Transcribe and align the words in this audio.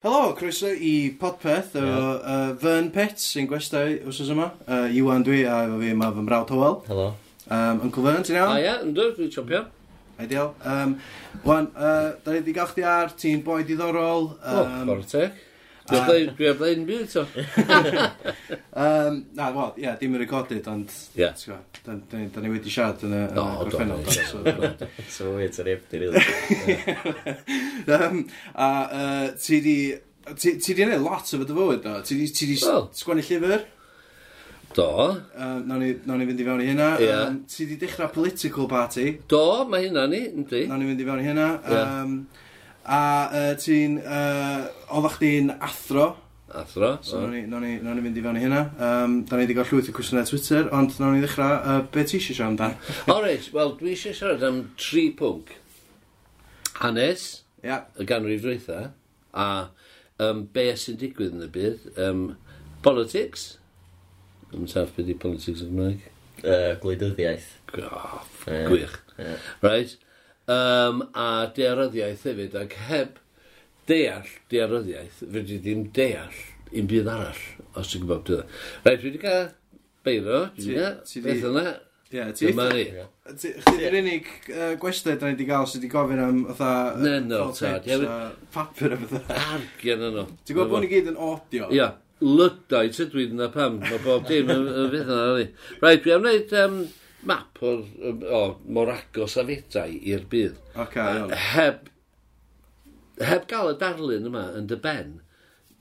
Helo, 0.00 0.32
croeso 0.32 0.70
i 0.72 1.10
Podpeth 1.20 1.74
o 1.76 1.80
yeah. 1.84 2.04
uh, 2.24 2.52
Fern 2.56 2.86
Pits 2.88 3.26
sy'n 3.34 3.44
gwestau 3.50 3.98
wrsos 4.06 4.30
yma. 4.32 4.46
Uh, 4.64 4.86
Iwan 4.96 5.20
dwi 5.26 5.42
a 5.44 5.58
efo 5.66 5.74
fi 5.82 5.90
yma 5.92 6.06
fy 6.16 6.22
mrawd 6.24 6.52
Howell. 6.54 6.78
Helo. 6.86 7.08
Um, 7.50 7.82
Uncle 7.84 8.04
Fern, 8.06 8.24
ti'n 8.24 8.38
iawn? 8.38 8.54
A 8.54 8.62
ie, 8.62 8.70
ynddo, 8.86 9.10
dwi'n 9.18 9.28
chompio. 9.34 9.60
Ideal. 10.24 10.54
Um, 10.64 10.94
Wan, 11.44 11.68
uh, 11.76 12.14
da 12.24 12.32
ni 12.32 12.40
wedi 12.40 12.54
gael 12.56 12.70
chdi 12.72 12.86
ar 12.88 13.12
ti'n 13.12 13.44
boi 13.44 13.58
diddorol. 13.68 14.30
Um, 14.40 14.88
oh, 14.88 15.04
teg. 15.04 15.36
Dwi 15.90 16.48
a 16.50 16.54
blaen 16.58 16.86
byd 16.88 17.10
so. 17.10 17.26
Um, 18.80 19.16
na, 19.34 19.48
wel, 19.52 19.72
ie, 19.76 19.82
yeah, 19.84 19.96
dim 19.98 20.14
yn 20.14 20.20
recorded, 20.22 20.66
ond... 20.70 20.92
Ie. 21.16 21.20
Yeah. 21.24 21.34
t'go, 21.36 21.56
Da 21.84 21.94
da 22.10 22.18
ni 22.20 22.28
da 22.32 22.40
ni 22.44 22.50
wedi 22.52 22.70
siarad 22.72 23.02
yn 23.06 23.12
y 23.16 23.18
yn 23.26 23.34
y 23.34 23.40
O, 23.40 23.64
do, 23.64 23.64
gorffennol. 23.66 24.04
do, 24.06 24.12
so- 24.14 24.86
So 25.16 25.32
we 25.36 25.44
it's 25.48 25.58
an 25.62 25.68
empty 25.72 25.98
really. 25.98 26.22
Yym, 27.88 28.22
A 28.54 28.68
yy, 28.92 29.34
ti 29.42 29.60
di... 29.64 29.76
Ti 30.30 30.52
ti 30.62 30.74
di 30.76 30.84
gwneud 30.84 31.02
lot 31.02 31.26
o 31.34 31.40
fod 31.40 31.50
y 31.50 31.56
fywyd, 31.58 31.82
do? 31.84 31.94
Ti 32.06 32.16
di, 32.20 32.26
ti 32.30 32.46
di 32.52 32.56
s- 32.60 32.66
Wel. 32.68 32.88
sgwennu 32.94 33.24
llyfr? 33.26 33.64
Do, 34.76 34.86
Um, 35.34 35.64
nawn, 35.66 35.80
ni, 35.82 35.88
nawn 36.06 36.20
ni 36.22 36.28
fynd 36.30 36.40
i 36.44 36.46
fewn 36.46 36.60
i 36.62 36.68
hynna. 36.70 36.90
Ie. 37.02 37.08
Um, 37.24 37.40
ti 37.50 37.66
di 37.66 37.78
dechrau 37.80 38.12
political 38.14 38.68
party? 38.70 39.06
do, 39.28 39.42
mae 39.66 39.88
hynna 39.88 40.06
ni, 40.12 40.20
yndi. 40.30 40.66
Nawn 40.70 40.84
ni 40.84 40.92
fynd 40.92 41.02
i 41.02 41.08
fewn 41.10 41.24
i 41.24 41.26
hynna. 41.26 41.48
Ie. 41.66 41.80
Um, 41.80 42.14
A 42.90 43.02
uh, 43.30 43.52
ti'n... 43.60 44.00
Uh, 44.02 44.66
oeddach 44.90 45.20
chdi'n 45.20 45.52
athro. 45.62 46.08
Athro. 46.50 46.96
So, 47.06 47.20
oh. 47.20 47.26
nawn 47.30 47.62
ni, 47.62 47.76
ni, 47.78 47.78
ni, 47.78 48.02
fynd 48.02 48.18
i 48.18 48.24
fewn 48.24 48.38
i 48.40 48.42
hynna. 48.42 48.62
Um, 48.82 49.20
da 49.28 49.38
ni 49.38 49.44
wedi 49.44 49.54
gael 49.54 49.68
llwyth 49.70 49.92
o 49.92 49.94
cwestiynau 49.94 50.26
Twitter, 50.26 50.66
ond 50.74 50.96
nawn 50.98 51.14
ni 51.14 51.22
ddechrau. 51.22 51.52
Uh, 51.60 51.84
be 51.94 52.02
ti 52.02 52.18
eisiau 52.18 52.38
siarad 52.40 52.56
amdan? 52.56 52.74
o 53.06 53.14
Alright, 53.14 53.46
wel, 53.54 53.76
dwi 53.78 53.94
eisiau 53.94 54.16
siarad 54.18 54.42
am 54.48 54.62
tri 54.80 55.06
pwnc. 55.18 55.54
Hanes, 56.80 57.28
yeah. 57.62 57.86
y 58.00 58.08
ganrif 58.08 58.42
dweitha, 58.42 58.80
a 59.30 59.46
um, 60.18 60.44
be 60.50 60.66
sy'n 60.74 60.98
digwydd 60.98 61.36
yn 61.38 61.46
y 61.46 61.50
byd. 61.54 61.88
Um, 62.00 62.24
politics. 62.82 63.52
Yn 64.50 64.66
saff 64.70 64.96
beth 64.96 65.10
i 65.12 65.18
politics 65.20 65.62
yn 65.62 65.70
Gymraeg. 65.70 66.06
Uh, 66.40 66.74
gwleidyddiaeth. 66.82 67.50
Oh, 67.78 68.22
gwych. 68.42 68.98
Yeah. 69.20 69.36
Right 69.62 69.98
um, 70.50 71.04
a 71.14 71.28
dearyddiaeth 71.56 72.24
hefyd, 72.28 72.56
ac 72.58 72.78
heb 72.88 73.20
deall 73.90 74.32
dearyddiaeth, 74.52 75.22
fe 75.26 75.44
dwi 75.44 75.60
ddim 75.60 75.86
deall 75.96 76.40
un 76.70 76.90
byd 76.90 77.10
arall, 77.10 77.44
os 77.74 77.92
ti'n 77.92 78.04
gwybod 78.04 78.26
beth. 78.28 78.58
Rhaid, 78.84 79.00
dwi 79.02 79.12
wedi 79.12 79.22
cael 79.22 79.46
beiro, 80.06 80.42
dwi 80.58 80.76
wedi 80.80 81.24
beth 81.26 81.48
yna. 81.50 81.64
Ie, 82.10 82.24
ti 82.34 82.48
ddim 82.50 83.96
unig 84.00 84.28
gwestiwn 84.82 85.18
da 85.20 85.28
ni 85.28 85.36
wedi 85.36 85.44
gael 85.46 85.66
sydd 85.70 85.84
wedi 85.84 85.90
gofyn 85.92 86.22
am 86.24 86.40
fatha... 86.48 86.96
Ne, 86.98 87.12
no, 87.22 87.44
tad. 87.54 87.86
Papur 88.50 88.96
am 88.96 89.04
fatha. 89.12 89.36
Argen 89.54 90.02
yno. 90.08 90.24
Ti'n 90.42 90.56
gwybod 90.56 90.72
bod 90.72 90.82
ni 90.82 90.90
gyd 90.90 91.12
yn 91.12 91.20
audio? 91.28 91.68
Ia, 91.70 91.92
lydau, 92.26 92.90
tydw 92.96 93.22
i 93.22 93.28
na 93.38 93.46
pam. 93.54 93.78
Mae 93.84 94.02
bob 94.02 94.26
dim 94.26 94.50
yn 94.50 94.66
fydd 94.66 95.04
yna. 95.04 95.20
ni. 95.38 95.46
Rhaid, 95.84 96.02
dwi 96.02 96.16
am 96.16 96.26
wneud 96.26 96.56
map 97.26 97.58
o'r, 97.64 97.82
o, 98.24 98.42
mor 98.72 98.92
agos 98.92 99.36
a 99.40 99.44
fedrau 99.48 99.96
i'r 100.12 100.26
bydd. 100.30 100.60
Okay, 100.86 101.18
iawn. 101.18 101.34
Heb, 101.52 101.90
heb 103.20 103.48
gael 103.50 103.74
y 103.74 103.78
darlun 103.80 104.28
yma 104.30 104.46
yn 104.58 104.68
dy 104.70 104.78
ben, 104.80 105.18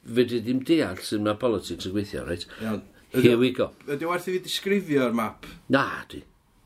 fe 0.04 0.26
di 0.28 0.42
ddim 0.44 0.64
deall 0.68 1.00
sy'n 1.06 1.24
mae 1.26 1.40
politics 1.40 1.88
yn 1.88 1.96
gweithio, 1.96 2.26
reit? 2.28 2.48
Iawn. 2.64 2.84
Here 3.16 3.38
we 3.42 3.50
go. 3.58 3.72
Ydy 3.90 4.06
werth 4.06 4.28
i 4.30 4.36
fi 4.36 4.44
disgrifio'r 4.46 5.16
map? 5.18 5.48
Na, 5.74 5.86
di. 6.12 6.22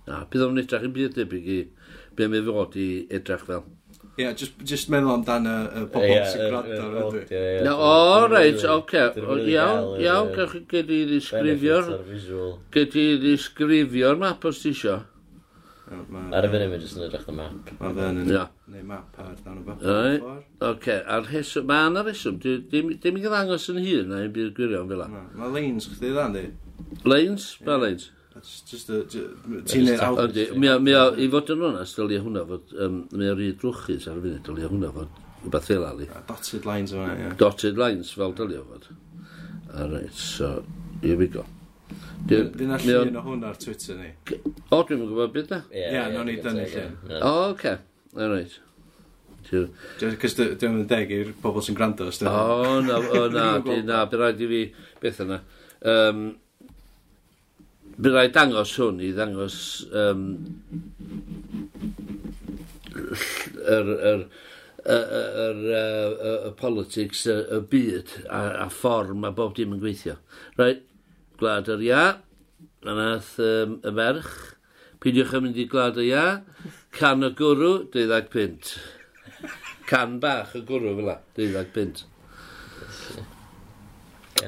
Na, 0.10 0.26
bydd 0.28 0.50
o'n 0.50 0.60
edrych 0.60 0.90
yn 0.90 0.96
byd 0.96 1.14
debyg 1.16 1.46
i 1.48 1.60
be 2.18 2.28
mae 2.28 2.44
fod 2.44 2.76
i 2.80 2.88
edrach 3.16 3.46
fel. 3.48 3.64
Ie, 4.14 4.22
yeah, 4.22 4.33
just, 4.38 4.59
just 4.61 4.92
meddwl 4.94 5.09
amdan 5.16 5.47
y, 5.50 5.53
y 5.80 5.86
pobl 5.89 6.11
yeah, 6.11 6.28
sy'n 6.30 6.44
gwrando 6.52 6.75
ar 6.83 6.97
ydw 7.02 7.22
i. 7.23 7.72
O, 7.73 8.28
reit, 8.30 8.66
oce, 8.69 9.06
iawn, 9.50 9.88
iawn, 10.03 10.30
gawch 10.36 10.53
chi 10.53 10.61
gyd 10.69 10.92
i 10.94 11.00
ddisgrifio'r... 11.09 11.89
Gyd 12.75 12.97
i 13.02 13.08
ddisgrifio'r 13.23 14.22
map 14.22 14.45
os 14.45 14.61
ti 14.61 14.69
isio. 14.75 15.00
Ar 16.29 16.46
y 16.46 16.52
fyny 16.53 16.68
mi 16.69 16.78
jyst 16.78 17.00
yn 17.00 17.07
edrych 17.07 17.25
y 17.25 17.35
map. 17.40 17.73
Mae 17.79 17.97
fe 17.97 18.06
yn 18.12 18.22
neu 18.29 18.85
map 18.91 19.18
ar 19.18 19.34
dan 19.41 19.59
o 19.59 19.66
bach. 19.72 19.81
Oce, 20.69 21.02
a'r 21.18 21.34
heswm, 21.34 21.66
mae 21.73 21.90
yna 21.90 22.06
reswm, 22.06 22.38
dim 22.44 22.94
i 22.94 23.25
ddangos 23.25 23.66
yn 23.73 23.81
hyn 23.81 24.13
na 24.13 24.22
i'n 24.28 24.34
byd 24.38 24.53
gwirion 24.59 24.94
fel 24.94 25.02
la. 25.02 25.09
Mae 25.09 25.56
lanes 25.57 25.90
chdi 25.90 26.13
dda, 26.13 26.29
di? 26.38 26.52
Lanes? 27.02 27.50
Ba 27.66 27.81
lanes? 27.81 28.12
Just 28.42 28.90
a... 28.90 29.04
Ti'n 29.10 29.86
neud 29.86 30.02
awd. 30.02 30.40
Mi 30.58 30.96
o, 30.98 31.04
i 31.16 31.28
fod 31.32 31.52
yn 31.54 31.68
onest, 31.70 32.00
dylia 32.00 32.24
hwnna 32.24 32.46
fod... 32.50 32.74
Um, 32.82 33.04
mi 33.14 33.30
o'r 33.30 33.44
i 33.46 33.52
drwchus 33.60 34.08
ar 34.10 34.18
y 34.18 34.24
funud, 34.26 34.42
dylia 34.48 34.72
hwnna 34.72 34.92
fod 34.96 35.22
rhywbeth 35.44 35.68
fel 35.68 35.86
ali. 35.86 36.08
Dotted 36.28 36.66
lines 36.66 36.94
yma, 36.96 37.12
ie. 37.20 37.32
Dotted 37.38 37.78
lines, 37.78 38.14
fel 38.16 38.34
dylia 38.38 38.64
fod. 38.66 38.90
A 39.74 39.88
reit, 39.92 40.18
so, 40.18 40.56
here 41.02 41.18
we 41.20 41.28
go. 41.28 41.46
Dyn 42.28 42.72
a 42.72 42.78
llun 42.80 43.18
o 43.20 43.24
hwn 43.26 43.48
ar 43.48 43.58
Twitter 43.60 43.98
ni. 44.00 44.12
O, 44.72 44.82
dwi'n 44.82 45.02
mynd 45.02 45.10
gwybod 45.10 45.34
beth 45.34 45.50
da? 45.50 45.64
Ie, 45.76 46.04
no 46.14 46.24
ni 46.28 46.38
dynnu 46.42 46.68
llun. 46.72 46.94
O, 47.20 47.34
oce. 47.52 47.76
A 48.16 48.22
Alright. 48.24 48.62
Cys 49.50 50.38
dwi'n 50.40 50.78
mynd 50.78 50.88
deg 50.90 51.12
i'r 51.12 51.34
pobl 51.44 51.64
sy'n 51.66 51.78
gwrando. 51.78 52.08
O, 52.08 52.80
na, 52.86 53.02
o, 53.02 53.26
na, 53.34 53.50
na, 53.90 54.06
bydd 54.08 54.22
rhaid 54.22 54.46
i 54.46 54.50
fi 54.54 54.64
beth 55.04 55.22
yna. 55.26 55.42
Um, 55.94 56.24
bydd 57.98 58.16
rhaid 58.16 58.34
dangos 58.36 58.74
hwn 58.80 59.02
i 59.04 59.12
ddangos 59.14 59.58
um, 59.94 60.24
yr, 63.74 63.92
yr, 64.12 64.24
yr, 64.96 65.59
y 66.50 66.53
politics 66.59 67.26
y, 67.30 67.38
y 67.58 67.59
byd 67.70 68.16
a, 68.28 68.42
a 68.66 68.68
ffordd 68.74 69.14
mae 69.20 69.36
bob 69.38 69.53
dim 69.58 69.76
yn 69.76 69.84
gweithio. 69.84 70.18
Right, 70.59 70.84
gwlad 71.42 71.70
yr 71.74 71.86
ia, 71.86 72.06
anath 72.90 73.36
um, 73.44 73.78
y 73.86 73.94
merch, 73.96 74.34
pidiwch 75.03 75.36
yn 75.38 75.48
mynd 75.48 75.62
i 75.62 75.68
gwlad 75.70 76.00
y 76.02 76.09
ia, 76.09 76.26
can 76.98 77.28
y 77.28 77.34
gwrw, 77.38 77.76
12 77.94 78.32
pint. 78.34 78.74
Can 79.90 80.18
bach 80.24 80.56
y 80.58 80.64
gwrw 80.66 80.96
fel 80.98 81.08
la, 81.12 81.20
12 81.38 81.70
pint. 81.76 82.03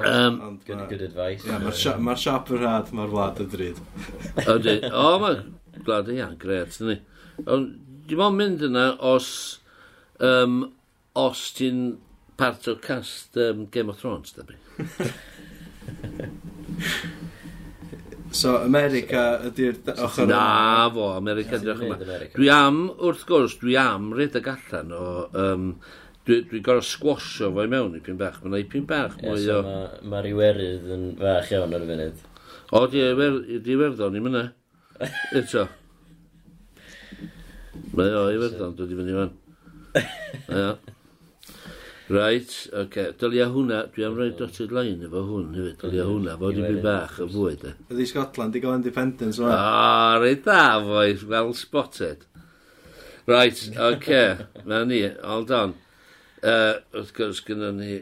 Um, 0.03 0.41
Ond 0.41 0.65
good, 0.65 0.81
good 0.89 1.01
advice. 1.01 1.45
Yeah, 1.45 1.59
Mae'r 1.63 1.77
siop 1.79 1.99
ma 2.03 2.15
yn 2.15 2.61
rhad, 2.61 2.91
mae'r 2.95 3.13
wlad 3.13 3.41
yn 3.43 3.51
drud. 3.51 3.81
Ydy. 4.43 4.77
O, 4.91 5.07
mae 5.21 5.41
gwlad 5.81 6.11
yn 6.11 6.21
iawn, 6.21 6.37
gret. 6.41 6.79
Ond 7.45 7.75
dim 8.09 8.23
ond 8.25 8.39
mynd 8.39 8.65
yna 8.67 8.87
os, 9.13 9.29
um, 10.23 10.61
os 11.17 11.47
ti'n 11.57 11.85
part 12.39 12.67
o 12.67 12.75
cast 12.81 13.37
um, 13.39 13.65
Game 13.71 13.89
of 13.93 13.99
Thrones, 14.01 14.35
da 14.35 14.43
bi. 14.47 14.57
So, 18.35 18.57
America 18.59 19.21
ydy'r 19.47 19.77
ochr... 19.95 20.25
Na, 20.27 20.89
fo, 20.91 21.11
America 21.15 21.55
ydy'r 21.55 21.75
ochr 21.77 21.85
yma. 21.87 21.97
Dwi 22.33 22.49
am, 22.51 22.81
wrth 22.99 23.23
gwrs, 23.29 23.55
dwi 23.61 23.77
am 23.79 24.09
redag 24.17 24.49
allan 24.51 24.91
o 24.91 25.05
um, 25.31 25.69
Dwi'n 26.25 26.47
dwi 26.49 26.61
gorau 26.65 26.81
sgwasio 26.81 27.51
fo 27.53 27.63
i 27.65 27.69
mewn 27.69 27.97
i 27.97 28.01
pyn 28.01 28.17
bach. 28.17 28.39
Mae'n 28.41 28.57
ei 28.57 28.67
pyn 28.69 28.87
bach 28.89 29.19
mwy 29.21 29.45
o... 29.53 29.59
Mae'r 30.09 30.29
iwerydd 30.31 30.87
yn 30.95 31.03
fach 31.19 31.51
iawn 31.53 31.75
ar 31.77 31.85
y 31.85 31.89
funud. 31.91 32.23
O, 32.73 32.85
di 32.89 33.03
e 33.05 33.11
iwerddon 33.75 34.17
i'n 34.17 34.25
mynd. 34.25 34.39
Eto. 35.39 35.67
Mae 37.93 38.17
o 38.17 38.25
iwerddon, 38.33 38.73
dwi 38.73 38.89
wedi 38.89 38.99
fynd 38.99 39.13
i 39.13 39.19
fan. 39.21 39.33
Right, 42.07 42.49
oce. 42.49 42.73
Okay. 42.85 43.13
Dylia 43.21 43.47
hwnna, 43.49 43.85
dwi 43.93 44.05
am 44.05 44.17
rhoi 44.17 44.31
dotted 44.37 44.73
line 44.73 45.05
efo 45.07 45.23
hwn 45.29 45.55
hefyd. 45.57 45.79
Dylia 45.81 46.09
hwnna, 46.09 46.35
fo 46.41 46.51
di 46.53 46.65
byd 46.65 46.81
bach 46.83 47.21
y 47.21 47.29
fwy 47.37 47.55
de. 47.61 47.77
Ydy 47.93 48.09
Scotland, 48.09 48.53
di 48.53 48.65
gael 48.65 48.77
independence 48.77 49.41
o'n? 49.41 49.53
O, 49.53 50.19
reit 50.21 50.45
da, 50.45 50.67
boys, 50.85 51.25
well 51.29 51.53
spotted. 51.57 52.25
Right, 53.25 53.57
oce, 53.57 53.81
okay. 53.93 54.61
na 54.69 54.83
ni, 54.85 55.05
hold 55.21 55.53
on. 55.53 55.73
Uh, 56.43 56.81
wrth 56.95 57.13
gwrs, 57.15 57.41
gyda 57.45 57.71
ni... 57.75 58.01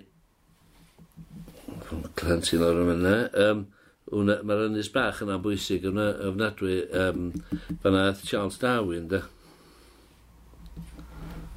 Clantin 2.18 2.64
o'r 2.66 2.82
yma. 2.84 3.14
Um, 3.46 3.66
Mae'r 4.14 4.68
ynys 4.68 4.92
bach 4.94 5.24
yna 5.26 5.40
bwysig 5.42 5.86
yna 5.90 6.10
ofnadwy 6.28 6.84
um, 7.02 7.32
fan 7.82 7.98
Charles 8.22 8.60
Darwin, 8.62 9.08
da. 9.10 9.24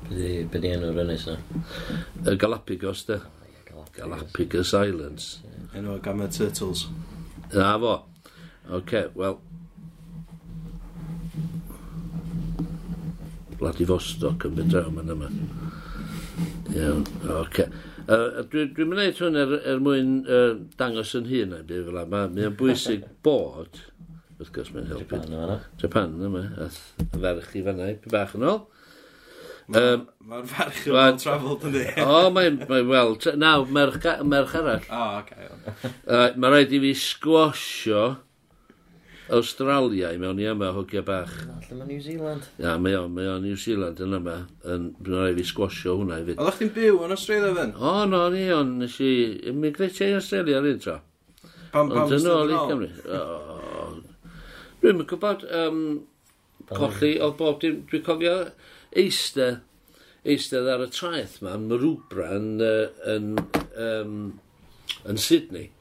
Be 0.08 0.60
di 0.62 0.70
enw'r 0.72 1.02
ynys 1.04 1.26
yna? 1.28 1.64
Y 2.24 2.36
Galapagos, 2.40 3.04
da. 3.10 3.20
Galapagos. 3.96 4.72
Islands. 4.76 5.28
Enw 5.76 5.98
gan 5.98 6.04
Gamma 6.04 6.30
Turtles. 6.32 6.86
Na 7.52 7.74
fo. 7.80 7.98
Oce, 8.66 8.80
okay, 8.80 9.04
wel, 9.14 9.36
Vladivostok 13.56 14.44
yn 14.48 14.56
bydraw 14.58 14.90
mae'n 14.92 15.12
yma. 15.14 15.28
Iawn, 16.76 17.04
oce. 17.32 17.66
Dwi'n 18.06 18.86
mynd 18.90 19.02
eith 19.02 19.20
hwn 19.24 19.38
er, 19.40 19.52
er 19.72 19.82
mwyn 19.82 20.14
uh, 20.28 20.54
dangos 20.78 21.14
yn 21.18 21.28
hun 21.30 21.52
na 21.54 21.62
byd 21.66 21.88
fel 21.88 22.00
yma. 22.02 22.22
Mae'n 22.32 22.56
bwysig 22.58 23.06
bod, 23.26 23.80
wrth 24.38 24.52
gwrs 24.54 24.72
mae'n 24.74 24.90
helpu. 24.92 25.18
Japan 25.18 25.36
yma. 25.40 25.58
Japan 25.82 26.16
yma, 26.28 26.44
a 26.66 26.70
ferch 27.14 27.56
i 27.58 27.64
fanna, 27.66 27.92
pi 28.02 28.12
bach 28.12 28.36
yn 28.38 28.46
ôl. 28.50 28.64
Um, 29.66 30.04
Mae'r 30.26 30.44
ferch 30.46 30.84
yn 30.86 30.94
well 30.94 31.16
travelled 31.18 31.64
yn 31.66 31.74
di. 31.74 31.86
O, 32.04 32.28
mae'n, 32.34 32.60
mae, 32.68 32.84
wel, 32.86 33.16
naw, 33.42 33.64
merch, 33.74 34.04
merch 34.22 34.54
arall. 34.60 34.86
O, 34.86 35.00
oh, 35.00 35.16
okay. 35.24 35.48
uh, 36.06 36.28
Mae 36.38 36.52
rhaid 36.52 36.76
i 36.76 36.82
fi 36.84 36.92
sgwosio 37.00 38.04
Australia 39.32 40.12
i 40.14 40.18
mewn 40.22 40.38
i 40.38 40.46
yma 40.46 40.70
hogia 40.76 41.02
bach. 41.02 41.32
Alla 41.50 41.78
mae 41.80 41.88
New 41.88 42.00
Zealand. 42.02 42.46
Ia, 42.62 42.76
mae 42.78 42.94
o, 42.94 43.06
mae 43.10 43.26
o 43.32 43.38
New 43.42 43.56
Zealand 43.58 44.00
yn 44.02 44.14
yma. 44.20 44.36
Yn 44.70 44.88
bynnag 45.00 45.32
i 45.32 45.36
fi 45.40 45.46
sgwasio 45.50 45.96
hwnna 45.98 46.20
i 46.22 46.26
fi. 46.28 46.36
Oeddech 46.36 46.60
chdi'n 46.60 46.72
byw 46.76 47.02
yn 47.06 47.14
Australia 47.16 47.52
fyn? 47.56 47.74
O, 47.74 47.94
no, 48.10 48.22
ni 48.34 48.44
o'n 48.54 48.76
nes 48.82 48.98
i 49.02 49.12
immigrate 49.50 50.12
i 50.12 50.16
Australia 50.18 50.62
rydyn 50.62 50.82
tro. 50.84 50.98
Pam, 51.72 51.90
pam, 51.90 52.04
Ond 52.04 52.16
yn 52.20 52.30
ôl 52.30 52.54
i 52.54 52.62
Cymru. 52.70 52.90
Dwi'n 54.82 55.00
mynd 55.00 55.10
gwybod, 55.10 55.46
um, 55.58 55.84
colli 56.70 57.16
o 57.22 57.32
bob 57.38 57.58
dim, 57.62 57.82
dwi'n 57.90 58.06
cofio 58.06 58.36
eistedd, 58.96 59.64
eistedd 60.26 60.70
ar 60.70 60.86
y 60.86 60.90
traeth 60.94 61.40
ma, 61.42 61.56
yn 61.58 61.66
Marwbra 61.70 62.30
yn, 62.38 62.52
uh, 62.62 63.10
yn, 63.10 63.32
um, 63.74 64.20
yn 65.06 65.18
Sydney 65.22 65.72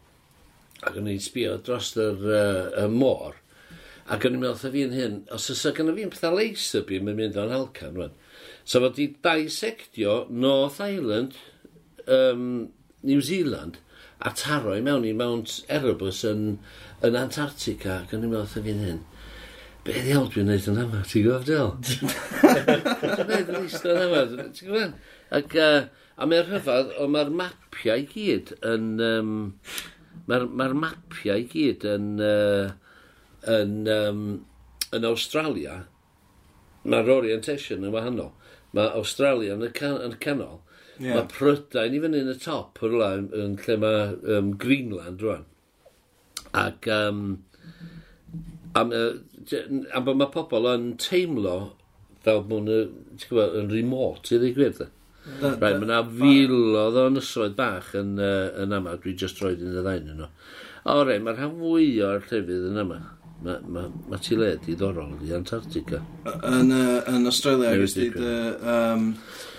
ac 0.85 0.99
o'n 0.99 1.09
i'n 1.09 1.23
sbio 1.23 1.57
dros 1.65 1.93
yr 1.97 2.21
uh, 2.29 2.83
y 2.83 2.85
môr, 2.93 3.39
ac 4.05 4.27
o'n 4.27 4.37
i'n 4.37 4.43
meddwl, 4.43 4.73
fi'n 4.75 4.93
hyn, 4.93 5.17
os 5.33 5.49
ysa 5.53 5.73
gyda 5.75 5.95
fi'n 5.97 6.13
pethau 6.13 6.37
laser 6.37 6.85
beam 6.85 7.09
yn 7.09 7.17
mynd 7.17 7.39
o'n 7.41 7.53
halcan, 7.53 7.95
rwan. 7.97 8.13
So 8.65 8.81
fod 8.83 9.01
i 9.01 9.07
dissectio 9.25 10.19
North 10.29 10.77
Island, 10.83 11.39
um, 12.05 12.69
New 13.05 13.21
Zealand, 13.25 13.79
a 14.21 14.31
taro 14.37 14.75
i 14.77 14.83
mewn 14.85 15.07
i 15.09 15.13
Mount 15.17 15.57
Erebus 15.69 16.23
yn, 16.29 16.45
yn 17.05 17.17
Antarctica, 17.19 18.03
ac 18.03 18.13
o'n 18.13 18.27
i'n 18.27 18.33
meddwl, 18.33 18.53
fi'n 18.53 18.85
hyn, 18.85 19.01
be 19.85 19.97
ddiawl 19.97 20.29
dwi'n 20.33 20.49
neud 20.49 20.69
yn 20.69 20.81
yma, 20.85 21.01
ti'n 21.05 21.25
gwybod 21.25 21.49
diol? 21.49 21.75
Dwi'n 21.89 23.27
neud 23.31 23.51
yn 23.51 23.59
eistedd 23.63 23.91
yn 23.91 24.05
yma, 24.05 24.23
ti'n 24.53 24.69
gwybod? 24.69 24.95
Ac, 25.39 25.57
uh, 25.61 26.05
a 26.15 26.29
mae'r 26.29 26.47
rhyfedd, 26.49 26.95
o 27.01 27.09
mae'r 27.09 27.33
mapiau 27.41 28.05
i 28.05 28.07
gyd 28.13 28.53
yn... 28.61 28.89
Um, 29.01 29.35
Mae'r 30.29 30.47
ma 30.49 30.69
mapiau 30.73 31.43
i 31.43 31.47
gyd 31.51 31.85
yn, 31.89 32.07
uh, 32.23 32.71
yn, 33.55 33.75
um, 33.91 34.21
yn 34.95 35.07
Australia, 35.07 35.83
mae'r 36.85 37.11
orientation 37.17 37.85
yn 37.85 37.93
wahanol. 37.93 38.31
Mae 38.75 38.91
Australia 38.99 39.55
yn 39.55 39.65
y, 39.67 39.71
can 39.75 39.99
yn 40.01 40.15
y 40.17 40.21
canol, 40.23 40.59
yeah. 40.97 41.13
mae 41.15 41.27
Prydain 41.31 41.95
i 41.95 42.01
fyny 42.03 42.23
yn 42.23 42.33
y 42.33 42.37
top 42.41 42.81
rwla, 42.83 43.11
yn 43.21 43.57
lle 43.61 43.77
mae 43.81 44.07
um, 44.37 44.51
Greenland 44.61 45.23
rwan. 45.23 45.45
Ac 46.55 46.89
um, 46.91 47.23
am, 48.75 48.91
uh, 48.91 49.13
am 49.93 50.07
bod 50.07 50.19
mae 50.19 50.31
pobl 50.33 50.69
yn 50.73 50.93
teimlo 51.01 51.57
fel 52.25 52.41
bod 52.49 52.65
nhw 52.67 53.41
yn 53.61 53.71
remote 53.71 54.33
i 54.33 54.41
ddigwydd. 54.41 54.87
Rhaid, 55.25 55.59
mae 55.61 55.87
yna 55.87 56.03
filodd 56.05 56.97
o 57.01 57.09
nysoedd 57.15 57.57
bach 57.57 57.91
yn, 57.97 58.15
uh, 58.21 58.51
yn 58.61 58.75
yma, 58.77 58.95
dwi 59.01 59.15
just 59.17 59.41
roed 59.41 59.63
yn 59.63 59.73
y 59.73 59.81
ddain 59.81 60.11
yn 60.13 60.19
nhw. 60.21 60.31
O 60.91 60.99
rei, 61.01 61.17
mae'r 61.23 61.39
rhan 61.39 61.55
fwy 61.57 61.87
o'r 62.05 62.21
llefydd 62.29 62.67
yn 62.69 62.81
yma. 62.83 62.99
Mae 63.45 63.57
ma, 63.67 63.87
ma 64.09 64.19
ti 64.21 64.37
le 64.37 64.51
diddorol 64.63 65.17
i 65.25 65.33
Antarctica. 65.35 65.99
Yn, 66.29 66.69
uh, 66.71 67.01
yn 67.11 67.25
Australia, 67.29 67.73
agos 67.73 67.97
di 67.97 68.07
dy, 68.13 68.35
um, 68.75 69.09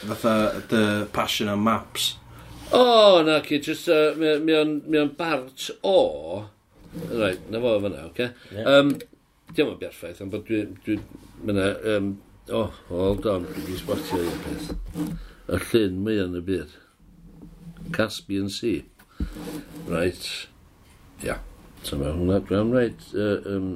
fatha, 0.07 0.37
dy 0.71 0.85
passion 1.17 1.51
am 1.53 1.67
maps. 1.67 2.15
O, 2.71 2.81
oh, 2.81 3.19
na 3.27 3.41
ci, 3.47 3.59
just, 3.63 3.91
uh, 3.91 4.15
mi 4.19 4.39
mi 4.39 5.03
o'n 5.03 5.13
bart 5.19 5.69
o... 5.83 5.99
Rai, 7.11 7.35
na 7.51 7.61
fo 7.61 7.77
fyna, 7.83 8.07
oce? 8.07 8.11
Okay? 8.15 8.31
Yeah. 8.55 8.71
Um, 8.73 8.97
Diolch 9.53 9.77
yn 9.77 9.81
berffaith, 9.83 10.23
ond 10.25 10.35
bod 10.35 10.47
dwi... 10.49 10.65
dwi 10.87 11.01
Mae 11.43 11.53
yna... 11.53 11.71
Um, 11.93 12.13
oh, 12.55 12.71
hold 12.89 13.27
on, 13.31 13.51
dwi 13.51 13.67
wedi 13.67 13.81
sbotio 13.83 14.23
un 14.23 14.45
peth 14.47 15.26
y 15.47 15.61
llyn 15.71 16.01
mwy 16.03 16.21
yn 16.25 16.39
y 16.39 16.45
byd. 16.47 16.77
Caspian 17.95 18.49
Sea. 18.51 18.85
Right. 19.87 20.25
Ia. 21.23 21.27
Yeah. 21.27 21.45
So 21.87 21.99
mae 22.01 22.11
hwnna, 22.11 22.41
dwi'n 22.49 22.73
rhaid 22.75 23.05
uh, 23.15 23.45
um, 23.53 23.69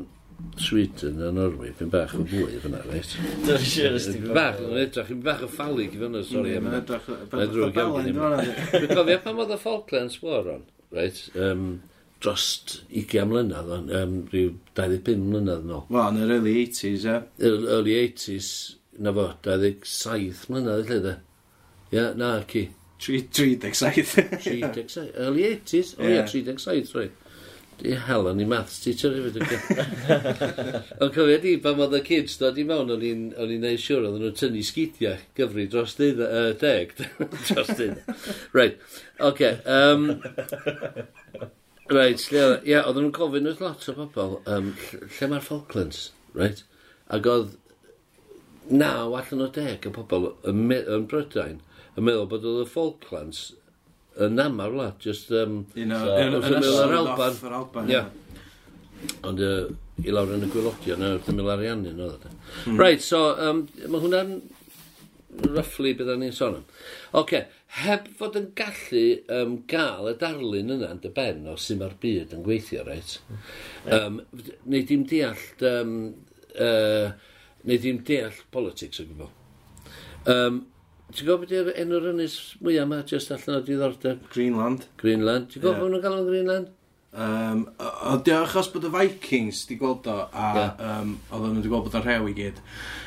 Sweden 0.58 1.20
a 1.22 1.28
Norwy, 1.30 1.70
pyn 1.78 1.92
bach 1.92 2.14
o 2.16 2.24
fwy 2.26 2.58
fyna, 2.62 2.80
reit? 2.88 3.12
Dwi'n 3.44 3.62
siŵr 3.62 3.98
ysdi. 4.00 4.22
Bach, 4.34 4.58
yn 4.64 4.80
edrych, 4.80 5.12
yn 5.14 5.20
bach 5.24 5.44
o 5.46 5.50
ffalig 5.52 5.94
i 5.94 6.00
fyna, 6.00 6.24
sori. 6.26 6.56
Yn 6.58 6.74
edrych, 6.80 7.06
yn 7.12 7.52
drwy 7.52 7.70
gael. 7.76 8.10
Dwi'n 8.10 8.90
cofio 8.90 9.20
pan 9.22 9.40
oedd 9.44 9.54
y 9.54 9.60
Falklands 9.62 10.18
War 10.24 10.50
on, 10.56 10.66
reit? 10.96 11.22
Um, 11.38 11.64
drost 12.24 12.80
20 12.90 13.30
mlynedd, 13.30 13.72
um, 14.00 14.18
rhyw 14.32 14.52
25 14.80 15.24
mlynedd 15.28 15.70
nôl. 15.70 15.86
Wel, 15.92 16.10
yn 16.10 16.24
yr 16.26 16.36
early 16.40 16.56
80s, 16.64 17.06
e? 17.06 17.18
Early 17.52 17.96
80s, 18.08 18.52
na 18.98 19.14
fo, 19.16 19.30
27 19.46 20.50
mlynedd, 20.50 20.90
lle, 20.90 21.18
Ie, 21.92 22.12
na, 22.16 22.44
ci. 22.46 22.68
37. 23.00 23.58
37. 24.38 25.12
Early 25.16 25.42
80s? 25.42 25.94
O 25.98 26.04
ie, 26.04 26.22
37, 26.26 26.94
roi. 26.94 27.08
Di 27.80 27.94
hel 27.96 28.26
o'n 28.28 28.40
i 28.42 28.44
maths 28.44 28.82
teacher 28.84 29.14
hefyd 29.16 29.38
yn 29.40 29.46
cael. 29.48 30.18
Ond 31.00 31.14
cofio 31.14 31.38
di, 31.40 31.54
pan 31.64 31.80
oedd 31.80 31.96
y 31.96 32.02
kids 32.04 32.36
dod 32.36 32.58
i 32.60 32.64
mewn, 32.68 32.92
o'n 32.92 33.04
i'n 33.06 33.62
neud 33.64 33.80
siwr 33.80 34.04
oedden 34.04 34.26
nhw'n 34.26 34.36
tynnu 34.36 34.64
sgidiau 34.68 35.16
gyfri 35.38 35.64
dros 35.72 35.96
dydd, 35.96 36.20
uh, 36.26 36.50
deg. 36.60 36.92
dros 37.48 37.72
dydd. 37.78 38.02
Right, 38.52 38.76
oce. 39.16 39.30
Okay, 39.30 39.54
um, 39.64 40.10
right, 41.88 42.20
lle 42.28 42.44
oedd, 42.50 42.68
oedden 42.68 43.06
nhw'n 43.06 43.16
gofyn 43.16 43.48
wrth 43.48 43.64
lot 43.64 43.88
o 43.88 43.96
bobl, 43.96 44.36
um, 44.44 44.74
lle 45.16 45.30
mae'r 45.32 45.48
Falklands, 45.48 46.04
right? 46.36 46.60
Ac 47.08 47.32
oedd 47.32 47.56
naw 48.70 49.16
allan 49.16 49.48
o 49.48 49.48
deg 49.56 49.88
y 49.88 49.96
pobl 49.96 50.34
yn, 50.46 50.66
yn 50.68 51.08
Brydain 51.10 51.58
yn 51.96 52.06
meddwl 52.06 52.28
bod 52.30 52.46
oedd 52.46 52.64
y 52.64 52.70
Falklands 52.70 53.42
yn 54.20 54.40
amar 54.42 54.74
la, 54.74 54.88
just... 55.02 55.30
Um, 55.34 55.62
Un 55.78 55.94
o'r 55.96 56.96
Alban. 56.96 57.90
Ia. 57.90 58.04
Ond 59.26 59.40
uh, 59.44 59.70
i 60.04 60.12
lawr 60.12 60.34
yn 60.36 60.44
y 60.44 60.50
gwylodion, 60.52 61.04
yn 61.04 61.16
wrth 61.16 61.30
ymwyl 61.32 61.52
ariannu'n 61.54 62.02
oedd. 62.04 62.26
Mm. 62.66 62.80
Right, 62.80 63.04
so, 63.04 63.22
um, 63.40 63.64
mae 63.86 64.02
hwnna'n 64.02 64.34
roughly 65.46 65.94
bydda 65.96 66.18
ni'n 66.20 66.34
sôn 66.36 66.58
am. 66.58 66.68
Oce, 67.14 67.22
okay, 67.22 67.42
heb 67.80 68.10
fod 68.18 68.36
yn 68.40 68.50
gallu 68.58 69.04
um, 69.32 69.56
gael 69.70 70.10
y 70.10 70.16
darlun 70.20 70.74
yna 70.74 70.90
yn 70.96 71.02
dy 71.04 71.12
ben 71.16 71.46
o 71.48 71.54
sy'n 71.60 71.80
mae'r 71.80 71.96
byd 72.02 72.34
yn 72.36 72.44
gweithio, 72.46 72.84
reit? 72.88 73.18
Um, 73.86 74.22
neu 74.66 74.86
dim 74.88 75.06
deall... 75.08 75.46
Um, 75.70 75.96
uh, 76.58 77.12
neu 77.68 77.80
dim 77.80 78.00
deall 78.08 78.36
politics 78.52 79.00
o 79.02 79.06
gwbl. 79.08 79.30
Um, 80.32 80.62
Ti'n 81.10 81.26
gwybod 81.26 81.48
beth 81.48 81.56
yw'r 81.58 81.70
enw'r 81.82 82.10
ynys 82.12 82.34
mwyaf 82.62 82.84
yma, 82.86 83.00
jyst 83.08 83.32
allan 83.34 83.56
o 83.58 83.62
diddordeb? 83.66 84.20
Greenland. 84.30 84.84
Greenland. 85.00 85.48
Ti'n 85.50 85.62
gwybod 85.62 85.74
yeah. 85.74 85.82
bod 85.82 85.94
nhw'n 85.94 86.04
galw'n 86.04 86.28
Greenland? 86.28 86.76
Um, 87.12 87.64
o, 87.82 87.84
o, 87.84 88.18
achos 88.36 88.68
bod 88.70 88.84
y 88.86 88.90
Vikings 88.94 89.64
di 89.66 89.74
gweld 89.80 90.06
o, 90.06 90.12
a 90.30 90.50
yeah. 90.54 90.82
um, 91.00 91.16
oedden 91.32 91.56
nhw 91.56 91.58
wedi 91.58 91.72
gweld 91.72 91.88
bod 91.88 91.96
o'n 91.98 92.04
rhew 92.04 92.28
i 92.30 92.34
gyd. 92.36 92.60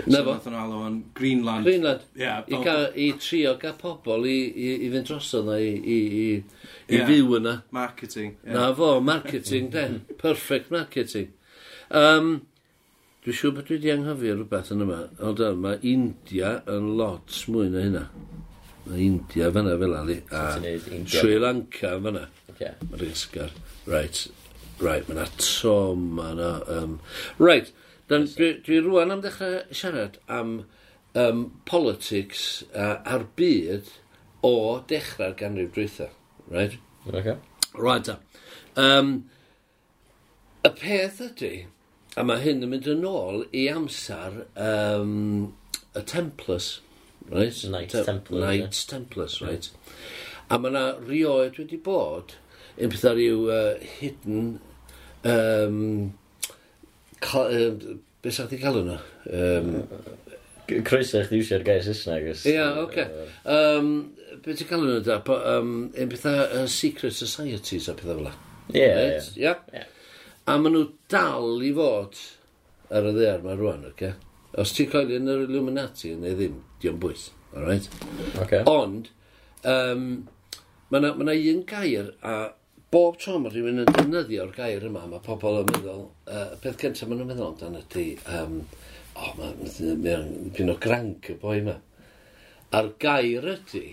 Na 0.09 0.17
so, 0.19 0.25
fo. 0.25 0.33
Oedden 0.33 0.55
nhw 0.57 0.63
alw 0.65 0.81
o'n 0.89 0.97
Greenland. 1.15 1.69
Greenland. 1.69 2.03
Yeah, 2.19 2.41
I, 2.43 2.59
ca, 2.65 2.75
I 2.91 3.07
trio 3.23 3.53
gael 3.61 3.77
pobl 3.79 4.27
i, 4.27 4.35
i, 4.51 4.73
i 4.83 4.91
fynd 4.91 5.07
drosodd 5.07 5.47
na, 5.47 5.55
i, 5.63 5.71
i, 5.79 5.99
i, 6.25 6.65
i 6.91 6.99
yeah. 6.99 7.07
fyw 7.07 7.37
yna. 7.39 7.55
Marketing. 7.71 8.35
Yeah. 8.41 8.57
Na 8.57 8.65
fo, 8.75 8.97
marketing, 8.99 9.71
de. 9.71 9.85
Perfect 10.25 10.75
marketing. 10.75 11.31
Um, 11.87 12.41
Dwi'n 13.23 13.35
siŵr 13.39 13.53
bod 13.55 13.67
dwi 13.69 13.77
wedi 13.77 13.91
anghofio 13.93 14.33
rhywbeth 14.35 14.69
yn 14.73 14.83
yma, 14.83 14.97
ond 15.23 15.41
mae 15.63 15.77
India 15.87 16.57
yn 16.67 16.89
lot 16.99 17.37
mwy 17.47 17.69
na 17.71 17.83
hynna. 17.85 18.01
Mae 18.83 18.99
India 19.05 19.47
fyna 19.55 19.77
fel 19.79 19.93
ali, 19.95 20.17
a 20.27 20.41
Sri 21.07 21.37
Lanka 21.39 21.93
fyna. 21.93 22.01
fanna. 22.03 22.23
Okay. 22.51 22.73
Madagascar. 22.91 23.53
Right, 23.87 24.27
right, 24.79 25.07
mae'n 25.07 25.21
atom, 25.23 26.03
mae'n... 26.17 26.41
Um, 26.75 26.97
right, 27.39 27.71
dan, 28.11 28.27
dwi, 28.27 28.49
dwi 28.65 28.81
rwan 28.83 29.15
am 29.15 29.23
ddechrau 29.23 29.61
siarad 29.71 30.19
am 30.27 30.51
um, 31.15 31.45
politics 31.69 32.65
uh, 32.75 32.97
a'r 33.07 33.23
byd 33.39 33.87
o 34.43 34.53
dechrau'r 34.91 35.37
ganrif 35.39 35.71
drwytha. 35.77 36.09
Right? 36.51 36.75
Okay. 37.07 37.37
Right, 37.79 38.03
da. 38.03 38.19
Um, 38.75 39.15
y 40.67 40.75
peth 40.75 41.23
ydy, 41.23 41.53
A 42.13 42.21
mae 42.21 42.43
hyn 42.43 42.61
yn 42.61 42.69
mynd 42.69 42.87
yn 42.91 43.05
ôl 43.09 43.45
i 43.57 43.63
amser 43.71 44.43
um, 44.53 45.53
y 45.97 46.03
Templars. 46.09 46.75
Right? 47.29 47.55
Knights 47.65 47.95
Tem 47.95 48.05
Templars. 48.05 48.43
Knights 48.43 48.83
yeah. 48.83 48.89
Templars, 48.91 49.37
right. 49.41 49.69
A 50.51 50.59
mae 50.59 50.69
yna 50.69 50.83
rioed 51.07 51.57
wedi 51.57 51.79
bod 51.81 52.35
yn 52.77 52.91
beth 52.93 53.05
ar 53.09 53.21
yw 53.21 53.47
uh, 53.53 53.87
hidden 53.97 54.59
um, 55.29 55.79
uh, 57.39 57.95
beth 58.21 58.37
sa'ch 58.37 58.51
di 58.51 58.59
cael 58.61 58.81
yna? 58.83 58.99
Um, 59.33 59.71
Croeso 60.85 61.23
chdi 61.25 61.41
eisiau'r 61.41 61.65
gair 61.65 61.81
Saesneg. 61.87 62.29
Ie, 62.29 62.53
yeah, 62.53 62.77
oce. 62.83 63.07
Okay. 63.07 63.25
Um, 63.49 63.89
beth 64.45 64.61
ti'n 64.61 64.69
cael 64.69 64.85
yna 64.85 65.01
da? 65.07 65.17
Um, 65.55 65.73
yn 65.97 66.13
beth 66.13 66.29
uh, 66.29 66.67
secret 66.69 67.17
societies 67.17 67.89
a 67.89 67.97
pethau 67.97 68.21
fel 68.21 68.33
Ie, 68.73 68.85
ie. 68.85 69.49
Ie? 69.49 69.87
A 70.43 70.57
maen 70.59 70.73
nhw 70.75 70.87
dal 71.11 71.61
i 71.63 71.69
fod 71.75 72.17
ar 72.91 73.05
y 73.07 73.11
ddear 73.15 73.43
mae 73.45 73.55
rwan, 73.55 73.85
oce? 73.87 73.93
Okay? 73.95 74.31
Os 74.59 74.73
ti'n 74.75 74.89
coelio 74.91 75.17
yn 75.21 75.29
yr 75.31 75.45
Illuminati 75.45 76.11
neu 76.19 76.35
ddim, 76.35 76.57
di'n 76.83 76.97
bwys, 76.99 77.29
alright? 77.55 77.87
Okay. 78.43 78.59
Ond, 78.69 79.07
um, 79.63 80.03
mae 80.91 80.99
yna 80.99 81.13
ma 81.15 81.33
un 81.53 81.63
gair 81.69 82.11
a 82.27 82.33
bob 82.93 83.15
tro 83.23 83.37
mae 83.39 83.53
rhywun 83.53 83.85
yn 83.85 83.89
defnyddio'r 83.95 84.51
gair 84.57 84.83
yma, 84.89 85.05
mae 85.09 85.23
pobl 85.23 85.61
yn 85.61 85.71
meddwl, 85.71 86.03
uh, 86.27 86.43
y 86.53 86.59
peth 86.65 86.77
cyntaf 86.83 87.07
maen 87.07 87.23
nhw'n 87.23 87.31
meddwl 87.31 87.47
amdano 87.47 87.81
ydy, 87.85 88.05
um, 88.37 88.59
o, 89.15 89.23
oh, 89.23 89.31
mae'n 89.39 90.03
ma, 90.03 90.17
ma, 90.59 90.67
o 90.75 90.77
granc 90.83 91.31
y 91.31 91.37
boi 91.39 91.55
yma. 91.63 91.79
A'r 92.75 92.91
gair 93.01 93.47
ydy, 93.55 93.85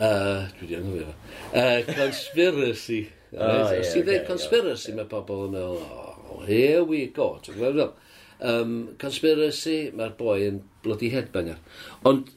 uh, 0.00 0.48
dwi 0.56 0.64
wedi 0.64 0.80
anghofio, 0.80 1.14
uh, 1.52 1.78
conspiracy. 1.92 3.02
Ah, 3.34 3.72
os 3.74 3.92
ti 3.92 4.04
dweud 4.06 4.26
conspiracy, 4.28 4.94
mae 4.94 5.08
pobl 5.10 5.48
yn 5.48 5.56
meddwl, 5.56 5.80
oh, 5.82 6.42
here 6.46 6.84
we 6.86 7.06
go. 7.14 7.36
Ti'n 7.42 7.58
gwybod 7.58 8.02
Um, 8.36 8.90
conspiracy, 9.00 9.90
mae'r 9.96 10.10
boi 10.18 10.42
yn 10.44 10.58
bloody 10.84 11.08
headbanger. 11.08 11.56
Ond 12.04 12.34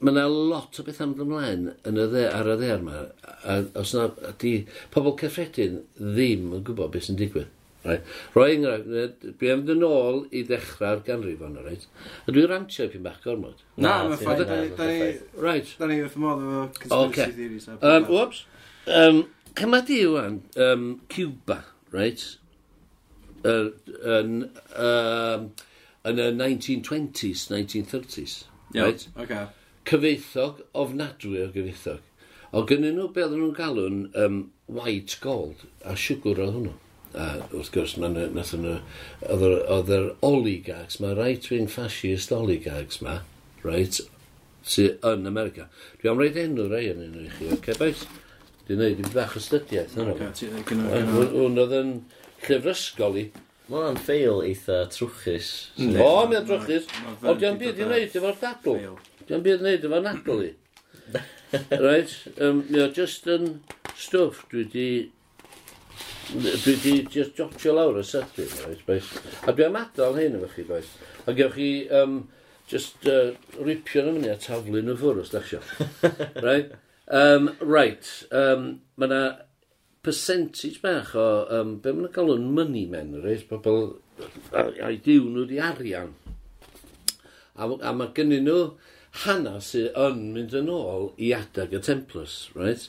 mae 0.00 0.14
yna 0.14 0.22
lot 0.32 0.78
o 0.80 0.84
beth 0.86 1.02
am 1.04 1.12
ymlaen 1.20 1.66
yn 1.84 2.00
y 2.00 2.06
dde, 2.08 2.22
ar 2.32 2.48
y 2.48 2.54
dde 2.56 2.70
yma. 2.78 3.02
A, 3.44 3.58
os 3.76 3.92
yna, 3.92 4.06
di, 4.40 4.54
pobl 4.94 5.12
cyffredin 5.20 5.82
ddim 5.98 6.54
yn 6.56 6.62
gwybod 6.64 6.94
beth 6.94 7.10
sy'n 7.10 7.20
digwydd. 7.20 7.50
Right. 7.84 8.08
Roi 8.36 8.46
enghraifft, 8.54 9.22
dwi 9.40 9.52
am 9.52 9.62
dyn 9.68 9.84
ôl 9.84 10.22
i 10.36 10.42
ddechrau'r 10.48 11.00
ganrif 11.04 11.44
ond, 11.44 11.60
right? 11.64 11.84
A 12.24 12.32
dwi'n 12.32 12.48
rantio 12.48 12.88
pyn 12.92 13.04
bach 13.04 13.20
gormod. 13.24 13.60
Na, 13.76 14.02
mae'n 14.08 14.20
ffaith. 14.20 14.40
Da 14.40 14.56
ni, 14.56 14.72
da 14.76 14.88
ni, 14.88 14.88
da 14.88 14.88
da 14.88 14.96
ni, 14.96 15.04
da 15.76 15.88
ni, 15.88 16.00
da 16.00 16.00
ni, 16.00 16.00
da 16.00 16.00
ni, 16.00 16.00
da 16.00 16.00
ni, 16.00 16.40
da 16.80 17.28
ni, 17.28 17.36
da 17.36 17.52
ni, 17.52 18.08
da 18.08 19.04
ni, 19.04 19.12
da 19.12 19.12
ni, 19.12 19.24
Cyma 19.58 19.80
di 19.86 20.02
yw'n 20.04 20.42
um, 20.66 20.84
Cuba, 21.08 21.64
right? 21.92 22.22
Yn 23.44 23.72
uh, 24.04 24.84
um, 24.84 25.50
y 26.04 26.12
1920s, 26.12 27.48
1930s. 27.50 28.44
Yep. 28.72 28.84
Right? 28.84 29.08
Okay. 29.16 29.46
Cyfeithog, 29.84 30.62
ofnadwy 30.74 31.42
o 31.44 31.48
gyfeithog. 31.54 32.06
O 32.52 32.62
gynnyn 32.66 32.96
nhw 32.98 33.10
be 33.14 33.24
oedden 33.24 33.42
nhw'n 33.42 33.56
galw'n 33.56 33.98
um, 34.18 34.38
white 34.70 35.18
gold, 35.22 35.66
a 35.86 35.96
siwgr 35.98 36.40
oedd 36.42 36.56
hwnnw. 36.56 36.76
A 37.10 37.26
wrth 37.50 37.72
gwrs, 37.74 37.96
oedd 37.98 39.92
yr 39.96 40.08
oligarchs, 40.26 41.00
mae 41.02 41.16
right-wing 41.18 41.70
fascist 41.70 42.32
oligarchs 42.34 43.00
ma, 43.02 43.20
right, 43.66 44.00
sydd 44.62 45.06
yn 45.06 45.26
America. 45.30 45.68
Dwi 46.00 46.12
am 46.12 46.20
reid 46.22 46.38
enw 46.38 46.68
rai 46.70 46.84
yn 46.92 47.06
un 47.06 47.22
i 47.24 47.30
chi, 47.34 47.50
oce, 47.50 47.74
okay. 47.74 47.94
Dwi'n 48.70 48.78
neud 48.78 49.00
i 49.02 49.08
bach 49.10 49.32
o 49.34 49.40
stydiaeth. 49.42 49.96
Hwn 49.98 51.56
oedd 51.58 51.72
yn 51.74 51.88
llyfrysgol 52.44 53.16
i. 53.18 53.24
Mae 53.66 53.86
o'n 53.88 53.96
ffeil 53.98 54.44
eitha 54.46 54.76
trwchus. 54.94 55.48
O, 55.74 56.10
mae'n 56.30 56.44
trwchus. 56.46 56.84
O, 57.18 57.32
diolch 57.34 57.56
byd 57.58 57.80
i 57.82 57.88
wneud 57.88 58.14
efo'r 58.20 58.36
dadl. 58.38 58.76
Diolch 59.26 59.42
byd 59.42 59.56
i 59.56 59.64
wneud 59.64 59.86
efo'r 59.88 60.04
nadl 60.06 60.44
i. 60.46 60.50
Right, 61.82 62.12
um, 62.38 62.60
mi 62.68 62.78
o 62.78 62.84
just 62.94 63.24
yn 63.26 63.56
stwff 63.98 64.44
dwi 64.52 64.62
di 64.70 64.84
dwi 66.30 66.74
di 66.84 66.92
just 67.10 67.34
jotio 67.40 67.74
lawr 67.74 67.98
y 67.98 68.04
sydyn, 68.06 68.52
oes, 68.68 68.84
oes. 68.86 69.08
A 69.50 69.56
dwi 69.56 69.66
am 69.66 69.80
adael 69.80 70.20
hyn 70.20 70.36
efo 70.38 70.52
chi, 70.52 70.66
oes. 70.76 70.92
A 71.26 71.34
gewch 71.34 71.56
chi 71.56 71.72
um, 72.02 72.20
just 72.70 73.10
uh, 73.10 73.32
ripio'n 73.58 74.12
ymwneud 74.12 74.36
a 74.36 74.38
taflu'n 74.46 74.94
y 74.94 74.96
ffwrdd, 75.02 75.24
os 75.24 75.34
da 75.34 75.42
chi. 75.42 75.58
right? 76.46 76.70
Um, 77.10 77.56
right, 77.60 78.06
um, 78.30 78.66
mae 78.94 79.08
yna 79.10 79.22
percentage 80.06 80.78
bach 80.82 81.10
o, 81.18 81.24
um, 81.50 81.72
be 81.82 81.90
mae'n 81.90 82.12
cael 82.14 82.36
yn 82.36 82.44
money 82.54 82.84
men, 82.86 83.16
reis, 83.24 83.42
pobl 83.48 83.96
a'i 84.54 85.00
diw 85.02 85.26
nhw 85.26 85.48
di 85.50 85.58
arian. 85.64 86.12
A, 87.58 87.66
a 87.66 87.92
mae 87.96 88.12
gennyn 88.14 88.46
nhw 88.46 88.60
hanas 89.24 89.72
sydd 89.72 89.98
yn 89.98 90.20
mynd 90.36 90.54
yn 90.60 90.70
ôl 90.70 91.10
i 91.18 91.32
adag 91.34 91.74
y 91.74 91.80
Templars, 91.82 92.36
right? 92.54 92.86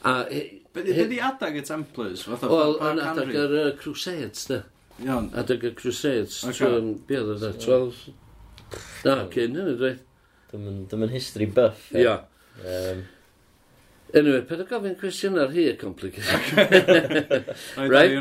A, 0.00 0.24
be 0.72 0.86
di 0.88 1.20
adag 1.20 1.60
y 1.60 1.66
Templars? 1.68 2.24
Wel, 2.24 2.74
yn 2.88 3.04
adag 3.04 3.34
yr 3.36 3.54
uh, 3.66 3.68
Crusades, 3.76 4.48
da. 4.48 4.62
Iawn. 5.04 5.28
Adag 5.36 5.68
y 5.68 5.74
Crusades. 5.76 6.40
Okay. 6.48 6.80
Be 7.06 7.20
oedd 7.20 7.44
oedd 7.44 7.60
12? 7.68 8.00
Na, 9.04 9.20
cyn 9.28 9.60
hynny, 9.60 9.76
dweud. 9.76 10.02
Dwi'n 10.56 11.12
history 11.12 11.52
buff. 11.52 11.90
Ia. 11.92 12.00
Yeah. 12.00 12.26
Um, 12.64 13.06
Anyway, 14.14 14.40
peth 14.48 14.62
o 14.62 14.66
gofyn 14.68 14.94
cwestiwn 14.96 15.36
ar 15.42 15.50
hi 15.52 15.66
y 15.68 15.74
complicated. 15.76 16.54
right? 17.92 18.14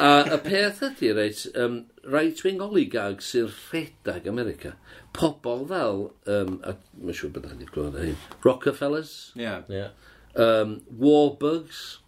a 0.00 0.12
y 0.32 0.38
peth 0.46 0.80
ydy, 0.86 1.10
reit, 1.16 1.42
um, 1.60 1.82
right-wing 2.08 2.62
oligag 2.64 3.20
sy'n 3.24 3.50
rhedag 3.68 4.28
America. 4.30 4.72
Pobl 5.16 5.66
fel, 5.68 6.06
um, 6.32 6.56
a 6.64 6.78
mae'n 6.96 7.18
siŵr 7.20 7.34
bod 7.34 7.50
chi'n 7.50 7.68
glwyd 7.74 8.00
hyn, 8.00 8.16
Rockefellers, 8.46 9.14
yeah. 9.36 9.68
Yeah. 9.68 9.92
Um, 10.32 10.78
Warbugs, 10.96 11.98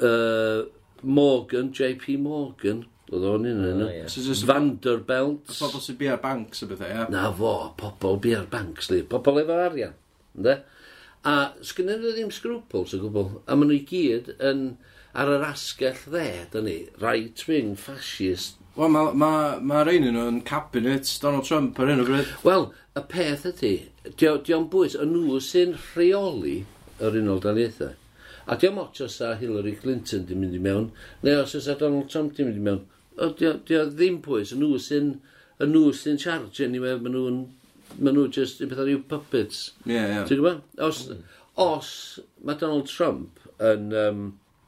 uh, 0.00 0.66
Morgan, 1.06 1.70
JP 1.70 2.18
Morgan, 2.26 2.86
Oedd 3.06 3.22
o'n 3.22 3.44
un 3.46 3.60
o'n 3.62 3.82
un. 3.84 3.90
Vanderbilt. 4.48 5.52
Pobl 5.60 5.82
sy'n 5.82 5.98
biar 6.00 6.16
banks 6.18 6.64
o 6.64 6.66
bethau, 6.66 6.88
ia? 6.90 7.04
Na 7.12 7.28
fo, 7.30 7.52
pobl 7.78 8.18
biar 8.24 8.48
banks, 8.50 8.90
li. 8.90 9.04
Pobl 9.06 9.44
efo 9.44 9.58
arian. 9.62 9.94
Ynde? 10.34 10.56
A 11.26 11.34
sgynnyn 11.66 11.98
nhw 12.04 12.12
ddim 12.14 12.28
scruples 12.30 12.92
o 12.94 13.00
gwbl. 13.02 13.40
A 13.50 13.56
maen 13.58 13.72
nhw 13.72 13.80
i 13.80 13.84
gyd 13.88 14.28
yn 14.38 14.60
ar 15.16 15.32
yr 15.32 15.44
asgell 15.48 16.04
dde, 16.12 16.26
dyn 16.52 16.68
ni, 16.68 16.76
right-wing, 17.02 17.72
fascist. 17.80 18.60
Wel, 18.76 18.92
mae 18.94 19.14
ma, 19.18 19.30
ma 19.58 19.80
rhain 19.82 20.06
yn 20.06 20.14
nhw'n 20.14 20.38
cabinet 20.46 21.10
Donald 21.22 21.48
Trump 21.48 21.80
ar 21.82 21.90
hyn 21.90 22.04
o 22.04 22.06
bryd. 22.06 22.30
Wel, 22.46 22.68
y 22.94 23.02
peth 23.10 23.46
ydy, 23.50 23.72
diolch 24.22 24.68
bwys, 24.70 24.94
y 24.94 25.08
nhw 25.10 25.40
sy'n 25.42 25.74
rheoli 25.94 26.58
yr 27.02 27.18
unol 27.22 27.42
daliaethau. 27.42 27.96
A 28.46 28.58
diolch 28.60 28.76
moch 28.76 29.02
os 29.02 29.18
a 29.24 29.32
Hillary 29.40 29.74
Clinton 29.80 30.28
di 30.28 30.38
mynd 30.38 30.54
i 30.54 30.62
mewn, 30.62 30.92
neu 31.26 31.40
os 31.42 31.56
oes 31.58 31.66
a 31.66 31.74
Donald 31.80 32.12
Trump 32.12 32.36
di 32.36 32.46
mynd 32.46 32.60
i 32.60 32.66
mewn. 32.68 32.84
Diolch 33.40 33.96
ddim 33.96 34.20
pwys, 34.22 34.54
y 34.54 34.60
nhw 34.60 34.78
sy'n 34.78 35.16
y 35.58 35.70
nhw 35.72 35.88
sy'n 35.96 36.20
charge 36.20 36.68
anyway, 36.68 37.00
maen 37.00 37.16
nhw'n 37.16 37.40
maen 37.96 38.16
nhw 38.16 38.26
just, 38.32 38.60
yn 38.64 38.74
ar 38.74 38.84
rhyw 38.84 39.02
puppets. 39.10 39.70
Ie, 39.84 39.94
yeah, 39.94 40.08
ie. 40.08 40.16
Yeah. 40.16 40.26
Ti'n 40.28 40.42
gwybod? 40.42 40.64
Os, 40.86 41.04
os 41.62 41.92
mae 42.44 42.58
Donald 42.60 42.90
Trump 42.90 43.40
yn... 43.56 43.92
Um, 43.96 44.26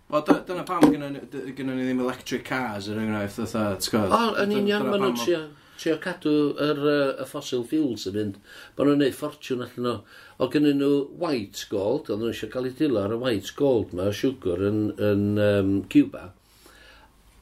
Wel, 0.08 0.22
dyna 0.48 0.62
pam 0.64 0.86
gynnu 0.88 1.10
ni 1.12 1.82
ddim 1.84 1.98
electric 2.00 2.46
cars 2.48 2.86
er 2.88 2.96
enghraifft, 3.02 3.42
dda, 3.42 3.64
ti'n 3.76 3.92
gwybod? 3.92 4.14
O, 4.16 4.30
yn 4.44 4.54
union, 4.56 4.86
maen 4.88 5.04
nhw'n 5.04 5.18
trio, 5.20 5.42
trio 5.76 5.98
cadw 6.00 6.32
yr, 6.64 6.80
y 7.20 7.26
fossil 7.28 7.66
fuels 7.68 8.06
yn 8.08 8.16
mynd. 8.16 8.38
Maen 8.78 8.88
nhw'n 8.88 9.04
neud 9.04 9.18
ffortiwn 9.18 9.66
allan 9.66 9.84
nhw. 9.84 10.24
O 10.38 10.48
gynnu 10.54 10.72
nhw 10.78 10.94
white 11.20 11.68
gold, 11.68 12.08
oedd 12.08 12.24
nhw 12.24 12.32
eisiau 12.32 12.54
cael 12.54 12.70
ei 12.70 12.74
dilo 12.78 13.04
ar 13.04 13.12
y 13.18 13.20
white 13.20 13.52
gold, 13.58 13.92
ma, 13.92 14.08
o 14.08 14.16
siwgr 14.16 14.64
yn, 14.70 14.80
yn 15.10 15.28
um, 15.44 15.74
Cuba 15.92 16.30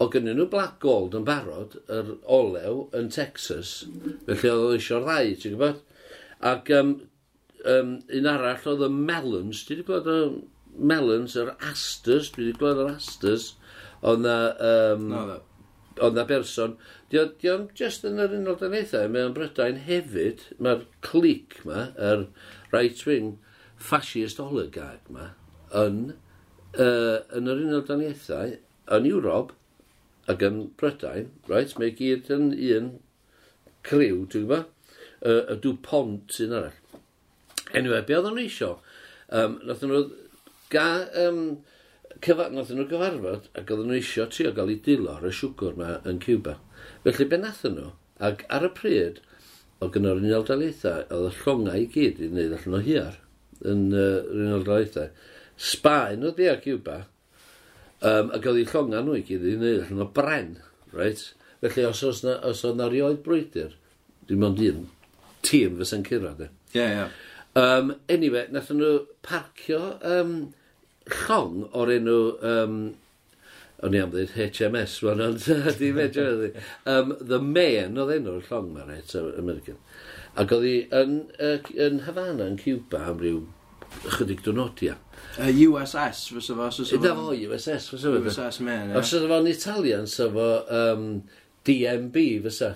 o 0.03 0.09
gynnyn 0.13 0.37
nhw 0.37 0.49
Black 0.53 0.79
Gold 0.83 1.15
yn 1.17 1.25
barod, 1.27 1.79
yr 1.93 2.17
olew 2.37 2.83
yn 2.97 3.09
Texas, 3.15 3.79
felly 4.27 4.53
oedd 4.53 4.77
eisiau'r 4.77 5.07
ddau, 5.07 5.31
ti'n 5.41 5.57
gwybod? 5.57 5.81
Ac 6.51 6.71
um, 6.77 6.93
um, 7.65 7.97
un 8.19 8.29
arall 8.31 8.69
oedd 8.73 8.85
y 8.85 8.91
melons, 8.93 9.65
ti 9.65 9.75
wedi 9.75 9.87
gweld 9.89 10.11
y 10.13 10.19
melons, 10.93 11.39
yr 11.41 11.55
asters, 11.71 12.31
dwi 12.35 12.51
wedi 12.51 12.61
gweld 12.61 12.85
yr 12.85 12.93
asters, 12.99 13.55
oedd 14.03 14.25
na... 14.27 14.39
Um, 14.61 15.11
no, 15.13 15.27
no. 15.33 15.43
Oedd 15.97 16.13
na 16.13 16.27
berson, 16.29 16.75
di 17.09 17.49
o'n 17.49 17.63
just 17.73 18.03
yn 18.05 18.21
yr 18.21 18.35
unol 18.37 18.59
danaethau, 18.61 19.09
mae 19.09 19.25
o'n 19.25 19.33
brydain 19.33 19.79
hefyd, 19.87 20.43
mae'r 20.61 20.83
clic 21.01 21.57
ma, 21.65 21.87
yr 21.97 22.27
right-wing 22.69 23.39
fascist 23.81 24.43
oligarch 24.45 25.09
ma, 25.09 25.31
yn, 25.73 26.03
uh, 26.77 27.25
yn 27.33 27.49
yr 27.49 27.63
unol 27.65 27.87
danaethau, 27.89 28.59
yn 28.93 29.09
Ewrop, 29.09 29.56
Ac 30.33 30.43
yn 30.47 30.63
Brydain, 30.81 31.31
right, 31.51 31.75
mae 31.79 31.93
gyd 31.95 32.31
yn 32.35 32.51
un 32.53 32.91
criw, 33.87 34.25
dwi'n 34.27 34.47
gwybod, 34.49 34.73
y, 35.23 35.35
y 35.55 35.59
dw 35.63 35.75
pont 35.87 36.35
sy'n 36.35 36.55
arall. 36.59 36.81
Anyway, 37.75 38.03
be 38.07 38.17
oedden 38.17 38.35
nhw 38.37 38.47
eisiau? 38.47 38.79
Um, 39.35 39.59
Nothen 39.67 39.93
nhw 39.93 40.03
ga, 40.73 40.87
um, 41.27 41.41
cyfa, 42.25 42.49
nothen 42.55 42.81
nhw 42.81 42.89
gyfarfod 42.91 43.49
ac 43.55 43.71
oedden 43.71 43.91
nhw 43.91 44.01
eisiau 44.01 44.31
trio 44.33 44.53
gael 44.57 44.75
ei 44.75 44.81
dilo 44.87 45.15
ar 45.15 45.29
y 45.29 45.33
siwgr 45.35 45.75
yma 45.77 45.95
yn 46.11 46.21
Cuba. 46.23 46.57
Felly 47.05 47.29
be 47.31 47.41
nathen 47.43 47.79
nhw, 47.79 47.93
ac 48.31 48.47
ar 48.53 48.67
y 48.67 48.73
pryd, 48.77 49.23
o 49.83 49.91
gynnal 49.93 50.23
Unol 50.23 50.47
daleithau, 50.49 51.05
oedd 51.13 51.29
y 51.31 51.35
llongau 51.43 51.83
i 51.83 51.89
gyd 51.93 52.23
i 52.23 52.31
wneud 52.33 52.55
allan 52.57 52.79
o 52.79 52.83
hiar 52.87 53.19
yn 53.69 53.91
uh, 53.93 54.23
Unol 54.33 54.65
daleithau. 54.67 55.11
Sbaen 55.57 56.25
oedd 56.27 56.41
i 56.41 56.49
Cuba, 56.65 57.03
Um, 58.05 58.29
ac 58.37 58.45
oedd 58.45 58.61
ei 58.61 58.69
llonga 58.69 59.01
nhw 59.01 59.17
i 59.17 59.23
gyd 59.25 59.47
i 59.47 59.55
wneud 59.57 59.87
allan 59.87 60.05
o 60.05 60.09
bren, 60.19 60.51
right? 60.93 61.23
Felly 61.63 61.87
os 61.89 62.03
oes 62.05 62.21
na, 62.27 62.37
os 62.45 62.61
oedd 62.69 62.77
na 62.77 62.91
rioed 62.93 63.23
brwydr, 63.25 63.73
dim 64.29 64.45
ond 64.45 64.61
un 64.61 64.85
tîm 65.47 65.79
fysa'n 65.81 66.05
cyrra, 66.05 66.35
de. 66.37 66.51
Ie, 66.75 66.81
yeah, 66.81 66.91
ie. 66.91 66.99
Yeah. 66.99 67.17
Um, 67.57 67.95
anyway, 68.13 68.45
nath 68.53 68.69
nhw 68.69 69.07
parcio 69.25 69.81
um, 70.05 70.33
llong 71.09 71.63
o'r 71.73 71.95
enw, 71.95 72.19
um, 72.45 72.75
o'n 73.81 73.97
i 73.97 74.03
am 74.03 74.13
ddweud 74.13 74.35
HMS, 74.37 74.99
wan, 75.07 75.23
ond 75.25 75.47
di 75.81 75.89
medro 75.97 76.27
ydi. 76.35 76.51
Um, 76.93 77.15
the 77.17 77.41
Man 77.41 77.97
oedd 78.03 78.13
enw'r 78.19 78.45
llong 78.51 78.75
ma, 78.75 78.85
right, 78.85 79.17
American. 79.41 79.81
Ac 80.37 80.53
oedd 80.53 80.69
hi 80.69 80.77
yn, 81.01 81.17
yn 81.81 82.03
Havana, 82.05 82.51
yn 82.51 82.61
Cuba, 82.61 83.07
am 83.09 83.25
ryw 83.25 83.41
chydig 84.05 84.43
dwrnodia. 84.45 84.97
Uh, 85.37 85.51
USS, 85.51 86.27
fysa 86.33 86.57
fo? 86.57 86.71
Yda 86.97 87.15
fo, 87.19 87.31
USS, 87.35 87.91
fysa 87.93 88.13
fo. 88.13 88.23
USS 88.23 88.61
man, 88.65 88.93
ie. 88.93 88.99
Os 89.01 89.13
yda 89.17 89.31
fo'n 89.31 89.51
Italian, 89.51 90.11
so 90.11 90.31
fo 90.35 90.51
um, 90.81 91.07
DMB, 91.67 92.27
fysa. 92.47 92.75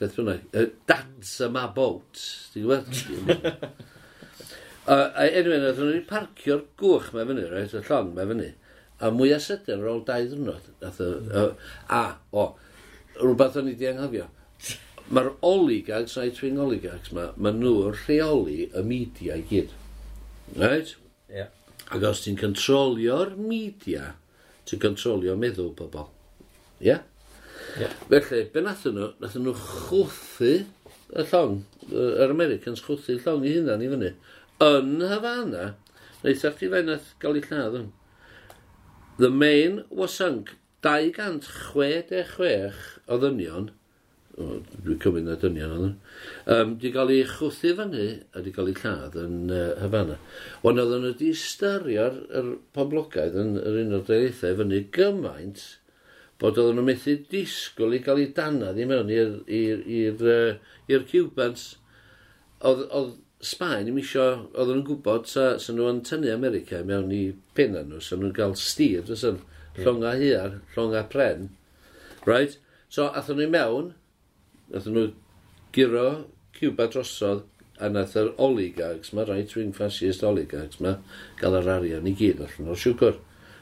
Beth 0.00 0.16
bynnag. 0.16 0.46
Uh, 0.56 0.70
that's 0.88 1.38
a 1.44 1.50
ma 1.52 1.66
boat. 1.76 2.22
Dwi'n 2.54 2.68
gwybod? 2.68 3.72
A 4.90 5.26
anyway, 5.28 5.60
nathon 5.60 5.90
nhw'n 5.90 6.06
parcio'r 6.08 6.62
gwch 6.80 7.10
mae 7.14 7.26
fyny, 7.28 7.44
roed, 7.50 7.74
y 7.76 7.82
llong 7.86 8.14
mae 8.16 8.26
fyny. 8.30 8.48
A 9.00 9.10
mwy 9.14 9.30
a 9.36 9.38
sydyn 9.42 9.84
ar 9.84 9.90
ôl 9.92 10.00
dau 10.08 10.24
ddwrnod. 10.26 10.70
Mm. 10.82 11.52
A, 11.94 12.00
o, 12.32 12.46
rhywbeth 13.20 13.58
o'n 13.60 13.68
i 13.70 13.76
di 13.78 13.86
anghofio. 13.90 14.26
Mae'r 15.10 15.30
oligags, 15.46 16.16
a'i 16.18 16.32
twing 16.34 16.58
oligags 16.64 17.12
ma, 17.14 17.28
mae 17.36 17.54
nhw'n 17.54 17.94
rheoli 18.00 18.64
y 18.66 18.82
media 18.86 19.36
i 19.38 19.44
gyd. 19.52 19.76
Right? 20.56 20.96
Ie. 21.30 21.36
Yeah. 21.42 21.50
Ac 21.90 22.04
os 22.06 22.24
ti'n 22.24 22.38
controlio'r 22.38 23.36
media, 23.38 24.14
ti'n 24.66 24.82
controlio 24.82 25.36
meddwl 25.38 25.72
pobl. 25.78 26.06
Ie? 26.80 26.86
Yeah? 26.90 27.02
Yeah. 27.78 27.94
Felly, 28.10 28.44
be 28.52 28.60
nathyn 28.64 28.96
nhw? 28.98 29.12
Nathyn 29.22 29.46
nhw 29.46 29.54
chwthu 29.58 30.52
y 31.10 31.24
llong, 31.30 31.56
yr 31.90 32.30
Americans 32.30 32.82
chwthu 32.86 33.18
llong 33.20 33.42
i 33.46 33.54
hunan 33.56 33.82
i 33.84 33.90
fyny. 33.90 34.12
Yn 34.64 35.00
Havana, 35.10 35.64
neith 36.24 36.44
ar 36.46 36.54
chdi 36.56 36.70
fe 36.72 36.80
nath 36.86 37.08
gael 37.22 37.38
ei 37.38 37.46
lladd 37.46 37.76
hwn. 37.78 37.90
The 39.20 39.30
main 39.30 39.84
was 39.90 40.14
sunk 40.16 40.54
266 40.86 42.76
o 43.06 43.18
ddynion 43.20 43.70
dwi'n 44.36 45.00
cymryd 45.02 45.26
na 45.26 45.36
dynion 45.40 45.74
oedd. 45.76 45.96
Um, 46.54 46.76
di 46.80 46.92
gael 46.94 47.12
ei 47.12 47.26
chwthu 47.28 47.74
fyny 47.78 48.06
a 48.36 48.42
di 48.44 48.52
gael 48.54 48.70
ei 48.70 48.78
lladd 48.78 49.18
yn 49.20 49.52
uh, 49.52 49.64
Havana. 49.80 50.16
Ond 50.62 50.82
oedden 50.82 51.04
nhw 51.04 51.12
wedi 51.14 51.32
styrio'r 51.36 52.20
er 52.40 52.54
poblogaidd 52.76 53.38
yn 53.42 53.56
yr 53.60 53.80
un 53.82 53.98
o'r 53.98 54.06
deithau 54.08 54.58
fyny 54.62 54.84
gymaint 54.96 55.66
bod 56.40 56.60
oedden 56.60 56.80
nhw 56.80 56.86
methu 56.86 57.16
disgwyl 57.32 57.98
i 57.98 58.02
gael 58.04 58.22
ei 58.22 58.30
danad 58.36 58.80
i 58.80 58.88
mewn 58.88 59.12
i'r 59.12 61.04
Cubans. 61.10 61.66
Oedd, 62.60 62.86
oedd 62.88 63.18
Sbaen 63.40 63.88
i 63.88 63.92
misio, 63.96 64.24
oedden 64.52 64.82
nhw'n 64.82 64.88
gwybod 64.88 65.28
sa, 65.28 65.44
sa 65.60 65.72
nhw 65.72 65.86
yn 65.88 66.02
tynnu 66.04 66.28
America 66.32 66.82
mewn 66.84 67.12
i 67.16 67.22
penna 67.56 67.80
nhw, 67.86 68.00
sa 68.04 68.18
nhw'n 68.18 68.34
cael 68.36 68.52
stir, 68.60 69.06
sa 69.08 69.32
nhw'n 69.32 69.84
llonga 69.84 70.12
hir, 70.20 70.58
llonga 70.74 71.06
pren. 71.08 71.48
Right? 72.28 72.58
So, 72.92 73.06
athyn 73.16 73.40
nhw 73.40 73.46
i 73.48 73.52
mewn, 73.54 73.94
Nath 74.70 74.86
nhw 74.90 75.06
giro 75.74 76.06
Cuba 76.56 76.86
drosodd 76.90 77.46
a 77.80 77.88
nath 77.88 78.16
yr 78.20 78.30
oligarchs 78.46 79.14
ma, 79.16 79.24
right-wing 79.24 79.72
fascist 79.76 80.24
oligarchs 80.26 80.80
ma, 80.84 80.96
gael 81.40 81.56
yr 81.60 81.70
arian 81.74 82.08
i 82.10 82.14
gyd 82.18 82.42
allan 82.44 82.72
o'r 82.74 82.80
siwgr. 82.82 83.18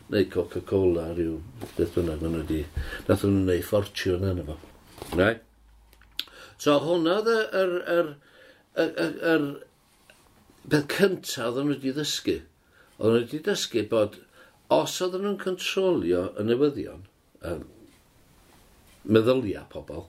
Neu 0.09 0.25
Coca-Cola, 0.33 1.11
rhyw 1.12 1.37
beth 1.77 1.95
bynnag 1.95 2.23
maen 2.25 2.35
nhw 2.35 2.43
wedi... 2.43 2.62
Nath 3.09 3.25
nhw'n 3.27 3.43
neud 3.49 3.65
ffortiwn 3.69 4.25
yna 4.31 4.47
fo. 4.47 4.57
Right? 5.12 5.43
So 6.59 6.79
hwnna 6.83 7.19
oedd 7.21 7.29
yr, 7.33 7.75
yr, 7.95 8.09
yr, 8.85 8.95
yr, 9.05 9.19
yr 9.33 9.45
peth 10.69 10.88
cyntaf 10.95 11.50
oedden 11.50 11.69
nhw 11.69 11.77
wedi 11.77 11.93
ddysgu. 11.97 12.38
Oedden 12.99 13.19
nhw 13.19 13.25
wedi 13.27 13.43
dysgu 13.50 13.85
bod 13.93 14.17
os 14.75 14.97
oedden 15.05 15.27
nhw'n 15.27 15.41
controlio 15.45 16.25
y 16.41 16.49
newyddion, 16.49 17.05
um, 17.53 17.67
meddylia 19.05 19.62
pobl, 19.73 20.09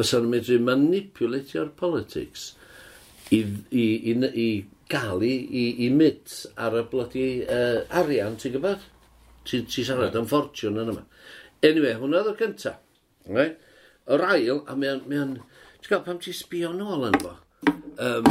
fysa'n 0.00 0.28
medru 0.32 0.58
manipulatio'r 0.64 1.70
politics 1.78 2.50
i, 3.30 3.40
i, 3.70 3.84
i, 4.10 4.14
i 4.16 4.48
gael 4.90 5.22
i, 5.22 5.34
i, 5.62 5.64
i 5.86 5.90
mynd 5.94 6.34
ar 6.58 6.76
y 6.80 6.84
blodi 6.90 7.26
uh, 7.44 7.84
arian, 8.00 8.38
ti'n 8.40 8.56
gwybod? 8.56 8.86
Ti, 9.46 9.62
ti 9.70 9.84
siarad 9.86 10.16
am 10.18 10.26
ffortiwn 10.28 10.80
yn 10.82 10.92
yma. 10.94 11.04
Anyway, 11.62 11.94
hwnna 12.00 12.20
oedd 12.20 12.32
o 12.32 12.36
gynta. 12.38 12.74
Right? 13.28 13.60
Yr 14.10 14.24
ail, 14.26 14.64
a 14.66 14.76
mae'n... 14.76 15.04
Mae 15.06 15.26
ti'n 15.80 15.92
gwybod 15.92 16.06
pam 16.08 16.18
ti'n 16.22 16.36
sbio 16.36 16.72
nôl 16.76 17.06
yn 17.08 17.20
fo? 17.22 17.36
Um, 18.00 18.30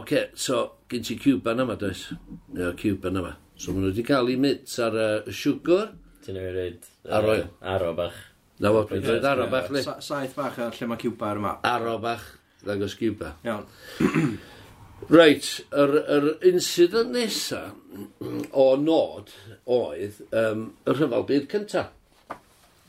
OK, 0.00 0.14
so, 0.38 0.64
gen 0.90 1.04
ti 1.06 1.18
Cuban 1.20 1.62
yma, 1.62 1.78
does? 1.80 2.08
Ie, 2.10 2.58
yeah, 2.58 2.74
Cuban 2.78 3.20
yma. 3.22 3.36
So, 3.54 3.72
maen 3.72 3.86
nhw 3.86 3.92
wedi 3.92 4.06
cael 4.08 4.32
ei 4.32 4.40
mynd 4.40 4.74
ar 4.84 4.98
y 4.98 5.06
uh, 5.06 5.30
siwgr. 5.44 5.92
Ti'n 6.26 6.40
ei 6.40 6.50
wneud... 6.50 6.90
Ar 7.14 7.30
oil. 7.36 7.46
Ar 7.74 7.86
o 7.86 7.94
bach. 7.96 8.18
Na 8.60 8.72
fod, 8.74 8.88
dwi'n 8.90 9.04
dweud 9.06 9.26
aro 9.30 9.46
bach 9.52 9.68
ni. 9.74 9.82
Sa- 9.86 10.00
Saith 10.02 10.34
bach 10.38 10.58
ar 10.58 10.74
lle 10.74 10.88
mae 10.90 10.98
Cuba 11.00 11.28
ar 11.30 11.38
y 11.38 11.42
map. 11.44 11.66
Arro 11.68 11.98
bach, 12.02 12.24
ddangos 12.64 12.96
Cuba. 12.98 13.34
Iawn. 13.46 13.66
Reit, 15.14 15.46
yr, 15.78 15.92
yr 16.16 16.26
incident 16.50 17.12
nesa 17.14 17.60
o 18.50 18.64
nod 18.82 19.30
oedd 19.70 20.18
um, 20.34 20.64
y 20.84 20.96
rhyfel 20.96 21.24
byd 21.30 21.46
cynta. 21.52 21.84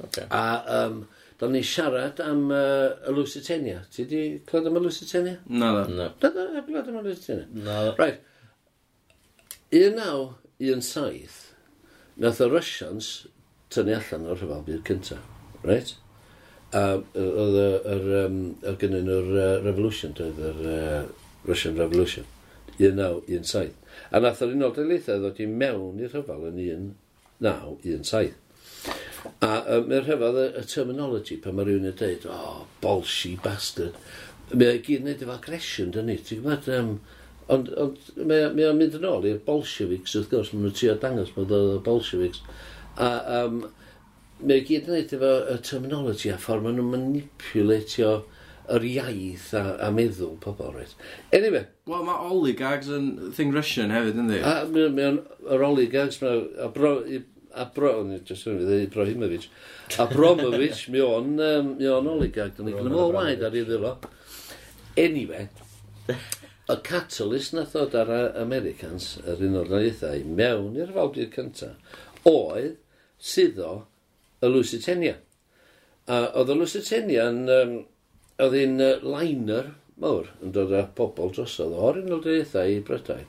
Okay. 0.07 0.25
A 0.33 0.41
um, 0.87 1.03
da 1.39 1.47
ni 1.53 1.61
siarad 1.63 2.19
am 2.25 2.47
uh, 2.49 2.97
y 3.07 3.13
Lusitania. 3.13 3.83
Ti 3.93 4.07
di 4.09 4.23
clywed 4.47 4.71
am 4.71 4.79
y 4.81 4.83
Lusitania? 4.87 5.37
Na 5.53 5.69
dda. 5.77 5.85
No. 5.99 6.09
Da, 6.19 6.31
da, 6.33 6.47
da, 6.55 6.63
clywed 6.65 6.89
am 6.89 6.97
y 6.99 7.05
Lusitania. 7.11 7.47
No. 7.53 7.77
Right. 8.01 8.19
1917, 9.71 11.53
nath 12.17 12.41
y 12.41 12.47
Russians 12.49 13.11
tynnu 13.69 13.93
allan 13.99 14.25
o'r 14.33 14.39
rhyfel 14.41 14.63
byd 14.67 14.81
cynta 14.89 15.19
right? 15.65 15.95
A 16.75 16.83
oedd 17.17 17.55
yr, 17.59 18.03
um, 18.25 18.41
yr 18.61 18.75
gynnyn 18.81 19.07
nhw'r 19.09 19.29
uh, 19.33 19.53
revolution, 19.65 20.13
doedd 20.17 20.41
yr 20.51 20.59
uh, 20.69 20.99
Russian 21.47 21.79
Revolution, 21.79 22.27
1917. 22.77 23.73
A 24.13 24.21
nath 24.21 24.43
yr 24.45 24.53
unol 24.53 24.75
deleithau 24.75 25.19
ddod 25.23 25.41
i 25.41 25.47
mewn 25.49 25.99
i'r 26.03 26.13
rhyfel 26.13 26.45
yn 26.51 26.59
1917. 27.41 28.37
A 29.43 29.51
um, 29.75 29.87
mae'r 29.89 30.05
rhyfel 30.05 30.37
y, 30.43 30.47
y 30.61 30.65
terminology 30.69 31.39
pan 31.41 31.57
mae 31.57 31.67
rhywun 31.67 31.89
yn 31.89 31.97
dweud, 31.99 32.27
oh, 32.31 32.61
bolshi 32.83 33.33
bastard. 33.43 33.97
Mae 34.53 34.77
o 34.77 34.83
gyd 34.85 35.03
wneud 35.03 35.23
efo 35.25 35.33
aggression, 35.35 35.89
dyn 35.95 36.07
ni. 36.09 36.19
Ti'n 36.21 36.43
gwybod, 36.43 36.69
um, 36.77 36.93
ond, 37.51 37.73
ond 37.81 37.97
mae, 38.21 38.47
mae 38.53 38.69
o'n 38.69 38.79
mynd 38.79 38.97
yn 38.99 39.09
ôl 39.09 39.27
i'r 39.29 39.41
Bolsheviks, 39.45 40.15
wrth 40.19 40.31
gwrs, 40.31 40.53
maen 40.53 40.67
nhw'n 40.67 40.77
trio 40.77 40.95
dangos 41.01 41.33
bod 41.35 41.53
oedd 41.55 41.75
y 41.75 41.83
Bolsheviks. 41.89 42.45
A, 43.01 43.11
um, 43.41 43.61
Mae 44.39 44.65
gyd 44.67 44.87
yn 44.87 44.95
neud 44.95 45.15
efo 45.17 45.31
y 45.53 45.57
terminology 45.67 46.33
a 46.33 46.37
ffordd 46.39 46.65
maen 46.65 46.79
nhw'n 46.79 46.93
manipulatio 46.93 48.11
yr 48.69 48.85
iaith 48.85 49.49
a, 49.57 49.63
a 49.83 49.89
meddwl 49.91 50.37
pobl, 50.43 50.69
reit. 50.75 50.93
Anyway. 51.33 51.65
Wel, 51.89 52.05
mae 52.07 52.29
oligarchs 52.29 52.91
yn 52.93 53.09
thing 53.35 53.51
Russian 53.55 53.91
hefyd, 53.91 54.21
ynddi? 54.21 54.39
A, 54.45 54.61
o'n 54.69 55.19
yr 55.57 55.67
oligarchs, 55.71 56.21
mae 56.23 56.45
a 56.61 56.71
bro... 56.71 56.95
A 57.01 57.19
bro, 57.19 57.25
abro, 57.53 57.89
abro, 58.01 58.19
just 58.25 58.47
yn 58.47 58.59
fydd, 58.59 58.83
Ibrahimovic. 58.85 59.47
A 59.97 60.05
Bromovic, 60.09 60.83
mi 60.93 61.01
o'n, 61.01 61.31
um, 61.41 61.71
mi 61.79 61.87
o'n 61.89 62.09
oligarch, 62.11 62.59
ni 62.61 62.75
gyda 62.75 62.91
mor 62.93 63.13
waid 63.15 63.41
ar 63.43 63.55
ei 63.57 63.65
ddilo. 63.65 63.95
Anyway, 64.99 65.47
y 66.69 66.77
catalyst 66.85 67.55
na 67.57 67.65
ddod 67.65 67.97
ar 67.97 68.13
Americans, 68.39 69.15
yr 69.25 69.41
un 69.47 69.57
o'r 69.63 69.73
naethau, 69.73 70.21
mewn 70.39 70.77
i'r 70.77 70.93
fawdur 70.93 71.31
cyntaf, 71.33 71.97
oedd 72.29 72.77
sydd 73.17 73.57
o 73.65 73.73
y 74.41 74.51
Lusitania. 74.51 75.17
A 76.09 76.21
oedd 76.39 76.53
y 76.53 76.57
Lusitania 76.57 77.27
yn, 77.29 77.43
um, 77.53 77.75
oedd 78.41 78.55
hi'n 78.57 78.79
uh, 78.83 78.95
liner 79.05 79.73
mawr 79.99 80.29
yn 80.43 80.53
dod 80.55 80.73
â 80.73 80.85
pobl 80.95 81.33
drosodd 81.35 81.75
o'r 81.75 82.01
un 82.01 82.15
o'r 82.15 82.23
dweithau 82.23 82.71
i 82.71 82.79
Brydain. 82.85 83.27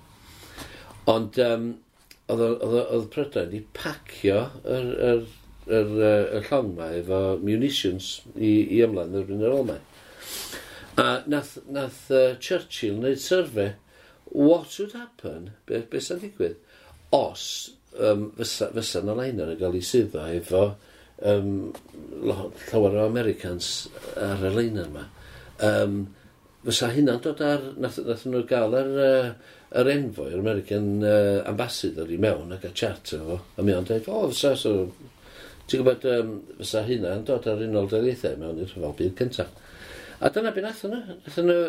Ond 1.10 1.38
um, 1.42 1.68
oedd, 2.30 2.44
oedd, 2.46 2.78
oedd 2.80 3.10
Prydain 3.14 3.54
i 3.56 3.62
pacio 3.76 4.44
yr, 4.62 4.90
yr, 5.10 5.22
yr, 5.66 5.94
yr, 5.98 6.26
yr 6.38 6.48
llong 6.50 6.74
ma 6.78 6.90
efo 7.00 7.20
munitions 7.42 8.12
i, 8.36 8.52
i 8.76 8.82
ymlaen 8.86 9.18
yr 9.20 9.34
un 9.34 9.46
ar 9.46 9.56
ôl 9.58 9.66
mae. 9.72 9.82
A 11.00 11.08
nath, 11.30 11.56
nath 11.70 12.06
uh, 12.12 12.34
Churchill 12.42 12.98
wneud 13.00 13.20
survey, 13.22 13.74
what 14.30 14.78
would 14.78 14.94
happen, 14.94 15.50
beth 15.66 15.88
be 15.90 16.02
sy'n 16.02 16.22
digwydd, 16.22 16.58
os 17.16 17.44
um, 17.98 18.28
fysa, 18.38 18.70
fysa 18.74 19.02
na 19.02 19.16
liner 19.18 19.54
yn 19.54 19.58
cael 19.58 19.78
ei 19.78 19.86
suddo 19.86 20.22
efo 20.30 20.64
um, 21.26 21.72
llawer 22.22 22.96
o 22.96 23.04
Americans 23.06 23.88
ar 24.16 24.44
y 24.46 24.52
lein 24.54 24.80
yma. 24.84 25.06
Um, 25.66 26.02
fysa 26.64 26.90
hynna'n 26.92 27.22
dod 27.24 27.40
ar, 27.44 27.64
nath, 27.80 28.00
nath 28.04 28.26
nhw 28.28 28.42
gael 28.48 28.76
ar 28.76 28.90
uh, 29.04 29.30
yr 29.80 29.90
envoy, 29.94 30.32
yr 30.34 30.42
American 30.42 30.90
uh, 31.04 31.40
ambassador 31.48 32.10
i 32.10 32.18
mewn 32.20 32.52
ac 32.56 32.66
a 32.68 32.72
chat 32.76 33.14
efo. 33.16 33.38
A 33.56 33.64
mi 33.64 33.74
o'n 33.76 33.88
dweud, 33.88 34.08
o, 34.12 34.26
fysa, 34.32 34.54
so, 34.58 34.74
ti'n 35.66 35.80
gwybod, 35.80 36.08
um, 36.16 36.34
fysa 36.60 36.84
hynna'n 36.88 37.24
dod 37.28 37.48
ar 37.48 37.64
unol 37.64 37.88
dyddiethau 37.92 38.40
mewn 38.40 38.60
i'r 38.60 38.72
rhyfel 38.72 38.96
byd 38.98 39.16
cyntaf. 39.20 39.54
A 40.20 40.28
dyna 40.32 40.52
beth 40.52 40.66
nath 40.66 40.84
nhw, 40.88 41.20
Nath 41.24 41.40
nhw, 41.40 41.60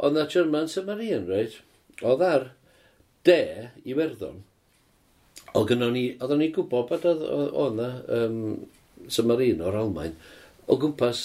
oedd 0.00 0.16
na 0.16 0.26
German 0.32 0.70
Submarine, 0.72 1.26
reit? 1.28 1.58
Oedd 2.00 2.24
ar 2.24 2.46
de 3.28 3.40
i 3.84 3.96
Werddon. 3.96 4.40
Oedd 5.52 5.68
gynnon 5.68 5.92
ni, 5.92 6.06
oedden 6.16 6.40
ni 6.40 6.48
gwybod 6.54 6.88
bod 6.88 7.04
oedd, 7.10 7.24
oedd, 7.26 7.50
oedd 7.60 7.76
na 7.76 7.88
um, 8.16 8.38
submarino 9.08 9.68
o'r 9.70 9.78
Almain 9.80 10.16
o 10.70 10.76
gwmpas 10.80 11.22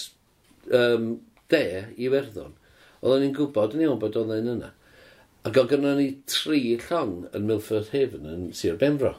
um, 0.72 1.20
de 1.52 1.66
i 1.98 2.10
Werddon. 2.10 2.56
Oedden 3.02 3.28
ni'n 3.28 3.36
gwybod 3.38 3.76
yn 3.78 3.86
iawn 3.86 4.02
bod 4.02 4.18
oedd 4.18 4.34
yn 4.38 4.52
yna. 4.56 4.72
Ac 5.46 5.60
oedd 5.62 5.76
gynnon 5.76 6.00
ni 6.02 6.08
tri 6.30 6.62
llong 6.88 7.28
yn 7.36 7.46
Milford 7.50 7.92
Haven 7.94 8.26
yn 8.32 8.48
Sir 8.58 8.80
Benfro. 8.82 9.14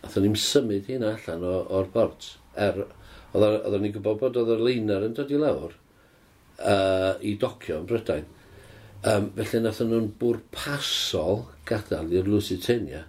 Oedden 0.00 0.26
ni'n 0.28 0.40
symud 0.40 0.88
hynna 0.88 1.14
allan 1.18 1.44
o'r 1.50 1.90
port. 1.92 2.32
Er, 2.56 2.86
oedden 3.34 3.84
ni'n 3.84 3.94
gwybod 3.98 4.22
bod 4.22 4.40
oedd 4.40 4.54
yr 4.56 4.64
leinar 4.70 5.04
yn 5.04 5.16
dod 5.18 5.32
i 5.32 5.40
lawr 5.40 5.76
uh, 5.76 7.14
i 7.20 7.36
docio 7.40 7.82
yn 7.82 7.88
Brydain. 7.90 8.28
Um, 9.00 9.30
felly 9.36 9.62
nath 9.64 9.80
nhw'n 9.84 10.10
bwrpasol 10.20 11.46
gadael 11.68 12.10
i'r 12.12 12.28
Lusitania 12.28 13.06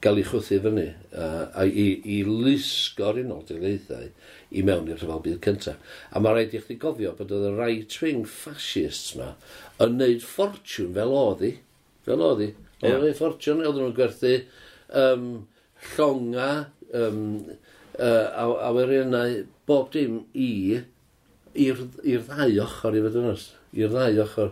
gael 0.00 0.20
ei 0.20 0.24
chwthu 0.24 0.58
fyny 0.64 0.86
uh, 1.12 1.46
a 1.52 1.66
i, 1.66 1.86
i 2.08 2.20
lusgo'r 2.24 3.20
unol 3.22 3.42
dyleithau 3.48 4.08
i 4.50 4.62
mewn 4.66 4.88
i'r 4.88 5.00
rhyfel 5.00 5.22
byd 5.26 5.40
cyntaf. 5.44 5.80
A 6.10 6.22
mae 6.22 6.36
rhaid 6.36 6.56
i 6.56 6.62
chdi 6.62 6.78
gofio 6.80 7.12
bod 7.18 7.34
oedd 7.36 7.50
y 7.50 7.52
right-wing 7.58 8.24
fascists 8.28 9.12
ma 9.18 9.34
yn 9.84 9.98
neud 10.00 10.24
ffortiwn 10.24 10.94
fel 10.96 11.12
oedd 11.16 11.44
hi. 11.44 11.52
Fel 12.08 12.24
oedd 12.24 12.44
hi. 12.46 12.50
Oedd 12.80 13.04
yeah. 13.10 13.18
ffortiwn, 13.18 13.60
oedd 13.66 13.80
nhw'n 13.80 13.96
gwerthu 13.98 14.32
um, 15.02 15.26
llonga, 15.96 16.48
um, 16.96 17.20
uh, 18.00 18.56
aweriannau, 18.70 19.42
bob 19.68 19.92
dim 19.94 20.22
i 20.32 20.80
i'r 21.60 21.84
ddau 22.24 22.56
ochr 22.64 22.96
i 22.96 23.04
fod 23.04 23.20
yn 23.20 23.30
os. 23.34 23.50
I'r 23.76 23.92
ddau 23.92 24.24
ochr. 24.24 24.50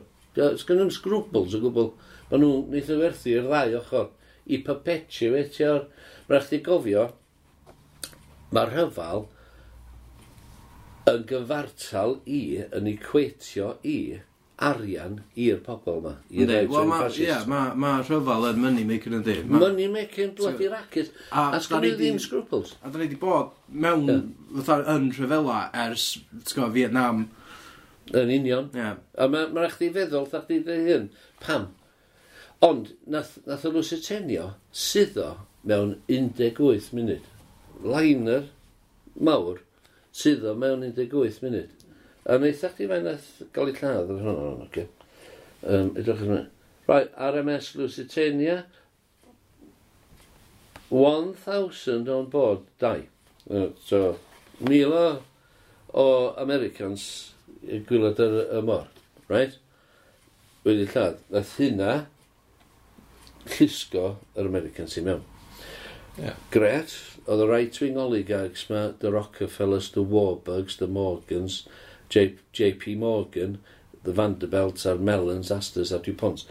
Sgynnu'n 0.61 0.93
sgrwbls 0.95 1.57
o 1.57 1.63
gwbl. 1.65 1.91
Mae 2.29 2.43
nhw'n 2.43 2.69
neithio 2.73 2.99
e 2.99 3.03
werthu 3.03 3.33
i'r 3.33 3.49
ddau 3.49 3.77
ochr 3.81 4.09
i 4.49 4.61
perpetuatio'r... 4.67 5.89
Mae'n 6.29 6.43
rhaid 6.43 6.57
i 6.59 6.63
gofio, 6.65 7.05
mae'r 8.53 8.73
rhyfal 8.75 9.27
yn 11.09 11.23
gyfartal 11.29 12.19
i, 12.29 12.41
yn 12.77 12.91
equatio 12.91 13.71
i, 13.89 13.99
arian 14.59 15.21
i'r 15.39 15.61
pobl 15.63 16.01
yma. 16.01 16.13
Wel, 16.35 16.89
mae 16.91 17.09
yeah, 17.23 17.45
ma, 17.51 17.61
ma 17.79 17.95
rhyfel 18.03 18.49
yn 18.51 18.61
money 18.63 18.85
making 18.89 19.15
yn 19.21 19.25
di. 19.27 19.37
Ma... 19.45 19.63
Money 19.63 19.87
making, 19.93 20.35
bloody 20.39 20.67
so, 20.67 20.73
racket. 20.75 21.13
A, 21.31 21.49
a 21.57 21.61
sgan 21.63 21.87
i 21.87 21.95
ddim 21.95 22.19
scruples. 22.23 22.75
A 22.83 22.91
da 22.91 22.99
ni 22.99 23.07
wedi 23.07 23.21
bod 23.21 23.55
mewn, 23.71 24.09
yeah. 24.11 24.63
fatha, 24.67 24.97
yn 24.97 25.11
rhyfela 25.15 25.61
ers, 25.87 26.11
ti'n 26.51 26.73
Vietnam. 26.75 27.29
Yn 28.09 28.33
union. 28.33 28.71
Yeah. 28.75 28.97
A 29.21 29.29
mae'n 29.31 29.53
ma 29.55 29.67
rhaid 29.67 29.91
i 29.91 29.93
feddwl, 29.95 30.27
da 30.33 30.43
chdi 30.43 30.63
dweud 30.65 30.91
hyn, 30.91 31.11
pam? 31.45 31.69
Ond, 32.65 32.93
nath, 33.07 33.37
nath 33.47 33.67
o'n 33.69 33.77
lwyseternio 33.77 34.53
syddo 34.75 35.33
mewn 35.69 35.97
18 36.11 36.93
munud. 36.97 37.27
Liner 37.85 38.49
mawr 39.15 39.61
syddo 40.11 40.57
mewn 40.59 40.83
18 40.89 41.43
munud. 41.45 41.75
A 42.27 42.39
wneud 42.39 42.59
chdi 42.61 42.89
mae 42.91 43.05
nath 43.05 43.29
gael 43.55 43.71
ei 43.71 43.79
lladd 43.79 44.11
ar 44.15 44.25
hwnnw, 44.25 44.49
oce. 44.67 44.67
Okay. 44.69 44.89
Um, 45.63 45.95
edrych 45.99 46.25
yn 46.27 46.47
Right, 46.89 47.11
RMS 47.21 47.75
Lusitania, 47.77 48.65
1,000 50.89 52.09
on 52.09 52.31
board, 52.31 52.61
dau. 52.79 53.03
So, 53.85 54.19
mil 54.59 54.95
o 54.97 55.09
o 55.93 56.07
Americans 56.41 57.35
gwylod 57.61 58.23
yr 58.25 58.39
y 58.57 58.63
mor, 58.65 58.87
right? 59.29 59.59
Wedi 60.65 60.87
lladd. 60.89 61.21
Nath 61.33 61.53
hynna, 61.61 62.07
llusgo 63.47 64.17
yr 64.37 64.49
Americans 64.49 64.97
i 64.99 65.05
mewn. 65.07 65.25
Yeah. 66.19 66.39
Gret, 66.51 66.95
oedd 67.31 67.45
y 67.45 67.49
right-wing 67.49 67.99
oligarchs 68.01 68.67
ma, 68.71 68.89
the 68.99 69.13
Rockefellers, 69.15 69.93
the 69.95 70.03
Warburgs, 70.03 70.79
the 70.79 70.89
Morgans, 70.91 71.67
J, 72.09 72.35
JP 72.53 72.97
Morgan, 72.99 73.59
the 74.03 74.13
Vanderbilts 74.13 74.87
a'r 74.87 74.99
Mellons, 74.99 75.53
Astors 75.55 75.93
a 75.93 76.01
DuPont. 76.03 76.47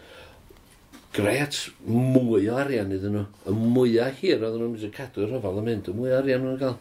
Gret, 1.18 1.60
mwy 1.88 2.46
o 2.52 2.56
arian 2.62 2.94
iddyn 2.94 3.16
nhw. 3.18 3.26
Y 3.50 3.58
mwy 3.58 3.98
o 4.04 4.08
hir 4.20 4.38
oedden 4.38 4.62
nhw'n 4.62 4.74
mynd 4.76 4.88
i 4.88 4.94
cadw'r 4.94 5.32
rhyfel 5.32 5.62
yn 5.64 5.68
mynd, 5.68 5.90
y 5.90 5.96
mwy 5.98 6.14
o 6.14 6.18
arian 6.20 6.44
nhw'n 6.46 6.60
cael. 6.62 6.76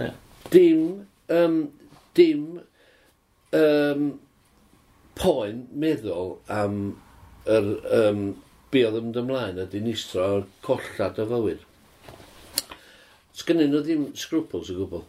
Yeah. 0.00 0.14
Dim, 0.50 0.84
um, 1.36 1.58
dim 2.16 2.46
um, 3.58 4.06
poen 5.18 5.66
meddwl 5.84 6.38
am 6.50 6.78
yr 7.52 7.68
um, 8.00 8.24
be 8.72 8.82
oedd 8.86 8.96
yn 8.96 9.08
mynd 9.08 9.20
ymlaen 9.20 9.60
a 9.60 9.66
dinistro 9.68 10.24
o'r 10.38 10.44
collad 10.64 11.20
o 11.20 11.26
fywyd. 11.28 11.64
Sgynnyn 13.36 13.72
nhw 13.72 13.82
ddim 13.84 14.06
scruples 14.18 14.70
o 14.72 14.76
gwbl. 14.78 15.04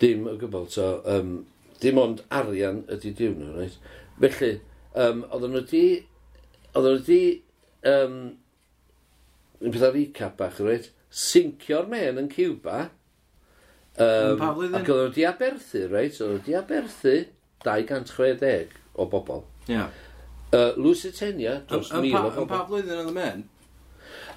Dim 0.00 0.26
o 0.30 0.34
gwbl. 0.40 0.68
So, 0.72 0.88
um, 1.08 1.34
dim 1.82 2.00
ond 2.00 2.22
arian 2.34 2.82
ydy 2.92 3.12
diw 3.18 3.34
nhw, 3.36 3.52
Right? 3.56 3.78
Felly, 4.20 4.52
um, 4.94 5.24
oedden 5.28 5.56
nhw 5.56 5.64
di... 5.68 5.84
Oedden 6.72 6.96
nhw 6.96 7.04
di... 7.08 7.20
Um, 7.88 8.18
yn 9.60 9.74
pethau 9.74 9.92
recap 9.96 10.38
bach, 10.40 10.60
reit? 10.64 10.90
Sincio'r 11.12 11.88
men 11.92 12.20
yn 12.24 12.32
Cuba. 12.32 12.88
Um, 13.98 14.36
pa 14.40 14.52
flwyddyn? 14.54 14.80
Ac 14.80 14.88
oedden 14.88 15.08
nhw 15.10 15.14
di 15.16 15.28
aberthu, 15.28 15.86
reit? 15.92 16.20
Oedden 16.20 16.40
nhw 16.40 16.44
di 16.48 16.56
aberthu 16.56 17.16
260 17.68 18.76
o 18.96 19.08
bobl. 19.12 19.44
Ia. 19.68 19.74
Yeah. 19.76 20.04
Uh, 20.48 20.72
Lusitania, 20.80 21.58
dros 21.68 21.92
mil 22.00 22.16
o 22.16 22.22
bobl. 22.24 22.42
Yn 22.44 22.50
pa 22.50 22.62
flwyddyn 22.68 23.02
oedd 23.02 23.12
y 23.12 23.16
men? 23.16 23.44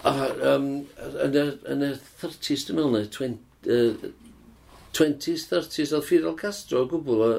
Ah, 0.08 0.26
yn 0.58 1.86
y 1.86 1.93
30s, 2.19 2.65
dwi'n 2.67 2.80
meddwl, 2.80 2.97
neu 2.97 4.12
20s, 4.97 5.47
30s, 5.52 5.95
oedd 5.95 6.08
Fidel 6.08 6.36
Castro 6.39 6.84
o 6.84 6.89
gwbl 6.91 7.24
o 7.24 7.32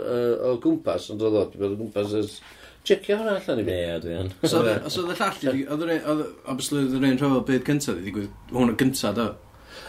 o 0.49 0.57
gwmpas, 0.63 1.11
ond 1.13 1.25
oedd 1.27 1.37
o, 1.37 1.47
dwi'n 1.53 1.65
meddwl, 1.65 1.77
o 1.77 1.81
gwmpas, 1.83 2.41
Checio 2.83 3.15
hwnna 3.15 3.37
allan 3.39 3.61
i 3.63 3.65
fi. 3.67 3.75
Ie, 3.79 3.99
dwi 4.03 4.15
yn. 4.19 4.31
Os 4.43 4.55
oedd 4.59 5.13
y 5.13 5.15
llall, 5.15 5.45
oedd 5.71 6.23
obviously 6.51 6.81
oedd 6.83 6.97
yr 6.99 7.05
un 7.07 7.19
rhyfel 7.21 7.45
byd 7.47 7.67
cyntaf, 7.69 7.95
wedi 7.95 8.09
digwydd 8.09 8.55
hwn 8.57 8.73
yn 8.73 8.79
gyntaf, 8.81 9.13
do? 9.19 9.27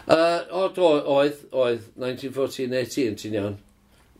Uh, 0.04 0.43
o, 0.54 0.67
do, 0.76 0.89
oedd, 1.15 1.39
oedd, 1.58 1.88
1914-18, 2.04 3.17
ti'n 3.24 3.38
iawn. 3.39 3.56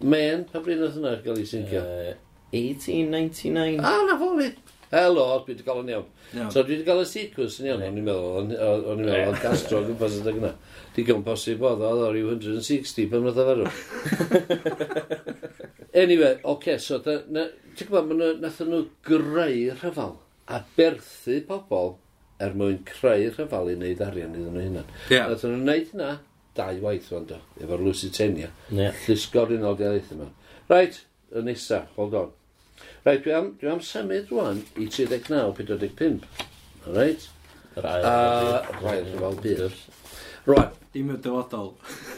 Men, 0.02 0.48
pa 0.50 0.64
bryd 0.66 0.82
oedd 0.82 0.98
hwnna 0.98 1.14
gael 1.22 1.44
ei 1.44 1.50
syncio? 1.52 1.84
Uh, 1.84 2.16
1899. 2.54 3.82
Ah, 3.82 4.04
na 4.10 4.18
fo 4.22 4.34
fi. 4.38 4.52
Helo, 4.94 5.26
dwi 5.42 5.56
wedi 5.56 5.66
cael 5.66 5.82
yn 5.82 5.92
iawn. 5.96 6.10
So 6.54 6.62
dwi 6.62 6.78
wedi 6.78 6.86
cael 6.86 7.02
y 7.02 7.08
sequence 7.10 7.62
yn 7.62 7.72
iawn, 7.72 7.82
o'n 7.82 7.98
i'n 7.98 8.06
meddwl, 8.06 8.36
o'n 8.38 8.52
i'n 8.54 9.08
meddwl, 9.08 9.32
o'n 9.32 9.42
gastro 9.42 9.82
yn 9.82 9.90
gwmpas 9.90 10.20
yna 10.22 10.36
gyna. 10.38 10.54
Di 10.94 11.06
gwn 11.08 11.26
posib 11.26 11.66
oedd, 11.66 11.82
oedd 11.82 12.04
o'r 12.12 12.20
160 12.22 13.10
pan 13.10 13.26
roedd 13.26 13.42
o 13.42 13.48
farw. 13.50 13.66
Anyway, 15.94 16.40
oce, 16.42 16.44
okay, 16.44 16.78
so 16.82 16.98
ti'n 17.06 17.52
gwybod, 17.86 18.40
nath 18.42 18.62
nhw 18.66 18.80
greu 19.06 19.76
rhyfel 19.78 20.16
a 20.50 20.64
berthu 20.74 21.36
pobl 21.46 21.92
er 22.42 22.56
mwyn 22.58 22.80
creu 22.88 23.28
rhyfel 23.30 23.70
i 23.70 23.76
wneud 23.78 24.02
arian 24.02 24.34
iddyn 24.34 24.56
nhw 24.58 24.64
hunan. 24.66 24.88
Yeah. 25.14 25.30
Nath 25.30 25.46
nhw'n 25.46 25.62
wneud 25.62 25.92
hynna 25.92 26.08
dau 26.58 26.80
waith 26.82 27.12
fan 27.14 27.28
do, 27.30 27.38
efo'r 27.62 27.86
Lusitania. 27.86 28.50
Yeah. 28.74 28.98
Llysgo'r 29.06 29.54
unol 29.60 29.78
diaeth 29.78 30.10
yma. 30.18 30.32
Right, 30.72 30.98
y 31.30 31.46
nesa, 31.46 31.84
hold 32.00 32.18
on. 32.18 32.34
Right, 33.06 33.20
dwi 33.24 33.34
am, 33.36 33.50
dwi 33.60 33.68
am 33.68 33.82
symud 33.84 34.30
rwan 34.32 34.62
i 34.80 34.86
39.45. 34.88 36.22
Reit? 36.96 37.26
Yr 37.76 37.88
ail. 37.90 38.06
Yr 38.08 38.78
rhaid, 38.80 39.10
rhyfel 39.10 39.36
byr. 39.44 39.76
Rwan, 40.48 40.70
Dim 40.94 41.10
y 41.10 41.18
dyfodol. 41.18 41.72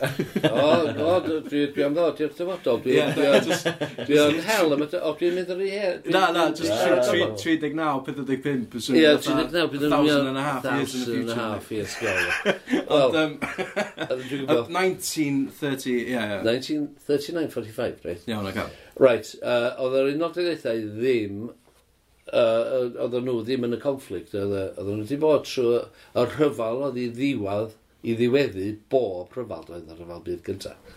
o, 0.52 0.64
o, 1.06 1.12
dwi, 1.24 1.62
dwi 1.72 1.84
am 1.86 1.94
ddod 1.96 2.18
i'r 2.20 2.34
dyfodol. 2.36 2.82
Dwi, 2.84 2.98
yeah, 2.98 3.14
dwi, 3.16 3.28
just, 3.48 3.70
dwi 4.02 4.18
yn 4.20 4.42
hel 4.44 4.76
am 4.76 4.84
y 4.84 4.88
dyfodol. 4.92 5.16
Dwi'n 5.22 5.38
mynd 5.38 5.54
ar 5.54 5.62
ei 5.64 5.70
her. 5.72 6.00
Na, 6.12 6.24
na, 6.36 6.50
just 6.52 6.74
39, 6.76 8.04
45. 8.04 8.76
Ie, 9.00 9.14
39, 9.24 9.70
45. 9.72 10.28
and 10.28 10.38
a 10.38 10.44
half 10.44 10.68
years 10.68 10.92
in 10.94 11.00
the 11.00 11.06
future. 11.06 11.22
and 11.22 11.30
a 11.32 11.36
half 11.36 11.72
years 11.72 11.96
Ond, 13.00 13.16
um, 13.16 13.40
1930, 14.76 15.92
ie, 15.92 16.12
ie. 16.12 16.42
1939, 16.44 17.48
45, 17.56 18.04
right? 18.04 18.28
Iawn, 18.28 18.52
ac 18.52 18.66
Right, 19.00 19.28
uh, 19.44 19.72
oedd 19.84 19.96
yr 20.00 20.12
unodau 20.14 20.46
eithau 20.52 20.84
ddim 21.00 21.48
uh, 21.48 22.92
oedden 23.06 23.26
nhw 23.28 23.42
ddim 23.44 23.66
yn 23.68 23.76
y 23.76 23.80
conflict, 23.82 24.36
oedden 24.36 24.76
nhw 24.76 25.02
wedi 25.02 25.18
bod 25.20 25.48
trwy 25.48 25.82
y 26.16 26.28
rhyfel 26.30 26.86
oedd 26.90 27.00
i 27.00 27.10
ddiwedd 27.16 27.74
i 28.06 28.16
ddiweddu 28.18 28.70
bob 28.92 29.34
rhyfel 29.34 29.66
doedd 29.70 29.90
yn 29.90 29.98
rhyfel 29.98 30.24
byd 30.28 30.46
gyntaf. 30.46 30.94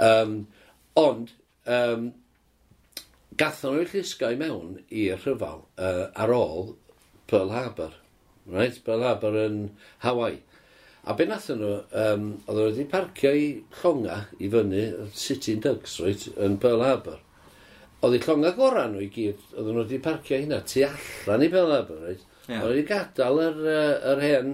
Um, 0.00 0.36
ond, 0.98 1.32
um, 1.70 2.10
gathon 3.40 3.78
nhw'r 3.78 4.30
i 4.32 4.36
mewn 4.40 4.76
i'r 4.90 5.24
rhyfel 5.24 5.64
uh, 5.78 6.06
ar 6.14 6.34
ôl 6.34 6.74
Pearl 7.30 7.52
Harbor. 7.54 7.94
Right? 8.50 8.78
Pearl 8.84 9.06
Harbor 9.06 9.36
yn 9.44 9.60
Hawaii. 10.04 10.40
A 11.08 11.14
be 11.16 11.24
nath 11.24 11.48
nhw, 11.48 11.76
um, 11.96 12.24
oedd 12.44 12.58
nhw 12.58 12.64
wedi 12.66 12.86
parcio 12.90 13.30
i 13.32 13.46
llonga 13.80 14.18
i 14.38 14.50
fyny 14.52 14.82
City 15.16 15.54
Dugs, 15.62 15.96
right, 16.04 16.26
yn 16.36 16.58
Pearl 16.60 16.84
Harbor. 16.84 17.20
Oedd 18.04 18.18
eu 18.18 18.24
llonga 18.26 18.52
gorau 18.56 18.90
nhw 18.90 19.04
i 19.06 19.08
gyd, 19.14 19.46
oedd 19.54 19.70
nhw 19.70 19.84
wedi 19.84 20.00
parcio 20.04 20.40
hynna 20.40 20.60
tu 20.68 20.84
allan 20.84 21.46
i 21.46 21.48
Pearl 21.54 21.72
Harbor, 21.76 22.02
right? 22.08 22.26
Yeah. 22.48 22.58
Oedd 22.58 22.74
wedi 22.74 22.84
gadael 22.90 23.40
yr, 23.46 23.62
uh, 23.64 23.94
yr 24.12 24.22
hen 24.26 24.52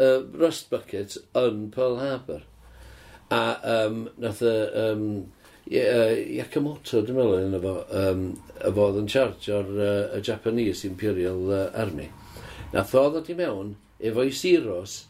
uh, 0.00 0.22
rust 0.38 0.70
bucket 0.70 1.18
yn 1.38 1.66
Pearl 1.74 1.98
Harbor. 2.02 2.46
A 3.34 3.42
um, 3.74 4.06
nath 4.22 4.44
y... 4.46 4.54
Um, 4.84 5.10
uh, 5.68 6.14
Yakamoto, 6.38 7.02
dwi'n 7.04 7.18
meddwl, 7.18 7.42
yn 7.48 7.58
efo, 7.58 7.74
um, 7.98 8.24
efo 8.70 8.86
oedd 8.86 9.02
yn 9.02 9.10
charge 9.12 9.52
o'r 9.52 9.74
uh, 9.74 10.16
y 10.16 10.22
Japanese 10.24 10.88
Imperial 10.88 11.44
uh, 11.52 11.66
Army. 11.76 12.08
Nath 12.72 12.94
oedd 12.96 13.20
oedd 13.20 13.30
i 13.32 13.36
mewn 13.38 13.74
efo'i 13.98 14.32
siros 14.32 15.02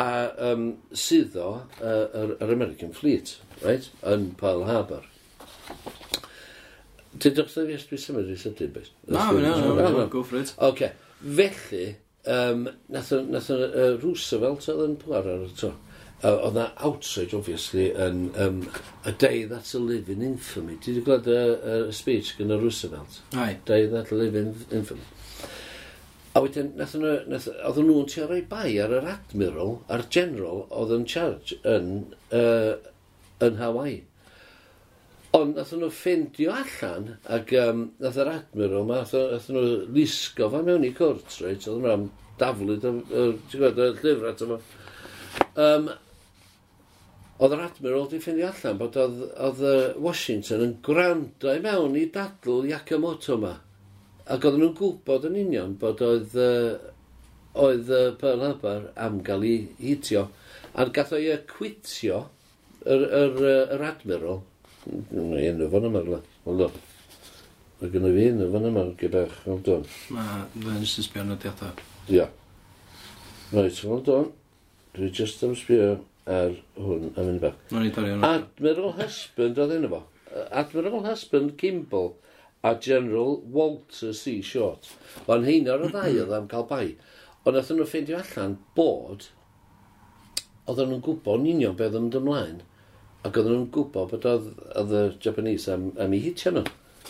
a 0.00 0.10
um, 0.50 0.66
suddo 0.96 1.48
uh, 1.60 2.04
yr, 2.16 2.36
yr 2.40 2.52
American 2.56 2.92
Fleet, 2.96 3.36
right, 3.64 3.90
yn 4.06 4.30
Pearl 4.40 4.66
Harbor. 4.68 5.06
Ti'n 7.20 7.34
dod 7.34 7.48
o'r 7.48 7.70
fi 7.70 7.74
ysbryd 7.74 8.02
symud 8.02 8.30
i 8.30 8.38
sydyn, 8.38 8.70
beth? 8.74 8.92
Na, 9.10 9.30
na, 9.34 9.56
na, 9.74 10.06
go 10.10 10.22
for 10.22 10.38
it. 10.40 10.54
Oce, 10.56 10.70
okay. 10.70 10.92
felly, 11.20 11.96
um, 12.26 12.68
nath, 12.88 13.12
nath 13.28 13.50
uh, 13.54 13.94
Roosevelt 14.02 14.68
oedd 14.68 14.84
yn 14.86 14.98
pwar 15.00 15.28
ar 15.28 15.46
y 15.46 15.54
to. 15.60 15.72
Uh, 16.20 16.34
oedd 16.34 16.58
na 16.58 16.66
outrage, 16.84 17.32
obviously, 17.36 17.86
yn 17.96 18.26
um, 18.36 18.58
A 19.08 19.12
Day 19.12 19.46
That's 19.48 19.72
a 19.74 19.80
Live 19.80 20.12
in 20.12 20.20
Infamy. 20.22 20.76
Ti 20.76 20.92
wedi 20.92 21.04
gweld 21.06 21.30
y, 21.32 21.38
y 21.88 21.94
speech 21.96 22.34
gyda 22.36 22.58
Roosevelt? 22.60 23.22
Ai. 23.32 23.54
Day 23.64 23.86
that's 23.88 24.12
a 24.12 24.18
Live 24.20 24.36
in 24.36 24.52
Infamy. 24.68 25.06
A 26.36 26.42
wedyn, 26.44 26.74
nath, 26.78 26.92
nath, 27.00 27.48
oedd 27.66 27.80
nhw'n 27.82 28.06
trio 28.12 28.28
rhoi 28.28 28.42
bai 28.52 28.76
ar 28.84 28.92
yr 29.00 29.08
admiral, 29.16 29.78
a'r 29.90 30.04
general 30.12 30.66
oedd 30.68 30.92
yn 30.94 31.08
charge 31.08 31.56
yn, 31.66 31.88
uh, 32.36 32.76
yn 33.42 33.56
Hawaii. 33.58 34.02
Ond 35.38 35.54
nath 35.54 35.70
nhw 35.78 35.88
ffendio 35.94 36.50
allan, 36.58 37.04
ac 37.30 37.52
um, 37.54 37.84
nath 38.02 38.16
yr 38.18 38.32
admiral 38.32 38.80
yma, 38.82 38.96
nath 39.04 39.44
nhw 39.54 39.60
lusgo 39.94 40.48
fa 40.50 40.58
mewn 40.66 40.86
i 40.88 40.90
cwrt, 40.96 41.36
reit, 41.44 41.68
oedd 41.70 41.84
yna 41.84 41.92
am 41.94 42.06
daflyd, 42.40 42.82
ti'n 42.82 42.98
gwybod, 43.52 43.78
y 43.78 43.86
llyfr 44.00 44.26
at 44.32 44.42
yma. 44.46 44.58
Um, 45.66 45.86
oedd 47.38 47.54
yr 47.54 47.62
admiral 47.68 48.08
wedi 48.08 48.20
ffeindio 48.24 48.50
allan 48.50 48.82
bod 48.82 48.98
oedd, 49.04 49.22
oedd 49.46 49.62
Washington 50.08 50.66
yn 50.66 50.74
gwrando 50.90 51.54
i 51.54 51.62
mewn 51.62 51.94
i 52.02 52.04
dadl 52.18 52.66
Yakamoto 52.72 53.38
yma. 53.38 53.54
Ac 54.26 54.42
oedden 54.42 54.64
nhw'n 54.64 54.76
gwybod 54.82 55.30
yn 55.30 55.40
union 55.44 55.78
bod 55.78 56.02
oedd, 56.10 56.34
uh, 56.34 56.90
oedd 57.68 57.94
uh, 57.94 58.04
Pearl 58.18 58.48
Harbor 58.48 58.90
am 58.98 59.22
gael 59.30 59.46
ei 59.46 59.62
hitio. 59.78 60.26
A 60.74 60.90
gath 60.90 61.14
o'i 61.14 61.30
acwitio 61.38 62.24
yr, 62.82 63.06
yr, 63.06 63.36
yr, 63.38 63.76
yr 63.78 63.90
admiral 63.94 64.48
Mae 64.90 65.50
un 65.52 65.62
o 65.62 65.70
fan 65.70 65.86
yma, 65.86 66.20
hold 66.44 66.66
on. 66.66 66.78
Mae 67.80 67.90
gen 67.94 68.06
i 68.08 68.12
fi 68.16 68.28
un 68.32 68.44
o 68.44 68.50
fan 68.52 68.68
yma 68.70 68.84
gyda'ch 69.00 69.36
hold 69.46 69.68
on. 69.76 69.88
Mae 70.16 70.44
fe'n 70.66 70.86
sy'n 70.90 71.06
sbio 71.06 71.24
yn. 71.24 71.82
Ia. 72.16 72.26
Rwy'n 73.52 73.70
rwy'n 73.76 74.06
dod. 74.06 74.32
Dwi 74.96 75.10
just 75.14 75.44
am 75.46 75.54
sbio 75.58 75.92
ar 76.30 76.56
hwn 76.78 77.12
am 77.14 77.30
un 77.34 77.38
bach. 77.42 77.58
Mae'n 77.70 77.86
i 77.86 77.92
dorri 77.94 78.14
hwnna. 78.14 78.32
Admiral 78.40 78.96
Husband 78.98 79.60
oedd 79.62 79.76
enw 79.76 79.92
fo. 79.92 80.00
Admiral 80.62 81.04
Husband 81.06 81.54
Kimball 81.60 82.14
a 82.62 82.74
General 82.74 83.38
Walter 83.40 84.12
C. 84.12 84.40
Short. 84.42 84.90
Ond 85.30 85.46
hein 85.48 85.70
o'r 85.70 85.86
ddau 85.86 86.18
oedd 86.24 86.34
am 86.36 86.48
cael 86.50 86.66
bai. 86.70 86.86
Ond 87.44 87.56
nath 87.56 87.70
nhw 87.72 87.86
ffeindio 87.88 88.18
allan 88.20 88.58
bod 88.76 89.30
oedden 90.66 90.90
nhw'n 90.90 91.04
gwybod 91.04 91.40
yn 91.40 91.48
union 91.54 91.78
beth 91.78 91.94
oedd 91.94 92.02
yn 92.02 92.18
ymlaen 92.20 92.60
Ac 93.20 93.36
oedden 93.36 93.52
nhw'n 93.52 93.70
gwybod 93.74 94.14
bod 94.14 94.26
oedd, 94.28 94.48
oedd 94.80 94.96
y 94.96 95.02
Japanese 95.20 95.74
am, 95.74 95.90
am 96.00 96.14
i 96.16 96.22
hitio 96.24 96.54
nhw 96.54 96.64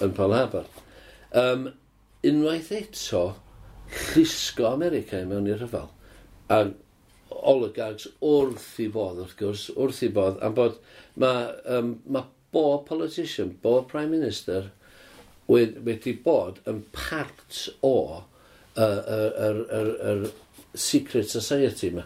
yn 0.04 0.14
Pearl 0.16 0.34
Harbor. 0.34 0.66
Um, 1.36 1.68
unwaith 2.26 2.72
eto, 2.74 3.24
llusgo 4.14 4.66
America 4.70 5.20
i 5.20 5.28
mewn 5.28 5.48
i'r 5.50 5.62
rhyfel. 5.62 5.88
A 6.50 6.64
oligarchs 7.30 8.08
wrth 8.26 8.72
i 8.82 8.88
bodd, 8.92 9.22
wrth 9.22 9.36
gwrs, 9.38 9.68
wrth 9.76 10.02
i 10.06 10.10
bodd, 10.14 10.40
am 10.44 10.56
bod 10.56 10.80
mae 11.20 11.46
um, 11.76 11.94
ma 12.10 12.24
bob 12.52 12.86
politician, 12.88 13.54
bob 13.62 13.88
prime 13.90 14.10
minister 14.10 14.70
wedi 15.50 16.14
bod 16.24 16.60
yn 16.70 16.82
part 16.94 17.66
o 17.86 17.96
yr 18.78 18.82
uh, 18.82 19.14
uh, 19.14 19.30
uh, 19.46 19.60
uh, 19.78 19.92
uh, 20.10 20.24
uh, 20.26 20.74
secret 20.74 21.30
society 21.30 21.90
yma 21.90 22.04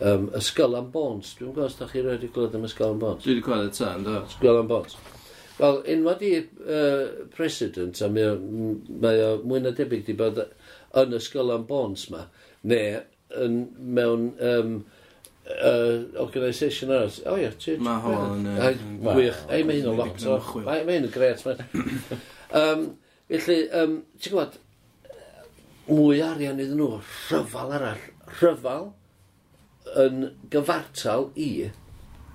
um, 0.00 0.30
y 0.34 0.40
Skull 0.42 0.78
and 0.78 0.90
Bones. 0.92 1.34
Dwi'n 1.38 1.52
gwybod 1.52 1.68
os 1.68 1.76
da 1.78 1.88
chi 1.90 2.02
roed 2.02 2.18
wedi 2.18 2.32
glod 2.34 2.56
am 2.56 2.66
y 2.66 2.70
Skull 2.72 2.94
and 2.94 3.02
Bones. 3.02 3.24
Dwi 3.24 3.36
wedi 3.36 3.44
clywed 3.46 3.70
y 3.70 3.76
tan, 3.78 4.06
do. 4.06 4.16
Ysgol 4.28 4.60
am 4.62 4.70
Bones. 4.70 4.96
Wel, 5.58 5.80
unwaith 5.94 6.22
i 6.26 6.32
uh, 6.42 7.26
president, 7.34 8.00
a 8.02 8.08
mae 8.10 8.26
o, 8.32 8.34
mae 9.04 9.20
o 9.22 9.28
mwy 9.46 9.62
na 9.62 9.70
debyg 9.76 10.02
di 10.06 10.16
bod 10.18 10.40
yn 10.98 11.14
y 11.14 11.20
Skull 11.22 11.54
and 11.54 11.68
Bones 11.68 12.08
ma, 12.10 12.24
neu 12.66 12.98
yn, 13.38 13.60
mewn 13.94 14.26
um, 14.42 14.74
uh, 15.54 16.02
organisation 16.24 16.90
arall. 16.90 17.20
O 17.30 17.36
ie, 17.38 17.52
ti... 17.62 17.76
Mae 17.78 18.02
hwn 18.02 18.50
yn... 18.50 18.82
Gwych. 19.04 19.44
Ei, 19.46 19.62
mae 19.62 19.78
hyn 19.78 19.92
yn 19.92 20.02
lot 20.02 20.26
o... 20.26 20.40
Mae 20.66 20.82
hyn 20.90 21.06
yn 21.06 21.14
gret. 21.14 21.46
um, 22.50 22.84
felly, 23.30 23.60
um, 23.78 23.96
ti'n 24.18 24.34
gwybod, 24.34 24.58
mwy 25.86 26.18
arian 26.24 26.58
iddyn 26.58 26.78
nhw, 26.80 26.98
rhyfal 27.28 27.78
arall. 27.78 28.04
Rhyfal, 28.40 28.90
yn 30.00 30.28
gyfartal 30.52 31.30
i 31.38 31.70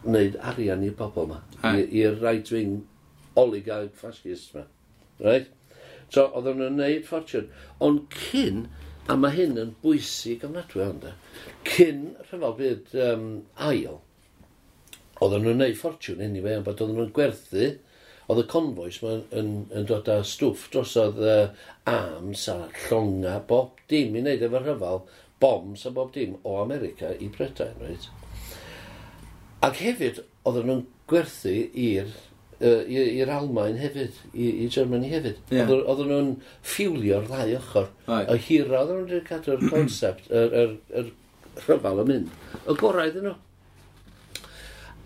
wneud 0.05 0.37
arian 0.51 0.83
i'r 0.87 0.95
bobl 0.99 1.27
yma, 1.27 1.39
i'r 1.83 2.19
right-wing 2.21 2.83
oligarch 3.39 3.95
fascist 3.99 4.53
yma. 4.55 4.65
Right? 5.19 5.49
So, 6.09 6.25
oedden 6.33 6.57
nhw'n 6.61 6.77
gwneud 6.79 7.03
ffortiwn. 7.05 7.49
Ond 7.85 8.05
cyn, 8.15 8.63
a 9.09 9.17
mae 9.19 9.35
hyn 9.35 9.59
yn 9.61 9.75
bwysig 9.83 10.45
ofnadwy 10.47 10.85
ond, 10.85 11.05
cyn 11.67 12.07
rhyfel 12.29 12.55
byd 12.57 12.95
um, 13.09 13.27
ail, 13.69 13.99
oedden 15.19 15.45
nhw'n 15.45 15.59
gwneud 15.59 15.77
ffortiwn 15.77 16.23
anyway, 16.25 16.57
ond 16.57 16.65
bod 16.65 16.81
oedden 16.81 16.97
nhw'n 16.97 17.13
gwerthu, 17.17 17.69
oedd 18.29 18.43
y 18.43 18.45
convoys 18.49 18.99
yn, 19.05 19.23
yn, 19.39 19.53
yn 19.73 19.87
dod 19.89 20.09
â 20.13 20.19
stwff 20.27 20.67
drosodd 20.73 21.21
uh, 21.25 21.37
arms 21.89 22.45
a 22.53 22.59
llonga, 22.87 23.39
bob 23.49 23.81
dim 23.89 24.17
i 24.17 24.23
wneud 24.23 24.45
efo 24.45 24.61
rhyfel 24.61 25.03
bombs 25.39 25.85
a 25.85 25.91
bob 25.95 26.13
dim 26.15 26.37
o 26.43 26.57
America 26.61 27.13
i 27.19 27.29
Brydain, 27.33 27.77
right? 27.83 28.09
Ac 29.65 29.79
hefyd, 29.83 30.23
oedden 30.47 30.67
nhw'n 30.69 30.83
gwerthu 31.11 31.53
i'r 31.75 32.11
uh, 32.59 32.83
i'r 32.87 33.31
Almain 33.33 33.79
hefyd, 33.79 34.19
i, 34.33 34.49
i 34.63 34.69
Germany 34.71 35.09
hefyd. 35.11 35.41
Yeah. 35.53 35.71
Oedden 35.79 36.11
nhw'n 36.11 36.31
ffiwlio'r 36.63 37.27
ddau 37.27 37.55
ochr. 37.59 37.89
Right. 38.07 38.31
O 38.31 38.37
hira 38.47 38.83
oedden 38.83 39.05
nhw'n 39.07 39.27
cadw'r 39.27 39.65
concept, 39.73 40.29
yr, 40.31 40.55
yr, 40.63 40.73
yr 41.01 41.11
rhyfel 41.65 42.03
yn 42.05 42.11
mynd. 42.13 42.33
Y 42.65 42.77
gorau 42.79 43.11
iddyn 43.11 43.29
nhw. 43.29 43.37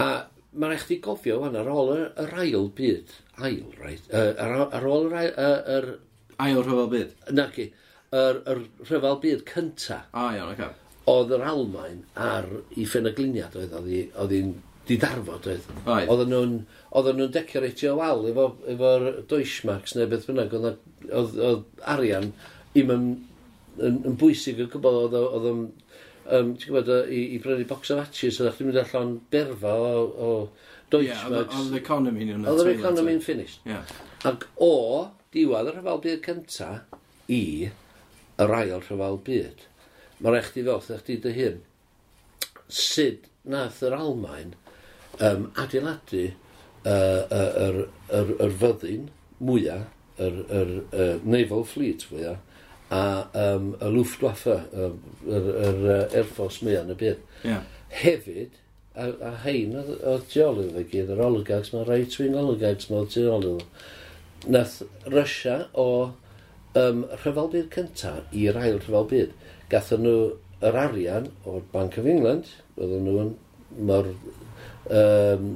A 0.03 0.09
mae'n 0.53 0.73
rhaid 0.73 0.83
chdi 0.85 0.99
gofio 1.01 1.39
fan 1.41 1.57
ar 1.57 1.69
ôl 1.73 1.93
yr, 1.95 2.07
yr 2.25 2.35
ail 2.43 2.67
byd. 2.77 3.13
Ail, 3.41 3.63
right? 3.81 4.09
Ar, 4.13 4.57
ar 4.69 4.89
ôl 4.89 5.07
yr, 5.09 5.15
Ail, 5.21 5.31
yr, 5.33 5.63
yr... 5.77 5.89
Ail 6.43 6.61
rhyfel 6.61 6.91
byd? 6.91 7.15
Na, 7.37 7.47
ki 7.53 7.71
yr, 8.13 8.41
yr 8.53 8.63
rhyfel 8.89 9.19
byd 9.23 9.45
cynta. 9.49 10.03
O, 10.13 10.29
iawn, 10.29 10.53
oce. 10.53 10.59
Okay. 10.69 10.79
Oedd 11.13 11.33
yr 11.35 11.41
Almain 11.49 12.03
ar 12.15 12.45
i 12.79 12.85
ffenagliniad 12.87 13.57
oedd, 13.59 13.73
oedd 13.75 14.35
hi'n 14.37 14.53
didarfod 14.87 15.47
oedd. 15.47 15.67
Oedd. 15.83 16.09
Oedden 16.11 16.31
nhw'n 16.31 16.55
oedden 16.95 17.19
nhw'n 17.19 17.35
decoratio 17.35 17.93
wal 17.99 18.25
efo 18.29 18.47
efo'r 18.73 19.05
Deutschmarks 19.31 19.95
neu 19.97 20.09
beth 20.11 20.27
bynnag 20.27 20.55
oedd 20.57 20.67
oedd 21.09 21.37
oedd 21.47 21.63
arian 21.93 22.31
im 22.79 22.91
yn, 22.91 23.05
yn, 23.79 24.01
yn 24.09 24.17
bwysig 24.19 24.59
o 24.63 24.67
gwybod 24.73 24.99
oedd 25.05 25.17
oedd 25.21 25.49
yn 25.51 25.61
um, 25.63 26.53
ti'n 26.55 26.67
gwybod 26.67 26.91
i, 27.07 27.21
i 27.35 27.39
brynu 27.43 27.67
box 27.69 27.93
o 27.93 27.99
fatches 28.01 28.41
oedd 28.41 28.57
chdi'n 28.57 28.71
mynd 28.71 28.81
allan 28.83 29.13
berfa 29.33 29.75
o, 29.87 30.03
o 30.03 30.31
Deutschmarks. 30.93 31.55
Yeah, 31.55 31.61
oedd 31.63 31.79
economy 31.79 32.27
nhw'n 32.27 32.49
Oedd 32.51 32.65
yr 32.65 32.73
economy'n 32.75 33.23
finished. 33.23 33.63
Yeah. 33.69 33.87
Ac 34.27 34.47
o 34.61 34.73
diwad 35.33 35.71
yr 35.71 35.79
hyfal 35.79 36.03
byd 36.03 36.27
cynta 36.27 36.73
i 37.31 37.43
yr 38.41 38.55
ail 38.57 38.79
rhyfel 38.79 39.19
byd. 39.27 39.67
Mae 40.19 40.33
rhaid 40.33 40.49
chdi 40.49 40.65
fel, 40.67 41.01
chdi 41.01 41.19
dy 41.23 41.33
hun, 41.37 41.59
sut 42.67 43.27
nath 43.43 43.81
yr 43.83 43.95
Almain 43.97 44.53
um, 45.19 45.49
adeiladu 45.59 46.23
uh, 46.85 47.21
yr, 47.33 47.83
yr, 48.09 48.33
yr, 48.39 48.55
fyddin 48.61 49.09
mwyaf, 49.43 49.85
yr, 50.21 50.41
yr, 50.61 50.73
yr 51.03 51.23
naval 51.27 51.65
fleet 51.67 52.07
mwyaf, 52.11 52.41
a 52.93 53.03
um, 53.33 53.71
y 53.81 53.89
Luftwaffe, 53.93 54.59
yr, 54.73 54.97
yr, 55.25 55.47
yr 55.67 55.87
Air 56.05 56.27
Force 56.29 56.61
mwyaf 56.65 56.85
yn 56.85 56.93
y 56.93 56.99
byd. 56.99 57.23
Yeah. 57.47 57.63
Hefyd, 58.03 58.59
a, 58.93 59.09
a 59.25 59.33
hein 59.43 59.75
oedd 59.79 60.27
geolydd 60.31 60.75
fe 60.77 60.85
gyd, 60.91 61.13
yr 61.13 61.23
oligarchs, 61.25 61.73
mae 61.73 61.87
rhaid 61.87 62.11
twin 62.13 62.37
oligarchs 62.37 62.89
mae 62.91 63.03
oedd 63.03 63.15
geolydd. 63.15 63.65
Nath 64.53 64.81
Russia 65.07 65.63
o 65.79 65.87
um, 66.79 67.03
rhyfel 67.21 67.49
byd 67.53 67.69
cynta 67.73 68.13
i'r 68.31 68.57
ail 68.59 68.79
rhyfel 68.79 69.07
byd. 69.11 69.33
Gathen 69.71 70.03
nhw 70.05 70.17
yr 70.63 70.77
arian 70.79 71.29
o'r 71.49 71.63
Bank 71.73 71.97
of 72.01 72.09
England, 72.09 72.51
oedden 72.77 73.07
nhw 73.07 73.15
yn 73.23 73.33
mor 73.89 74.09
um, 74.89 75.49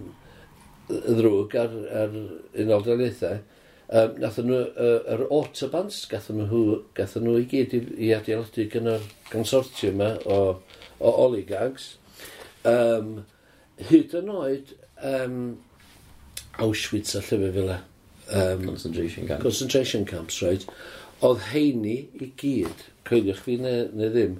ddrwg 0.88 1.56
ar, 1.60 1.78
ar 2.04 2.18
unol 2.64 2.86
daliaethau, 2.88 3.42
um, 3.88 4.18
gathen 4.24 4.50
nhw 4.52 4.62
uh, 4.70 4.98
yr 5.16 5.26
autobans, 5.28 6.02
gathen 6.12 6.44
nhw, 6.44 6.64
gathen 6.98 7.28
nhw 7.28 7.38
i 7.42 7.48
gyd 7.52 7.78
i, 7.78 7.84
i 8.08 8.14
adeiladu 8.18 8.68
gan 8.74 8.92
yr 8.96 9.08
consortium 9.32 9.98
yma 9.98 10.14
o, 10.26 10.42
o 11.00 11.16
oligarchs. 11.28 11.96
Um, 12.68 13.22
hyd 13.90 14.16
yn 14.18 14.34
oed 14.34 14.74
um, 15.06 15.38
Auschwitz 16.58 17.14
a 17.14 17.22
llyfr 17.22 17.54
fel 17.54 17.78
Um, 18.30 18.66
concentration 18.66 19.28
camps. 19.28 19.44
Concentration 19.44 20.06
camps, 20.06 20.42
right. 20.42 20.66
Oedd 21.26 21.48
heini 21.50 21.96
i 22.22 22.28
gyd, 22.38 22.84
coeliwch 23.08 23.40
fi 23.42 23.56
neu, 23.58 23.88
neu 23.98 24.12
ddim, 24.14 24.36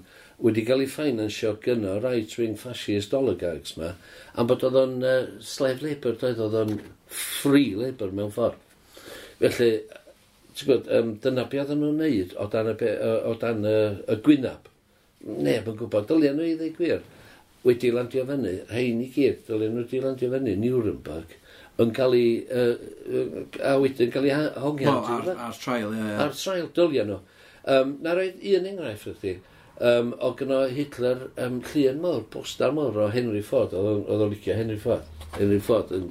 wedi 0.46 0.62
cael 0.68 0.84
ei 0.84 0.90
ffinansio 0.92 1.56
gyno 1.64 1.96
right-wing 2.04 2.54
fascist 2.62 3.16
oligarchs 3.18 3.74
ma, 3.80 3.96
am 4.38 4.50
bod 4.50 4.66
oedd 4.68 4.78
o'n 4.84 4.94
uh, 5.02 5.16
slave 5.42 5.82
labour, 5.82 6.20
doedd 6.22 6.44
oedd 6.46 6.58
o'n 6.60 6.76
free 7.10 7.72
labour 7.80 8.14
mewn 8.14 8.30
ffordd. 8.36 8.62
Felly, 9.40 9.72
ti'n 10.54 10.68
gwybod, 10.68 10.92
um, 11.00 11.12
dyna 11.24 11.48
be 11.50 11.64
oedden 11.64 11.82
nhw'n 11.82 12.00
neud 12.04 12.38
o 12.38 12.48
dan, 12.54 12.70
y, 12.70 12.78
be, 12.78 12.94
o 13.26 13.34
dan 13.42 13.66
y, 13.66 13.76
y 14.14 14.20
gwynab. 14.30 14.70
Neb 15.26 15.74
yn 15.74 15.82
gwybod, 15.82 16.06
dylia 16.12 16.36
nhw 16.38 16.46
i 16.52 16.56
ddeu 16.62 16.76
gwir. 16.78 17.02
Wedi 17.66 17.90
landio 17.90 18.30
fyny, 18.30 18.54
hein 18.70 19.02
i 19.02 19.10
gyd, 19.18 19.42
dylia 19.50 19.74
nhw 19.74 19.82
wedi 19.88 20.06
landio 20.06 20.30
fyny 20.36 20.54
Nuremberg 20.62 21.34
yn 21.84 21.92
cael 21.94 22.16
ei, 22.18 22.32
uh, 22.50 23.44
a 23.62 23.76
wedyn 23.82 24.14
cael 24.14 24.30
ei 24.30 24.38
hongian. 24.62 24.94
No, 24.94 25.18
ar, 25.18 25.28
ar, 25.34 25.54
trial, 25.54 25.60
trail, 25.62 25.94
ie, 25.94 26.06
ie. 26.06 26.16
Ar 26.24 26.34
trail, 26.38 26.72
dylia 26.78 27.06
nhw. 27.08 27.20
Um, 27.68 27.98
na 28.02 28.16
roed 28.18 28.40
un 28.56 28.70
enghraifft 28.72 29.12
ydy, 29.12 29.34
um, 29.84 30.14
o 30.24 30.32
gyno 30.40 30.64
Hitler 30.72 31.28
um, 31.44 31.60
llun 31.74 32.02
mawr, 32.02 32.24
postar 32.34 32.74
mawr 32.76 33.04
o 33.04 33.12
Henry 33.14 33.44
Ford, 33.46 33.76
oedd 33.76 34.10
o'n 34.16 34.34
licio 34.34 34.56
Henry 34.58 34.80
Ford. 34.82 35.06
Henry 35.36 35.60
Ford 35.64 35.94
yn 35.98 36.10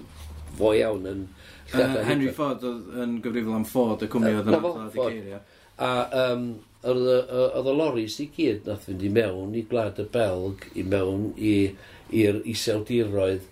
fo 0.59 0.75
iawn 0.77 1.09
yn... 1.11 1.27
Uh, 1.73 1.97
Henry 2.07 2.31
Ford 2.37 2.63
oedd 2.63 3.03
yn 3.03 3.19
gyfrifol 3.25 3.59
am 3.59 3.67
Ford, 3.67 4.05
y 4.05 4.11
cwmni 4.13 4.37
oedd 4.37 4.53
yn 4.53 4.59
adlad 4.61 4.95
i 4.95 5.01
ceir, 5.01 5.31
ie. 5.33 5.43
A 5.83 5.91
um, 6.29 6.47
oedd 6.87 7.67
y 7.73 7.75
loris 7.75 8.21
i 8.23 8.29
gyd 8.37 8.69
nath 8.69 8.87
fynd 8.87 9.03
i 9.03 9.11
mewn 9.13 9.57
i 9.59 9.65
gwlad 9.67 9.99
y 10.01 10.07
Belg, 10.13 10.69
i 10.79 10.85
mewn 10.87 11.33
i'r 11.37 12.39
iseldiroedd, 12.47 13.49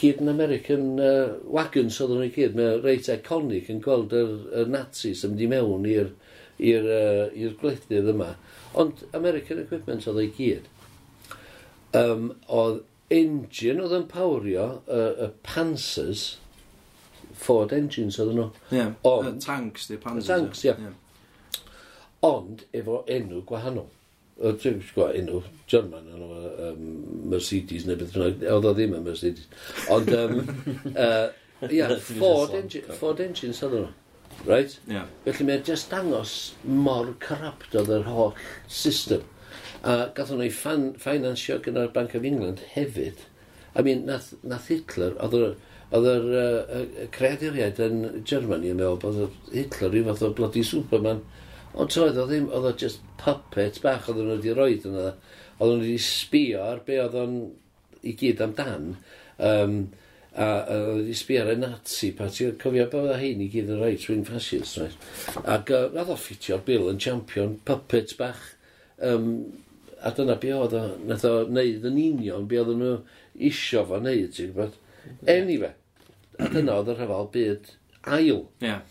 gyd 0.00 0.20
yn 0.22 0.30
American 0.32 0.86
uh, 1.02 1.34
wagons 1.52 2.00
oedd 2.02 2.14
nhw 2.14 2.26
i 2.26 2.32
gyd. 2.34 2.56
mae'n 2.58 2.82
reit 2.84 3.10
iconic 3.12 3.70
yn 3.72 3.82
gweld 3.84 4.14
yr, 4.16 4.34
yr 4.62 4.70
Nazis 4.72 5.24
yn 5.26 5.34
mynd 5.34 5.44
i 5.44 5.50
mewn 5.52 5.88
i'r 5.90 6.88
uh, 6.88 7.52
gwledydd 7.60 8.10
yma. 8.14 8.34
Ond 8.80 9.04
American 9.14 9.62
equipment 9.62 10.06
oedd 10.10 10.22
ei 10.22 10.32
gyd. 10.38 10.70
Um, 11.94 12.32
oedd 12.50 12.82
engine 13.14 13.84
oedd 13.84 13.94
yn 14.00 14.08
pawrio 14.10 14.66
uh, 14.88 15.26
y 15.26 15.30
Panzers, 15.46 16.26
Ford 17.34 17.74
engines 17.74 18.18
oedd 18.22 18.34
nhw. 18.34 18.48
Yeah, 18.74 18.94
Ond, 19.06 19.28
uh, 19.28 19.38
tanks, 19.42 19.88
di 19.90 19.98
Panzers. 20.00 20.30
Tanks, 20.30 20.64
ie. 20.64 20.72
Yeah. 20.72 20.88
yeah. 20.88 21.00
Ond 22.24 22.64
efo 22.72 23.02
enw 23.10 23.42
gwahanol. 23.46 23.90
Dwi'n 24.34 24.80
gwybod 24.82 25.14
enw, 25.14 25.40
German, 25.70 26.08
yn 26.10 26.22
o 26.26 26.38
um, 26.68 26.86
Mercedes 27.30 27.84
neu 27.86 27.98
beth 28.00 28.14
bynnag, 28.16 28.40
oedd 28.50 28.66
o 28.66 28.72
ddim 28.74 28.96
yn 28.98 29.04
Mercedes. 29.06 29.46
Ond, 29.94 30.10
um, 30.18 30.40
uh, 30.94 31.28
yeah, 31.70 31.94
Ford, 32.02 32.56
engine, 32.58 32.96
Ford 32.98 33.22
engines 33.22 33.62
oedd 33.62 33.76
nhw. 33.78 33.92
Right? 34.48 34.74
Yeah. 34.90 35.06
Felly 35.26 35.46
mae'n 35.46 35.62
just 35.68 35.92
dangos 35.92 36.32
mor 36.66 37.12
corrupt 37.22 37.76
oedd 37.78 37.92
yr 37.94 38.08
holl 38.08 38.34
system. 38.66 39.22
A 39.86 40.08
gath 40.16 40.32
nhw'n 40.32 40.48
ei 40.48 40.50
ffinansio 40.50 41.60
gyda'r 41.62 41.92
Bank 41.94 42.16
of 42.18 42.26
England 42.26 42.64
hefyd. 42.74 43.22
I 43.78 43.86
mean, 43.86 44.02
nath, 44.08 44.32
nath 44.42 44.66
Hitler, 44.72 45.14
oedd 45.22 45.38
yr 45.38 45.54
oedd 45.94 46.08
yr 46.10 46.24
uh, 46.34 46.84
creaduriaid 47.14 47.78
yn 47.84 47.98
Germany 48.26 48.72
yn 48.72 48.80
meddwl 48.80 48.98
bod 49.02 49.18
Hitler 49.52 49.92
rhyw 49.92 50.08
fath 50.08 50.24
o 50.26 50.30
bloody 50.34 50.64
Superman 50.66 51.20
Ond 51.74 51.90
troedd, 51.90 52.20
o 52.20 52.28
ddim, 52.28 52.46
oedd 52.54 52.68
o 52.70 52.72
just 52.78 53.02
puppet 53.20 53.80
bach 53.82 54.08
oedd 54.10 54.20
nhw 54.20 54.36
wedi 54.36 54.54
roed 54.54 54.86
yna. 54.88 55.10
Oedd 55.58 55.72
nhw 55.72 55.82
wedi 55.82 55.98
sbio 56.02 56.62
ar 56.62 56.82
be 56.86 57.00
oedd 57.02 57.18
o'n 57.18 57.36
i 58.04 58.14
gyd 58.20 58.42
amdan. 58.44 58.92
Um, 59.42 59.78
a, 60.34 60.46
a 60.46 60.76
oedd 60.76 61.00
wedi 61.00 61.16
sbio 61.18 61.42
ar 61.42 61.52
y 61.54 61.58
Nazi 61.58 62.12
party. 62.18 62.52
Cofio 62.60 62.86
be 62.92 63.00
oedd 63.00 63.18
hyn 63.22 63.42
i 63.42 63.50
gyd 63.50 63.72
yn 63.74 63.82
right 63.82 64.06
wing 64.10 64.26
fascist. 64.28 64.78
Right? 64.82 65.10
Ac 65.42 65.72
uh, 65.74 65.88
oedd 65.90 66.14
o 66.14 66.18
ffitio'r 66.20 66.62
Bill 66.66 66.90
yn 66.92 67.02
champion 67.02 67.56
puppet 67.66 68.14
bach. 68.20 68.44
Um, 69.02 69.32
a 70.04 70.12
dyna 70.14 70.36
be 70.38 70.52
oedd 70.54 70.76
o, 70.76 70.84
nath 71.08 71.24
o 71.26 71.32
wneud 71.48 71.86
yn 71.88 71.98
union, 71.98 72.46
be 72.48 72.60
oedd 72.60 72.74
nhw 72.76 72.98
isio 73.48 73.82
fo 73.88 73.98
wneud, 73.98 74.30
ti'n 74.36 74.52
gwybod? 74.52 74.76
Anyway, 75.26 75.72
a 76.38 76.50
dyna 76.52 76.78
oedd 76.78 76.92
y 76.92 76.96
rhyfel 76.98 77.30
byd 77.34 77.70
ail. 78.14 78.44
Yeah. 78.60 78.82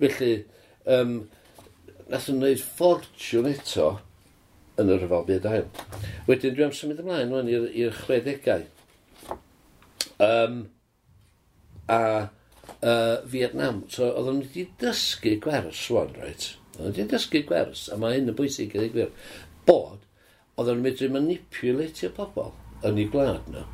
Felly, 0.00 0.32
um, 0.90 1.14
nath 2.12 2.28
nhw'n 2.28 2.42
gwneud 2.42 2.62
ffortiwn 2.62 3.46
eto 3.48 3.86
yn 4.80 4.92
y 4.92 4.98
rhyfel 4.98 5.24
byd 5.28 5.46
ail. 5.48 5.66
Wedyn 6.28 6.56
dwi 6.56 6.66
am 6.66 6.74
symud 6.76 7.00
ymlaen 7.00 7.32
o'n 7.38 7.48
i'r 7.48 7.96
60au. 7.96 8.66
Um, 10.22 10.58
a 11.88 12.00
uh, 12.82 13.16
Vietnam, 13.32 13.82
so 13.88 14.10
oedden 14.10 14.42
nhw 14.42 14.50
wedi 14.50 14.66
dysgu 14.82 15.38
gwers 15.44 15.86
wan, 15.94 16.12
right? 16.20 16.50
Oedden 16.76 16.90
nhw 16.90 16.98
wedi 16.98 17.08
dysgu 17.14 17.42
gwers, 17.48 17.86
a 17.88 17.96
mae 18.00 18.18
hyn 18.18 18.28
yn 18.32 18.36
bwysig 18.38 18.74
gyda'i 18.74 18.92
gwir, 18.92 19.14
bod 19.68 20.04
oedden 20.58 20.82
nhw'n 20.82 20.84
medru 20.84 21.08
manipulatio 21.16 22.12
pobl 22.18 22.52
yn 22.88 23.00
ei 23.00 23.08
gwlad 23.14 23.48
nhw 23.54 23.64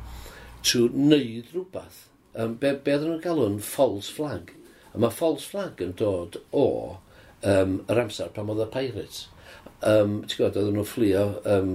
trwy 0.63 0.87
wneud 0.95 1.51
rhywbeth. 1.51 2.05
Um, 2.39 2.55
be, 2.61 2.71
be 2.71 2.95
oedden 2.95 3.13
nhw'n 3.17 3.23
galw'n 3.27 3.59
false 3.67 4.15
flag? 4.15 4.55
A 4.93 5.03
mae 5.03 5.13
false 5.13 5.51
flag 5.51 5.83
yn 5.83 5.91
dod 5.99 6.39
o 6.55 6.65
um, 7.47 7.79
yr 7.89 8.01
amser 8.03 8.33
pan 8.35 8.51
oedd 8.51 8.65
y 8.65 8.69
Pirates. 8.73 9.27
Um, 9.79 10.19
Ti'n 10.25 10.35
gwybod, 10.35 10.59
oedden 10.59 10.75
nhw'n 10.77 10.89
fflio 10.89 11.23
um, 11.47 11.73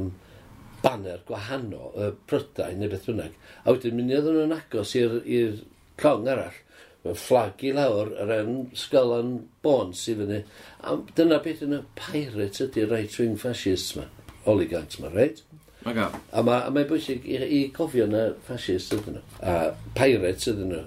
banner 0.84 1.22
gwahanol, 1.28 1.94
y 1.96 2.10
Prydain 2.28 2.82
neu 2.82 2.92
beth 2.92 3.08
bynnag. 3.08 3.38
A 3.64 3.72
wedyn, 3.72 3.96
mynd 3.98 4.12
oedden 4.16 4.38
nhw'n 4.40 4.58
agos 4.58 4.94
i'r 4.98 5.62
clong 6.00 6.28
arall. 6.28 6.60
Mae'n 7.04 7.18
fflag 7.20 7.64
i 7.68 7.72
lawr 7.76 8.12
yr 8.24 8.30
enw 8.38 8.60
Sgolan 8.80 9.34
Bones 9.64 10.06
i 10.08 10.16
fyny. 10.16 10.40
A 10.84 10.96
dyna 11.16 11.40
beth 11.44 11.64
yn 11.66 11.76
y 11.76 11.82
Pirates 11.98 12.64
ydy 12.64 12.86
right-wing 12.88 13.36
fascists 13.40 13.96
ma. 13.98 14.08
Oligans 14.48 15.00
ma, 15.00 15.12
reit? 15.12 15.42
Okay. 15.84 16.06
A 16.32 16.42
mae'n 16.44 16.72
ma 16.72 16.84
bwysig 16.88 17.26
i, 17.28 17.36
i 17.44 17.60
cofio 17.76 18.06
na 18.08 18.30
fascists 18.46 18.94
ydyn 18.96 19.18
nhw. 19.18 19.24
A 19.44 19.74
pirates 19.96 20.48
ydyn 20.48 20.72
nhw. 20.72 20.84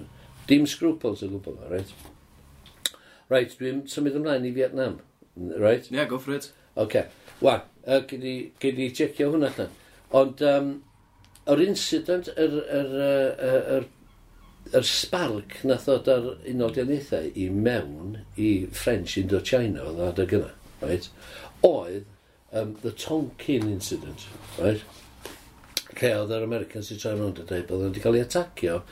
Dim 0.50 0.66
scruples 0.66 1.22
y 1.22 1.28
gwbl, 1.30 1.58
reit? 1.70 1.92
Right, 3.28 3.52
dwi'n 3.60 3.84
symud 3.90 4.16
ymlaen 4.16 4.46
i 4.48 4.54
Vietnam. 4.56 5.00
Right? 5.36 5.86
Ie, 5.90 5.98
yeah, 5.98 6.08
go 6.08 6.18
for 6.18 6.34
it. 6.34 6.50
OK. 6.76 6.84
Okay. 6.88 7.06
Wan, 7.44 7.62
uh, 7.86 8.00
gyd 8.08 8.80
i 8.82 8.90
checio 8.94 9.30
hwnna 9.30 9.52
allan. 9.52 9.74
Ond, 10.18 10.42
um, 10.42 10.70
yr 11.48 11.62
incident, 11.62 12.30
yr, 12.34 12.56
yr, 12.78 12.94
yr, 12.98 13.68
yr, 13.76 13.88
yr 14.78 14.86
sparc 14.88 15.58
nath 15.68 15.86
ddod 15.86 16.10
ar 16.12 16.30
unol 16.50 16.74
dianaethau 16.76 17.28
i 17.40 17.48
mewn 17.52 18.16
i 18.36 18.50
French 18.74 19.16
Indochina 19.20 19.84
oedd 19.88 20.02
adeg 20.10 20.34
yna, 20.40 20.50
right? 20.82 21.08
oedd 21.64 22.04
um, 22.52 22.74
the 22.82 22.92
Tonkin 22.92 23.68
incident, 23.68 24.26
right? 24.58 24.82
Lle 25.98 26.12
oedd 26.20 26.34
yr 26.34 26.44
Americans 26.46 26.92
i 26.94 26.98
troi 27.00 27.14
rownd 27.16 27.40
y 27.42 27.46
dweud 27.48 27.68
bod 27.70 27.84
wedi 27.86 28.02
cael 28.04 28.18
ei 28.18 28.26
atacio 28.26 28.82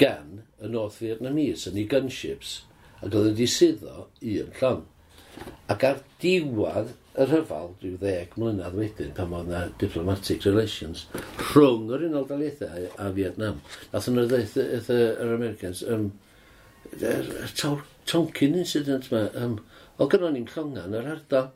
gan 0.00 0.40
y 0.58 0.70
North 0.70 0.98
Vietnamese 1.02 1.70
yn 1.70 1.78
ei 1.78 1.88
gunships 1.90 2.56
ac 3.04 3.12
oedd 3.12 3.30
wedi 3.34 3.48
suddo 3.50 4.08
un 4.24 4.52
llong. 4.58 4.84
Ac 5.68 5.84
ar 5.84 5.98
diwad 6.22 6.94
y 7.14 7.26
rhyfal, 7.28 7.68
rhyw 7.78 7.98
ddeg 8.00 8.32
mlynedd 8.40 8.76
wedyn, 8.78 9.12
pan 9.14 9.34
oedd 9.36 9.50
yna 9.50 9.60
diplomatic 9.78 10.46
relations, 10.48 11.04
rhwng 11.52 11.92
yr 11.94 12.06
Unol 12.08 12.26
Daliadau 12.30 12.88
a 12.98 13.10
Vietnam. 13.14 13.60
Nath 13.92 14.08
nhw 14.10 14.24
ddeith 14.30 14.56
yr 14.94 15.34
Americans, 15.34 15.84
um, 15.86 16.10
Tonkin 18.04 18.58
incident 18.60 19.06
yma, 19.10 19.28
um, 19.40 19.54
oedd 19.98 20.10
gynnon 20.14 20.34
ni'n 20.36 20.50
llongan 20.50 20.96
yr 20.98 21.12
ardal. 21.14 21.52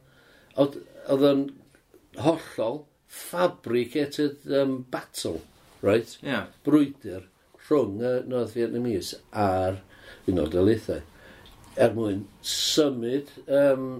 Oedd 0.58 1.26
yn 1.32 1.42
hollol 2.22 2.84
fabricated 3.08 4.46
um, 4.52 4.80
battle, 4.92 5.40
right? 5.82 6.16
Yeah. 6.22 6.48
Brwydr 6.64 7.26
rhwng 7.68 8.00
y 8.00 8.14
North 8.30 8.54
Vietnamese 8.56 9.20
a'r 9.32 9.82
Unol 10.30 10.52
Daliadau 10.54 11.02
er 11.78 11.94
mwyn 11.94 12.24
symud 12.42 13.34
um, 13.46 13.90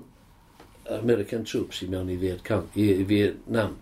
American 0.91 1.45
troops 1.45 1.83
i 1.85 1.91
mewn 1.91 2.11
i 2.11 2.17
Vietcong, 2.21 2.69
i, 2.75 2.91
i 3.03 3.05
Vietnam. 3.09 3.77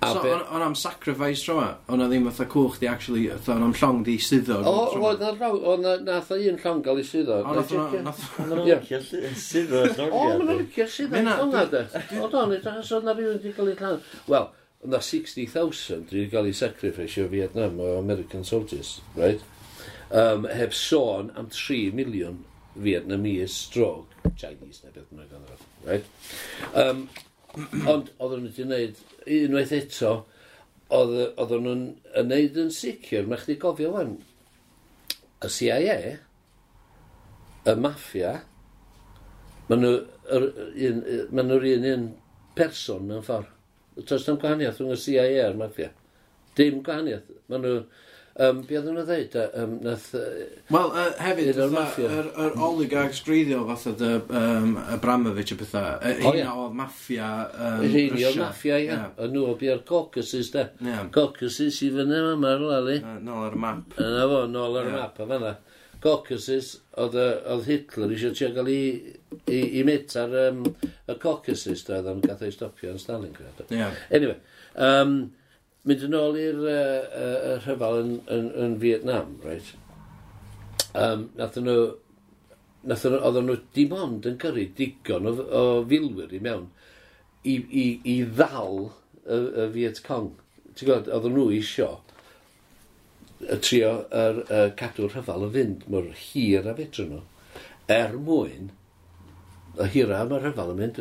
A 0.00 0.12
so, 0.12 0.20
be... 0.22 0.30
o'n 0.30 0.62
am 0.62 0.74
sacrifice 0.78 1.42
rhywma, 1.48 1.72
o'n 1.90 2.04
ddim 2.04 2.28
fatha 2.28 2.44
cwch 2.52 2.76
di 2.78 2.86
actually, 2.86 3.24
o'n 3.34 3.64
am 3.66 3.72
llong 3.74 4.04
di 4.06 4.14
suddo. 4.22 4.60
O, 4.62 4.74
o'n 5.02 5.24
o'n 5.72 6.04
nath 6.06 6.30
un 6.36 6.60
llong 6.62 6.84
gael 6.86 7.00
ei 7.02 7.08
suddo. 7.08 7.40
O, 7.42 7.56
nath 7.56 7.74
o'n 7.74 9.34
suddo. 9.42 9.82
O, 10.06 10.22
o'n 10.28 10.44
licio 10.52 10.86
suddo 10.86 11.24
llonga 11.26 11.66
de. 11.72 11.82
O, 12.20 12.30
o'n 12.30 12.54
edrych 12.60 12.94
o'n 13.00 13.10
rhywun 13.10 13.42
di 13.42 13.54
gael 13.56 13.72
ei 13.74 13.78
llong. 13.82 13.98
Wel, 14.30 14.50
na 14.86 15.02
60,000 15.02 16.14
wedi 16.14 16.30
cael 16.30 16.46
ei 16.52 16.54
sacrifice 16.54 17.24
o 17.24 17.28
Vietnam 17.34 17.82
o 17.82 17.96
American 17.98 18.46
soldiers, 18.46 19.00
right? 19.18 19.42
Um, 20.14 20.46
heb 20.46 20.72
sôn 20.72 21.34
am 21.36 21.50
3 21.50 21.90
miliwn 21.92 22.38
Vietnamese 22.78 23.48
stroke, 23.52 24.14
Chinese 24.38 24.84
neu 24.84 24.94
beth 24.94 25.12
mae'n 25.14 25.30
ganddo. 25.32 25.58
Right? 25.86 26.08
Um, 26.78 27.06
ond 27.88 28.10
oedden 28.18 28.44
nhw 28.44 28.50
wedi 28.50 28.64
gwneud, 28.64 29.02
unwaith 29.38 29.74
eto, 29.78 30.12
oedden 30.94 31.66
nhw'n 31.66 31.84
gwneud 32.14 32.60
yn 32.64 32.72
sicr, 32.74 33.28
mae 33.28 33.40
chdi 33.42 33.58
gofio 33.62 33.92
wan 33.96 34.16
y 35.44 35.50
CIA, 35.54 35.98
y 37.68 37.76
maffia, 37.78 38.34
maen 39.68 39.84
nhw'r 39.84 41.68
un, 41.72 41.88
un 41.92 42.10
person 42.58 43.06
mewn 43.08 43.24
ffordd. 43.26 43.54
Does 44.06 44.26
dim 44.26 44.38
gwahaniaeth 44.38 44.78
rhwng 44.78 44.94
y 44.94 45.00
CIA 45.02 45.48
a'r 45.48 45.58
maffia. 45.58 45.90
Dim 46.58 46.82
gwahaniaeth. 46.86 47.32
Maen 47.50 47.64
nhw 47.64 47.80
Um, 48.38 48.60
be 48.62 48.76
oedden 48.78 48.94
nhw'n 48.94 49.06
dweud? 49.08 49.32
Um, 49.58 49.72
nath, 49.82 50.04
uh, 50.14 50.26
Wel, 50.70 50.92
uh, 50.94 51.06
hefyd, 51.18 51.56
fatha, 51.58 52.04
yr, 52.06 52.28
yr 52.44 52.58
oligarchs 52.68 53.18
greiddiol 53.26 53.64
fatha 53.66 53.94
dy 53.98 54.10
um, 54.38 54.76
Abramovich 54.94 55.50
a 55.50 55.56
bethau. 55.58 55.88
uh, 55.98 56.12
O, 56.28 56.34
ie. 56.36 56.44
un 56.44 56.52
o 56.52 56.68
maffia 56.78 57.30
um, 57.50 57.80
Rheini 57.82 58.12
o 58.12 58.28
Russia. 58.28 58.42
maffia, 58.44 58.76
ia. 58.84 58.98
Ie. 59.00 59.08
O'n 59.26 59.32
nhw 59.34 59.46
o 59.50 59.56
bia'r 59.58 59.80
Caucasus, 59.88 60.52
de. 60.54 60.68
Ie. 60.86 60.98
Caucasus 61.16 61.80
i 61.82 61.88
fyny 61.96 62.14
yma, 62.20 62.36
mae'r 62.44 62.62
lali. 62.68 62.98
Yy, 63.00 63.16
Nôl 63.26 63.48
ar 63.48 63.56
y 63.58 63.62
map. 63.66 63.96
Yna 64.06 64.28
fo, 64.30 64.38
nôl 64.54 64.78
ar 64.84 64.86
y 64.86 64.92
Ie. 64.92 64.98
map, 65.00 65.18
a 65.18 65.26
fanna. 65.32 65.54
Caucasus, 66.06 66.68
oedd 67.02 67.16
y- 67.18 67.40
oedd 67.56 67.64
Hitler 67.66 68.12
eisiau 68.14 68.36
trio 68.38 68.52
gael 68.54 68.68
i, 68.70 68.82
i, 69.50 69.58
i 69.80 69.82
mit 69.88 70.14
ar 70.20 70.36
um, 70.44 70.60
y 71.10 71.16
Caucasus, 71.18 71.82
da, 71.88 71.98
oedd 71.98 72.12
o'n 72.12 72.22
gath 72.22 72.44
ei 72.46 72.54
stopio 72.54 72.92
yn 72.94 73.02
Stalingrad. 73.02 73.64
gwneud. 73.66 73.74
Ie. 73.82 73.90
Anyway, 74.14 74.38
um, 74.78 75.16
mynd 75.88 76.04
yn 76.08 76.16
ôl 76.18 76.36
i'r 76.40 76.58
uh, 76.64 77.20
uh, 77.20 77.54
rhyfel 77.64 78.00
yn, 78.02 78.10
yn, 78.34 78.50
yn 78.64 78.76
Vietnam, 78.82 79.36
right? 79.44 79.70
Um, 80.98 81.28
nath 81.38 81.56
nhw, 81.60 81.78
nathen 82.88 83.14
nhw, 83.14 83.22
oedden 83.28 83.48
nhw 83.48 83.56
dim 83.76 83.94
ond 83.96 84.28
yn 84.28 84.36
gyrru 84.42 84.66
digon 84.78 85.28
o, 85.30 85.34
o 85.34 85.62
filwyr 85.88 86.34
i 86.34 86.42
mewn 86.44 86.68
i, 87.44 87.56
i, 87.56 87.86
i 88.04 88.18
ddal 88.26 88.90
y, 89.24 89.38
y 89.38 89.66
Viet 89.74 90.02
Cong. 90.06 90.34
Ti'n 90.74 90.90
gwybod, 90.90 91.10
oedden 91.14 91.36
nhw 91.38 91.48
isio 91.56 91.94
y 93.38 93.58
trio 93.62 93.92
yr, 94.10 94.44
y 94.50 94.62
cadw'r 94.78 95.12
rhyfel 95.14 95.46
yn 95.46 95.54
fynd 95.54 95.88
mor 95.92 96.08
hir 96.20 96.66
a 96.66 96.74
fedrwn 96.78 97.12
nhw 97.14 97.24
er 97.88 98.16
mwyn 98.20 98.72
y 99.78 99.86
hira 99.94 100.24
mae'r 100.28 100.44
rhyfel 100.44 100.72
yn 100.74 100.80
mynd 100.82 100.98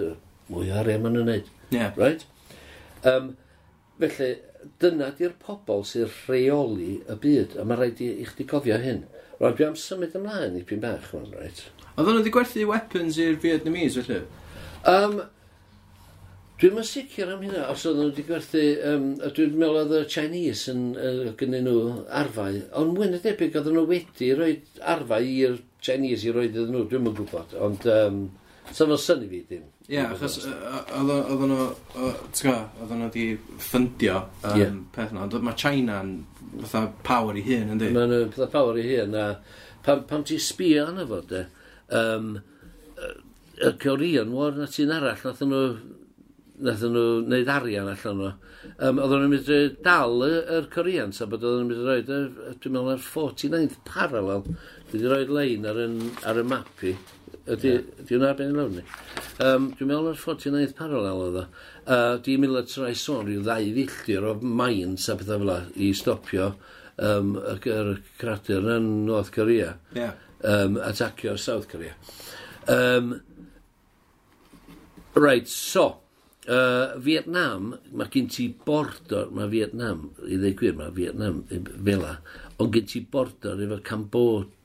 mwy 0.51 0.69
o 0.71 0.77
arian 0.79 1.01
maen 1.03 1.17
nhw'n 1.17 1.27
wneud. 1.27 1.49
Yeah. 1.73 1.91
Right? 1.99 2.23
Um, 3.03 3.33
felly, 3.99 4.29
dyna 4.81 5.11
di'r 5.17 5.35
pobl 5.41 5.83
sy'n 5.87 6.09
rheoli 6.27 6.97
y 7.03 7.15
byd, 7.23 7.55
a 7.59 7.65
mae 7.67 7.79
rhaid 7.79 8.03
i, 8.03 8.11
i 8.21 8.27
chdi 8.27 8.47
cofio 8.49 8.77
hyn. 8.81 9.05
Rwy'n 9.39 9.57
dwi 9.57 9.67
am 9.67 9.79
symud 9.79 10.15
ymlaen 10.17 10.57
i 10.59 10.63
pyn 10.67 10.83
bach, 10.83 11.09
mae'n 11.13 11.33
rhaid. 11.33 11.63
Oedd 11.95 12.07
nhw 12.09 12.19
wedi 12.19 12.33
gwerthu 12.35 12.67
weapons 12.69 13.19
i'r 13.21 13.39
Vietnamese, 13.43 14.05
felly? 14.05 14.21
Um, 14.93 15.19
Dwi'n 16.57 16.79
yn 16.81 16.85
sicr 16.89 17.29
am 17.29 17.43
hynna, 17.45 17.67
os 17.69 17.83
oedden 17.85 18.07
nhw 18.07 18.11
wedi 18.11 18.25
gwerthu, 18.25 18.63
um, 18.89 19.03
dwi'n 19.21 19.59
meddwl 19.61 19.83
oedd 19.83 19.91
y 19.99 20.01
Chinese 20.09 20.73
yn 20.73 20.87
uh, 20.97 21.27
gynnyn 21.37 21.67
nhw 21.69 21.83
arfau, 22.21 22.57
ond 22.81 22.95
mwyn 22.97 23.13
y 23.13 23.21
debyg 23.21 23.59
oedden 23.59 23.77
nhw 23.77 23.85
wedi 23.91 24.31
rhoi 24.33 24.55
arfau 24.95 25.29
i'r 25.35 25.59
Chinese 25.85 26.25
i 26.25 26.33
roed 26.33 26.55
iddyn 26.55 26.73
nhw, 26.73 26.87
dwi'n 26.89 27.11
yn 27.11 27.17
gwybod, 27.19 27.53
ond 27.61 27.85
um, 27.93 28.23
Sa'n 28.71 28.89
fel 28.91 28.99
syni 28.99 29.27
fi 29.31 29.43
dim. 29.49 29.67
Ie, 29.87 30.01
achos 30.03 30.33
yy, 30.43 30.51
o- 30.99 31.03
oedden 31.31 31.51
nhw, 31.53 31.65
o- 31.95 32.15
ti'n 32.35 32.49
gwybod, 32.49 32.79
oedden 32.83 32.97
nhw 32.99 33.05
wedi 33.07 33.27
ffyndio 33.63 34.17
yym, 34.43 34.57
Ie. 34.59 34.65
peth 34.97 35.13
yna, 35.13 35.21
ond 35.23 35.37
mae 35.47 35.55
China'n 35.61 36.09
fatha 36.65 36.81
power 37.07 37.37
i 37.39 37.43
hun, 37.45 37.71
yndi? 37.77 37.93
Mae 37.95 38.09
nhw'n 38.11 38.33
pethau 38.33 38.49
power 38.51 38.81
i 38.81 38.83
hyn, 38.89 39.15
a 39.15 39.27
pam, 39.85 40.01
pam 40.09 40.25
ti'n 40.27 40.41
sbio 40.43 40.89
arno 40.89 41.05
fo, 41.07 41.21
de, 41.29 41.45
um, 42.01 42.33
y 43.63 43.71
Corean 43.81 44.33
War 44.35 44.51
na 44.59 44.67
ti'n 44.67 44.91
arall, 44.97 45.23
nath 45.23 45.45
nhw, 45.47 45.63
nath 46.67 46.83
nhw 46.83 47.05
wneud 47.23 47.51
arian 47.55 47.87
allan 47.93 48.19
nhw. 48.25 48.33
Um, 48.83 48.99
oedden 48.99 49.23
nhw'n 49.23 49.31
mynd 49.37 49.51
i 49.55 49.61
dal 49.87 50.19
y- 50.27 50.43
yr 50.57 50.67
Corean, 50.73 51.15
sa 51.15 51.29
bod 51.31 51.47
oedden 51.47 51.63
nhw'n 51.63 51.71
mynd 51.71 51.85
i 51.85 51.87
roed, 51.87 52.11
y- 52.11 52.55
dwi'n 52.59 52.75
meddwl, 52.75 52.97
yr 52.97 53.05
49th 53.07 53.79
parallel, 53.87 54.43
wedi 54.91 55.07
roed 55.15 55.31
lein 55.39 55.69
ar, 55.71 55.79
yn, 55.87 55.97
ar 56.27 56.43
y 56.43 56.45
map 56.51 56.83
i. 56.91 56.97
Ydy, 57.47 57.69
ydy 58.01 58.15
hwnna 58.17 58.33
ben 58.35 58.49
i 58.51 58.55
lawr 58.57 58.71
ni. 58.75 58.81
Um, 59.39 59.69
dwi'n 59.77 59.87
meddwl 59.87 60.09
ar 60.11 60.17
49th 60.19 60.73
parallel 60.75 61.21
oedd 61.23 61.37
o. 61.39 61.43
Uh, 61.87 62.15
di 62.23 62.35
Millard 62.41 62.67
Sarai 62.71 62.95
sôn 62.99 63.23
rhyw 63.23 63.45
ddau 63.45 63.69
ddilltir 63.71 64.25
o 64.27 64.33
maint 64.41 65.05
a 65.07 65.15
pethau 65.15 65.45
fel 65.45 65.53
i 65.79 65.93
stopio 65.95 66.49
um, 66.97 67.37
yr 67.55 67.93
cradur 68.19 68.67
yn 68.75 68.89
North 69.07 69.31
Korea. 69.35 69.77
Yeah. 69.95 70.19
Um, 70.43 70.75
atacio 70.83 71.37
South 71.39 71.69
Korea. 71.71 71.95
Um, 72.67 73.21
right, 75.15 75.47
so. 75.47 76.01
Uh, 76.47 76.95
Vietnam, 77.03 77.73
mae 77.91 78.07
gen 78.11 78.29
ti 78.31 78.45
border, 78.67 79.25
mae 79.35 79.49
Vietnam, 79.51 80.05
i 80.23 80.37
ddweud 80.39 80.59
gwir, 80.59 80.77
mae 80.77 80.93
Vietnam 80.95 81.41
fela, 81.49 82.13
ond 82.63 82.71
gen 82.71 82.87
ti 82.87 83.01
border 83.03 83.59
efo 83.65 83.81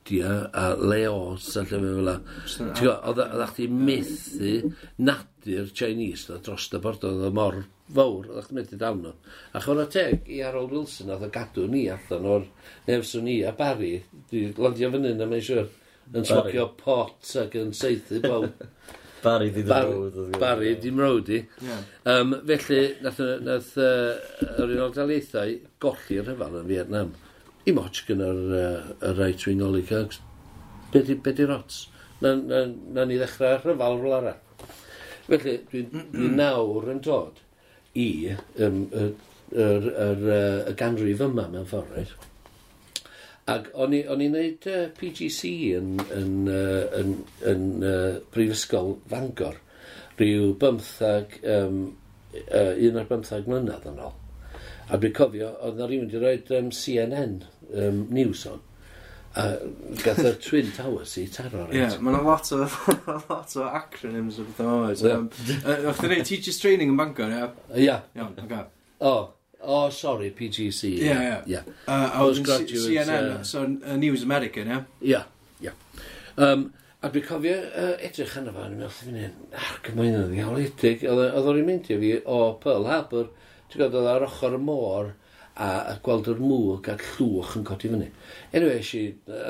India 0.05 0.49
a 0.51 0.75
Leos 0.75 1.55
a 1.55 1.61
lle 1.61 1.67
fe 1.69 1.79
fel 1.79 2.03
la. 2.03 2.15
Ti'n 2.47 2.71
gwybod, 2.75 3.05
oedd 3.07 3.21
Oedda 3.23 3.47
chdi 3.51 3.67
methu 3.71 4.71
nadur 4.99 5.69
Chinese 5.73 6.31
na 6.31 6.39
dros 6.43 6.67
y 6.73 6.81
bord 6.83 7.05
oedd 7.07 7.23
y 7.27 7.31
mor 7.33 7.61
fawr, 7.93 8.27
oedda 8.27 8.43
chdi 8.43 8.57
methu 8.57 8.79
dal 8.81 8.99
nhw. 8.99 9.13
A 9.53 9.61
chwrna 9.63 9.85
teg 9.91 10.27
i 10.27 10.41
Harold 10.43 10.73
Wilson 10.75 11.13
oedd 11.13 11.27
y 11.27 11.31
gadw 11.33 11.69
ni 11.71 11.85
allan 11.93 12.27
o'r 12.35 12.49
nefswn 12.89 13.27
ni 13.29 13.37
a 13.47 13.53
Barry, 13.55 13.95
di 14.31 14.49
landio 14.57 14.91
fyny 14.91 15.15
na 15.15 15.29
mae'n 15.29 15.47
siwr, 15.47 15.71
yn 16.11 16.27
smocio 16.27 16.67
pot 16.79 17.33
ac 17.43 17.57
yn 17.61 17.73
seithi 17.77 18.19
bawb. 18.23 18.51
Barry 19.23 19.53
di 19.55 19.63
Bar 19.63 19.85
road. 19.87 20.17
Barry 20.35 20.73
di 20.83 20.89
road 20.91 21.29
i. 21.31 21.37
Um, 22.11 22.41
felly, 22.43 22.81
nath, 23.05 23.21
nath 23.39 23.77
uh, 23.79 24.17
yr 24.57 24.73
Unol 24.73 24.91
Daleithiau 24.91 25.61
golli'r 25.79 26.27
rhyfel 26.27 26.57
yn 26.59 26.67
Vietnam 26.67 27.13
i 27.65 27.73
moch 27.75 28.03
gan 28.07 28.23
yr, 28.23 28.41
uh, 28.59 29.11
right 29.17 29.45
wing 29.47 29.63
oligarchs. 29.63 30.19
Be 30.91 31.01
di, 31.01 31.15
be 31.15 31.33
di 31.33 31.45
rots? 31.49 31.87
Na, 32.21 32.35
na, 32.35 32.65
na 32.95 33.05
ni 33.07 33.19
ddechrau 33.19 33.59
rhyfal 33.61 34.01
fel 34.01 34.17
arall. 34.19 34.41
Felly, 35.27 35.55
dwi'n 35.71 36.11
dwi 36.11 36.29
nawr 36.35 36.89
yn 36.91 36.99
dod 37.03 37.39
i 37.95 38.07
um, 38.65 38.83
y, 38.91 39.05
y, 39.53 39.63
y, 39.63 40.37
y 40.67 40.73
ganrif 40.79 41.23
yma 41.23 41.47
mewn 41.51 41.67
ffordd, 41.69 41.93
right? 41.95 42.29
Ac 43.53 43.69
o'n 43.75 43.95
i'n 43.95 44.35
neud 44.35 44.67
uh, 44.71 44.85
PGC 44.97 45.53
yn, 45.77 45.93
yn, 46.15 46.33
uh, 46.51 46.83
yn, 46.99 47.15
yn 47.51 47.65
uh, 47.83 48.19
Brifysgol 48.35 48.97
Fangor 49.11 49.59
rhyw 50.19 50.53
bymthag, 50.59 51.39
um, 51.55 51.79
uh, 52.43 52.73
un 52.73 52.99
ar 52.99 53.09
bymthag 53.09 53.47
mlynedd 53.49 53.87
yn 53.91 54.03
ôl. 54.03 54.19
A 54.89 54.99
dwi'n 54.99 55.15
cofio, 55.15 55.53
oedd 55.63 55.79
na 55.79 55.87
rhywun 55.87 56.09
wedi 56.09 56.21
rhoi 56.21 56.59
um, 56.59 56.69
CNN 56.75 57.41
um, 57.71 58.05
News 58.13 58.45
on. 58.49 58.61
A 59.35 59.45
gath 60.03 60.19
y 60.19 60.33
Twin 60.45 60.71
Towers 60.75 61.15
i 61.17 61.25
taro 61.31 61.63
rhaid. 61.63 61.73
Ie, 61.73 61.79
yeah, 61.85 61.95
mae'n 62.03 62.19
lot 62.25 62.51
o, 62.53 62.59
lot 63.29 63.55
o 63.57 63.69
acronyms 63.69 64.37
o 64.41 64.45
bethau 64.49 64.83
oes. 64.89 65.01
O'ch 65.07 66.01
chi'n 66.01 66.11
rei 66.11 66.25
Teachers 66.27 66.59
Training 66.61 66.93
yn 66.93 66.99
Bangor, 66.99 67.33
ie? 67.33 67.47
Ia. 67.87 67.97
Iawn, 68.19 68.35
oga. 68.43 68.67
O, 69.01 69.15
o, 69.63 69.79
sorry, 69.95 70.29
PGC. 70.37 70.93
Ie, 71.07 71.17
ie. 71.49 71.63
Postgraduate. 71.87 72.85
CNN, 72.85 73.31
uh, 73.39 73.43
so 73.47 73.63
uh, 73.65 73.97
News 73.97 74.27
American, 74.27 74.69
ie? 74.69 74.81
Ia, 75.13 75.23
ia. 75.63 75.73
Um, 76.37 76.67
a 77.03 77.09
dwi'n 77.11 77.25
cofio 77.27 77.55
uh, 77.71 77.95
edrych 78.05 78.37
arno 78.39 78.53
fan, 78.55 78.75
yn 78.75 78.83
meddwl, 78.83 79.31
ar 79.59 79.79
gymwyn 79.87 80.19
yn 80.19 80.29
ddiawledig, 80.29 81.07
oedd 81.09 81.49
o'n 81.49 81.65
mynd 81.65 81.89
i 81.89 81.97
fi 82.03 82.13
o 82.21 82.43
Pearl 82.61 82.85
Harbor, 82.91 83.31
Ti'n 83.73 83.81
gwybod, 83.81 83.95
oedd 83.97 84.09
ar 84.11 84.25
ochr 84.27 84.53
y 84.53 84.61
môr 84.61 85.07
a, 85.09 85.67
a 85.67 85.93
gweld 86.05 86.27
yr 86.29 86.41
mwg 86.41 86.89
a'r 86.93 87.05
llwch 87.15 87.55
yn 87.57 87.63
codi 87.65 87.89
fyny. 87.89 88.09
Anyway, 88.53 88.83
si, 88.85 88.99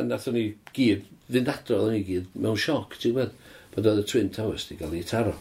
nathon 0.08 0.38
ni 0.38 0.44
gyd, 0.76 1.10
fynd 1.28 1.52
adro, 1.52 1.82
oedden 1.82 1.98
ni 1.98 2.06
gyd 2.08 2.38
mewn 2.40 2.60
sioc, 2.60 2.96
ti'n 2.96 3.18
gwybod, 3.18 3.34
bod 3.74 3.90
oedd 3.92 4.00
y 4.00 4.06
Twin 4.08 4.32
Towers 4.32 4.70
di 4.70 4.78
gael 4.80 4.96
ei 4.96 5.04
taro. 5.10 5.34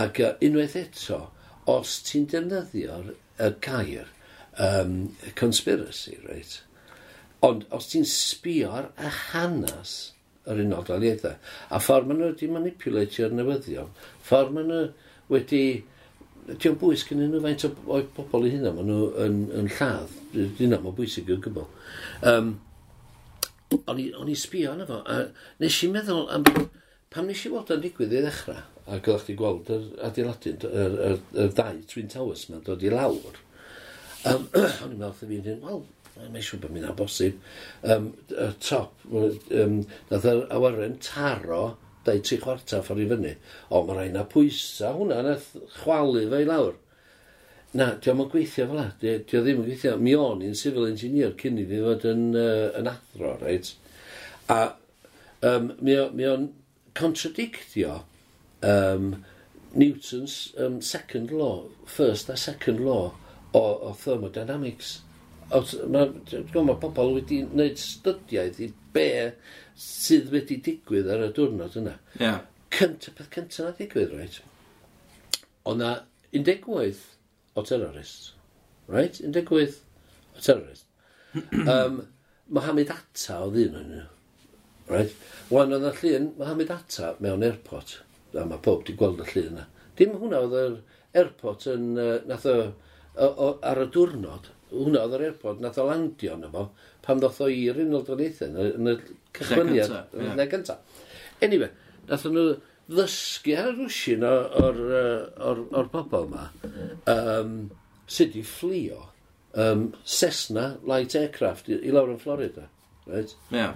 Ac 0.00 0.22
uh, 0.24 0.32
unwaith 0.46 0.78
eto, 0.80 1.18
os 1.68 1.98
ti'n 2.06 2.24
defnyddio'r 2.32 3.12
y 3.12 3.50
gair 3.66 4.08
um, 4.56 4.96
conspiracy, 5.36 6.16
right? 6.24 6.56
Ond 7.44 7.68
os 7.76 7.92
ti'n 7.92 8.08
sbio 8.08 8.72
ar 8.80 8.90
y 8.96 9.12
hanes 9.32 9.94
yr 10.48 10.64
unol 10.64 10.88
daliaethau, 10.88 11.36
a 11.68 11.84
ffordd 11.84 12.08
maen 12.08 12.22
nhw 12.22 12.32
wedi 12.32 12.48
manipulatio'r 12.48 13.36
newyddion, 13.36 13.92
ffordd 14.24 14.56
maen 14.56 14.72
nhw 14.72 14.84
wedi 15.36 15.64
Ti'n 16.60 16.78
bwys 16.80 17.04
gen 17.08 17.22
nhw 17.26 17.42
faint 17.44 17.68
o'i 17.68 18.02
bobl 18.16 18.48
i 18.48 18.54
hynna, 18.54 18.72
maen 18.74 18.90
nhw 18.90 19.12
yn, 19.26 19.38
yn 19.60 19.70
lladd. 19.76 20.16
Dyna 20.32 20.80
mae'n 20.80 20.96
bwysig 20.96 21.30
i'r 21.30 21.40
gwbl. 21.44 21.66
Um, 22.26 22.54
o'n 23.78 24.00
i, 24.02 24.10
i 24.10 24.36
sbio 24.38 24.74
yna 24.74 24.86
fo, 24.88 25.00
a 25.06 25.22
nes 25.62 25.82
i 25.86 25.90
meddwl 25.92 26.28
am... 26.34 26.46
Pam 27.10 27.26
nes 27.26 27.40
i 27.42 27.50
weld 27.50 27.70
o'n 27.74 27.80
digwydd 27.82 28.12
i 28.14 28.20
ddechrau, 28.22 28.58
a 28.86 28.98
gyda 29.02 29.18
chdi 29.18 29.34
gweld 29.38 29.70
yr 29.74 29.86
adeiladu, 30.06 30.52
yr, 30.68 30.92
yr, 31.08 31.16
yr 31.42 31.48
ddau 31.56 31.80
Twin 31.90 32.10
Towers 32.12 32.44
yma 32.46 32.60
dod 32.62 32.84
i 32.86 32.92
lawr, 32.92 33.40
um, 34.30 34.44
o'n 34.84 34.92
i'n 34.92 35.00
meddwl 35.00 35.08
wrth 35.08 35.24
i 35.26 35.40
fi'n 35.42 35.64
wel, 35.64 35.80
mae'n 36.20 36.46
siŵr 36.46 36.60
bod 36.62 36.76
mi'n 36.76 36.86
bosib, 37.00 37.40
um, 37.82 38.06
y 38.30 38.46
top, 38.62 39.02
um, 39.10 39.80
nath 40.12 40.28
yr 40.30 40.44
awyren 40.54 40.94
taro 41.02 41.64
dau 42.06 42.20
tri 42.24 42.38
chwarta 42.40 42.80
ffordd 42.84 43.04
i 43.04 43.08
fyny. 43.10 43.34
O, 43.70 43.82
mae 43.84 43.98
rhaid 43.98 44.14
na 44.16 44.24
pwysa 44.28 44.94
hwnna 44.96 45.20
na 45.26 45.34
chwalu 45.80 46.26
fe 46.30 46.44
i 46.44 46.48
lawr. 46.48 46.78
Na, 47.76 47.92
di 48.02 48.10
o'm 48.10 48.24
yn 48.24 48.30
gweithio 48.32 48.66
fel 48.66 48.80
la. 48.80 48.86
Di, 49.02 49.14
di 49.28 49.38
o 49.38 49.42
ddim 49.44 49.60
yn 49.62 49.68
gweithio. 49.68 49.96
Mi 50.02 50.16
o'n 50.18 50.42
i'n 50.42 50.56
civil 50.58 50.88
engineer 50.88 51.36
cyn 51.38 51.60
i 51.60 51.66
fi 51.70 51.82
fod 51.84 52.06
yn, 52.10 52.24
uh, 52.34 52.70
yn 52.80 52.90
athro, 52.90 53.36
reit? 53.42 53.74
A 54.50 54.62
um, 55.46 55.70
mi 55.78 55.94
o, 56.00 56.08
mi 56.16 56.26
o'n 56.26 56.48
contradictio 56.98 58.00
um, 58.66 59.12
Newton's 59.74 60.52
um, 60.58 60.80
second 60.82 61.30
law, 61.30 61.64
first 61.86 62.28
a 62.28 62.36
second 62.36 62.80
law 62.80 63.12
o, 63.52 63.60
o 63.60 63.92
thermodynamics. 63.92 65.00
Mae 65.50 66.64
ma 66.66 66.76
pobl 66.78 67.16
wedi 67.16 67.40
gwneud 67.50 67.78
studiaeth 67.78 68.60
i 68.62 68.70
be 68.94 69.06
sydd 69.80 70.28
wedi 70.34 70.58
digwydd 70.64 71.08
ar 71.12 71.24
y 71.24 71.30
diwrnod 71.36 71.76
yna. 71.80 71.96
Yeah. 72.20 72.42
Cynt, 72.74 73.08
peth 73.16 73.30
cyntaf 73.34 73.66
na 73.66 73.72
digwydd, 73.78 74.12
right? 74.18 74.36
O 75.64 75.74
na 75.78 75.94
18 76.36 77.00
o 77.54 77.64
terrorist. 77.64 78.32
Right? 78.88 79.20
18 79.20 79.80
o 80.36 80.40
terrorist. 80.40 80.86
um, 81.66 82.06
Mohamed 82.56 82.92
Atta 82.92 83.40
o 83.46 83.50
ddyn 83.54 83.76
nhw. 83.78 84.04
Right? 84.90 85.16
Wan 85.54 85.72
oedd 85.76 85.86
y 85.86 85.96
llun 86.02 86.30
Mohamed 86.38 86.72
Atta 86.74 87.14
mewn 87.22 87.46
airport. 87.46 88.00
A 88.36 88.44
mae 88.46 88.62
pob 88.62 88.84
di 88.86 88.94
gweld 88.98 89.22
y 89.24 89.28
llun 89.32 89.52
yna. 89.54 89.66
Dim 89.98 90.16
hwnna 90.18 90.44
oedd 90.44 90.56
yr 90.60 90.78
airport 91.22 91.66
yn 91.70 91.92
uh, 91.98 92.16
nath 92.28 92.48
o, 92.50 92.56
o, 93.16 93.26
o, 93.26 93.52
ar 93.66 93.80
y 93.84 93.90
diwrnod 93.94 94.50
hwnna 94.70 95.04
oedd 95.04 95.18
yr 95.18 95.26
airport, 95.28 95.60
nath 95.62 95.78
o 95.80 95.86
landio 95.88 96.36
yna 96.38 96.50
fo, 96.54 96.66
pam 97.04 97.20
ddoth 97.22 97.42
o 97.44 97.50
i'r 97.52 97.80
un 97.84 97.94
oldraneithau, 97.98 98.72
yn 98.78 98.90
y 98.92 98.96
cychwyniad, 99.36 99.94
yn 100.16 100.42
y 100.42 100.48
gynta. 100.50 100.78
Anyway, 101.44 101.70
nath 102.08 102.26
nhw 102.28 102.46
ddysgu 102.90 103.54
ar 103.58 103.70
y 103.70 103.76
rwysyn 103.76 104.26
o'r, 104.26 104.80
or, 105.50 105.62
or 105.78 105.88
pobl 105.92 106.26
yma, 106.28 106.48
um, 107.10 107.54
sydd 108.10 108.36
i 108.38 108.44
fflio 108.46 109.06
um, 109.54 109.90
Cessna 110.04 110.72
light 110.86 111.16
aircraft 111.18 111.70
i, 111.70 111.78
i 111.86 111.94
lawr 111.94 112.12
yn 112.14 112.20
Florida. 112.22 112.66
Right? 113.06 113.34
Yeah. 113.54 113.74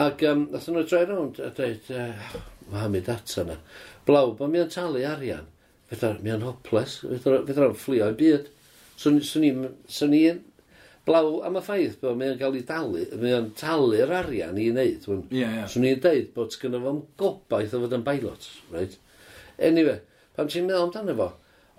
Ac 0.00 0.22
um, 0.28 0.46
nath 0.52 0.70
nhw 0.70 0.86
droi 0.88 1.04
rownd 1.10 1.42
a 1.42 1.50
dweud, 1.54 1.90
uh, 1.92 2.40
Mohamed 2.72 3.10
Atta 3.12 3.46
na, 3.48 3.58
blaw, 4.06 4.32
bod 4.38 4.54
mi'n 4.54 4.70
talu 4.72 5.04
arian, 5.06 5.50
fydda, 5.90 6.16
mi'n 6.24 6.46
hopeless, 6.46 7.00
fydda, 7.02 7.20
fydda, 7.20 7.44
fydda, 7.50 7.70
fydda, 7.76 8.12
fydda, 8.16 8.61
Swn, 9.02 9.20
swn 9.26 9.46
i'n... 9.50 9.68
Swn 9.90 10.16
i'n 10.18 10.40
blaw 11.06 11.40
am 11.42 11.58
y 11.58 11.62
ffaith 11.66 11.96
bod 11.98 12.18
mae 12.18 12.36
cael 12.38 12.54
ei 12.54 12.64
dalu, 12.66 13.04
mae 13.18 13.38
talu'r 13.58 14.12
arian 14.20 14.58
i 14.60 14.68
wneud. 14.70 15.06
Ie, 15.08 15.16
ie. 15.18 15.40
Yeah, 15.40 15.54
yeah. 15.58 15.70
Swn 15.70 15.86
i'n 15.88 16.02
deud 16.04 16.28
bod 16.36 16.54
gyda 16.62 16.78
fo'n 16.82 17.00
gobaith 17.18 17.74
o 17.74 17.82
fod 17.82 17.96
yn 17.98 18.04
bailot, 18.06 18.46
right? 18.74 18.94
Anyway, 19.58 19.98
pan 20.36 20.50
ti'n 20.52 20.68
meddwl 20.68 20.86
amdano 20.86 21.16
fo, 21.18 21.28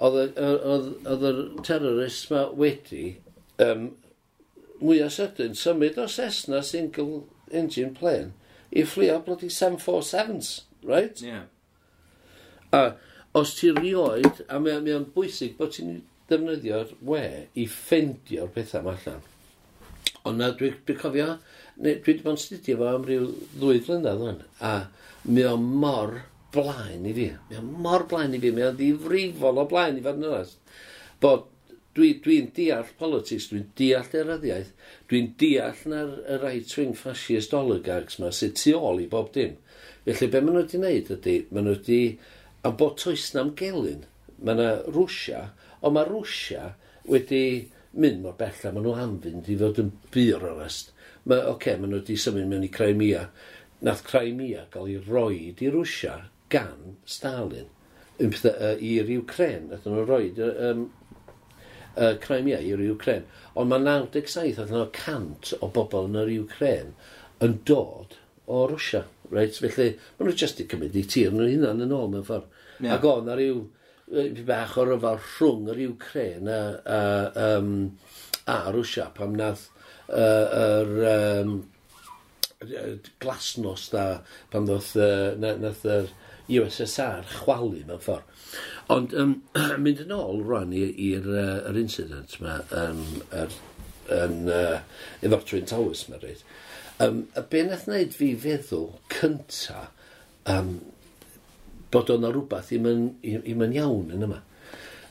oedd 0.04 1.28
y 1.30 1.34
terrorist 1.64 2.32
ma 2.34 2.46
wedi 2.60 3.06
um, 3.64 3.92
mwyaf 4.82 5.16
sydyn 5.16 5.56
symud 5.56 6.00
o 6.02 6.08
Cessna 6.12 6.60
single 6.66 7.24
engine 7.56 7.94
plane 7.96 8.34
i 8.74 8.84
fflio 8.84 9.20
bloody 9.24 9.48
747s, 9.54 10.64
right? 10.84 11.24
Ie. 11.24 11.32
Yeah. 11.32 11.44
A 12.74 12.84
os 13.38 13.56
ti 13.58 13.72
rioed, 13.74 14.44
a 14.50 14.60
mae 14.62 14.94
o'n 14.94 15.08
bwysig 15.16 15.56
bod 15.58 15.72
ti'n 15.78 16.02
defnyddio'r 16.34 16.98
we 17.08 17.24
i 17.56 17.70
ffendio'r 17.70 18.52
pethau 18.58 18.84
yma 18.84 18.98
allan. 18.98 19.24
Ond 20.24 20.40
na, 20.40 20.52
dwi'n 20.56 20.76
dwi 20.88 20.98
cofio, 21.00 21.32
neu, 21.78 21.96
dwi 21.96 22.14
wedi 22.14 22.26
bod 22.26 22.38
yn 22.38 22.44
studio 22.44 22.78
fo 22.80 22.92
am 22.92 23.08
ryw 23.08 23.32
ddwy 23.56 23.82
flynedd 23.84 24.22
o'n, 24.28 24.44
a 24.64 24.74
mi 25.28 25.44
o 25.48 25.56
mor 25.60 26.22
blaen 26.54 27.08
i 27.10 27.16
fi, 27.16 27.30
mi 27.50 27.58
o 27.60 27.64
mor 27.64 28.06
blaen 28.12 28.36
i 28.36 28.40
fi, 28.44 28.52
mi 28.56 28.64
o 28.64 28.70
ddifrifol 28.78 29.60
o 29.64 29.66
blaen 29.70 29.98
i 30.00 30.04
fod 30.06 30.22
yn 30.22 30.30
oes, 30.30 30.54
bod 31.24 31.50
dwi'n 31.98 32.22
dwi, 32.26 32.38
deall 32.56 32.94
politics, 32.98 33.50
dwi'n 33.52 33.68
deall 33.78 34.16
eraddiaeth, 34.22 34.72
dwi'n 35.12 35.34
deall 35.42 35.84
na'r 35.92 36.14
right-wing 36.42 36.96
fascist 36.98 37.54
oligarchs 37.58 38.18
yma 38.20 38.32
sydd 38.34 38.56
tu 38.62 38.74
ôl 38.80 39.04
i 39.04 39.10
bob 39.12 39.30
dim. 39.36 39.60
Felly, 40.08 40.30
be 40.30 40.42
maen 40.42 40.58
nhw 40.58 40.64
wedi 40.64 40.80
wneud 40.80 41.12
ydy, 41.18 41.36
maen 41.52 41.68
nhw 41.70 41.76
wedi, 41.78 42.00
am 42.66 42.80
bod 42.80 42.98
toes 43.04 43.28
na'm 43.36 43.54
gelyn, 43.60 44.08
mae 44.40 44.58
yna 44.58 44.72
Rwsia 44.90 45.44
Ond 45.84 45.96
mae 45.98 46.08
Rwsia 46.08 46.70
wedi 47.12 47.44
mynd 48.00 48.24
mor 48.24 48.38
bella, 48.40 48.72
maen 48.72 48.86
nhw 48.86 48.96
anfynd 49.04 49.50
i 49.52 49.58
fod 49.60 49.82
yn 49.84 49.92
byr 50.14 50.46
arrest. 50.50 50.94
Mae, 51.26 51.40
oce, 51.40 51.52
okay, 51.54 51.78
maen 51.78 51.94
nhw 51.94 52.02
wedi 52.02 52.18
symud 52.20 52.48
mewn 52.50 52.66
i 52.66 52.72
Crimea. 52.74 53.28
Nath 53.84 54.04
Crimea 54.08 54.66
gael 54.74 54.90
ei 54.94 55.02
roed 55.04 55.62
i 55.62 55.70
Rwsia 55.72 56.18
gan 56.54 56.98
Stalin 57.10 57.68
uh, 58.20 58.76
i'r 58.80 59.12
Ukraine. 59.18 59.68
Nath 59.70 59.88
nhw 59.90 60.06
roed 60.08 60.40
um, 60.48 60.88
uh, 61.98 62.14
Crimea 62.24 62.62
i'r 62.64 62.82
Ukraine. 62.94 63.28
Ond 63.60 63.70
mae 63.70 63.84
97 63.84 64.64
oedd 64.64 64.74
yna 64.74 64.88
cant 64.96 65.54
o 65.60 65.70
bobl 65.76 66.10
yn 66.10 66.20
yr 66.24 66.34
Ukraine 66.40 66.96
yn 67.44 67.60
dod 67.68 68.18
o 68.48 68.66
Rwsia. 68.72 69.06
Right? 69.34 69.56
Felly, 69.58 69.94
maen 70.18 70.32
nhw 70.32 70.40
jyst 70.40 70.64
i 70.64 70.68
cymryd 70.70 70.98
i 70.98 71.06
tir 71.10 71.34
nhw 71.34 71.52
hunan 71.52 71.84
yn 71.84 71.96
ôl 71.96 72.12
mewn 72.14 72.26
ffordd. 72.28 72.50
Yeah. 72.80 72.96
Ac 72.98 73.08
o'n 73.08 73.28
na 73.28 73.38
ryw 73.38 73.66
bach 74.48 74.78
o 74.78 74.86
ryfel 74.88 75.20
rhwng 75.22 75.70
yr 75.74 75.84
Ukraine 75.88 76.58
a, 76.58 76.64
a, 76.96 77.58
um, 77.58 77.98
a 78.46 78.58
Rwysia 78.74 79.08
pam 79.16 79.38
nath 79.40 79.70
yr 80.10 80.92
uh, 81.04 81.40
um, 81.44 81.54
glasnos 83.24 83.90
da 83.94 84.22
pam 84.52 84.68
ddoth 84.68 84.94
uh, 85.00 85.34
nath 85.40 85.86
yr 85.88 86.12
USSR 86.52 87.24
chwalu 87.40 87.86
mewn 87.88 88.02
ffordd. 88.04 88.28
Ond 88.92 89.14
um, 89.16 89.38
mynd 89.84 90.04
yn 90.04 90.16
ôl 90.16 90.44
rwan 90.44 90.76
i'r 90.76 91.30
uh, 91.32 91.72
incident 91.80 92.36
yma 92.40 92.60
um, 92.76 93.06
er, 93.32 93.56
yn 94.12 94.50
uh, 94.52 94.82
Iddotwyn 95.24 95.70
Towers, 95.70 96.04
yma 96.10 96.20
reid. 96.22 96.44
Um, 97.04 97.24
a 97.40 97.42
be 97.42 97.64
nath 97.66 97.88
wneud 97.88 98.14
fi 98.16 98.34
feddwl 98.38 98.92
cynta 99.16 99.88
um, 100.52 100.76
bod 101.94 102.12
o'na 102.14 102.32
rhywbeth 102.34 102.72
ddim 102.72 102.90
yn, 102.90 103.04
ddim 103.24 103.68
yn 103.68 103.78
iawn 103.80 104.16
yn 104.16 104.28
yma. 104.30 104.40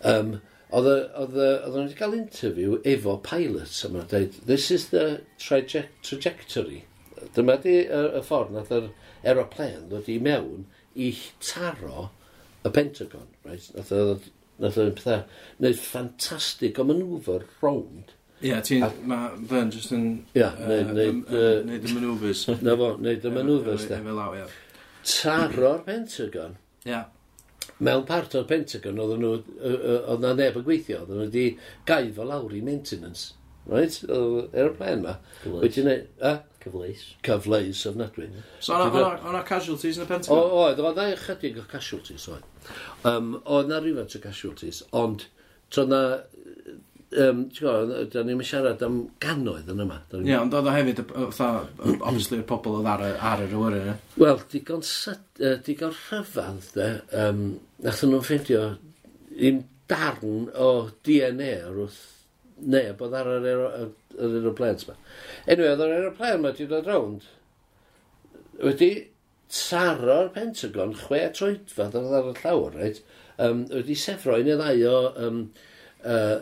Um, 0.08 0.40
Oedden 0.72 1.10
nhw 1.12 1.82
wedi 1.82 1.96
cael 1.98 2.14
interview 2.16 2.78
efo 2.88 3.18
pilots 3.26 3.82
yma, 3.84 4.06
dweud, 4.08 4.38
this 4.48 4.70
is 4.70 4.86
the 4.88 5.20
traje 5.38 5.84
trajectory. 6.02 6.84
Dyma 7.36 7.58
di 7.60 7.74
y, 7.82 7.98
y 8.16 8.22
ffordd 8.24 8.54
nath 8.54 8.72
yr 8.72 8.88
aeroplan 9.20 9.90
ddod 9.90 10.08
i 10.08 10.16
mewn 10.24 10.64
i 10.96 11.10
taro 11.44 12.08
y 12.64 12.72
Pentagon, 12.72 13.28
right? 13.44 13.68
Nath 13.76 14.80
o'n 14.80 14.96
pethau, 14.96 15.26
wneud 15.60 15.78
ffantastig 15.82 16.80
o 16.80 16.88
manwfer 16.88 17.44
rownd. 17.60 18.16
Ie, 18.40 18.48
yeah, 18.48 18.64
ti'n, 18.64 18.88
mae 19.06 19.36
Fern 19.50 19.70
just 19.74 19.92
yn... 19.94 20.08
Ie, 20.32 20.48
neud, 20.56 21.28
neud... 21.68 21.84
y 21.84 21.94
manwfers. 21.94 22.46
Na 22.64 22.78
fo, 22.80 22.94
wneud 22.96 23.28
y 23.28 23.36
manwfers, 23.36 23.86
da. 23.90 24.00
Efe 24.00 24.16
law, 24.16 24.32
ie. 24.38 24.48
Taro'r 25.04 25.84
Pentagon 25.84 26.56
Yeah. 26.88 27.04
Mewn 27.82 28.06
part 28.06 28.34
o'r 28.38 28.46
Pentagon, 28.48 28.98
oedd 29.02 29.20
nhw, 29.22 29.36
oedd 29.68 30.22
na 30.22 30.32
neb 30.38 30.58
yn 30.58 30.66
gweithio, 30.66 31.02
oedd 31.02 31.12
nhw 31.12 31.26
wedi 31.26 31.46
gaif 31.88 32.18
o 32.18 32.26
lawr 32.26 32.54
i 32.54 32.62
maintenance. 32.64 33.32
Right? 33.70 33.94
O'r 34.10 34.48
aeroplan 34.50 35.04
ma. 35.04 35.16
Cyfleus. 35.44 36.46
Cyfleus. 36.62 37.04
Cyfleus 37.26 37.84
of 37.90 37.98
nadwy. 37.98 38.28
So 38.62 38.78
o'na 38.78 39.44
casualties 39.46 40.00
yn 40.00 40.06
y 40.06 40.08
Pentagon? 40.10 40.56
Oedd, 40.62 40.82
oedd 40.82 40.98
na 40.98 41.06
ychydig 41.14 41.60
o 41.62 41.66
casualties 41.70 42.26
oedd. 42.30 42.48
Um, 43.06 43.36
oedd 43.42 43.70
na 43.70 43.78
rhywfaint 43.82 44.18
o 44.18 44.22
casualties, 44.22 44.82
ond 44.98 45.26
to 45.74 45.86
na 45.86 46.02
um, 47.20 47.42
ti'n 47.52 47.66
gwybod, 47.66 47.92
da 48.12 48.22
ni'n 48.26 48.44
siarad 48.46 48.84
am 48.86 49.00
ganoedd 49.22 49.72
yn 49.72 49.82
yma. 49.84 49.98
Ie, 50.12 50.22
yeah, 50.30 50.44
ond 50.44 50.56
oedd 50.56 50.70
o 50.70 50.76
hefyd, 50.76 51.02
fatha, 51.34 51.66
obviously, 51.94 52.40
y 52.42 52.46
pobl 52.48 52.78
oedd 52.78 52.88
ar, 52.92 53.04
ar 53.32 53.44
yr 53.46 53.56
awyr 53.58 53.78
yna. 53.80 53.98
Wel, 54.22 54.40
digon, 54.52 54.86
uh, 55.12 55.52
digon 55.66 55.94
rhyfedd, 55.98 56.72
de, 56.78 56.88
um, 57.24 57.44
nath 57.84 58.02
nhw'n 58.06 58.26
ffeindio 58.26 58.64
un 59.50 59.62
darn 59.90 60.48
o 60.54 60.72
DNA 61.04 61.52
wrth 61.72 62.00
neb 62.62 63.00
oedd 63.02 63.14
ar 63.18 63.30
yr, 63.36 63.48
yr 63.52 64.34
aeroplanes 64.40 64.86
yma. 64.86 64.98
Anyway, 65.46 65.72
oedd 65.72 65.86
yr 65.86 65.96
aeroplane 65.98 66.38
yma 66.40 66.52
wedi 66.52 66.68
dod 66.70 66.90
rownd 66.90 67.30
wedi 68.62 68.90
taro'r 69.52 70.30
Pentagon, 70.32 70.94
chwe 70.96 71.22
troedfad 71.36 71.96
oedd 71.98 72.16
ar 72.16 72.30
y 72.30 72.34
llawr, 72.40 72.76
reit, 72.78 73.02
um, 73.42 73.64
wedi 73.72 73.96
sefro 73.98 74.38
un 74.38 74.48
neu 74.48 74.58
ddau 74.60 74.84
o 74.88 74.98
um, 75.26 75.40
uh, 76.08 76.38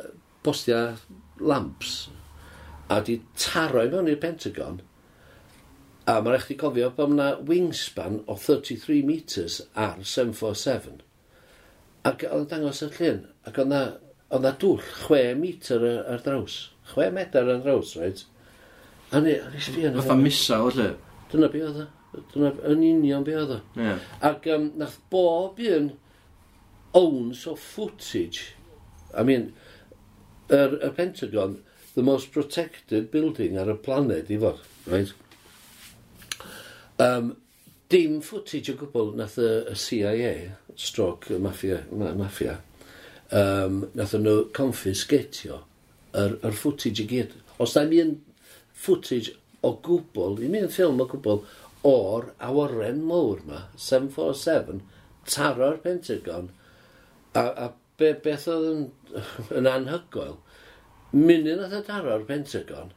bostia 0.46 0.80
lamps 1.40 2.08
a 2.90 3.00
di 3.06 3.20
taro 3.38 3.84
i 3.84 3.90
mewn 3.92 4.10
i'r 4.10 4.20
Pentagon 4.22 4.80
a 6.10 6.16
mae'n 6.18 6.36
eich 6.38 6.48
di 6.50 6.58
cofio 6.60 6.90
bod 6.96 7.14
yna 7.14 7.30
wingspan 7.48 8.22
o 8.26 8.36
33 8.36 9.02
metres 9.06 9.60
ar 9.74 10.00
747 10.02 11.04
ac 12.10 12.24
oedd 12.26 12.46
yn 12.46 12.50
dangos 12.54 12.82
y 12.86 12.90
llun 12.96 13.22
ac 13.46 13.60
oedd 13.62 13.76
yna 14.40 14.52
dŵll 14.62 14.82
6 15.06 15.38
metr 15.38 15.84
ar, 15.84 16.02
ar 16.14 16.26
draws 16.26 16.58
6 16.94 17.14
metr 17.14 17.46
ar 17.46 17.62
draws, 17.64 17.96
right? 18.00 18.24
A 19.12 19.20
ni, 19.20 19.34
a 19.34 19.50
ni 19.50 19.62
sbio 19.62 19.90
yna 19.90 20.02
Fatha 20.02 20.18
misal, 20.18 20.68
o 20.68 20.74
lle? 20.74 20.92
Dyna 21.30 21.48
be 21.50 21.62
oedd 21.66 21.80
o. 21.82 21.86
Dyna 22.32 22.52
yn 22.70 22.84
union 22.86 23.26
be 23.26 23.34
oedd 23.38 23.56
o. 23.56 23.58
Yeah. 23.78 23.98
Ac 24.26 24.46
um, 24.54 24.70
nath 24.78 24.98
bob 25.10 25.58
un 25.66 25.92
owns 26.98 27.44
o 27.46 27.56
footage. 27.58 28.54
I 29.14 29.22
mean, 29.26 29.50
yr, 30.50 30.78
y 30.82 30.90
Pentagon, 30.96 31.58
the 31.94 32.02
most 32.06 32.32
protected 32.32 33.10
building 33.10 33.58
ar 33.58 33.70
y 33.70 33.76
planed 33.82 34.30
i 34.30 34.38
fod, 34.40 34.62
right? 34.90 35.12
Um, 37.00 37.36
dim 37.90 38.20
footage 38.22 38.72
o 38.72 38.78
gwbl 38.78 39.14
nath 39.18 39.38
y, 39.40 39.52
y 39.70 39.76
CIA, 39.78 40.34
stroke, 40.76 41.32
y 41.34 41.40
mafia, 41.42 41.84
ma, 41.90 42.12
mafia 42.18 42.58
um, 43.30 43.84
nath 43.94 44.14
nhw 44.18 44.50
confiscatio 44.56 45.62
yr, 46.16 46.36
yr 46.46 46.56
footage 46.56 47.04
i 47.04 47.08
gyd. 47.10 47.34
Os 47.62 47.74
da 47.76 47.84
mi'n 47.88 48.16
footage 48.74 49.34
o 49.66 49.74
gwbl, 49.84 50.40
i 50.42 50.50
mi'n 50.50 50.70
ffilm 50.72 51.02
o 51.02 51.06
gwbl, 51.10 51.44
o'r 51.86 52.30
awyren 52.44 53.02
mawr 53.06 53.42
ma, 53.46 53.64
747, 53.78 54.80
taro'r 55.30 55.78
Pentagon, 55.84 56.50
a, 57.34 57.44
a 57.44 57.70
be, 58.00 58.14
beth 58.24 58.48
oedd 58.50 58.70
yn, 58.70 58.86
yn 59.60 59.68
anhygoel, 59.70 60.38
munud 61.14 61.60
nath 61.60 61.76
y 61.76 61.82
daro'r 61.88 62.26
Pentagon, 62.28 62.94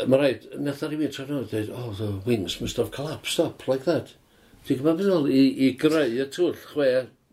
mae 0.00 0.20
rhaid, 0.20 0.48
nath 0.58 0.82
ar 0.86 0.94
i 0.94 0.98
mi 1.00 1.10
trwy'n 1.12 1.30
nhw'n 1.34 1.48
dweud, 1.50 1.70
oh, 1.76 1.92
the 1.98 2.10
wings 2.26 2.60
must 2.60 2.80
have 2.80 2.92
collapsed 2.94 3.42
up 3.42 3.66
like 3.68 3.86
that. 3.88 4.14
Ti'n 4.66 4.80
gwybod 4.80 5.00
beth 5.00 5.14
oedd 5.14 5.32
i, 5.32 5.42
i 5.66 5.72
greu 5.80 6.20
y 6.20 6.26
twll 6.32 6.56
chwe 6.72 6.90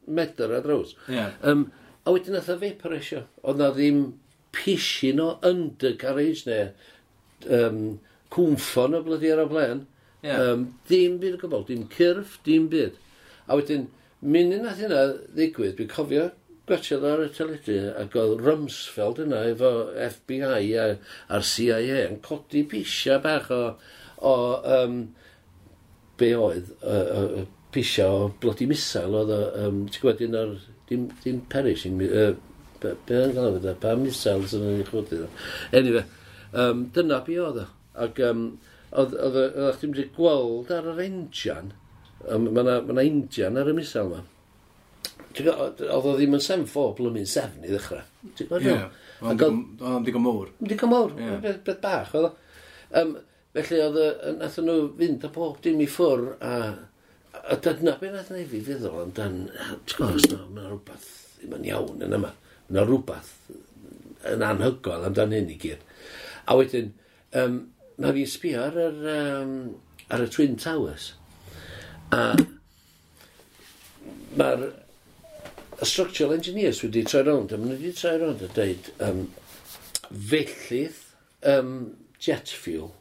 medr 0.08 0.54
a 0.56 0.62
draws. 0.64 0.96
Yeah. 1.12 1.36
Um, 1.42 1.68
a 2.08 2.14
wedyn 2.16 2.38
nath 2.38 2.50
o 2.52 2.58
vaporisio. 2.62 3.26
Oedd 3.44 3.60
na 3.62 3.70
ddim 3.76 4.02
pishin 4.56 5.20
o 5.24 5.34
undercarriage 5.46 6.48
neu 6.48 6.72
um, 7.60 7.82
cwmffon 8.34 8.96
o 8.98 9.04
blydi 9.06 9.32
ar 9.34 9.44
y 9.44 9.48
blaen. 9.52 9.86
Yeah. 10.24 10.42
Um, 10.42 10.66
dim 10.90 11.20
byd 11.22 11.38
o 11.38 11.42
gobl, 11.44 11.68
dim 11.68 11.86
cyrff, 11.94 12.40
dim 12.48 12.70
byd. 12.72 12.98
A 13.48 13.60
wedyn, 13.60 13.88
munud 14.24 14.64
nath 14.64 14.82
hynna 14.84 15.04
ddigwydd, 15.36 15.76
dwi'n 15.78 15.92
cofio 15.92 16.30
gwachod 16.68 17.06
ar 17.08 17.22
y 17.24 17.28
teledu, 17.32 17.78
ac 17.96 18.16
oedd 18.20 18.42
Rumsfeld 18.44 19.22
yna 19.24 19.44
efo 19.54 19.72
FBI 20.04 20.74
a, 20.82 20.88
a'r 21.32 21.46
CIA 21.48 22.02
yn 22.10 22.20
codi 22.26 22.66
pisia 22.68 23.22
bach 23.24 23.48
o, 23.56 23.62
o 24.28 24.34
um, 24.76 24.98
be 26.20 26.34
oedd, 26.36 26.74
uh, 26.82 27.22
uh, 27.22 27.46
pisia 27.72 28.10
o 28.12 28.28
blodi 28.44 28.68
misael 28.68 29.16
oedd, 29.22 29.34
um, 29.64 29.80
ti'n 29.88 30.04
gwybod, 30.04 30.26
un 30.28 30.38
o'r, 30.42 30.54
dim, 30.92 31.08
dim 31.24 31.42
perishing, 31.54 32.04
uh, 32.04 32.30
be 32.84 33.22
yn 33.24 33.36
gael 33.38 33.52
oedd 33.54 33.72
pa 33.84 33.96
misael 34.00 34.44
sy'n 34.52 34.70
ei 34.74 34.88
chwyddi 34.92 35.22
iddo. 35.22 35.34
Anyway, 35.72 36.06
um, 36.52 36.88
dyna 36.96 37.24
be 37.28 37.40
oedd 37.48 37.64
o. 37.64 37.68
Ac 38.08 38.20
um, 38.28 38.48
oedd, 38.92 39.16
oedd, 39.16 39.22
oedd, 39.24 39.38
oedd, 39.40 39.84
oedd, 39.84 39.92
oedd, 39.92 40.42
oedd, 40.44 40.58
oedd, 40.62 40.72
oedd, 40.72 40.88
oedd, 40.88 41.68
oedd, 42.28 42.56
oedd, 42.60 42.88
oedd, 42.94 43.68
oedd, 43.68 43.86
oedd, 43.88 43.94
oedd, 43.96 44.10
oedd, 44.12 44.34
oedd 45.46 45.82
o 45.86 46.16
ddim 46.16 46.36
yn 46.38 46.44
7-4 46.44 46.94
blymyn 46.98 47.30
7 47.30 47.64
i 47.66 47.72
ddechrau. 47.72 48.04
Ti'n 48.38 48.50
gwybod? 48.50 48.68
Ie, 48.68 49.08
oedd 49.22 49.46
o'n 49.48 50.06
digon 50.06 50.24
mowr. 50.26 50.52
Digon 50.60 50.94
mowr, 50.94 51.16
beth 51.44 51.82
bach 51.84 52.14
oedd 52.18 52.30
o. 52.30 52.34
Um, 52.98 53.16
felly 53.58 53.82
oedd 53.84 54.00
nath 54.40 54.60
nhw 54.62 54.78
fynd 55.00 55.26
a 55.26 55.32
pob 55.34 55.62
dim 55.64 55.82
i 55.84 55.90
ffwr 55.90 56.30
a 56.42 56.54
a 57.48 57.56
dyna 57.64 57.96
beth 58.02 58.14
nath 58.16 58.32
neu 58.34 58.48
fi 58.50 58.60
feddwl 58.66 59.02
amdan, 59.06 59.40
ti'n 59.88 60.00
gwybod, 60.02 60.30
no, 60.34 60.42
mae'n 60.56 60.70
rhywbeth 60.72 61.08
ddim 61.38 61.56
yn 61.58 61.68
iawn 61.70 62.06
yn 62.06 62.18
yma. 62.18 62.34
Mae'n 62.68 62.90
rhywbeth 62.90 63.34
yn 64.34 64.46
anhygoel 64.46 65.08
amdan 65.08 65.36
hyn 65.36 65.52
i 65.54 65.58
gyd. 65.62 65.84
A 66.48 66.58
wedyn, 66.60 66.92
um, 67.40 67.60
mae 68.02 68.16
fi 68.18 68.26
sbio 68.30 68.66
ar, 68.68 68.80
um, 69.14 69.54
ar 70.14 70.26
y 70.26 70.30
Twin 70.34 70.58
Towers. 70.60 71.12
A 72.16 72.34
mae'r 74.38 74.68
y 75.78 75.86
structural 75.86 76.34
engineers 76.34 76.82
wedi 76.84 77.04
troi 77.06 77.24
rownd, 77.28 77.54
a 77.54 77.60
maen 77.60 77.74
nhw 77.74 77.82
wedi 77.82 77.94
troi 77.98 78.16
rownd 78.22 78.46
a 78.46 78.50
dweud, 78.54 78.90
um, 79.08 79.26
fellydd 80.32 81.04
um, 81.54 81.76
jet 82.24 82.54
fuel 82.64 82.94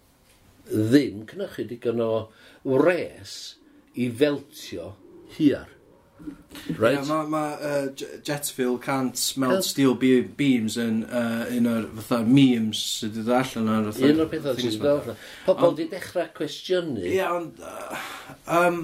ddim 0.66 1.24
cynnychu 1.30 1.64
digon 1.70 2.02
o 2.02 2.10
res 2.82 3.56
i 3.94 4.10
feltio 4.10 4.92
hiar. 5.36 5.72
Right? 6.78 6.96
Yeah, 6.96 7.04
mae 7.04 7.26
ma, 7.28 7.42
uh, 7.60 8.06
jet 8.24 8.48
fuel 8.56 8.78
can't 8.82 9.20
melt 9.36 9.52
can't... 9.52 9.66
steel 9.68 9.94
be 10.00 10.22
beams 10.22 10.78
yn 10.80 11.02
uh, 11.04 11.44
un 11.52 11.68
o'r 11.70 11.90
fatha 11.98 12.22
memes 12.24 12.80
sydd 13.00 13.18
wedi 13.20 13.34
allan 13.36 13.68
o'r 13.74 13.90
fatha... 13.90 14.08
Un 14.08 14.22
o'r 14.24 14.30
pethau 14.32 14.56
sydd 14.56 14.78
wedi 14.80 14.92
allan. 14.94 15.20
Pobl 15.44 15.68
wedi 15.74 15.88
dechrau 15.92 16.30
cwestiynu. 16.38 17.04
Ie, 17.04 17.18
yeah, 17.18 17.36
ond... 17.36 17.60
Uh, 17.60 18.00
um, 18.58 18.80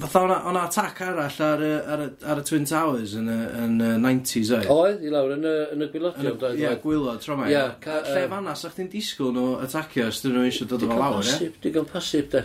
Fatha 0.00 0.20
o'na, 0.24 0.36
ona 0.48 0.62
attack 0.66 1.00
arall 1.04 1.40
ar, 1.46 1.62
y- 1.66 1.80
ar, 1.94 2.02
y- 2.06 2.26
ar 2.32 2.40
y 2.40 2.44
Twin 2.48 2.64
Towers 2.68 3.12
yn 3.18 3.26
y, 3.32 3.36
yn 3.64 3.74
y 3.84 3.90
90s 4.02 4.52
oedd. 4.56 4.68
Oedd, 4.72 5.02
i 5.04 5.10
lawr 5.12 5.34
yn 5.36 5.44
y, 5.44 5.54
yn 5.74 5.82
y 5.84 5.86
Yn 5.86 5.86
y 5.86 5.88
gwylodion. 5.92 6.54
ie, 6.60 6.70
gwylod, 6.82 7.20
troma. 7.24 7.48
Ie, 7.52 7.62
ca- 7.84 7.98
Lle 8.06 8.22
yy, 8.24 8.28
fanna, 8.32 8.54
sa'ch 8.56 8.76
chi'n 8.78 8.90
disgwyl 8.92 9.32
nhw 9.36 9.46
attackio 9.66 10.06
os 10.08 10.20
dyn 10.24 10.36
nhw 10.38 10.44
eisiau 10.48 10.68
dod 10.70 10.80
o 10.80 10.86
Digon 10.86 11.02
lawr, 11.02 11.18
ie? 11.20 11.32
posib, 11.32 11.58
digon 11.66 11.88
posib, 11.90 12.28
de. 12.32 12.44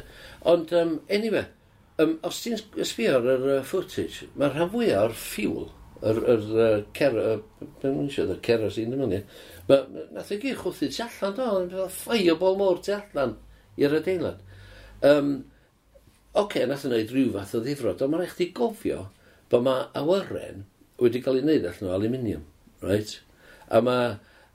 Ond, 0.52 0.74
um, 0.82 0.96
anyway, 1.20 1.46
um, 2.04 2.18
os 2.28 2.42
ti'n 2.44 2.60
sbio 2.92 3.14
ar 3.20 3.30
yr 3.36 3.48
uh, 3.58 3.62
footage, 3.68 4.28
mae'r 4.36 4.56
rhan 4.58 4.72
fwyaf 4.74 5.06
o'r 5.06 5.16
ffiwl, 5.22 5.70
yr 6.02 6.20
er, 6.34 6.44
er, 6.66 6.84
cer, 6.98 7.18
eisiau, 7.22 8.32
y 8.34 8.40
kerosin 8.44 8.90
ddim 8.92 9.06
yn 9.08 9.16
i, 9.20 9.22
mae 9.70 10.06
nath 10.18 10.32
ei 10.34 10.40
gyd 10.42 10.58
chwthu 10.64 10.90
tu 10.90 11.04
allan, 11.06 11.36
do, 11.38 11.50
yn 11.62 11.70
fath 11.76 11.86
o 11.86 11.90
fireball 12.10 12.58
mowr 12.60 12.82
tu 12.84 12.96
allan 12.98 13.36
i'r 13.80 13.94
adeilad. 14.02 14.42
Um, 15.06 15.30
okay, 16.38 16.66
nath 16.66 16.86
o'n 16.88 16.94
e 16.94 17.02
neud 17.02 17.14
rhyw 17.14 17.34
fath 17.36 17.56
o 17.58 17.64
ddifrod, 17.64 18.02
ond 18.04 18.14
mae'n 18.14 18.26
eich 18.26 18.38
di 18.40 18.50
gofio 18.56 19.06
bod 19.52 19.66
mae 19.66 19.88
awyren 20.00 20.66
wedi 21.02 21.22
cael 21.24 21.40
ei 21.42 21.46
wneud 21.46 21.68
allan 21.68 21.90
o 21.90 21.96
aluminium, 21.96 22.44
right? 22.86 23.18
A 23.68 23.82
mae 23.84 24.14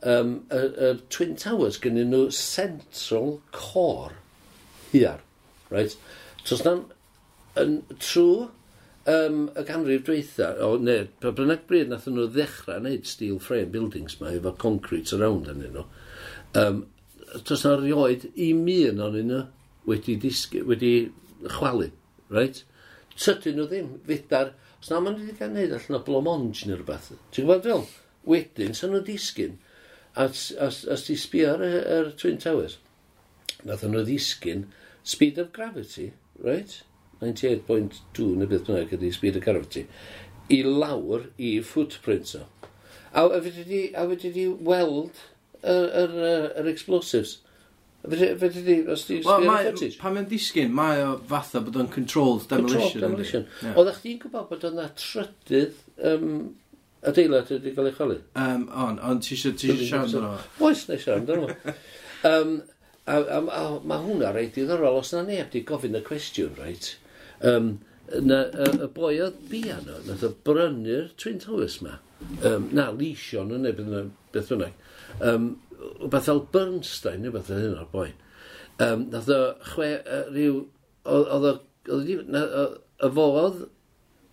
um, 0.08 0.36
y, 0.52 0.60
y, 0.60 0.92
Twin 1.12 1.36
Towers 1.40 1.80
gynnyn 1.82 2.12
nhw 2.12 2.28
central 2.34 3.40
core 3.52 4.16
hiar, 4.92 5.20
right? 5.72 5.96
Tos 6.46 6.64
na'n 6.64 6.86
yn 7.60 7.78
trwy 8.00 8.46
um, 9.10 9.42
y 9.52 9.66
ganrif 9.68 10.06
dweitha, 10.06 10.54
o 10.64 10.76
ne, 10.80 11.02
pa 11.20 11.34
bynnag 11.36 11.66
bryd 11.68 11.92
nath 11.92 12.08
nhw 12.08 12.28
ddechrau 12.32 12.80
wneud 12.80 13.08
steel 13.08 13.40
frame 13.42 13.72
buildings 13.74 14.16
ma 14.20 14.32
efo 14.32 14.54
concrete 14.62 15.12
around 15.16 15.50
yn 15.52 15.64
nhw, 15.66 15.84
um, 16.62 16.82
tos 17.44 17.66
na'n 17.66 17.82
rioed 17.84 18.30
i 18.32 18.52
mi 18.56 18.80
yn 18.88 19.02
o'n 19.04 19.20
nhw 19.20 19.44
wedi, 19.86 20.16
disgu, 20.20 20.64
wedi 20.66 20.94
chwalu, 21.52 21.90
reit? 22.32 22.64
Tydyn 23.16 23.56
nhw 23.56 23.68
ddim, 23.70 23.92
fedar, 24.08 24.52
os 24.80 24.90
na 24.90 25.00
maen 25.00 25.16
nhw 25.16 25.26
wedi 25.26 25.38
cael 25.38 25.54
neud 25.54 25.76
allan 25.76 25.98
o 25.98 26.02
blomonj 26.06 26.64
neu 26.66 26.76
rhywbeth. 26.80 27.12
Ti'n 27.32 27.46
gwybod 27.46 27.64
fel? 27.68 27.86
Wedyn, 28.26 28.74
sy'n 28.76 28.92
nhw 28.92 29.04
disgyn, 29.06 29.56
as, 30.16 30.50
as, 30.60 30.82
as 30.90 31.06
di 31.06 31.16
sbio 31.20 31.54
ar 31.54 31.64
y, 31.64 31.70
er 31.96 32.10
Twin 32.20 32.40
Towers, 32.42 32.78
nath 33.64 33.86
nhw 33.86 34.04
ddisgyn 34.06 34.66
speed 35.06 35.38
of 35.38 35.52
gravity, 35.56 36.10
right? 36.42 36.80
98.2 37.22 38.26
neu 38.36 38.50
beth 38.50 38.66
bynnag 38.66 38.92
ydy 38.96 39.12
speed 39.14 39.38
of 39.38 39.44
gravity, 39.46 39.86
i 40.52 40.60
lawr 40.66 41.28
i 41.40 41.56
footprint 41.64 42.34
o. 42.38 42.44
A, 43.16 43.24
a 43.24 43.40
wedi 43.40 44.32
di 44.34 44.46
weld 44.50 45.22
yr, 45.62 45.86
er, 45.88 46.12
yr, 46.12 46.48
yr 46.60 46.70
explosives. 46.70 47.38
Fe 48.06 48.50
di, 48.52 48.76
os 48.92 49.06
di 49.08 49.18
sbio 49.22 49.96
Pan 49.98 50.14
mae'n 50.14 50.28
disgyn, 50.30 50.70
mae 50.74 51.02
o 51.02 51.16
fatha 51.30 51.62
bod 51.64 51.78
o'n 51.80 51.88
controlled 51.90 52.46
demolition. 52.50 52.82
Controlled 52.82 53.02
demolition. 53.02 53.48
Yeah. 53.62 53.74
Oeddech 53.80 53.98
chdi'n 54.02 54.20
gwybod 54.22 54.46
bod 54.52 54.66
o'na 54.68 54.86
trydydd 55.00 55.82
um, 56.12 56.30
adeilad 57.06 57.50
wedi 57.50 57.74
cael 57.74 57.90
ei 57.90 57.96
choli? 57.96 58.20
Um, 58.38 58.68
on, 58.70 59.00
ond 59.10 59.26
ti 59.26 59.34
eisiau 59.34 59.58
siarad 59.58 60.16
o'n 60.20 60.28
o? 60.28 60.32
Oes, 60.68 60.86
neu 60.90 61.02
siarad 61.02 61.34
o'n 61.34 61.44
o. 61.48 61.74
Um, 62.30 62.54
a, 63.06 63.18
a, 63.18 63.42
a, 63.42 63.66
mae 63.86 64.06
hwnna 64.06 64.32
reit 64.34 64.56
diddorol, 64.56 65.00
os 65.02 65.12
na 65.14 65.24
neb 65.26 65.50
di 65.52 65.62
gofyn 65.66 65.98
y 65.98 66.02
cwestiwn, 66.06 66.56
reit? 66.62 66.94
Um, 67.46 67.76
na, 68.22 68.44
y, 68.50 68.72
y 68.86 68.90
boi 68.94 69.14
oedd 69.22 69.38
piano, 69.50 70.00
nath 70.06 70.26
o 70.26 70.32
brynu'r 70.46 71.12
Twin 71.20 71.42
Towers 71.42 71.80
ma. 71.84 71.98
Um, 72.46 72.70
na, 72.74 72.88
Leision, 72.94 73.52
yn 73.54 73.68
ebyn 73.68 74.12
beth 74.34 74.50
bynnag. 74.54 74.82
Um, 75.20 75.54
wbeth 76.06 76.28
fel 76.28 76.42
Bernstein, 76.54 77.22
neu 77.22 77.34
beth 77.34 77.52
hyn 77.52 77.76
o'r 77.76 77.90
boen. 77.92 78.16
Um, 78.82 79.06
nath 79.12 79.30
o 79.32 79.40
chwe, 79.72 79.92
uh, 80.02 80.24
rhyw, 80.32 80.64
oedd 81.08 81.48
o, 81.50 81.54
y 83.06 83.10
fodd 83.16 83.62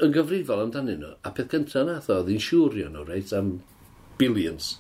yn 0.04 0.16
gyfrifol 0.16 0.64
amdanyn 0.66 1.04
nhw, 1.04 1.14
a 1.24 1.32
peth 1.36 1.52
cyntaf 1.54 1.88
nath 1.88 2.10
o, 2.10 2.20
oedd 2.22 2.32
hi'n 2.34 2.44
siwrio 2.44 2.90
nhw, 2.92 3.06
reit, 3.08 3.32
am 3.38 3.56
billions, 4.20 4.78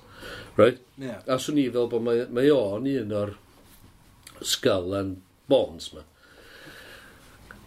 right? 0.57 0.82
Yeah. 0.97 1.21
A 1.28 1.39
swn 1.41 1.61
i 1.63 1.69
fel 1.74 1.89
bod 1.91 2.05
mae, 2.05 2.26
mae 2.34 2.51
o'n 2.53 2.89
un 2.89 3.15
o'r 3.21 3.36
skull 4.43 4.95
and 4.97 5.21
bones 5.51 5.91
ma. 5.93 6.03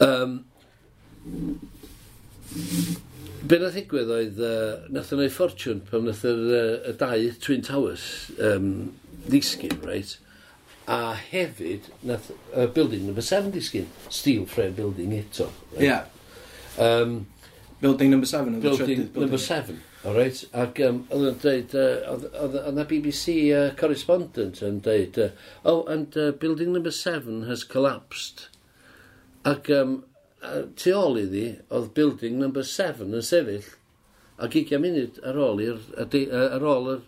Um, 0.04 0.40
Be 3.44 3.58
nath 3.60 3.76
ddigwydd 3.76 4.12
oedd, 4.14 4.38
uh, 4.40 4.86
nath 4.94 5.10
o'n 5.14 5.20
ei 5.26 5.32
ffortiwn 5.32 5.82
pan 5.86 6.06
nath 6.08 6.22
yr, 6.26 6.38
uh, 6.56 6.88
y 6.88 6.94
dau 6.98 7.26
Twin 7.44 7.64
Towers 7.66 8.06
um, 8.42 8.70
ddisgyn, 9.26 9.76
right? 9.84 10.16
A 10.88 11.12
hefyd, 11.18 11.90
nath 12.06 12.30
y 12.32 12.38
uh, 12.54 12.68
building 12.72 13.04
number 13.06 13.24
7 13.24 13.52
ddisgyn, 13.54 13.90
steel 14.08 14.46
frame 14.50 14.74
building 14.78 15.12
eto. 15.18 15.50
Right? 15.74 15.84
Yeah. 15.84 16.06
Um, 16.78 17.26
building 17.80 18.10
number 18.10 18.26
7. 18.26 18.60
Building, 18.60 18.86
building 18.86 19.20
number 19.20 19.38
7. 19.38 19.82
All 20.06 20.14
right. 20.14 20.42
Ac 20.54 20.80
um, 20.86 21.00
oedd 21.10 21.28
yn 21.32 21.38
dweud, 21.42 21.72
oedd 21.76 22.26
uh, 22.30 22.66
yna 22.70 22.84
BBC 22.88 23.38
uh, 23.50 23.68
correspondent 23.78 24.60
yn 24.62 24.80
dweud, 24.84 25.18
uh, 25.18 25.30
oh, 25.66 25.80
and 25.90 26.14
uh, 26.16 26.30
building 26.40 26.72
number 26.72 26.94
7 26.94 27.42
has 27.50 27.64
collapsed. 27.66 28.46
Ac 29.44 29.70
um, 29.74 29.98
tu 30.76 30.94
ôl 30.94 31.20
iddi, 31.20 31.46
oedd 31.72 31.92
building 31.96 32.38
number 32.40 32.64
7 32.66 33.06
yn 33.06 33.24
sefyll, 33.24 33.66
a 34.36 34.48
20 34.52 34.80
munud 34.82 35.20
ar 35.24 35.38
ôl 35.40 35.62
i'r 35.64 35.78
ar 35.96 36.66
ôl 36.72 36.90
yr 36.96 37.04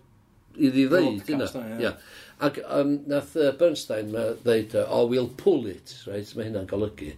iddi 0.59 0.87
ddeud 0.91 1.33
yna. 1.35 1.49
Yeah. 1.81 1.99
Ac 2.45 2.61
um, 2.65 2.95
nath 3.11 3.35
uh, 3.37 3.53
Bernstein 3.59 4.13
ma 4.15 4.31
ddeud, 4.45 4.75
uh, 4.79 4.87
oh, 4.89 5.07
we'll 5.11 5.31
pull 5.41 5.67
it, 5.67 5.95
right, 6.07 6.31
mae 6.37 6.49
hynna'n 6.49 6.69
golygu. 6.71 7.13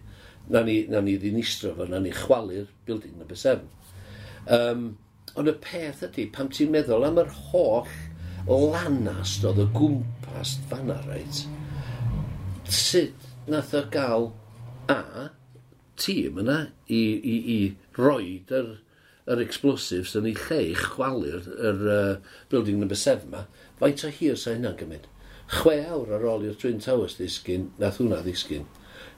Na 0.51 0.63
ni, 0.67 0.81
na 0.91 0.99
ni 1.05 1.15
ddinistro 1.21 1.75
fo, 1.77 1.87
na 1.87 2.01
ni 2.01 2.11
chwalu'r 2.15 2.69
building 2.85 3.17
number 3.17 3.37
7. 3.37 3.61
Um, 4.51 4.87
ond 5.37 5.51
y 5.51 5.55
peth 5.63 6.01
ydy, 6.09 6.27
pam 6.33 6.49
ti'n 6.51 6.73
meddwl 6.73 7.05
am 7.07 7.21
yr 7.21 7.29
holl 7.51 7.89
lanast 8.49 9.45
oedd 9.45 9.61
y 9.61 9.67
gwmpas 9.75 10.57
fanna, 10.69 10.97
right, 11.07 11.43
sut 12.65 13.29
nath 13.51 13.75
o 13.77 13.83
gael 13.93 14.31
A, 14.89 15.29
tîm 16.01 16.39
yna 16.41 16.57
i, 16.87 16.99
i, 16.99 17.35
i 17.55 17.59
roed 17.97 18.51
yr, 18.57 18.73
yr 19.31 19.41
explosives 19.43 20.15
yn 20.17 20.27
ei 20.31 20.35
lle 20.47 20.59
i 20.71 20.75
chwalu'r 20.77 21.49
yr, 21.53 21.81
uh, 21.95 22.37
building 22.51 22.79
number 22.81 22.97
7 22.97 23.27
ma, 23.31 23.45
faint 23.81 24.05
o 24.07 24.11
hir 24.13 24.39
sa 24.39 24.55
hynna'n 24.55 24.77
gymryd? 24.79 25.07
Chwe 25.51 25.77
awr 25.83 26.13
ar 26.15 26.25
ôl 26.31 26.45
i'r 26.47 26.57
Twin 26.59 26.79
Towers 26.83 27.17
ddisgyn, 27.19 27.69
nath 27.81 27.99
hwnna 27.99 28.21
ddisgyn. 28.25 28.65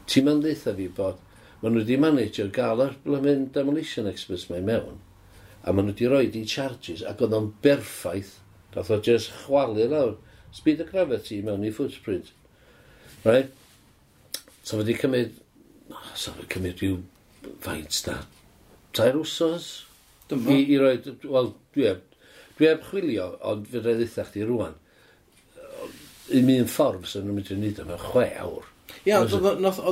Ti'n 0.10 0.28
ma'n 0.28 0.42
ddeitha 0.44 0.74
fi 0.78 0.90
bod, 0.98 1.20
maen 1.62 1.78
nhw 1.78 1.84
wedi 1.84 1.98
manager 2.02 2.50
gael 2.54 2.82
yr 2.88 2.96
blymyn 3.06 3.50
demolition 3.56 4.10
experts 4.10 4.50
mae 4.50 4.64
mewn, 4.66 4.98
a 5.64 5.72
maen 5.72 5.92
nhw 5.92 5.94
wedi 5.94 6.10
rhoi 6.10 6.26
i 6.42 6.46
charges, 6.50 7.06
ac 7.08 7.22
oedd 7.24 7.38
o'n 7.38 7.52
berffaith, 7.64 8.40
nath 8.74 8.92
o 8.92 9.00
just 9.06 9.32
chwalu 9.44 9.86
lawr, 9.92 10.18
speed 10.52 10.82
of 10.82 10.92
gravity 10.92 11.40
mewn 11.46 11.64
i 11.64 11.72
footprint. 11.72 12.34
Right? 13.24 13.54
So 14.64 14.82
wedi 14.82 14.98
cymryd 15.00 15.38
so 16.16 16.34
fi'n 16.38 16.50
cymryd 16.54 16.82
rhyw 16.82 17.00
faint 17.64 18.00
da. 18.08 18.20
Tair 18.94 19.18
wsos? 19.20 19.70
Dyma. 20.30 20.54
I, 20.54 20.66
i 20.74 20.80
roi, 20.82 20.98
wel, 21.24 21.54
dwi 21.76 21.88
heb, 21.90 22.04
dwi 22.58 22.70
heb 22.70 22.86
chwilio, 22.90 23.32
ond 23.52 23.66
fe 23.72 23.82
rhaid 23.82 24.04
eitha 24.06 24.28
chdi 24.30 24.46
rwan. 24.48 24.78
Un 26.34 26.54
yn 26.54 26.70
ffordd 26.72 27.10
sy'n 27.10 27.26
nhw'n 27.28 27.40
mynd 27.40 27.52
i'n 27.52 27.60
wneud 27.62 27.82
yma, 27.84 27.98
chwe 28.08 28.30
awr. 28.44 28.70
Ia, 29.04 29.20
oedd 29.20 29.34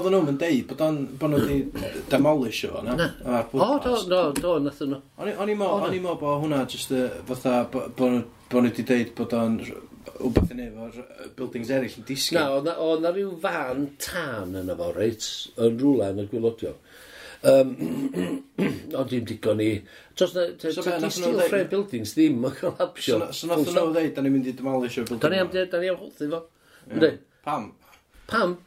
nhw'n 0.08 0.28
mynd 0.30 0.40
deud 0.40 0.68
bod 0.70 0.84
o'n 0.86 1.00
bod 1.20 1.34
nhw 1.34 1.42
wedi 1.44 2.04
demolish 2.12 2.64
o 2.70 2.84
na? 2.86 2.96
Na. 2.96 3.10
O, 3.52 3.72
do, 3.84 3.96
do, 4.08 4.22
do, 4.38 4.54
nath 4.64 4.84
nhw. 4.86 5.02
O'n 5.20 5.52
i'n 5.52 5.60
meddwl 5.60 6.20
bod 6.22 6.44
hwnna 6.46 6.64
jyst 6.72 6.94
fatha, 7.28 7.66
bod 7.72 8.22
nhw 8.22 8.62
wedi 8.62 8.86
deud 8.88 9.12
bod 9.18 9.36
o'n 9.36 9.58
wbeth 10.20 10.52
yn 10.54 10.62
efo'r 10.66 10.98
buildings 11.38 11.72
eraill 11.74 11.98
yn 12.02 12.08
disgyn. 12.08 12.40
Na, 12.40 12.58
oedd 12.58 12.68
na, 12.68 12.76
o, 12.82 12.94
na 13.02 13.12
rhyw 13.14 13.32
fan 13.44 13.88
tan 14.02 14.56
yna 14.62 14.76
fo, 14.80 14.92
reit, 14.96 15.28
yn 15.58 15.78
rhywle 15.80 16.12
yn 16.14 16.24
y 16.24 16.28
gwylodio. 16.32 16.74
Um, 17.52 17.72
ond 19.00 19.10
dim 19.10 19.28
digon 19.30 19.64
i... 19.66 19.70
Tos 20.18 20.36
na, 20.38 20.48
ta, 20.62 20.74
so 20.74 20.86
ta, 20.86 20.98
ta, 21.02 21.10
steel 21.14 21.42
frame 21.48 21.70
buildings 21.72 22.16
ddim 22.18 22.44
yn 22.50 22.58
colapsio. 22.60 23.22
So 23.34 23.50
nath 23.50 23.66
nhw 23.68 23.88
ddeud, 23.96 24.12
da 24.18 24.26
ni'n 24.26 24.36
mynd 24.38 24.52
i 24.52 24.56
demolish 24.58 25.00
o'r 25.02 25.08
building. 25.10 25.24
Da 25.26 25.34
ni 25.34 25.42
am 25.42 25.54
ddeud, 25.54 25.72
da 25.72 25.82
ni 25.82 25.92
am 25.94 26.02
hwthu 26.02 26.30
fo. 26.34 26.44
Pam? 27.48 27.70
Pam? 28.30 28.58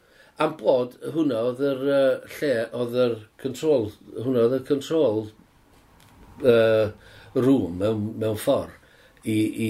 Am 0.43 0.55
bod 0.59 0.97
hwnna 1.15 1.43
oedd 1.51 1.61
yr 1.63 1.83
uh, 1.87 2.31
lle, 2.39 2.55
oedd 2.75 2.97
yr 3.05 3.19
control, 3.43 3.93
hwnna 4.17 4.49
oedd 4.49 4.57
y 4.59 4.63
control 4.67 5.29
uh, 6.43 6.89
room 7.39 7.79
mewn, 7.79 8.09
mewn 8.19 8.41
ffordd 8.41 8.81
i, 9.25 9.37
i 9.67 9.69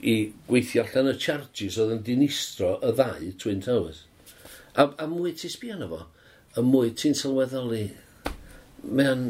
i 0.00 0.16
gweithio 0.48 0.84
allan 0.84 1.12
y 1.12 1.16
charges 1.20 1.78
oedd 1.80 1.94
yn 1.96 2.04
dinistro 2.06 2.76
y 2.84 2.92
ddau 2.96 3.30
Twin 3.40 3.62
Towers. 3.64 4.02
A, 4.76 4.88
a 4.88 5.06
mwy 5.08 5.32
ti 5.38 5.48
sbio 5.52 5.78
na 5.80 5.88
fo, 5.90 6.02
y 6.56 6.64
mwy 6.64 6.92
ti'n 6.98 7.16
sylweddoli, 7.16 7.84
mae'n 8.84 9.24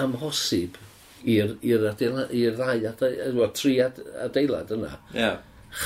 amhosib 0.00 0.78
i'r 1.22 1.54
adeilad, 1.90 2.32
ddau 2.32 2.88
adeilad, 2.90 3.36
well, 3.36 3.52
tri 3.54 3.76
adeilad 3.84 4.74
yna, 4.74 4.96
yeah. 5.14 5.38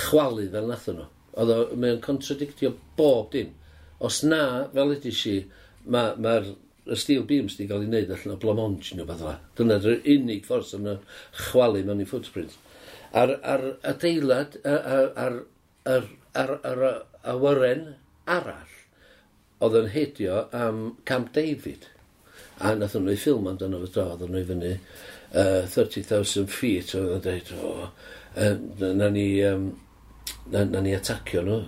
chwalu 0.06 0.48
fel 0.52 0.70
nath 0.70 0.88
nhw. 0.92 1.08
Oedd 1.34 1.52
o, 1.52 1.60
mae'n 1.74 2.00
contradictio 2.04 2.72
bob 2.98 3.32
dim. 3.34 3.52
Os 4.04 4.22
na, 4.24 4.68
fel 4.74 4.94
ydy 4.94 5.12
si, 5.14 5.38
mae'r 5.84 6.20
ma, 6.22 6.36
y 6.84 6.96
steel 7.00 7.24
beams 7.28 7.56
di 7.56 7.66
gael 7.68 7.84
ei 7.84 7.88
wneud 7.88 8.10
allan 8.12 8.34
o 8.34 8.40
blamonge 8.40 8.96
neu 8.96 9.06
beth 9.08 9.24
Dyna'r 9.56 10.02
unig 10.14 10.44
ffordd 10.44 10.68
sy'n 10.68 10.90
chwalu 11.38 11.84
mewn 11.86 12.02
i 12.04 12.08
footprint. 12.08 12.56
Ar, 13.14 13.30
ar 13.46 13.64
adeilad, 13.86 14.56
ar, 14.66 15.12
ar, 15.14 15.34
ar, 15.86 16.06
ar, 16.34 16.54
ar 16.66 16.80
awyren 17.30 17.84
arall, 18.26 18.72
oedd 19.62 19.76
yn 19.78 19.92
heidio 19.92 20.40
am 20.58 20.80
Camp 21.06 21.30
David. 21.36 21.86
A 22.58 22.72
nath 22.74 22.96
nhw'n 22.98 23.12
ei 23.12 23.20
ffilm 23.20 23.46
amdano 23.50 23.78
fy 23.84 23.92
dro, 23.94 24.08
oedd 24.16 24.26
nhw 24.26 24.42
i 24.42 24.48
fyny 24.48 24.72
uh, 24.74 25.62
30,000 25.70 26.50
feet, 26.50 26.96
oedd 26.98 27.14
yn 27.20 27.24
dweud, 27.28 27.54
o, 27.54 27.72
uh, 28.34 28.90
na 28.98 29.12
ni, 29.14 29.28
um, 29.46 29.70
na, 30.50 30.64
na 30.72 30.82
ni 30.82 30.96
atacio 30.98 31.46
nhw, 31.46 31.60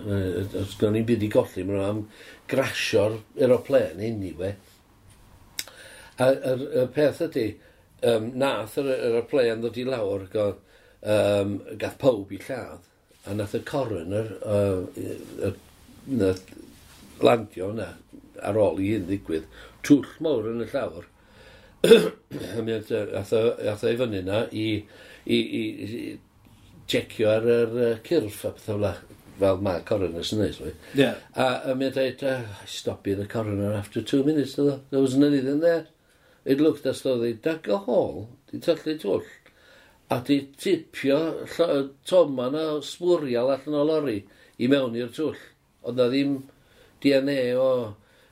os 0.65 0.75
gwn 0.81 0.97
ni'n 0.97 1.07
byd 1.07 1.25
i 1.29 1.31
golli, 1.31 1.63
maen 1.63 1.79
nhw 1.79 1.87
am 1.87 2.03
grasio'r 2.51 3.19
aeroplen 3.39 4.03
anyway. 4.11 4.55
A 6.19 6.31
y 6.35 6.87
peth 6.91 7.23
ydy, 7.27 7.49
um, 8.11 8.31
nath 8.43 8.79
yr 8.83 8.93
aeroplen 8.97 9.63
ddod 9.63 9.79
i 9.79 9.87
lawr, 9.87 10.27
godd, 10.33 10.63
um, 11.03 11.59
gath 11.77 11.97
pob 12.01 12.31
i 12.31 12.39
lladd. 12.41 12.85
A 13.27 13.35
nath 13.35 13.55
y 13.57 13.61
coroner, 13.67 14.31
uh, 14.45 14.85
uh, 15.43 15.53
nath 16.07 16.45
landio 17.19 17.73
yna 17.73 17.89
ar 18.45 18.59
ôl 18.61 18.79
i 18.79 18.93
un 18.95 19.07
ddigwydd, 19.09 19.49
twll 19.83 20.07
mawr 20.23 20.47
yn 20.53 20.63
y 20.63 20.69
llawr. 20.71 21.09
a 21.87 22.61
mi 22.65 22.73
ath 22.73 23.33
o 23.35 23.41
i 23.59 23.99
fyny 23.99 24.21
yna 24.21 24.45
i, 24.51 24.69
i, 25.25 25.37
i, 25.37 25.63
i 25.87 26.01
checio 26.87 27.29
ar 27.33 27.45
yr 27.51 27.77
uh, 27.77 27.93
cyrff 28.07 28.45
a 28.47 28.53
pethau 28.55 28.81
fel 28.81 29.17
fel 29.37 29.61
mae 29.61 29.83
coroners 29.85 30.31
yn 30.33 30.41
neud. 30.41 30.75
Yeah. 30.97 31.19
A, 31.35 31.71
a 31.71 31.75
mi 31.77 31.91
dweud, 31.93 32.23
uh, 32.23 32.39
ah, 32.41 32.63
I 32.63 32.69
stopped 32.71 33.03
the 33.03 33.27
coroner 33.27 33.73
after 33.73 34.01
two 34.01 34.23
minutes, 34.23 34.55
there 34.55 34.79
wasn't 34.91 35.25
anything 35.25 35.59
there. 35.59 35.87
It 36.45 36.61
looked 36.61 36.85
as 36.85 37.01
though 37.01 37.17
they 37.19 37.33
dug 37.33 37.67
a 37.67 37.77
hole, 37.77 38.29
Di 38.51 38.59
tyllu 38.59 38.95
twll, 38.99 39.23
a 40.09 40.19
di 40.23 40.39
tipio 40.55 41.19
toma 42.07 42.49
na 42.49 42.65
sbwrial 42.81 43.51
allan 43.51 43.79
o 43.81 43.83
lori 43.83 44.17
i 44.57 44.69
mewn 44.71 44.95
i'r 44.95 45.11
twll. 45.13 45.39
Ond 45.87 45.99
na 45.99 46.07
ddim 46.11 46.37
DNA 47.03 47.39
o 47.59 47.71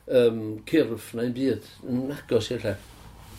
um, 0.07 0.41
cyrff 0.69 1.11
na'n 1.17 1.33
byd 1.35 1.67
yn 1.89 2.13
agos 2.15 2.51
i'r 2.55 2.63
lle. 2.63 2.75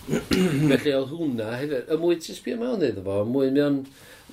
Felly 0.71 0.93
oedd 0.95 1.15
hwnna 1.17 1.49
hefyd, 1.57 1.89
y 1.91 1.99
mwy 2.01 2.21
ti'n 2.23 2.39
sbio 2.39 2.61
mewn 2.61 2.85
iddo 2.87 3.03
fo, 3.07 3.23
mwy 3.27 3.51
mae'n 3.57 3.81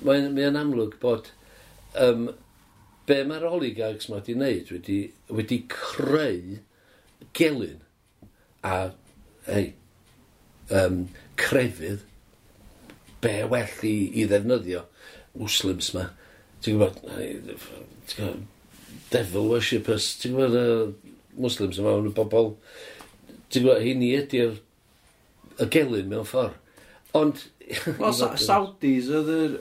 mae 0.04 0.28
mae 0.36 0.50
amlwg 0.52 0.98
bod 1.02 1.32
um, 2.00 2.28
be 3.08 3.18
mae'r 3.26 3.48
oligarchs 3.48 4.08
ma 4.10 4.20
wedi 4.20 4.36
wneud 4.36 4.70
wedi, 4.74 4.98
wedi 5.32 5.60
creu 5.70 6.58
gelyn 7.36 7.80
a 8.64 8.76
hei, 9.48 9.72
um, 10.70 11.06
crefydd 11.40 12.04
be 13.24 13.38
well 13.48 13.86
i, 13.88 13.94
i 14.20 14.26
ddefnyddio 14.28 14.84
Muslims 15.40 15.90
ma. 15.96 16.08
Ti'n 16.64 16.78
gwybod, 16.78 17.00
ti'n 17.08 18.18
gwybod, 18.18 18.44
devil 19.12 19.48
worshippers, 19.50 20.12
ti'n 20.20 20.36
gwybod, 20.36 20.58
uh, 20.60 21.14
Muslims 21.40 21.80
yma, 21.80 21.96
yn 21.98 22.12
bobl, 22.14 22.52
ti'n 23.50 23.64
gwybod, 23.64 23.82
hyn 23.84 24.04
i 24.04 24.12
ydy'r 24.20 24.60
y 25.60 25.68
gelyn 25.72 26.12
mewn 26.12 26.28
ffordd. 26.28 26.60
Ond... 27.14 27.42
Wel, 28.00 28.12
sa 28.12 28.34
Saudis 28.36 29.06
oedd 29.08 29.30
yr 29.32 29.52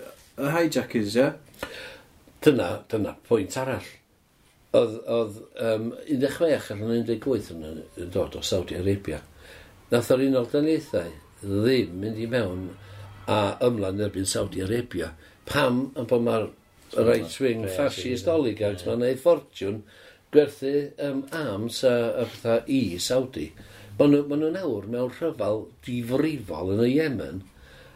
hijackers, 0.51 1.17
ie? 1.19 1.29
Dyna, 2.43 2.69
dyna, 2.91 3.13
pwynt 3.27 3.55
arall. 3.61 3.91
Oedd, 4.75 4.97
oedd 5.05 5.37
um, 5.61 5.91
16 6.09 6.73
allan 6.75 7.05
18 7.05 7.51
yn 7.63 8.09
dod 8.11 8.35
o 8.35 8.41
Saudi 8.43 8.75
Arabia. 8.79 9.21
Nath 9.93 10.09
o'r 10.11 10.25
unol 10.25 10.49
daniaethau 10.51 11.13
ddim 11.43 11.99
mynd 12.01 12.19
i 12.19 12.27
mewn 12.31 12.65
a 13.27 13.39
ymlaen 13.63 14.01
erbyn 14.03 14.27
Saudi 14.27 14.63
Arabia. 14.63 15.13
Pam 15.45 15.85
am 15.95 16.07
bod 16.09 16.25
mae'r 16.25 16.49
right-wing 16.97 17.65
fascist 17.77 18.27
oligarchs 18.29 18.83
yeah. 18.83 18.91
mae'n 18.91 19.05
neud 19.05 19.21
ffortiwn 19.21 19.79
gwerthu 20.33 20.73
um, 21.07 21.23
arms 21.35 21.83
a, 21.87 21.93
a 22.23 22.25
pethau 22.29 22.67
i 22.67 22.81
Saudi. 23.01 23.47
Mae 23.99 24.09
nhw, 24.09 24.23
ma 24.29 24.37
nhw 24.39 24.51
nawr 24.55 24.87
mewn 24.89 25.11
rhyfel 25.13 25.65
difrifol 25.85 26.73
yn 26.75 26.83
y 26.85 26.91
Yemen, 26.95 27.43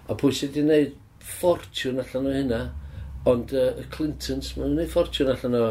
a 0.07 0.17
pwy 0.17 0.36
sydd 0.36 0.53
wedi 0.53 0.65
gwneud 0.65 0.97
ffortiwn 1.28 2.01
allan 2.03 2.30
o 2.30 2.36
hynna, 2.36 2.61
ond 3.28 3.53
uh, 3.57 3.71
y 3.82 3.88
Clintons, 3.93 4.53
maen 4.55 4.69
nhw'n 4.69 4.78
gwneud 4.78 4.93
ffortiwn 4.93 5.34
allan 5.34 5.57
o, 5.57 5.65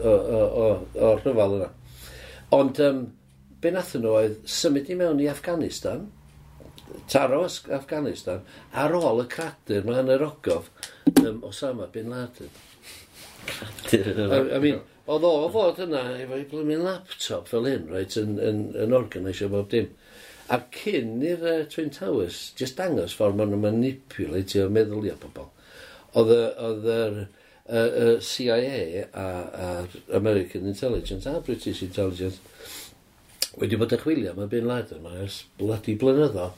o, 0.00 0.14
o, 0.14 0.40
o, 0.64 0.70
o 0.96 1.12
rhyfel 1.20 1.58
yna. 1.60 1.70
Ond 2.56 2.80
um, 2.86 3.02
be 3.60 3.72
nath 3.74 3.94
nhw 3.98 4.16
oedd 4.22 4.40
symud 4.48 4.88
i 4.90 4.96
mewn 4.98 5.20
i 5.22 5.28
Afghanistan, 5.30 6.08
taro 7.10 7.44
Afghanistan 7.46 8.42
ar 8.72 8.94
ôl 8.96 9.22
y 9.24 9.28
cradur 9.32 9.86
mae 9.86 10.02
yn 10.02 10.12
yr 10.16 10.26
ogof 10.28 10.70
um, 11.22 11.42
Osama 11.46 11.88
Bin 11.92 12.10
Laden. 12.12 12.50
I, 13.92 14.56
I 14.56 14.58
mean, 14.58 14.80
oedd 15.06 15.26
o 15.26 15.48
fod 15.54 15.78
yna 15.86 16.02
efo'i 16.24 16.46
blymyn 16.50 16.84
laptop 16.86 17.50
fel 17.50 17.68
hyn, 17.68 17.86
right, 17.92 18.16
yn, 18.18 18.36
yn, 18.42 18.62
yn 18.82 18.96
organisio 18.96 19.50
bob 19.52 19.70
dim. 19.72 19.92
A 20.50 20.60
cyn 20.74 21.22
i'r 21.26 21.42
uh, 21.42 21.56
Twin 21.70 21.90
Towers, 21.94 22.50
just 22.58 22.78
dangos 22.78 23.14
ffordd 23.18 23.38
maen 23.38 23.54
nhw'n 23.54 23.64
manipulatio 23.64 24.68
meddwl 24.70 25.08
pobl, 25.22 25.48
o 26.14 26.24
bobl. 26.26 26.44
Oedd 26.66 26.90
yr 26.96 27.18
uh, 27.22 28.20
CIA 28.22 29.06
a, 29.12 29.26
a 29.66 30.16
American 30.16 30.66
Intelligence 30.66 31.26
a 31.26 31.40
British 31.40 31.82
Intelligence 31.82 32.38
wedi 33.56 33.78
bod 33.80 33.94
yn 33.96 34.00
chwilio 34.02 34.34
am 34.34 34.44
y 34.44 34.48
Bin 34.52 34.66
Laden 34.68 35.06
ers 35.16 35.42
bloody 35.58 35.96
blynyddo 35.98 36.50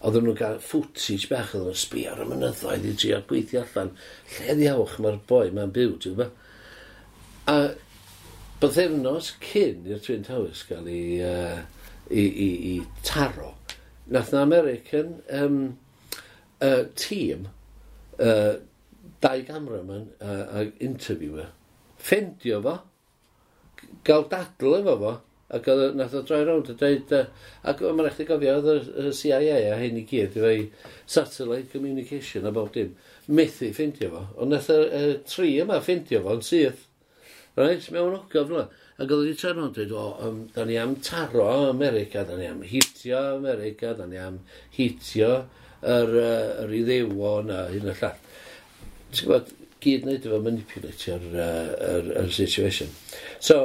oedden 0.00 0.24
nhw'n 0.24 0.38
cael 0.38 0.58
footage 0.64 1.28
bach, 1.28 1.52
oedden 1.52 1.68
nhw'n 1.68 1.80
sbio 1.82 2.14
ar 2.14 2.22
y 2.24 2.26
mynyddoedd 2.30 2.88
i 2.88 2.94
drio 2.96 3.20
gweithio 3.28 3.64
allan. 3.64 3.92
Lle 4.36 4.56
ddiawch 4.56 4.96
mae'r 5.02 5.20
boi 5.28 5.50
mae'n 5.56 5.74
byw, 5.76 5.94
ti'n 6.00 6.16
ba? 6.20 6.30
A 7.50 7.56
bythefnos 8.62 9.34
cyn 9.44 9.86
i'r 9.88 10.02
Twin 10.04 10.24
Towers 10.24 10.64
gael 10.68 10.88
i, 10.88 11.02
uh, 11.24 11.60
i, 12.08 12.24
i, 12.24 12.50
i 12.72 12.74
taro, 13.06 13.54
nath 14.10 14.32
na 14.34 14.42
American 14.46 15.18
um, 15.36 15.62
uh, 16.60 16.84
team 16.96 17.48
uh, 18.18 18.60
dau 19.20 19.42
cameraman 19.48 20.08
uh, 20.20 20.44
a 20.60 20.66
interviewer, 20.80 21.50
ffendio 22.00 22.60
fo, 22.64 22.78
gael 24.04 24.28
dadl 24.32 24.80
efo 24.80 24.96
fo, 25.04 25.16
Ac 25.56 25.66
oedd, 25.70 25.96
nath 25.98 26.14
o 26.14 26.22
droi 26.26 26.44
rownd 26.46 26.68
a 26.70 26.76
dweud, 26.78 27.14
uh, 27.16 27.48
ac 27.70 27.80
mae'n 27.82 28.04
rhaid 28.06 28.22
i 28.22 28.26
gofio, 28.28 28.58
oedd 28.60 28.90
y 29.02 29.14
CIA 29.18 29.56
a 29.72 29.78
hyn 29.80 29.98
i 29.98 30.04
gyd, 30.06 30.36
i 30.46 30.68
satellite 31.10 31.72
communication 31.72 32.46
a 32.46 32.52
bob 32.54 32.70
dim, 32.76 32.92
methu 33.26 33.72
ffeindio 33.74 34.12
fo. 34.12 34.22
Ond 34.42 34.54
nath 34.54 34.70
y 34.70 34.78
uh, 34.84 35.16
tri 35.26 35.56
yma 35.64 35.80
ffeindio 35.82 36.22
yn 36.34 36.44
syth, 36.46 36.86
right, 37.58 37.90
mewn 37.90 38.18
ogof 38.20 38.54
yna. 38.54 38.68
Ac 39.00 39.08
oedd 39.08 39.24
wedi 39.24 39.38
troi 39.40 39.54
rownd 39.56 39.74
dweud, 39.78 39.96
o, 39.96 40.06
um, 40.26 40.40
da 40.54 40.66
ni 40.68 40.76
am 40.78 40.94
taro 41.02 41.48
America, 41.70 42.22
da 42.28 42.36
ni 42.38 42.46
am 42.46 42.62
hitio 42.62 43.20
America, 43.38 43.94
da 43.96 44.06
ni 44.06 44.20
am 44.20 44.38
hitio 44.76 45.32
yr, 45.80 46.14
uh, 46.14 46.64
yr 46.66 46.76
iddewon 46.82 47.50
a 47.54 47.64
hyn 47.72 47.90
y 47.90 47.96
llall. 47.96 48.20
Ti'n 49.10 49.24
gwybod, 49.24 49.54
gyd 49.80 50.04
wneud 50.06 50.26
efo 50.28 50.40
manipulatio'r 50.44 51.28
uh, 51.32 51.44
er, 51.90 52.10
er 52.22 52.34
situation. 52.36 52.90
So, 53.40 53.62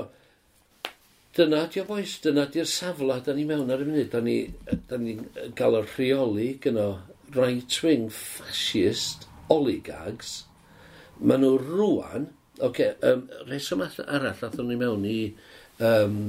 Dyna 1.36 1.66
di 1.68 1.82
o 1.82 1.84
boes, 1.88 2.14
dyna 2.24 2.46
di'r 2.48 2.68
safle 2.72 3.18
da 3.26 3.34
ni 3.36 3.44
mewn 3.48 3.72
ar 3.74 3.82
y 3.84 3.86
munud, 3.90 4.12
da 4.14 4.22
ni'n 4.24 4.54
ni, 5.04 5.16
ni 5.16 5.52
gael 5.60 5.82
o'r 5.82 5.90
rheoli 5.98 6.54
gyno 6.64 6.86
right-wing 7.36 8.06
fascist 8.14 9.26
oligarchs, 9.52 10.46
maen 11.20 11.44
nhw 11.44 11.58
rwan, 11.60 12.30
oce, 12.56 12.70
okay, 12.70 12.94
um, 13.10 13.26
reswm 13.50 13.84
arall 13.84 14.46
athyn 14.48 14.70
ni 14.72 14.78
mewn 14.80 15.04
i 15.10 15.18
um, 15.84 16.22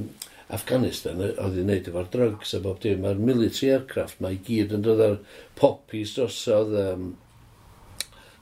Afghanistan, 0.57 1.23
oedd 1.27 1.55
i'n 1.61 1.71
neud 1.71 1.87
efo'r 1.91 2.11
drugs 2.11 2.51
a 2.55 2.59
bob 2.63 2.81
dim, 2.83 2.99
mae'r 3.05 3.23
military 3.29 3.71
aircraft, 3.77 4.19
mae 4.23 4.35
i 4.35 4.41
gyd 4.49 4.75
yn 4.75 4.83
dod 4.83 5.05
ar 5.05 5.17
poppies 5.59 6.17
drosodd, 6.17 6.75
um, 6.83 7.07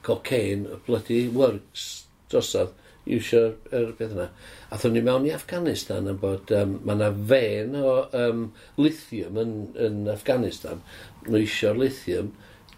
cocaine, 0.05 0.79
bloody 0.89 1.27
works 1.29 1.85
drosodd, 2.33 2.73
iwsio'r 3.05 3.75
er 3.75 3.91
beth 3.99 4.15
yna. 4.15 4.29
A 4.73 4.79
thwn 4.81 4.95
ni 4.95 5.03
mewn 5.05 5.27
i 5.27 5.33
Afghanistan 5.35 6.09
yn 6.09 6.17
bod 6.21 6.51
um, 6.55 6.79
mae 6.85 6.97
yna 6.97 7.11
fen 7.29 7.77
o 7.79 7.93
um, 8.17 8.47
lithium 8.81 9.37
yn, 9.41 9.53
yn 9.87 10.01
Afghanistan. 10.11 10.81
Nhw 11.27 11.43
isio'r 11.45 11.77
lithium 11.81 12.31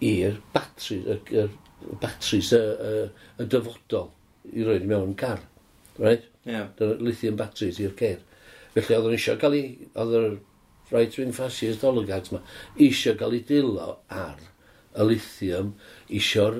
i'r 0.04 0.42
batri, 0.54 1.00
y, 1.08 1.20
y 1.32 1.48
batris 2.02 2.52
y, 2.56 2.60
y, 2.60 3.06
y 3.40 3.48
dyfodol 3.54 4.12
i 4.54 4.66
roed 4.68 4.88
mewn 4.90 5.16
car. 5.20 5.40
Right? 5.98 6.28
Yeah. 6.46 6.68
Dyna 6.78 7.00
lithium 7.04 7.40
batteries 7.40 7.80
i'r 7.84 7.96
cer. 8.00 8.22
Felly 8.76 8.98
oedd 8.98 9.08
nhw 9.08 9.18
eisiau 9.18 9.40
cael 9.42 9.58
ei, 9.58 9.72
oedd 9.98 10.14
yr 10.20 10.30
right 10.92 11.18
wing 11.20 11.34
fascist 11.36 11.84
oligarchs 11.88 12.32
ma, 12.32 12.44
eisiau 12.80 13.18
cael 13.20 13.36
ei 13.36 13.44
dilo 13.48 13.98
ar 14.14 14.44
y 14.98 15.06
lithium, 15.06 15.74
eisiau'r 16.10 16.60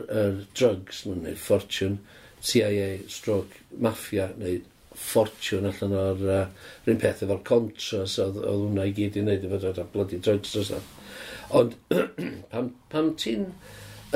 drugs, 0.58 1.04
neu 1.10 1.38
fortune, 1.40 2.02
CIA, 2.42 2.98
stroke, 3.12 3.62
mafia 3.82 4.30
neu 4.38 4.60
ffortiwn 4.98 5.68
allan 5.70 5.94
o'r 5.94 6.24
uh, 6.26 6.40
rhywun 6.86 7.02
peth 7.02 7.24
efo'r 7.26 7.44
contras 7.46 8.18
oedd, 8.22 8.40
oedd 8.42 8.64
hwnna 8.64 8.88
i 8.90 8.94
gyd 8.98 9.18
i 9.18 9.24
wneud 9.24 9.46
efo 9.46 9.60
dod 9.62 9.82
a 9.82 9.86
bloody 9.94 10.22
drugs 10.24 10.56
Ond 11.58 11.76
pam, 12.52 12.72
pam 12.92 13.14
ti'n 13.20 13.46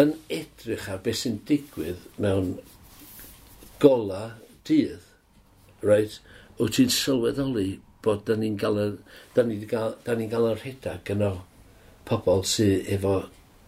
yn 0.01 0.15
edrych 0.32 0.89
ar 0.91 0.99
beth 1.05 1.22
sy'n 1.22 1.38
digwydd 1.47 2.07
mewn 2.22 2.55
gola 3.84 4.24
dydd, 4.67 5.05
right, 5.86 6.17
wyt 6.59 6.76
ti'n 6.78 6.91
sylweddoli 6.93 7.69
bod 8.05 8.26
da 8.26 8.36
ni'n 8.38 8.57
gael, 8.61 8.97
da 9.36 9.45
ni 9.45 9.59
gael, 9.69 9.95
da 10.05 10.17
ni 10.17 10.28
gael 10.32 10.51
yr 10.51 10.61
rhedag 10.63 11.13
yno 11.13 11.32
pobl 12.09 12.43
sydd 12.47 12.89
efo 12.97 13.15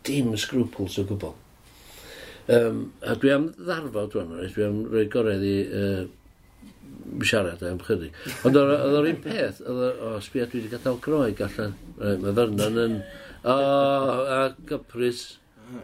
dim 0.08 0.34
scruples 0.38 0.98
o 1.00 1.06
gwbl. 1.08 1.36
Um, 2.52 2.82
a 3.08 3.16
dwi 3.16 3.32
am 3.32 3.46
ddarfod 3.56 4.18
rwan, 4.18 4.34
dwi 4.52 4.66
am 4.66 4.82
rhoi 4.92 5.06
gorau 5.12 5.46
i 5.48 5.54
uh, 5.64 6.02
siarad 7.24 7.62
am 7.68 7.80
chydig. 7.84 8.16
Ond 8.48 8.58
oedd 8.60 8.98
o'r 9.00 9.08
un 9.08 9.22
peth, 9.24 9.62
oedd 9.64 9.86
o, 9.86 10.10
o 10.10 10.24
sbia 10.24 10.48
dwi 10.50 10.62
wedi 10.62 10.74
gadael 10.74 11.00
groeg 11.04 11.40
allan. 11.46 11.78
Mae 12.00 12.36
Fernan 12.40 12.82
yn, 12.84 13.00
o, 13.44 13.56
a 13.56 14.42
gypris. 14.70 15.24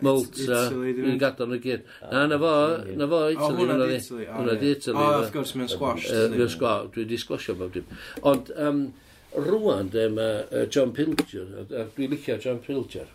Malta, 0.05 0.57
dwi'n 0.69 1.17
gadael 1.21 1.49
nhw 1.49 1.61
gyd. 1.63 1.85
Na, 2.11 2.25
na 2.29 2.37
fo, 2.41 2.51
na 2.99 3.07
fo, 3.09 3.21
Italy, 3.31 3.63
hwnna 3.63 3.77
di 3.79 3.95
Italy. 3.95 4.25
Hwnna 4.27 4.57
di 4.59 4.73
Italy. 4.75 4.99
O, 4.99 5.13
wrth 5.21 5.31
gwrs, 5.33 5.53
mae'n 5.57 5.71
squash. 5.71 6.09
Mae'n 6.35 6.51
squash, 6.51 6.89
dwi 6.93 7.05
wedi 7.05 7.21
squashio 7.21 7.55
bob 7.57 7.71
dim. 7.73 7.87
Ond, 8.29 8.51
um, 8.67 8.83
rwan, 9.47 9.89
de, 9.95 10.05
mae 10.13 10.67
John 10.75 10.91
Pilger, 10.97 11.47
a 11.63 11.87
dwi'n 11.95 12.13
licio 12.13 12.35
John 12.43 12.59
Pilger, 12.65 13.07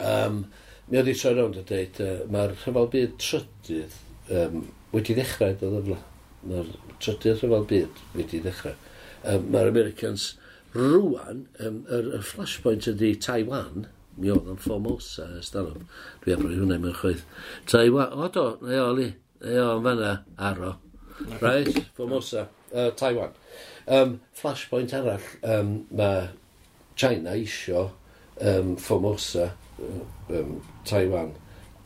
um, 0.00 0.42
Mi 0.90 0.98
oedd 0.98 1.10
i 1.12 1.14
troi 1.14 1.36
rownd 1.36 1.58
a 1.60 1.62
dweud, 1.62 1.98
uh, 2.02 2.22
mae'r 2.34 2.52
rhyfel 2.56 2.88
byd 2.90 3.12
trydydd 3.22 3.92
um, 4.34 4.64
wedi 4.90 5.14
ddechrau, 5.14 5.52
doedd 5.60 5.76
yfla. 5.84 5.98
Mae'r 6.50 6.72
trydydd 6.98 7.44
rhyfel 7.44 7.66
byd 7.70 8.00
wedi 8.18 8.40
ddechrau. 8.42 8.74
Um, 9.22 9.44
mae'r 9.54 9.70
Americans 9.70 10.32
rwan, 10.74 11.44
um, 11.62 11.80
yr, 11.86 12.08
yr 12.18 12.24
flashpoint 12.26 12.88
ydy 12.90 13.12
Taiwan, 13.22 13.86
mi 14.18 14.32
oedd 14.34 14.50
yn 14.50 14.58
Formosa 14.60 15.28
ys 15.38 15.52
dalwm. 15.54 15.86
Dwi 16.24 16.34
am 16.34 16.42
roi 16.46 16.56
hwnna 16.58 16.80
mewn 16.82 16.98
chwyth. 16.98 17.22
Taiwan, 17.70 18.10
o 18.10 18.26
do, 18.34 18.46
na 18.64 18.82
o, 18.88 18.90
li, 18.98 19.12
na 19.44 19.54
o, 19.62 19.68
o'n 19.76 19.86
fanna, 19.86 20.12
aro. 20.50 20.74
Right, 21.38 21.84
Formosa, 21.94 22.48
uh, 22.72 22.90
Taiwan. 22.98 23.38
Um, 23.86 24.18
flashpoint 24.42 24.94
arall, 24.96 25.30
um, 25.46 25.72
mae 25.94 26.28
China 26.98 27.38
isio 27.38 27.86
um, 28.40 28.74
Formosa, 28.74 29.52
um, 30.28 30.60
Taiwan. 30.90 31.32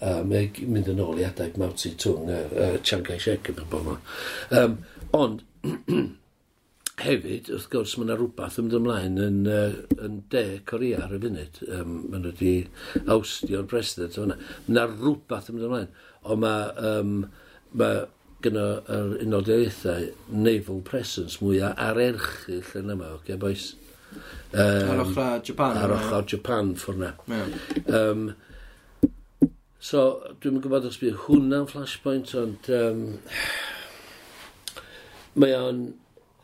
Um, 0.05 0.35
mynd 0.35 0.91
yn 0.91 1.01
ôl 1.01 1.23
i 1.23 1.25
adeg 1.25 1.55
Mao 1.61 1.73
Tse-tung, 1.73 2.29
uh, 2.29 2.43
uh, 2.59 2.77
Chiang 2.83 3.05
Kai-shek 3.07 3.49
yn 3.53 3.57
bobl 3.61 3.81
yma. 3.81 3.95
Um, 4.59 4.75
ond, 5.17 5.45
hefyd, 7.05 7.49
wrth 7.55 7.69
gwrs, 7.73 7.95
mae 7.97 8.09
yna 8.09 8.17
rhywbeth 8.19 8.59
yn 8.61 8.67
mynd 8.67 8.77
ymlaen 8.79 9.23
yn, 9.23 9.39
uh, 9.51 9.79
yn 10.05 10.19
de 10.35 10.45
Corea 10.69 11.05
ar 11.07 11.15
y 11.17 11.21
funud. 11.23 11.63
Um, 11.69 11.95
mae 12.11 12.21
nhw 12.21 12.35
wedi 12.35 12.53
awstio'r 13.17 13.71
president. 13.71 14.19
Mae 14.19 14.75
yna 14.75 14.87
rhywbeth 14.91 15.49
yn 15.51 15.59
mynd 15.59 15.69
ymlaen. 15.71 15.97
Ond 16.25 16.45
mae, 16.45 16.91
um, 16.91 17.17
mae 17.81 18.05
gyda 18.45 18.67
yr 18.93 19.15
unodiaethau 19.25 20.11
naval 20.37 20.83
presence 20.87 21.41
mwyaf 21.41 21.79
ar 21.81 22.01
erchyll 22.03 22.75
yn 22.81 22.93
yma, 22.95 23.15
oce, 23.15 23.23
okay, 23.23 23.41
boys? 23.41 23.71
Um, 24.53 24.91
ar 24.95 25.05
ochr 25.07 25.45
Japan. 25.49 25.79
Ar 25.81 25.95
ochr 25.97 26.27
Japan 26.35 26.75
ffwrna. 26.79 27.15
Yeah. 27.31 27.55
Um, 27.89 28.35
So, 29.85 30.01
dwi'n 30.41 30.63
gwybod 30.65 30.87
os 30.89 30.95
bydd 30.97 31.17
hwnna'n 31.27 31.67
flashpoint, 31.69 32.31
ond 32.41 32.69
um, 32.73 33.01
mae 35.37 35.53
o'n 35.59 35.83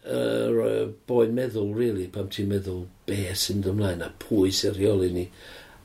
uh, 0.04 0.90
boi 1.08 1.24
meddwl, 1.32 1.70
really, 1.78 2.04
pam 2.12 2.28
ti'n 2.28 2.50
meddwl 2.52 2.82
be 3.08 3.22
sy'n 3.32 3.64
ymlaen 3.72 4.04
a 4.04 4.10
pwy 4.26 4.52
sy'n 4.58 4.76
rheoli 4.76 5.08
ni. 5.16 5.24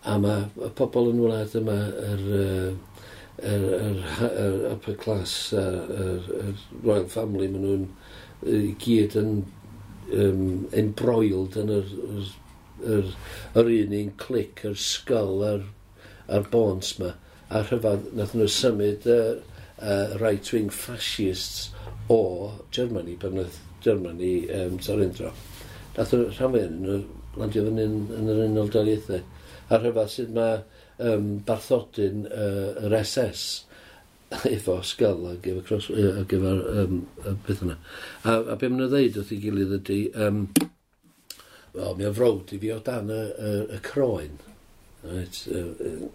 A 0.04 0.18
mae 0.20 0.50
y 0.68 0.74
pobl 0.76 1.14
yn 1.14 1.24
wlad 1.24 1.56
yma, 1.62 1.80
yr, 2.10 2.28
yr, 2.36 3.66
yr, 3.80 4.06
yr 4.28 4.70
upper 4.74 5.00
class, 5.08 5.40
yr, 5.56 6.30
yr 6.42 6.54
royal 6.84 7.08
family, 7.18 7.48
maen 7.56 7.68
nhw'n 7.70 8.80
gyd 8.84 9.16
yn 9.24 9.36
um, 10.12 10.48
embroiled 10.76 11.56
yn 11.64 11.78
yr, 11.80 12.00
yr, 12.12 12.32
yr, 13.00 13.14
yr 13.64 13.76
un 13.80 14.02
un 14.04 14.18
clic, 14.28 14.68
yr 14.68 14.82
sgol, 14.92 15.46
yr, 15.56 15.70
yr 16.28 16.52
bons 16.52 16.98
yma 17.00 17.20
a 17.50 17.62
rhyfedd 17.64 18.10
nath 18.18 18.34
nhw 18.36 18.48
symud 18.52 19.06
uh, 19.12 19.36
uh, 19.82 20.18
right-wing 20.22 20.72
fascists 20.74 21.70
o 22.10 22.20
Germany 22.72 23.18
pan 23.22 23.38
oedd 23.42 23.60
Germany 23.86 24.34
um, 24.56 24.80
tarindro. 24.82 25.34
Nath 25.98 26.14
nhw 26.14 26.30
rhan 26.32 26.56
fwy 26.56 26.66
nhw 26.72 26.98
landio 27.40 27.68
fyny 27.68 27.86
yn, 27.86 28.00
yn 28.16 28.32
yr 28.34 28.42
unol 28.48 28.72
daliaethau. 28.74 29.22
A 29.70 29.80
rhyfedd 29.82 30.12
sydd 30.14 30.34
mae 30.36 30.60
um, 31.04 31.30
barthodyn 31.46 32.26
uh, 32.30 32.86
yr 32.86 32.98
SS 33.04 33.46
efo 34.50 34.80
sgyl 34.86 35.28
a 35.30 35.36
gyfer, 35.42 35.64
cross, 35.68 35.90
a 35.90 36.26
gyfer 36.30 36.62
um, 36.82 37.00
a 37.24 37.36
beth 37.46 37.64
yna. 37.66 37.78
A, 38.24 38.40
a 38.54 38.58
be 38.60 38.70
maen 38.70 38.82
nhw'n 38.82 38.94
ddeud 38.94 39.20
wrth 39.22 39.34
i 39.36 39.40
gilydd 39.44 39.76
ydy, 39.80 40.00
um, 40.26 40.46
wel, 41.76 41.96
mi 41.98 42.08
o'n 42.10 42.18
frowd 42.18 42.54
i 42.56 42.60
fi 42.62 42.74
o 42.74 42.82
dan 42.86 43.12
y, 43.14 43.22
y, 43.22 43.56
y 43.78 43.82
croen. 43.86 44.38
Right, 45.06 45.42
uh, 45.54 45.68
uh, 45.86 46.08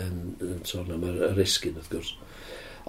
yn, 0.00 0.22
yn 0.44 0.62
sôn 0.68 0.92
am 0.94 1.04
yr, 1.08 1.20
yr 1.30 1.42
esgyn 1.44 1.76
wrth 1.80 1.90
gwrs. 1.92 2.14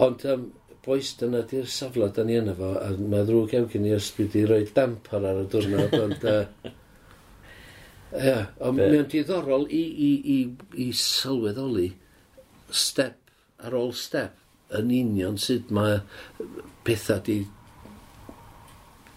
Ond 0.05 0.23
um, 0.31 0.47
boes 0.85 1.11
dyna 1.19 1.43
di'r 1.49 1.67
safle 1.71 2.09
da 2.13 2.25
ni 2.25 2.37
yna 2.39 2.55
fo, 2.57 2.71
a 2.79 2.91
mae 2.95 3.25
ddrwg 3.25 3.55
iawn 3.55 3.69
gen 3.73 3.87
i 3.89 3.93
os 3.95 4.11
bydd 4.15 4.39
i 4.39 4.45
roi 4.49 4.63
damper 4.75 5.29
ar 5.31 5.43
y 5.43 5.45
diwrnod, 5.51 5.99
ond... 6.05 6.27
Uh, 6.31 6.73
Ia, 8.15 8.45
ond 8.63 8.79
Be... 8.79 8.87
mae'n 8.93 9.09
diddorol 9.11 9.65
i, 9.73 9.81
i, 9.81 10.11
i, 10.35 10.39
i 10.85 10.91
sylweddoli 10.95 11.89
step 12.71 13.65
ar 13.65 13.75
ôl 13.75 13.91
step 13.97 14.77
yn 14.77 14.91
union 14.93 15.35
sut 15.41 15.71
mae 15.73 15.99
pethau 16.87 17.21
di 17.25 17.41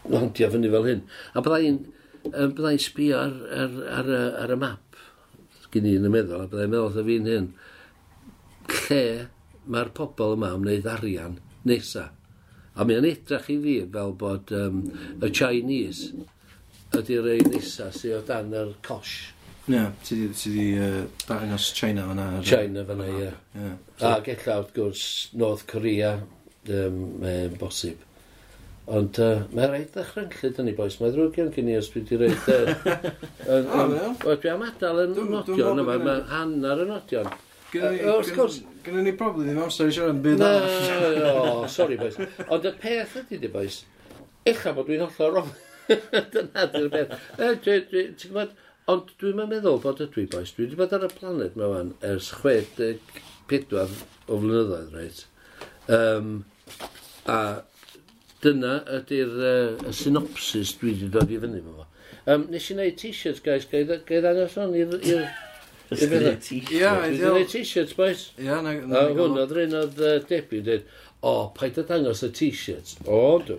landio 0.09 0.51
fyny 0.53 0.71
fel 0.73 0.89
hyn. 0.89 1.05
A 1.37 1.45
byddai'n 1.45 1.79
byddai 2.33 2.77
sbio 2.83 3.21
ar, 3.21 3.39
ar, 3.63 3.79
ar, 4.01 4.13
y- 4.19 4.35
ar, 4.43 4.55
y 4.55 4.59
map 4.61 5.01
gen 5.73 5.89
i 5.89 5.97
yn 5.99 6.09
y 6.09 6.13
meddwl, 6.13 6.45
a 6.45 6.49
byddai'n 6.49 6.73
meddwl 6.73 6.91
oedd 6.91 7.09
fi'n 7.09 7.29
hyn 7.29 7.49
lle 8.75 9.03
mae'r 9.69 9.93
pobl 9.97 10.37
yma 10.37 10.55
yn 10.57 10.65
wneud 10.65 10.89
arian 10.95 11.39
nesa. 11.69 12.09
A 12.79 12.87
mae'n 12.87 13.07
edrach 13.09 13.49
i 13.53 13.59
fi 13.63 13.79
fel 13.95 14.15
bod 14.21 14.53
um, 14.55 14.85
y 15.19 15.31
Chinese 15.35 16.13
ydy'r 16.97 17.27
rei 17.27 17.43
nesa 17.49 17.91
sydd 17.95 18.21
o 18.21 18.23
dan 18.29 18.55
yr 18.57 18.73
cosh. 18.87 19.35
Ie, 19.69 19.83
ti 20.05 20.17
di, 20.17 20.29
ti 20.33 20.51
di 20.55 20.67
uh, 20.81 21.03
dangos 21.29 21.73
China 21.77 22.07
fyna. 22.09 22.29
China 22.41 22.85
fyna, 22.89 23.09
ie. 23.09 23.19
Yeah. 23.21 23.35
yeah. 23.55 23.75
So, 24.01 24.13
wrth 24.55 24.71
gwrs, 24.77 25.03
North 25.37 25.67
Korea, 25.69 26.15
um, 26.73 27.03
mae'n 27.21 27.59
bosib. 27.61 28.07
Ond 28.89 29.19
uh, 29.21 29.43
mae'n 29.53 29.75
rhaid 29.75 29.91
ddechrau'n 29.93 30.31
llyd 30.33 30.63
yn 30.63 30.71
ei 30.71 30.79
boes. 30.79 30.97
Mae'n 31.03 31.13
ddrwg 31.13 31.37
iawn 31.37 31.51
gen 31.53 31.69
i 31.69 31.77
os 31.77 31.91
dwi 31.93 32.01
wedi 32.07 32.21
rhaid... 32.23 32.49
Uh, 32.49 33.59
on, 33.83 33.99
on, 34.07 34.17
dwi 34.25 34.55
am 34.55 34.65
adael 34.65 35.03
yn 35.05 35.19
nodion 35.35 35.83
yma, 35.85 35.99
mae 36.01 36.25
hanner 36.31 36.87
yn 36.87 36.95
nodion. 36.95 37.29
Wrth 37.73 38.33
gwrs. 38.33 38.61
Gynna 38.85 39.03
ni 39.05 39.13
probably 39.13 39.49
ddim 39.49 39.61
amser 39.61 39.91
i 39.91 39.95
siarad 39.95 40.17
yn 40.17 40.23
byd 40.25 40.43
arall. 40.45 41.17
No, 41.19 41.33
no, 41.45 41.71
sorry 41.73 41.99
boys. 42.01 42.17
Ond 42.49 42.65
y 42.65 42.73
peth 42.81 43.17
ydy 43.21 43.41
di 43.43 43.51
boys, 43.53 43.83
eich 44.49 44.63
bod 44.77 44.89
dwi'n 44.89 45.05
hollol 45.05 45.35
wrong. 45.35 45.51
Dyna 46.33 46.67
di'r 46.73 46.89
beth. 46.95 47.13
Ti'n 47.37 47.91
gwybod, 48.23 48.55
ond 48.89 49.11
dwi'n 49.21 49.43
meddwl 49.51 49.81
bod 49.85 50.01
ydw 50.05 50.23
i 50.25 50.29
boys, 50.33 50.55
dwi 50.57 50.65
wedi 50.65 50.79
bod 50.81 50.95
ar 50.97 51.05
y 51.05 51.11
planet 51.13 51.59
mewn 51.61 51.75
fan 51.77 52.13
ers 52.13 52.31
64 52.39 53.83
o 53.85 54.39
flynyddoedd, 54.41 54.95
reit. 54.97 55.27
Um, 55.93 56.33
a 57.29 57.41
dyna 58.45 58.79
ydy'r 59.01 59.37
uh, 59.51 59.93
synopsis 59.93 60.73
dwi 60.81 60.95
wedi 60.95 61.11
dod 61.13 61.37
i 61.37 61.41
fyny 61.45 61.61
fo. 61.67 61.85
Um, 62.29 62.49
nes 62.53 62.71
i 62.73 62.77
wneud 62.77 62.97
t-shirts, 63.01 63.45
guys, 63.45 63.69
gael 63.69 63.93
ddangos 64.25 64.57
hwn 64.57 64.77
i'r 64.81 65.29
Just 65.89 66.05
yn 66.05 66.15
ei 66.19 66.37
t-shirt. 66.37 66.73
Ie, 66.75 66.85
ideal. 67.15 67.39
Just 67.41 67.55
t-shirts, 67.55 67.97
boys. 67.97 68.25
Ie, 68.37 68.49
na. 68.65 68.75
A 68.77 69.05
hwn 69.09 69.39
oedd 69.41 69.55
rhan 69.57 69.77
oedd 69.79 70.01
Debbie 70.29 70.61
dweud, 70.67 70.89
o, 71.25 71.35
paid 71.57 71.79
a 71.81 71.85
dangos 71.89 72.25
y 72.27 72.33
t-shirts. 72.37 72.99
O, 73.09 73.39
dw. 73.45 73.57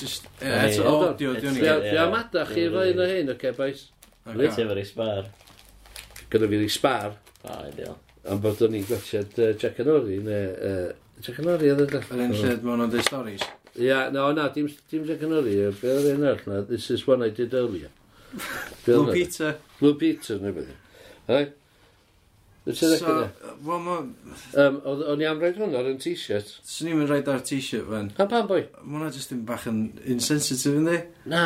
Just, 0.00 0.26
ie, 0.42 0.50
eto, 0.50 0.86
o, 0.90 1.12
diw, 1.18 1.36
diw 1.38 1.54
ni. 1.54 1.62
Dwi 1.62 2.00
am 2.02 2.16
adach 2.18 2.50
chi 2.52 2.66
fo 2.72 2.82
un 2.90 3.04
o 3.04 3.06
hyn, 3.12 3.30
oce, 3.36 3.54
boys. 3.58 3.86
Rwyt 4.26 4.58
efo'r 4.64 4.82
i 4.82 4.86
spar. 4.88 5.30
Gyda 6.32 6.50
fi'r 6.50 6.66
i 6.66 6.72
spar. 6.72 7.16
O, 7.46 7.62
ideal. 7.70 7.96
Am 8.30 8.42
bod 8.42 8.60
o'n 8.62 8.76
i'n 8.78 8.84
gwachod 8.86 9.38
uh, 9.38 9.54
Jack 9.58 9.80
and 9.82 9.94
Ori, 9.94 10.18
neu... 10.26 10.52
Uh, 10.58 10.92
Jack 11.22 11.40
and 11.42 11.54
Ori 11.54 11.70
oedd 11.70 11.86
yn. 11.86 11.96
Yr 11.98 12.22
un 12.26 12.36
lle 12.36 12.52
mae 12.66 12.78
nhw'n 12.82 12.92
dweud 12.92 13.06
stories. 13.06 13.46
Ia, 13.78 14.04
no, 14.14 14.28
na, 14.36 14.50
dim, 14.54 14.68
dim 14.90 15.06
Jack 15.08 15.22
and 15.26 15.38
Ori. 15.38 15.56
Be 15.80 15.90
oedd 15.96 16.12
un 16.12 16.28
arall 16.30 16.46
na? 16.50 16.62
This 16.68 16.90
is 16.94 17.06
one 17.06 17.26
I 17.26 17.30
did 17.34 17.54
earlier. 17.54 17.90
Blue 18.84 19.12
Peter. 19.12 19.56
Blue 19.78 19.94
Peter, 19.98 20.38
neu 20.42 20.54
beth. 20.58 20.81
Hei? 21.26 21.42
So, 22.72 23.28
wel, 23.64 23.78
ma... 23.82 23.96
Um, 24.54 24.76
o'n 24.86 25.22
i 25.22 25.26
am 25.26 25.40
roed 25.42 25.56
hwnna 25.58 25.80
ar 25.80 25.88
yn 25.90 25.98
t-shirt. 26.02 26.52
Swn 26.62 26.92
i'n 26.92 27.00
mynd 27.00 27.10
rhaid 27.10 27.30
ar 27.30 27.42
t-shirt 27.46 27.88
fan. 27.88 28.12
A 28.22 28.26
pan 28.30 28.46
boi? 28.46 28.60
Mae 28.84 29.00
hwnna 29.00 29.10
jyst 29.14 29.34
yn 29.34 29.40
bach 29.48 29.66
yn 29.70 29.80
insensitive 30.14 30.78
yndi? 30.78 31.00
Na. 31.30 31.44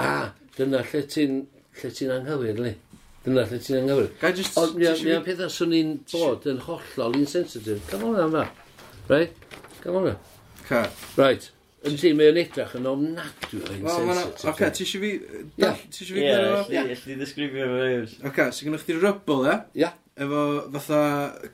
A, 0.00 0.30
dyna 0.56 0.80
lle 0.86 1.02
ti'n 1.12 1.42
lle 1.80 1.90
ti'n 1.98 2.14
anghywir, 2.14 2.62
li. 2.64 2.72
Dyna 3.26 3.44
lle 3.50 3.60
ti'n 3.60 3.82
anghywir. 3.82 4.08
Gai 4.22 4.32
jyst... 4.38 4.56
Ond 4.62 4.80
mi 4.80 4.88
am 4.88 5.26
pethau 5.26 5.52
swn 5.52 5.76
i'n 5.76 5.92
bod 6.14 6.48
yn 6.48 6.62
hollol 6.64 7.20
insensitive. 7.20 7.82
Come 7.92 8.08
hwnna, 8.08 8.24
am 8.24 8.38
fa. 8.38 8.46
Right? 9.12 9.36
Come 9.82 10.00
on 10.00 10.08
am. 10.14 10.32
Ca. 10.70 10.86
Right. 11.20 11.50
Yndi, 11.86 12.10
mae 12.18 12.32
o'n 12.32 12.40
edrych 12.40 12.72
yn 12.78 12.88
ofnadwy 12.90 13.60
o 13.62 13.76
insensitif. 13.76 14.48
Oce, 14.50 14.70
ti 14.74 14.86
eisiau 14.86 15.04
fi... 15.04 15.12
Ti 15.56 15.68
eisiau 15.68 16.16
fi 16.16 16.24
gwneud 16.24 16.48
o? 16.48 16.64
Ie, 16.72 16.96
ti 17.02 17.16
ddisgrifio 17.20 17.68
fo 17.70 17.84
eus. 17.90 18.16
Oce, 18.30 18.48
so 18.56 18.66
gynnwch 18.66 18.86
chi 18.88 18.96
rybl, 18.98 19.46
ia? 19.46 19.56
Ia. 19.82 19.92
Efo 20.16 20.42
fatha 20.72 21.00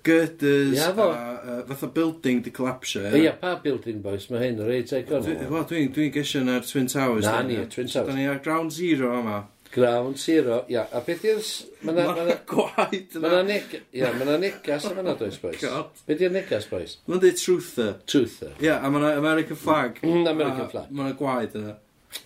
girders 0.07 0.85
a 0.87 0.93
uh, 0.95 1.63
fatha 1.67 1.89
building 1.97 2.45
di 2.47 2.53
collapsio, 2.55 3.03
ia? 3.09 3.17
Ia, 3.19 3.33
pa 3.41 3.57
building, 3.65 3.99
boys? 4.05 4.29
Mae 4.31 4.45
hyn 4.45 4.61
o'r 4.63 4.71
reit 4.71 4.93
economi. 5.01 5.35
Wel, 5.51 5.67
dwi'n 5.73 5.91
dwi 5.97 6.07
gesio 6.15 6.45
na'r 6.47 6.63
Twin 6.69 6.87
Towers. 6.93 7.27
Na 7.27 7.41
ni, 7.49 7.59
Twin 7.67 7.91
Towers. 7.91 8.13
Da 8.13 8.15
ni 8.17 8.29
ar 8.31 8.39
ground 8.45 8.71
zero 8.77 9.11
yma. 9.19 9.41
Ground 9.73 10.19
Zero, 10.21 10.65
ia. 10.69 10.85
A 10.93 11.01
beth 11.07 11.25
yw'r... 11.25 11.47
Mae'na 11.89 12.37
gwaed 12.51 13.17
yna. 13.17 13.23
Mae'na 13.25 13.43
neg... 13.49 13.77
Ia, 13.97 14.11
mae'na 14.19 14.37
negas 14.43 14.89
yma 14.91 15.05
na 15.07 15.15
does, 15.17 15.39
boys. 15.41 15.65
Beth 16.09 16.25
yw'r 16.27 16.35
negas, 16.35 16.69
boys? 16.69 16.99
Mae'n 17.09 17.23
dweud 17.23 17.41
truther. 17.41 17.95
Truther. 18.05 18.53
Ia, 18.61 18.77
a 18.79 18.93
mae'na 18.93 19.15
American 19.17 19.57
flag. 19.57 20.03
Mm, 20.05 20.29
American 20.29 20.69
flag. 20.75 20.93
Mae'na 20.93 21.17
gwaed 21.17 21.57
yna. 21.63 21.77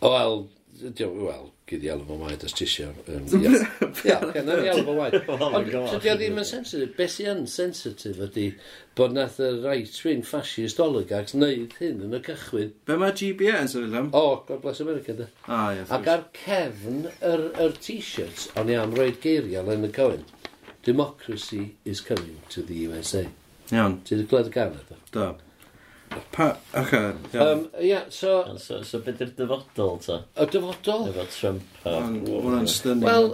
O, 0.01 0.11
wel, 0.11 0.41
wel, 0.83 1.47
gyd 1.71 1.85
i 1.87 1.91
alw 1.93 2.05
fo 2.09 2.17
waed 2.21 2.45
os 2.47 2.55
tisio. 2.57 2.89
Ia, 3.09 4.19
gynna 4.35 4.57
i 4.63 4.71
alw 4.73 4.85
fo 4.87 4.97
waed. 4.99 5.17
Ond 5.33 5.71
tydi 5.73 6.11
o 6.13 6.17
ddim 6.19 6.41
yn 6.43 6.49
sensitif. 6.49 6.93
Beth 6.99 7.15
sy'n 7.15 7.31
yn 7.33 7.47
sensitif 7.51 8.21
ydy 8.27 8.47
bod 8.99 9.17
nath 9.17 9.39
y 9.43 9.51
right-wing 9.65 10.25
fascist 10.27 10.83
oligarchs 10.83 11.37
wneud 11.37 11.77
hyn 11.81 12.05
yn 12.07 12.19
y 12.19 12.23
cychwyn. 12.27 12.75
Be 12.89 12.99
mae 13.01 13.17
GBN 13.17 13.65
yn 13.65 13.73
sefyll 13.73 13.99
am? 14.03 14.13
O, 14.17 14.43
God 14.49 14.63
bless 14.65 14.85
America, 14.85 15.17
da. 15.17 15.31
Ah, 15.47 15.73
ia, 15.77 15.89
Ac 15.97 16.11
ar 16.13 16.29
cefn 16.43 17.09
yr, 17.21 17.49
yr 17.67 17.81
t-shirts, 17.81 18.51
o'n 18.57 18.73
i 18.73 18.79
am 18.81 18.95
roed 18.97 19.21
geiriau 19.25 19.73
yn 19.75 19.89
y 19.89 19.93
coen. 19.97 20.25
Democracy 20.87 21.75
is 21.85 22.01
coming 22.01 22.39
to 22.49 22.63
the 22.63 22.87
USA. 22.87 23.27
Iawn. 23.73 24.01
Ti'n 24.07 24.29
gweld 24.31 24.53
y 24.53 24.55
gan, 24.55 24.79
da? 24.87 25.03
Da. 25.11 25.27
Pa... 26.33 26.51
Ac 26.77 26.93
Um, 27.35 27.67
ia, 27.81 28.05
so... 28.11 28.33
So, 28.61 28.83
so 28.87 29.01
beth 29.05 29.21
yw'r 29.25 29.33
dyfodol 29.39 29.99
ta? 30.05 30.19
Y 30.37 30.47
dyfodol? 30.53 31.07
Efo 31.11 31.25
Trump 31.33 31.87
a... 31.89 31.97
Hwna'n 32.07 32.69
stynnu. 32.71 33.07
Wel, 33.09 33.29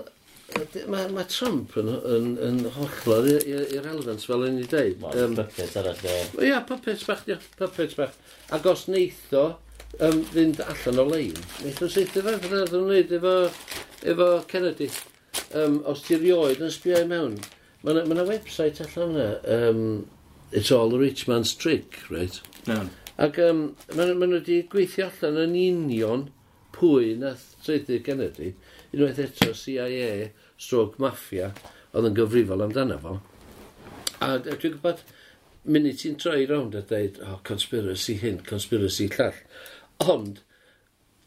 mae 0.92 1.08
ma 1.14 1.24
Trump 1.32 1.74
yn, 1.80 1.88
yn, 2.16 2.26
yn 2.48 2.58
hollol 2.76 3.28
i- 3.32 3.38
i- 3.48 3.66
i'r 3.78 3.86
elfens 3.94 4.26
fel 4.28 4.44
yn 4.48 4.58
ei 4.62 4.68
dweud. 4.70 4.98
Mae'n 5.02 5.36
bucket 5.38 5.76
arall 5.80 6.02
ie. 6.04 6.16
Ia, 6.50 6.60
puppets 6.68 7.04
bach, 7.08 7.22
ia, 7.30 7.38
puppets 7.58 7.96
bach. 7.98 8.16
Ac 8.52 8.66
os 8.72 8.84
neitho 8.92 9.44
um, 10.00 10.20
fynd 10.34 10.60
allan 10.66 11.00
o 11.02 11.06
lein, 11.08 11.38
neitho 11.64 11.88
seithi 11.92 12.20
fe, 12.24 12.36
fydda 12.42 12.64
nhw'n 12.66 12.86
gwneud 12.88 13.14
efo, 13.18 13.34
efo 14.12 14.28
Kennedy. 14.50 14.90
Um, 15.56 15.78
os 15.88 16.02
ti 16.04 16.18
rioed 16.20 16.60
yn 16.64 16.72
sbio 16.72 17.00
i 17.00 17.06
mewn, 17.08 17.38
mae 17.82 17.94
yna 17.96 18.04
ma 18.12 18.26
website 18.28 18.82
allan 18.86 19.16
yna, 19.16 19.30
um, 19.58 19.84
It's 20.52 20.68
all 20.70 20.92
a 20.94 20.98
rich 21.00 21.22
man's 21.28 21.54
trick, 21.56 21.96
right? 22.10 22.34
Iawn. 22.70 22.90
Ac 23.22 23.38
um, 23.42 23.64
maen 23.96 24.18
ma 24.18 24.28
nhw 24.28 24.38
wedi 24.38 24.60
gweithio 24.70 25.08
allan 25.08 25.40
yn 25.44 25.56
union 25.58 26.28
pwy 26.76 27.16
na 27.20 27.34
Treidydd 27.64 28.04
Kennedy, 28.06 28.52
unwaith 28.94 29.20
eto 29.22 29.52
CIA, 29.56 30.30
stroke 30.56 31.02
mafia, 31.02 31.50
oedd 31.92 32.08
yn 32.08 32.16
gyfrifol 32.16 32.64
amdano 32.64 32.98
fo. 33.02 33.16
A 34.22 34.36
dwi'n 34.38 34.60
gwybod, 34.62 35.02
munud 35.74 35.98
ti'n 36.00 36.16
troi 36.22 36.46
rownd 36.48 36.78
a 36.78 36.84
dweud, 36.86 37.20
oh, 37.26 37.40
conspiracy 37.46 38.16
hyn, 38.22 38.40
conspiracy 38.46 39.08
llall. 39.12 39.42
Ond, 40.14 40.40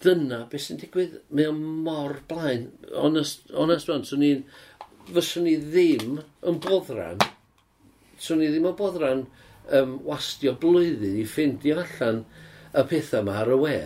dyna 0.04 0.44
beth 0.52 0.66
sy'n 0.66 0.82
digwydd, 0.82 1.20
mae 1.36 1.52
o 1.52 1.56
mor 1.56 2.20
blaen. 2.30 2.70
Honest, 2.96 3.48
honest 3.56 3.92
man, 3.92 4.08
swn 4.08 4.26
i'n, 4.28 4.44
fyswn 5.12 5.52
i 5.52 5.56
ddim 5.62 6.20
yn 6.48 6.62
boddran, 6.64 7.20
swn 8.22 8.44
i 8.44 8.50
ddim 8.52 8.72
yn 8.72 8.80
boddran, 8.80 9.28
um, 9.74 10.00
wastio 10.06 10.56
blwyddyn 10.62 11.20
i 11.22 11.28
ffeindio 11.30 11.80
allan 11.84 12.24
y 12.76 12.84
pethau 12.90 13.24
yma 13.24 13.38
ar 13.42 13.54
y 13.56 13.60
we. 13.62 13.78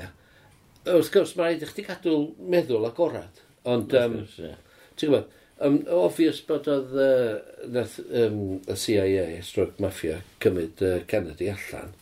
Wrth 0.89 1.11
gwrs, 1.13 1.35
mae 1.37 1.51
rhaid 1.51 1.65
i 1.65 1.69
chdi 1.69 1.85
gadw 1.87 2.15
meddwl 2.51 2.87
agorad. 2.89 3.43
Ond, 3.69 3.93
um, 3.99 4.21
ti'n 4.29 5.11
gwybod, 5.11 5.27
um, 5.65 5.77
obvious 5.99 6.39
bod 6.47 6.69
oedd 6.71 6.95
uh, 6.95 7.35
nath, 7.75 7.99
um, 8.09 8.39
y 8.63 8.77
CIA, 8.79 9.27
Stroke 9.45 9.83
Mafia, 9.83 10.21
cymryd 10.43 10.81
uh, 10.85 10.95
Kennedy 11.09 11.51
allan 11.53 11.93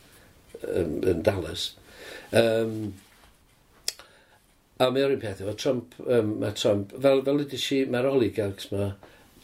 um, 0.67 0.95
yn 1.01 1.25
Dallas. 1.25 1.71
Um, 2.32 2.93
a 4.78 4.91
mae 4.93 5.07
o'r 5.07 5.15
un 5.15 5.21
peth 5.21 5.41
efo 5.41 5.55
Trump, 5.57 5.97
um, 6.05 6.36
mae 6.43 6.53
Trump, 6.57 6.93
fel, 7.01 7.23
fel 7.25 7.43
ydych 7.43 7.65
chi, 7.65 7.84
mae'r 7.89 8.11
oligarchs 8.11 8.69
mae 8.73 8.91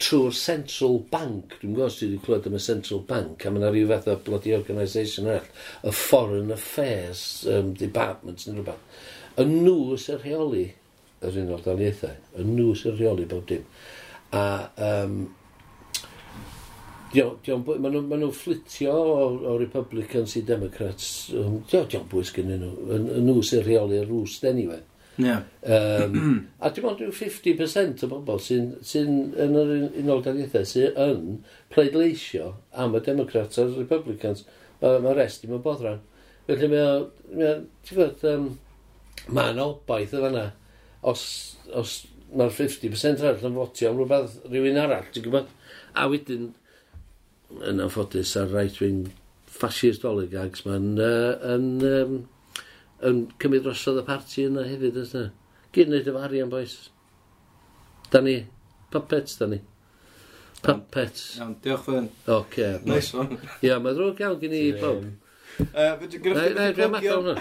trwy'r 0.04 0.34
Central 0.36 0.98
Bank, 1.10 1.56
dwi'n 1.60 1.74
gwybod 1.74 1.88
os 1.88 1.98
sydd 1.98 2.10
wedi 2.12 2.22
clywed 2.24 2.48
am 2.50 2.56
y 2.58 2.62
Central 2.62 3.02
Bank, 3.08 3.44
a 3.44 3.52
mae 3.52 3.62
yna 3.62 3.70
rhyw 3.72 3.90
fath 3.90 4.10
o 4.12 4.16
bloody 4.26 4.54
organisation 4.56 5.30
arall, 5.30 5.52
y 5.84 5.92
Foreign 5.96 6.52
Affairs 6.54 7.22
um, 7.50 7.72
Department 7.80 8.44
neu 8.46 8.58
rhywbeth. 8.58 9.06
Y 9.40 9.46
nhw 9.50 9.96
sy'n 10.00 10.20
rheoli 10.20 10.66
yr 11.24 11.40
unol 11.44 11.64
daliaethau, 11.64 12.18
y 12.36 12.44
nhw 12.50 12.74
sy'n 12.78 12.98
rheoli 12.98 13.26
bob 13.30 13.48
dim. 13.48 13.64
A 14.34 14.44
um, 14.90 15.24
Maen 17.14 17.92
nhw'n 17.94 18.08
ma 18.10 18.16
nhw 18.18 18.32
fflitio 18.34 18.90
o, 18.90 19.26
o 19.46 19.52
Republicans 19.60 20.32
i 20.40 20.42
Democrats. 20.46 21.30
Diolch 21.70 21.94
bwys 22.10 22.32
gynnyn 22.34 22.64
nhw. 22.64 22.98
Nhw 23.22 23.44
sy'n 23.46 23.62
rheoli'r 23.62 24.08
rwst, 24.10 24.48
anyway. 24.50 24.82
Yeah. 25.16 25.42
Um, 25.62 26.48
a 26.60 26.70
dim 26.74 26.88
ond 26.90 26.98
rhyw 26.98 27.12
50% 27.14 28.02
o 28.02 28.08
bobl 28.10 28.40
sy'n 28.42 28.72
sy 28.82 29.04
yn 29.04 29.54
yr 29.60 29.70
unol 30.02 30.24
daliadau 30.24 30.66
sy'n 30.66 30.98
yn 31.04 31.38
pleidleisio 31.74 32.50
am 32.82 32.96
y 32.98 33.02
Democrats 33.06 33.60
a'r 33.62 33.76
Republicans. 33.78 34.42
Uh, 34.80 34.98
mae'r 35.04 35.22
rest 35.22 35.44
ddim 35.44 35.54
yn 35.58 35.62
bodran. 35.64 36.02
Felly 36.48 36.68
mae 36.72 36.82
o, 36.84 36.96
ti'n 37.30 37.68
gwybod, 37.92 38.26
um, 38.32 38.50
mae'n 39.38 39.62
obaith 39.62 40.16
o 40.18 40.24
fanna. 40.26 40.48
Os, 41.06 41.22
os 41.72 42.00
mae'r 42.34 42.52
50% 42.52 43.22
arall 43.22 43.48
yn 43.48 43.56
fotio 43.60 43.92
am 43.92 44.00
rhywbeth 44.00 44.38
rhywun 44.50 44.80
arall, 44.82 45.08
ti'n 45.14 45.28
gwybod? 45.28 45.50
A 45.94 46.08
wedyn, 46.10 46.50
yn 47.62 47.82
anffodus, 47.84 48.34
ar 48.40 48.50
right-wing 48.50 49.06
fascist 49.54 50.04
oligarchs, 50.08 50.64
mae'n 50.66 50.94
uh, 50.98 51.54
yn, 51.54 51.68
um, 51.86 52.16
yn 53.02 53.24
cymryd 53.42 53.64
drosodd 53.66 54.02
y 54.02 54.06
parti 54.06 54.46
yna 54.48 54.66
hefyd, 54.68 54.98
ydyn 55.02 55.24
nhw. 55.24 55.30
Gyd 55.74 55.90
wneud 55.90 56.10
efo 56.10 56.22
arian, 56.22 56.50
boys. 56.52 56.76
Da 58.12 58.20
ni, 58.22 58.36
puppets, 58.94 59.38
da 59.40 59.48
ni. 59.50 59.60
Puppets. 60.62 61.34
Iawn, 61.40 61.58
diolch 61.64 61.84
fy 61.84 61.98
hyn. 61.98 62.08
Oce. 62.36 62.70
Nice 62.86 63.18
one. 63.18 63.40
Ia, 63.66 63.80
mae 63.82 63.96
drwg 63.98 64.22
iawn 64.22 64.40
gen 64.40 64.56
i 64.56 64.64
bob. 64.78 65.04
Gwneud 65.54 66.14
chi 66.14 66.70
ddim 66.74 66.96
adal 66.98 67.20
hwnna. 67.20 67.34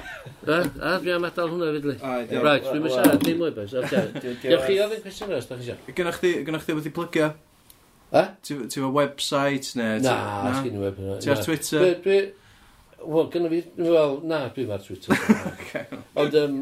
A, 0.43 0.97
dwi 1.01 1.13
am 1.15 1.29
adal 1.29 1.53
hwnna 1.53 1.71
fydli. 1.77 1.95
Right, 2.01 2.67
dwi'n 2.67 2.83
mynd 2.83 2.95
siarad, 2.97 3.23
dim 3.23 3.39
mwy 3.41 3.53
bes. 3.55 3.73
Diolch 4.43 4.67
chi 4.67 4.77
ofyn 4.83 5.03
cwestiwn 5.05 5.35
os 5.37 5.49
da 5.49 5.57
chi 5.59 5.69
siarad. 5.69 5.95
Gynnach 5.95 6.67
chi 6.67 6.77
wedi 6.77 6.93
plygio? 6.93 7.31
A? 8.13 8.27
Ti'n 8.45 8.67
fawr 8.69 8.93
website 8.93 9.73
neu... 9.79 10.01
Na, 10.03 10.17
sgyn 10.59 10.77
i 10.77 10.83
website. 10.83 11.21
Ti 11.23 11.33
ar 11.33 11.45
Twitter? 11.47 12.33
Wel, 13.03 13.27
gynnu 13.33 13.51
fi, 13.51 13.61
wel, 13.79 14.19
na, 14.29 14.45
dwi'n 14.55 14.69
ma'r 14.69 14.83
Twitter 14.85 15.17
Okay. 15.53 15.99
Ond, 16.19 16.37
um, 16.39 16.59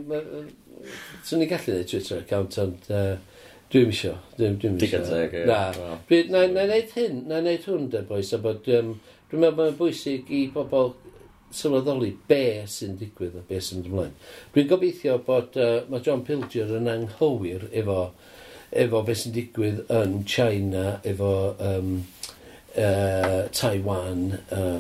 swn 1.27 1.45
i'n 1.45 1.51
gallu 1.51 1.75
neud 1.77 1.91
Twitter 1.91 2.21
account, 2.23 2.57
ond 2.61 2.89
uh, 2.93 3.13
dwi'n 3.71 3.89
misio. 3.91 4.15
Dwi'n 4.39 4.57
dwi 4.61 4.73
misio. 4.75 5.03
Digon 5.05 5.47
Na, 5.49 5.61
dwi, 6.09 6.23
na, 6.33 6.45
na 6.49 6.65
neud 6.71 6.97
hyn, 6.97 7.23
na 7.29 7.41
neud 7.45 7.67
hwn, 7.69 7.87
de, 7.93 8.03
boys, 8.09 8.33
a 8.35 8.41
bod, 8.41 8.67
um, 8.73 8.95
dwi'n 9.31 9.45
meddwl 9.45 9.59
mae'n 9.61 9.79
bwysig 9.79 10.31
i 10.33 10.45
bobl 10.53 10.93
sylweddoli 11.55 12.11
be 12.27 12.63
sy'n 12.71 12.95
digwydd 12.99 13.35
a 13.39 13.43
be 13.47 13.59
sy'n 13.59 13.81
mynd 13.81 13.89
ymlaen. 13.91 14.13
Dwi'n 14.55 14.69
gobeithio 14.69 15.17
bod 15.27 15.57
uh, 15.59 15.81
mae 15.91 16.03
John 16.05 16.23
Pilger 16.27 16.71
yn 16.77 16.89
anghywir 16.91 17.67
efo, 17.81 17.99
efo 18.83 19.03
be 19.07 19.15
sy'n 19.17 19.35
digwydd 19.35 19.83
yn 19.95 20.21
China, 20.29 20.85
efo 21.07 21.31
um, 21.59 21.93
uh, 22.75 23.41
Taiwan, 23.55 24.25
uh, 24.55 24.79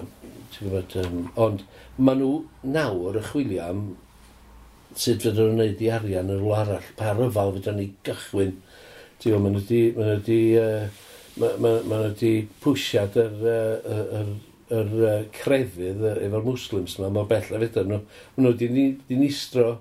Ti'n 0.51 0.67
gwybod, 0.67 0.95
um, 1.01 1.19
ond 1.45 1.63
maen 1.97 2.21
nhw 2.21 2.31
nawr 2.75 3.19
y 3.19 3.23
chwilio 3.29 3.67
am 3.67 3.83
sut 4.91 5.23
fydden 5.23 5.37
nhw'n 5.37 5.59
gwneud 5.59 5.83
i 5.83 5.89
arian 5.95 6.31
yn 6.33 6.41
rhywle 6.41 6.57
arall, 6.59 6.89
pa 6.99 7.13
ryfal 7.15 7.53
fydden 7.57 7.79
ni 7.79 7.87
gychwyn. 8.07 8.57
Ti'n 9.21 9.35
gwybod, 9.35 9.43
maen 9.45 9.55
nhw 9.57 9.63
wedi, 9.63 9.81
maen 9.97 10.09
nhw 10.09 10.17
wedi, 10.17 10.39
uh, 10.59 11.45
maen 11.61 11.79
nhw 11.87 12.01
wedi 12.07 12.33
pwysiad 12.63 13.15
yr, 13.21 13.37
yr, 13.53 14.03
yr, 14.19 14.33
yr, 14.79 14.91
yr 15.13 15.29
crefydd 15.37 16.03
efo'r 16.17 16.45
muslims 16.49 16.97
yma, 16.99 17.13
mor 17.15 17.31
bell 17.31 17.55
a 17.55 17.63
fydden 17.63 17.93
nhw. 17.93 18.03
Maen 18.35 18.47
nhw 18.49 18.57
wedi 18.57 19.21
nistro 19.21 19.71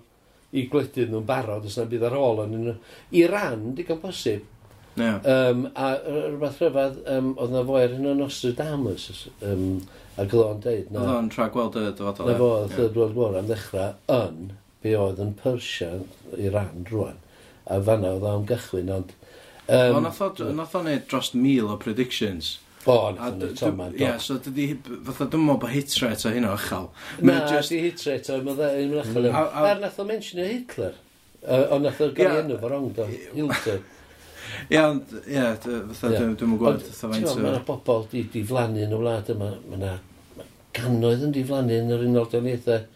i 0.50 0.66
gwledydd 0.70 1.12
nhw'n 1.12 1.26
barod, 1.26 1.66
os 1.66 1.78
na 1.78 1.90
bydd 1.90 2.06
ar 2.06 2.18
ôl 2.18 2.46
yn 2.46 2.56
nhw. 2.60 2.78
I 3.18 3.26
ran, 3.30 3.70
digon 3.78 4.02
posib, 4.02 4.46
Yeah. 4.96 5.20
Um, 5.24 5.70
a 5.76 5.94
rhywbeth 6.02 6.58
rhyfedd, 6.60 6.96
um, 7.08 7.32
oedd 7.38 7.52
na 7.54 7.62
foi 7.66 7.84
ar 7.86 7.92
hyn 7.94 8.08
o 8.10 8.14
Nostradamus, 8.18 9.06
um, 9.46 9.66
Ac 10.20 10.34
oedd 10.36 10.46
o'n 10.46 10.64
deud... 10.64 10.88
Oedd 10.92 11.12
o'n 11.14 11.28
tra 11.32 11.46
gweld 11.52 11.78
y 11.80 11.84
dyfodol. 11.96 12.28
Na 12.28 12.38
fo, 12.38 12.48
oedd 12.64 12.74
y 12.76 12.88
World 12.98 13.16
War 13.16 13.38
am 13.40 13.48
ddechrau 13.48 13.94
yn 14.12 14.50
be 14.84 14.96
oedd 14.96 15.20
yn 15.20 15.34
Persia, 15.36 15.90
Iran, 16.40 16.84
rwan. 16.88 17.20
A 17.70 17.78
fanna 17.84 18.14
oedd 18.16 18.26
o'n 18.28 18.48
gychwyn, 18.48 18.90
ond... 18.94 19.14
Um, 19.70 20.00
o, 20.00 20.00
nath 20.02 20.74
o'n 20.74 20.88
neud 20.88 21.06
dros 21.10 21.30
mil 21.36 21.70
o 21.70 21.76
predictions. 21.80 22.56
O, 22.86 22.96
nath 23.14 23.28
o'n 23.28 23.38
neud 23.44 23.60
tom 23.60 23.80
Ie, 23.92 24.10
so 24.24 24.38
dydi, 24.42 24.66
fatha 25.06 25.28
dwi'n 25.30 25.46
meddwl 25.46 25.62
bod 25.62 25.72
hit 25.76 25.94
rate 26.02 26.26
o 26.28 26.34
hynna 26.34 26.56
ychel. 26.56 26.90
Na, 27.22 27.38
just... 27.46 27.72
di 27.72 27.80
hit 27.84 28.04
rate 28.08 28.34
o 28.34 28.40
mm. 28.40 28.52
hynna 28.56 29.04
ychel. 29.04 29.30
Er 29.30 29.80
nath 29.84 30.02
o'n 30.02 30.10
mentionio 30.10 30.48
Hitler. 30.50 30.98
Uh, 31.40 31.64
Ond 31.76 31.86
nath 31.86 32.02
o'n 32.04 32.12
gael 32.16 32.42
enw 32.42 32.60
fo 32.60 32.72
rong, 32.72 32.92
do. 32.96 33.08
Hitler. 33.08 33.80
Ie, 34.66 34.80
ond, 34.82 35.12
ie, 35.22 35.40
fatha, 35.62 36.12
dwi'n 36.18 36.36
gwybod. 36.40 36.80
Ond, 36.80 36.86
ti'n 36.90 37.12
meddwl, 37.14 37.42
mae'na 37.44 37.64
bobl 37.68 38.08
di, 38.10 38.24
di 38.32 38.42
flannu 38.48 38.82
yn 38.88 38.96
y 38.96 39.00
wlad 39.04 39.28
yma, 39.36 39.52
mae'na 39.70 39.98
gannoedd 40.76 41.26
yn 41.26 41.34
diflannu 41.34 41.76
yn 41.82 41.92
yr 41.94 42.06
Unol 42.06 42.28
Daliaethau. 42.30 42.86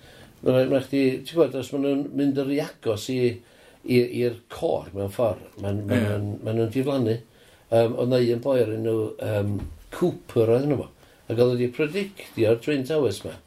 Mae'n 0.45 0.73
ma 0.73 0.81
chdi, 0.85 1.05
ti'n 1.25 1.39
gwybod, 1.39 1.55
os 1.61 1.71
maen 1.73 1.87
nhw'n 1.87 2.03
mynd 2.19 2.41
yr 2.43 2.51
i 2.53 2.59
agos 2.65 3.07
i'r 3.11 4.35
cor 4.53 4.91
mewn 4.93 5.13
ffordd, 5.13 5.47
maen 5.63 5.85
ma 5.89 6.01
yeah. 6.01 6.27
ma 6.45 6.53
nhw'n 6.53 6.73
diflannu. 6.75 7.17
Um, 7.75 7.97
ond 7.99 8.13
na 8.13 8.21
un 8.21 8.43
boi 8.45 8.59
ar 8.63 8.75
enw 8.75 8.99
um, 9.25 9.55
Cooper 9.95 10.53
oedd 10.53 10.69
nhw. 10.69 10.85
Ac 11.31 11.39
oedd 11.39 11.55
wedi 11.55 11.71
predictio'r 11.73 12.61
Twin 12.63 12.85
Towers 12.87 13.23
ma. 13.25 13.39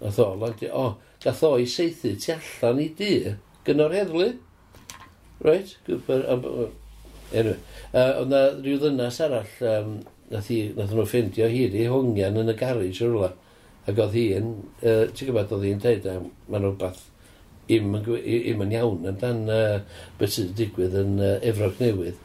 Nath 0.00 0.20
o, 0.22 0.28
landio, 0.38 0.70
o, 0.72 1.18
gath 1.22 1.42
o 1.46 1.56
i 1.60 1.66
seithi 1.68 2.14
tu 2.22 2.32
allan 2.36 2.80
i 2.82 2.88
dŷ, 2.98 3.34
gynnor 3.66 3.94
heddlu. 3.96 4.30
Right, 5.42 5.76
Cooper, 5.86 6.22
um, 6.30 6.46
anyway. 7.32 7.58
Uh, 7.92 8.22
ond 8.22 8.32
na 8.32 8.44
rhyw 8.54 8.78
ddynas 8.80 9.18
arall, 9.26 9.54
um, 9.68 9.96
nath, 10.30 10.50
i, 10.54 10.62
nath 10.78 10.94
nhw 10.94 11.06
ffeindio 11.10 11.50
hyd 11.50 11.74
i 11.76 11.88
hongian 11.90 12.38
yn 12.40 12.54
y 12.54 12.58
garage 12.58 13.02
o 13.02 13.10
rhywle. 13.10 13.32
Ac 13.88 13.98
oedd 13.98 14.14
hi'n, 14.14 14.52
uh, 14.82 15.08
ti'n 15.10 15.28
gwybod, 15.28 15.54
oedd 15.56 15.66
hi'n 15.66 15.82
deud, 15.82 16.04
mae'n 16.48 16.66
rhywbeth 16.68 17.02
im, 17.72 17.96
im 17.98 18.62
yn 18.66 18.74
iawn 18.76 19.08
amdan 19.10 19.42
uh, 19.50 19.80
beth 20.20 20.36
sydd 20.36 20.52
wedi 20.52 20.66
digwydd 20.66 20.98
yn 21.00 21.16
uh, 21.18 21.34
Efrog 21.50 21.82
Newydd. 21.82 22.20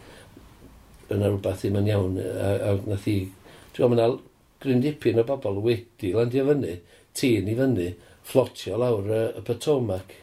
Yna 1.14 1.32
rhywbeth 1.32 1.66
im 1.70 1.80
yn 1.82 1.90
iawn, 1.90 2.20
a, 2.22 2.52
a 2.70 2.76
nath 2.86 3.08
hi, 3.10 3.18
ti'n 3.74 3.82
gwybod, 3.82 3.98
mae'n 3.98 4.18
gryn 4.64 4.84
dipyn 4.86 5.22
o 5.22 5.26
bobl 5.26 5.62
wedi 5.66 6.14
landio 6.14 6.46
fyny, 6.52 6.78
tîn 7.18 7.50
i 7.50 7.58
fyny, 7.58 7.92
fflotio 8.28 8.78
lawr 8.82 9.10
y, 9.10 9.22
y 9.40 9.46
Potomac. 9.48 10.18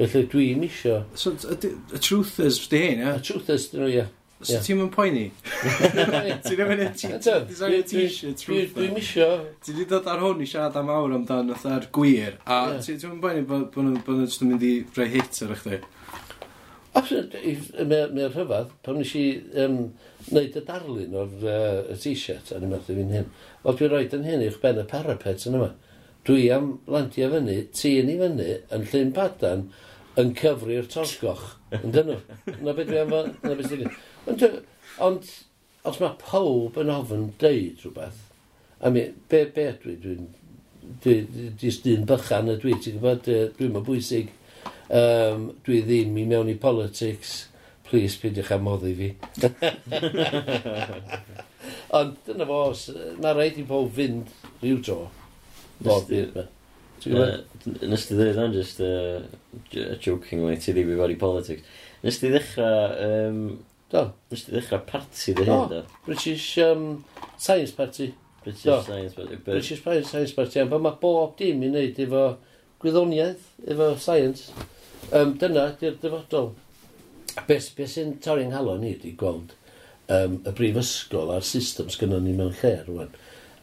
Felly 0.00 0.24
dwi'n 0.32 0.64
isio... 0.64 1.02
So, 1.14 1.34
y 1.36 1.98
truth 2.00 2.38
is, 2.40 2.62
di 2.72 2.80
hyn, 2.86 3.02
ia? 3.04 3.18
Y 3.18 3.24
truth 3.26 3.50
is, 3.52 3.68
dyn 3.70 3.84
nhw, 3.84 3.90
ia. 3.98 4.06
So 4.40 4.54
yeah. 4.54 4.62
ti'n 4.64 4.78
mynd 4.80 4.92
poeni? 4.94 5.26
Ti'n 6.46 6.60
mynd 6.64 6.94
design 6.96 7.82
t-shirt 7.84 8.44
rhywbeth? 8.46 8.72
Dwi'n 8.78 8.94
misio. 8.96 9.26
Ti 9.60 9.74
wedi 9.74 9.84
dod 9.90 10.06
ar 10.08 10.22
hwn 10.24 10.40
i 10.40 10.46
siarad 10.48 10.78
am 10.80 10.88
awr 10.94 11.12
amdan 11.18 11.52
fatha'r 11.52 11.90
gwir, 11.92 12.38
a 12.48 12.60
yeah. 12.70 12.78
ti'n 12.86 13.02
mynd 13.10 13.20
poeni 13.20 13.42
bod 13.44 13.76
nhw'n 13.76 14.22
just 14.24 14.40
yn 14.40 14.54
mynd 14.54 14.64
i 14.64 14.70
rhoi 14.96 15.08
hit 15.12 15.42
ar 15.44 15.52
eich 15.52 15.66
di? 15.66 15.80
Mae'r 17.90 18.32
rhyfedd, 18.32 18.72
pan 18.86 18.96
nes 18.98 19.12
i 19.20 19.26
um, 19.66 19.76
wneud 20.30 20.56
y 20.56 20.64
darlun 20.70 21.20
o'r 21.20 21.44
uh, 21.44 21.92
t-shirt, 22.00 22.54
a 22.56 22.62
ni'n 22.62 22.72
meddwl 22.72 22.96
fi'n 22.96 23.14
hyn, 23.18 23.30
wel 23.66 23.76
dwi'n 23.76 23.92
rhoi 23.92 24.08
yn 24.16 24.26
hyn 24.26 24.48
i'ch 24.48 24.56
ben 24.64 24.80
y 24.80 24.86
parapet 24.88 25.44
yn 25.50 25.60
yma. 25.60 25.70
Dwi 26.24 26.48
am 26.56 26.72
landio 26.88 27.28
fyny, 27.36 27.60
tîn 27.76 28.08
i 28.08 28.16
fyny, 28.24 28.48
yn 28.72 28.88
llun 28.88 29.12
padan, 29.20 29.68
yn 30.20 30.32
cyfri'r 30.40 30.88
torgoch. 30.90 31.58
Yn 31.76 31.92
dyn 31.94 32.10
nhw. 32.10 32.18
Na 32.64 32.74
beth 32.74 32.88
dwi 32.90 32.98
am 33.04 33.12
fod, 33.14 33.30
na 33.44 33.54
beth 33.54 33.70
dwi'n 33.70 33.92
Ond, 34.28 34.44
ond 35.00 35.30
os 35.88 36.00
mae 36.02 36.18
pob 36.20 36.76
yn 36.80 36.92
ofyn 36.92 37.30
deud 37.40 37.80
rhywbeth, 37.80 38.20
a 38.80 38.90
mi, 38.92 39.06
be, 39.32 39.44
be 39.54 39.66
dwi, 39.80 39.96
dwi'n 40.02 40.26
dwi, 41.04 41.14
dwi, 41.30 41.48
dwi, 41.60 41.72
dyn 41.84 42.06
bychan 42.08 42.52
y 42.52 42.56
dwi, 42.60 42.76
ti'n 42.76 42.98
gwybod, 42.98 43.30
dwi'n 43.56 43.72
ma 43.74 43.82
bwysig, 43.84 44.32
um, 44.96 45.50
dwi 45.66 45.80
ddim 45.86 46.18
i 46.20 46.26
mewn 46.28 46.52
i 46.52 46.56
politics, 46.60 47.46
please 47.88 48.20
pidwch 48.20 48.52
am 48.54 48.66
moddi 48.68 48.94
fi. 48.98 49.10
Ond 51.98 52.16
dyna 52.26 52.46
fo, 52.46 52.60
mae 53.22 53.34
rhaid 53.34 53.60
i 53.60 53.66
pob 53.68 53.90
fynd 53.96 54.30
rhyw 54.62 54.80
tro. 54.84 55.00
Nes 57.00 58.04
ti 58.06 58.14
ddweud 58.14 58.38
am 58.38 58.52
just 58.54 58.82
uh, 58.84 59.22
jokingly, 60.02 60.58
ti 60.60 60.74
ddim 60.76 60.92
i 60.92 61.00
fod 61.00 61.14
i 61.14 61.18
politics. 61.20 61.64
Nes 62.04 62.20
ti 62.20 62.30
ddechrau 62.32 62.94
um, 63.06 63.42
Do. 63.90 64.04
Nes 64.30 64.46
ti 64.46 64.54
ddechrau 64.54 64.82
party 64.86 65.34
dy 65.34 65.46
hyn, 65.48 65.68
do? 65.70 65.82
British 66.06 66.58
um, 66.62 67.04
Science 67.36 67.74
Party. 67.74 68.12
British 68.44 68.62
do. 68.62 68.80
Science 68.86 69.14
Party. 69.14 69.36
But... 69.36 69.54
British 69.56 69.82
Science 69.82 70.34
Party. 70.36 70.62
Ond 70.62 70.76
mae 70.78 70.98
bob 71.02 71.36
dim 71.40 71.64
i 71.66 71.70
wneud 71.72 71.98
efo 72.06 72.24
gwyddoniaeth, 72.82 73.46
efo 73.66 73.94
science. 74.00 74.52
Um, 75.10 75.34
dyna, 75.40 75.70
di'r 75.80 75.96
dyfodol. 76.00 76.52
Beth 77.48 77.72
be 77.76 77.86
sy'n 77.88 78.18
torri'n 78.22 78.54
halon 78.54 78.82
ni 78.84 78.94
wedi 78.94 79.14
gweld 79.18 79.54
um, 80.10 80.38
y 80.46 80.54
brifysgol 80.56 81.30
a'r 81.34 81.46
system 81.46 81.90
sgynnon 81.92 82.24
ni 82.26 82.34
mewn 82.36 82.54
lle 82.60 82.74
rwan. 82.86 83.12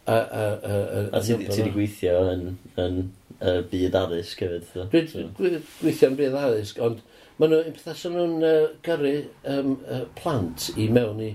A, 0.07 0.15
a, 0.15 0.43
a, 0.43 0.75
a, 0.79 1.01
a 1.19 1.21
ti 1.23 1.35
wedi 1.35 1.71
gweithio 1.73 2.19
yn, 2.31 2.45
yn, 2.79 2.99
yn, 3.39 3.65
byd 3.71 3.97
addysg 3.99 4.43
hefyd? 4.45 4.87
Dwi 4.93 5.25
wedi 5.43 5.61
gweithio 5.81 6.11
yn 6.11 6.19
byd 6.19 6.37
addysg, 6.39 6.79
ond 6.83 7.03
Maen 7.38 7.51
nhw, 7.53 7.73
pethau 7.76 7.97
sy'n 7.97 8.15
nhw'n 8.18 8.45
uh, 8.45 8.69
gyrru 8.85 9.14
um, 9.53 9.76
uh, 9.85 10.05
plant 10.18 10.72
i 10.73 10.88
mewn 10.89 11.19
i 11.22 11.31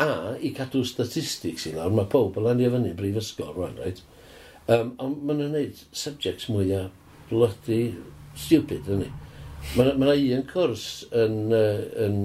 a 0.00 0.36
i 0.40 0.52
cadw 0.56 0.80
statistics 0.88 1.66
i 1.68 1.74
lawr, 1.74 1.92
mae 1.92 2.08
pob 2.12 2.38
yn 2.40 2.46
landio 2.46 2.70
fyny 2.72 2.94
brifysgol 2.96 3.52
rwan, 3.52 3.76
right? 3.82 4.00
Um, 4.66 4.94
ond 4.96 5.20
maen 5.28 5.42
nhw'n 5.42 5.52
gwneud 5.52 5.82
subjects 5.92 6.48
mwyaf 6.48 6.88
bloody 7.28 7.82
stupid, 8.36 8.88
yna 8.88 9.04
ni. 9.04 9.10
Mae 9.76 9.92
yna 9.92 10.16
un 10.38 10.48
cwrs 10.48 10.86
yn, 11.24 11.36
uh, 11.52 11.84
yn 12.06 12.18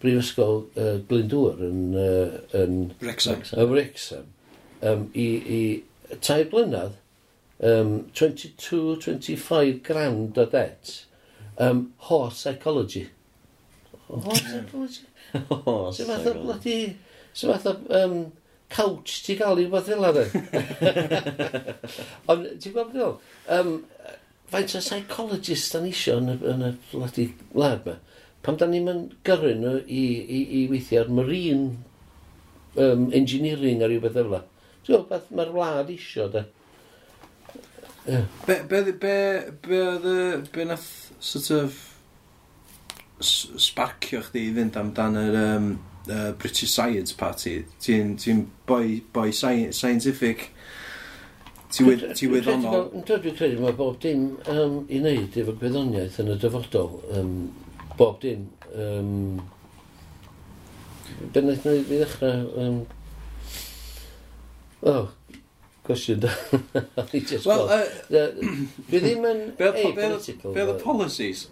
brifysgol 0.00 0.62
uh, 0.80 0.96
Glyndŵr 1.10 1.60
yn, 1.68 1.84
uh, 2.00 2.40
yn 2.56 2.80
Wrexham. 3.04 3.44
Wrexham. 3.68 4.32
Um, 4.80 5.06
i, 5.12 5.28
I 5.60 6.16
tair 6.24 6.48
blynedd, 6.52 6.96
um, 7.60 7.94
22-25 8.16 9.84
grand 9.84 10.40
o 10.40 10.48
debt 10.56 10.96
Um, 11.60 11.92
horse 11.98 12.38
psychology. 12.38 13.10
Horse 14.08 14.40
psychology? 14.40 15.02
horse 15.50 15.98
so 15.98 16.04
fath 16.06 16.26
o 16.26 16.34
bloody... 16.34 16.96
So 17.32 17.52
fath 17.52 17.66
o 17.66 18.04
um, 18.04 18.32
couch 18.70 19.22
ti 19.26 19.36
gael 19.36 19.60
i 19.60 19.66
fath 19.70 19.90
fel 19.92 20.06
arna. 20.08 20.24
Ond 22.32 22.48
ti'n 22.62 22.72
gwybod 22.72 22.96
beth 22.96 23.10
um, 23.58 23.74
Faint 24.50 24.74
o 24.74 24.80
psychologist 24.82 25.76
dan 25.76 25.84
isio 25.86 26.16
yn 26.18 26.32
y, 26.32 26.38
yn 26.50 26.64
y 26.66 26.70
bloody 26.90 27.26
lab 27.54 27.84
ma. 27.86 27.98
Pam 28.42 28.56
da 28.58 28.66
ni'n 28.66 29.04
gyrru 29.26 29.52
nhw 29.60 29.76
i, 29.84 30.00
i, 30.24 30.40
i 30.58 30.62
weithio 30.72 31.04
ar 31.04 31.12
marine 31.12 31.76
um, 32.74 33.10
engineering 33.14 33.84
ar 33.84 33.92
rhywbeth 33.92 34.18
efo. 34.24 34.40
Ti'n 34.80 34.96
gwybod 34.96 35.12
beth 35.12 35.30
mae'r 35.36 35.52
wlad 35.54 35.92
isio 35.94 36.26
da. 36.32 36.46
Yeah. 38.08 38.24
Be, 38.46 38.56
be, 38.66 38.82
be, 38.90 39.14
be, 39.68 39.80
be, 40.02 40.16
be 40.50 40.64
nath 40.66 41.09
sort 41.20 41.50
of 41.50 41.78
sbarcio 43.20 44.22
chdi 44.24 44.46
i 44.48 44.52
fynd 44.56 44.76
amdan 44.80 45.18
yr 45.20 45.36
um, 45.40 45.70
uh, 46.08 46.30
British 46.40 46.72
Science 46.72 47.12
Party. 47.16 47.60
Ti'n 47.82 48.16
ti 48.20 48.34
boi, 48.66 49.00
boi 49.12 49.28
sci 49.32 49.68
scientific, 49.76 50.48
ti 51.70 51.84
wyddonol. 51.84 52.88
Dwi'n 53.06 53.36
credu 53.36 53.60
mae 53.62 53.76
bob 53.76 54.00
dim 54.02 54.30
um, 54.50 54.80
i 54.88 55.02
wneud 55.02 55.36
efo 55.42 55.54
gwyddoniaeth 55.60 56.20
yn 56.24 56.32
y 56.34 56.38
dyfodol. 56.40 56.96
Um, 57.14 57.34
bob 58.00 58.20
dim. 58.24 58.48
Um, 58.74 59.40
Be 61.34 61.42
wnaeth 61.42 61.66
i 61.68 61.78
ddechrau? 61.84 62.44
Um, 62.56 62.82
oh, 64.88 65.10
cwestiwn 65.90 66.24
da. 66.24 66.32
Wel, 67.44 67.64
dwi 68.88 69.02
ddim 69.04 69.26
yn 69.28 69.46
apolitical. 69.58 70.54
Be 70.56 70.64
oedd 70.64 70.76
y 70.78 70.80
policies? 70.82 71.46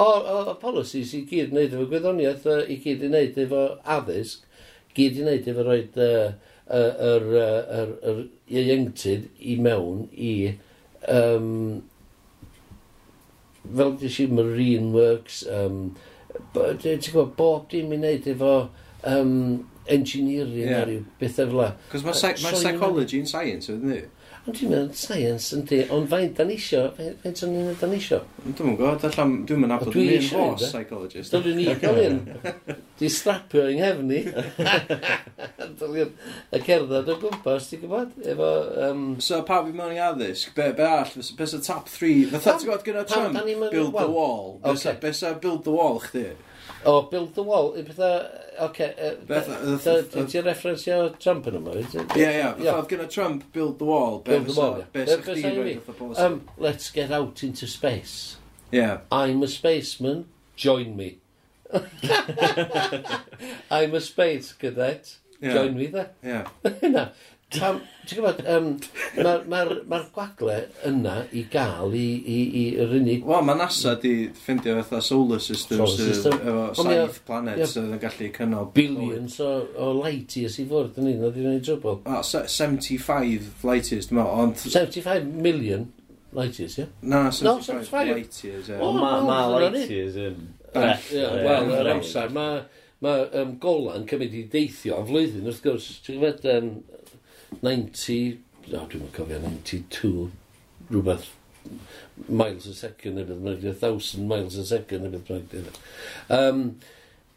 O, 0.00 0.08
y 0.52 0.56
policies 0.62 1.12
i 1.16 1.24
gyd 1.28 1.52
wneud 1.52 1.74
efo 1.74 1.86
gwyddoniaeth, 1.90 2.46
i 2.70 2.78
gyd 2.80 3.02
i 3.04 3.10
wneud 3.10 3.40
efo 3.42 3.62
addysg, 3.96 4.44
gyd 4.96 5.18
i 5.18 5.24
wneud 5.26 5.48
efo 5.52 5.64
roed 5.66 5.98
yr 6.02 7.26
ieuenctid 8.48 9.32
i 9.40 9.56
mewn 9.60 10.06
i... 10.12 10.34
Um, 11.10 11.82
fel 13.62 13.92
dys 14.00 14.18
i 14.22 14.26
Marine 14.26 14.90
Works, 14.94 15.42
um, 15.50 15.92
ti'n 16.54 17.02
gwybod, 17.04 17.34
bob 17.38 17.68
dim 17.70 17.92
i 17.94 17.98
wneud 18.00 18.26
efo 18.32 18.54
um, 19.08 19.36
engineering 19.86 20.68
yeah. 20.68 20.82
a 20.82 20.86
rhyw 20.86 21.04
bethau 21.20 21.46
fel 21.46 21.60
la. 21.60 21.70
Cos 21.92 22.04
mae 22.06 22.18
psy 22.18 22.34
ma 22.42 22.56
psychology 22.56 23.22
yn 23.22 23.30
science, 23.30 23.70
ydyn 23.72 23.94
ni? 23.94 24.02
Ond 24.42 24.56
dwi'n 24.58 24.72
meddwl 24.72 24.96
science, 24.98 25.52
yn 25.54 25.60
di, 25.70 25.76
ond 25.94 26.08
faint 26.10 26.32
dan 26.34 26.48
isio, 26.50 26.80
faint 26.98 27.42
o'n 27.46 27.52
i'n 27.60 27.76
dan 27.78 27.92
isio? 27.94 28.18
Dwi'n 28.42 28.72
yn 28.72 28.78
gwybod, 28.80 29.04
allan, 29.06 29.36
dwi'n 29.46 29.60
mynd 29.62 29.74
abod 29.76 29.94
yn 29.94 30.08
un 30.16 30.26
hos 30.32 30.64
psychologist. 30.66 31.30
Dwi'n 31.30 31.46
mynd 31.46 31.62
i 31.62 31.76
gael 31.78 32.00
un. 32.08 32.18
Di 32.98 33.06
strapio 33.14 33.68
yng 33.70 33.78
nghefni. 33.78 34.18
y 36.58 36.60
cerdded 36.66 37.14
o 37.14 37.16
gwmpas, 37.22 37.70
ti'n 37.70 37.84
gwybod? 37.84 38.18
Efo... 38.34 38.48
Um... 38.88 39.04
So, 39.22 39.44
pa 39.46 39.62
fi 39.62 39.70
mewn 39.78 39.94
i 39.94 40.02
addysg, 40.02 40.50
be, 40.58 40.72
be 40.74 40.90
all, 40.90 41.14
be 41.38 41.46
sa 41.52 41.62
top 41.62 41.86
3, 41.94 42.26
fatha 42.34 42.56
ti'n 42.56 42.66
gwybod 42.66 42.82
gyda 42.88 43.06
Trump, 43.12 43.38
build 43.70 43.94
the 43.94 44.10
wall. 44.10 44.58
Be 44.66 44.74
sa 45.14 45.38
build 45.38 45.62
the 45.62 45.78
wall, 45.78 46.02
chdi? 46.02 46.32
O, 46.84 46.96
oh, 46.96 47.02
Build 47.02 47.34
the 47.34 47.42
Wall, 47.42 47.74
i 47.76 47.80
uh, 47.80 47.84
bethau... 47.84 48.20
Oce, 49.76 49.94
ti'n 50.12 50.44
referensio 50.46 50.96
Trump 51.22 51.46
yn 51.46 51.60
yma? 51.60 51.76
Ie, 51.78 52.26
ie, 52.26 52.48
oedd 52.72 52.88
gyda 52.90 53.06
Trump 53.10 53.44
Build 53.54 53.78
the 53.78 53.86
Wall, 53.86 54.18
be 54.18 54.32
Build 54.32 54.50
the 54.50 54.56
Wall, 54.58 54.84
be 54.92 55.04
chdi? 55.06 56.18
Um, 56.18 56.40
let's 56.58 56.90
get 56.90 57.12
out 57.12 57.44
into 57.46 57.66
space. 57.70 58.36
Yeah. 58.72 58.98
I'm 59.12 59.42
a 59.42 59.48
spaceman, 59.48 60.26
join 60.56 60.96
me. 60.96 61.18
I'm 63.70 63.94
a 63.94 64.00
space 64.00 64.52
cadet, 64.52 65.18
join 65.40 65.76
me 65.76 65.86
there. 65.86 66.10
Yeah. 66.22 66.48
Tam, 67.52 67.80
ti'n 68.08 68.18
gwybod, 68.18 68.40
um, 68.48 68.68
mae'r 69.18 69.42
ma 69.50 69.58
ma, 69.68 69.76
ma 69.90 69.98
gwagle 70.14 70.56
yna 70.88 71.14
i 71.36 71.44
gael 71.52 71.94
i, 71.96 72.06
i, 72.18 72.38
i 72.60 72.62
yr 72.80 72.94
unig... 72.98 73.24
Wel, 73.28 73.44
mae 73.46 73.58
NASA 73.60 73.94
di 74.00 74.12
ffindio 74.36 74.74
fatha 74.80 75.02
solar 75.04 75.42
system, 75.42 75.82
solar 75.82 76.12
system. 76.12 76.38
efo 76.40 76.64
saith 76.78 77.20
planet 77.26 77.26
planets 77.28 77.74
sydd 77.76 77.90
yn 77.90 78.02
gallu 78.02 78.30
cynnal... 78.38 78.68
Billions 78.76 79.38
o, 79.44 79.50
o 79.76 79.90
light 79.98 80.36
years 80.40 80.58
i 80.62 80.66
fwrdd 80.70 81.00
yn 81.02 81.10
un, 81.12 81.24
oedd 81.28 81.40
i'n 81.42 81.50
ei 81.52 81.64
drwbl. 81.64 82.00
Oh, 82.02 82.22
75 82.24 83.66
light 83.68 83.92
years, 83.92 84.10
dwi'n 84.10 84.22
meddwl, 84.22 84.44
ond... 84.46 84.62
75 84.64 85.28
million 85.48 85.88
light 86.36 86.60
years, 86.62 86.78
ie? 86.80 86.88
Na, 87.02 87.26
75 87.30 87.90
75. 87.90 88.14
light 88.16 88.44
years, 88.46 88.70
ie. 88.72 88.78
O, 88.80 88.94
mae 88.96 89.50
light 89.58 89.82
years 89.92 90.22
yn... 90.28 90.46
Wel, 90.72 91.74
yr 91.80 91.92
amser, 91.98 92.32
mae... 92.32 92.62
Mae 93.02 93.24
um, 93.40 93.56
golan 93.58 94.04
cymryd 94.06 94.34
i 94.38 94.44
deithio 94.46 95.00
am 95.00 95.08
flwyddyn, 95.08 95.48
wrth 95.50 95.64
gwrs, 95.64 95.88
ti'n 96.06 96.20
gwybod, 96.20 96.44
um, 96.52 96.68
90, 97.60 98.38
oh, 98.72 98.86
dwi'n 98.90 99.12
cofio, 99.14 99.38
92, 99.42 100.30
rhywbeth 100.90 101.30
miles 102.28 102.66
a 102.66 102.74
second 102.74 103.16
neu 103.16 103.26
beth 103.26 103.42
bynnag, 103.42 103.62
1000 103.80 104.28
miles 104.28 104.56
a 104.56 104.64
second 104.66 105.04
neu 105.04 105.18
beth 105.18 105.46
bynnag. 105.52 105.78
Um, 106.30 106.64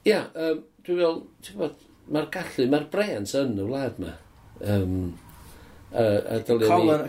ia, 0.06 0.26
um, 0.34 0.64
dwi'n 0.86 1.02
fel, 1.02 1.22
ti'n 1.44 1.60
gwybod, 1.60 1.86
mae'r 2.16 2.32
gallu, 2.34 2.68
mae'r 2.72 2.90
brens 2.94 3.36
yn 3.38 3.56
y 3.60 3.68
wlad 3.68 4.02
ma. 4.02 4.16
Um, 4.62 4.98
uh, 5.92 6.42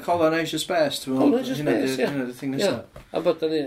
Colonization 0.05 0.63
Space, 0.63 1.03
ti'n 1.05 1.15
meddwl? 1.15 1.27
Colonization 1.27 1.69
Space, 1.69 1.99
ia. 2.01 2.11
Hynna 2.13 2.41
thing 2.41 2.57
nesaf. 2.57 3.05
A 3.13 3.23
bod, 3.23 3.39
da 3.43 3.53
ni, 3.53 3.63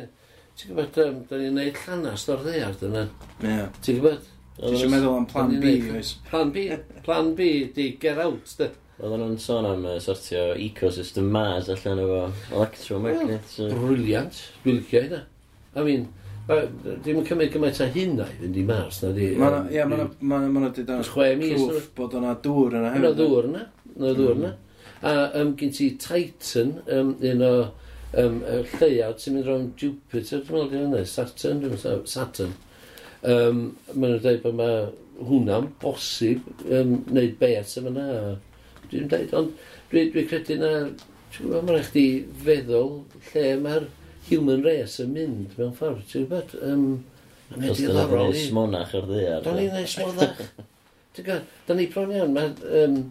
ti'n 0.60 0.74
gwybod, 0.74 1.00
um, 1.06 1.24
da 1.30 1.40
ni'n 1.42 1.58
neud 1.60 1.82
llanast 1.86 2.34
o'r 2.34 2.46
ddeard 2.46 2.86
yna. 2.90 3.08
Ie. 3.40 3.64
Ti'n 3.80 4.02
gwybod? 4.02 4.30
Ti'n 4.60 4.92
meddwl 4.92 5.16
am 5.22 5.28
plan 5.30 5.56
B, 5.62 5.78
oes? 5.96 6.18
Plan 6.28 6.54
B, 6.56 6.68
plan 7.06 7.34
B, 7.38 7.50
di 7.76 7.92
get 8.02 8.20
out, 8.20 8.56
de. 8.60 8.72
Oedden 9.00 9.22
nhw'n 9.24 9.42
sôn 9.42 9.68
am 9.70 9.86
uh, 9.88 9.98
sortio 10.04 10.50
ecosystem 10.60 11.30
Mars 11.32 11.70
allan 11.72 12.02
efo 12.04 12.22
electromagnets. 12.52 13.60
Well, 13.62 13.78
briliant, 13.86 14.42
dwi'n 14.64 14.82
licio 14.82 15.04
hynna. 15.06 15.22
I 15.76 15.86
mean, 15.86 16.08
Ddim 16.50 17.20
yn 17.20 17.26
cymryd 17.28 17.52
gymaint 17.54 17.80
a 17.84 17.86
hynna 17.94 18.26
i 18.26 18.40
fynd 18.40 18.56
i 18.58 18.64
Mars, 18.66 19.04
na 19.04 19.12
di? 19.14 19.28
Ie, 19.36 19.84
ma 19.86 20.00
ma'n 20.02 20.08
ma 20.26 20.40
ma 20.50 20.70
di 20.74 20.82
dan 20.88 21.04
proof 21.06 21.92
bod 21.98 22.16
o'na 22.18 22.32
dŵr 22.42 22.80
yna 22.80 22.94
hefyd. 22.96 23.06
O'na 23.06 23.12
dŵr 23.20 23.50
yna, 23.52 23.62
o'na 23.92 24.14
dŵr 24.18 24.34
mm. 24.34 24.48
yna. 24.48 24.56
A 25.06 25.12
um, 25.42 25.52
gen 25.60 25.76
ti 25.78 25.92
Titan, 26.02 26.72
um, 26.90 27.12
un 27.32 27.46
o 27.46 27.52
um, 28.24 28.42
lleiad 28.80 29.22
sy'n 29.22 29.38
mynd 29.38 29.46
rhwng 29.46 29.70
Jupiter, 29.78 30.42
dwi'n 30.48 30.66
meddwl 30.66 30.88
hynny, 30.88 31.04
Saturn, 31.12 31.62
dwi'n 31.62 31.76
meddwl, 31.76 32.02
Saturn. 32.10 32.58
Um, 33.22 33.62
maen 33.94 34.16
nhw'n 34.16 34.26
dweud 34.26 34.44
bod 34.48 34.58
mae 34.58 34.84
hwnna'n 35.30 35.70
bosib 35.84 36.50
um, 36.66 36.98
wneud 37.12 37.38
beth 37.38 37.78
yma 37.84 37.94
yna 37.94 38.10
dwi'n 38.92 39.08
dweud, 39.12 39.38
ond 39.38 39.54
dwi'n 39.92 40.12
dwi 40.14 40.26
credu 40.30 40.60
na, 40.60 40.74
ti'n 41.34 41.46
gwybod, 41.46 41.70
mae'n 41.70 41.88
chdi 41.88 42.06
feddwl 42.44 42.92
lle 43.30 43.46
mae'r 43.64 43.88
human 44.30 44.66
race 44.66 45.04
yn 45.04 45.16
mynd 45.16 45.56
mewn 45.58 45.74
ffordd, 45.78 46.04
ti'n 46.12 46.28
gwybod? 46.28 46.58
Um, 46.66 46.86
Cos 47.56 47.82
dyna 47.82 48.06
bros 48.10 48.44
smonach 48.46 48.94
o'r 48.98 49.08
ddear. 49.10 49.40
Da 49.46 49.56
ni'n 49.58 49.74
nes 49.74 49.96
monach. 50.04 50.44
Ti'n 51.18 51.26
gwybod, 51.26 51.58
da 51.66 51.78
ni 51.78 51.88
bron 51.90 52.14
iawn, 52.14 52.36
mae 52.36 52.54
um, 52.84 53.02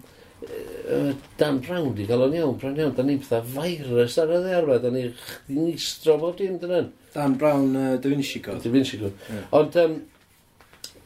Dan 1.37 1.59
Brown 1.59 1.95
di 1.97 2.07
gael 2.07 2.23
o'n 2.23 2.37
iawn, 2.37 2.55
bron 2.61 2.79
iawn, 2.79 2.95
da 2.95 3.03
ni'n 3.03 3.19
pethau 3.21 3.43
virus 3.57 4.19
ar 4.23 4.31
y 4.31 4.39
ddear, 4.45 4.69
da 4.85 4.93
ni'n 4.95 5.11
ni 5.57 5.75
stro 5.83 6.15
bob 6.23 6.37
dim 6.39 6.61
dyna. 6.63 6.85
Dan 7.15 7.35
Brown 7.41 7.75
uh, 7.75 7.97
Da 7.99 8.13
Vinci 8.13 8.41
Code. 8.45 8.63
Da 8.63 8.71
Vinci 8.71 9.01
Code. 9.01 9.19
Yeah. 9.27 9.49
Ond, 9.59 9.77
um, 9.83 9.99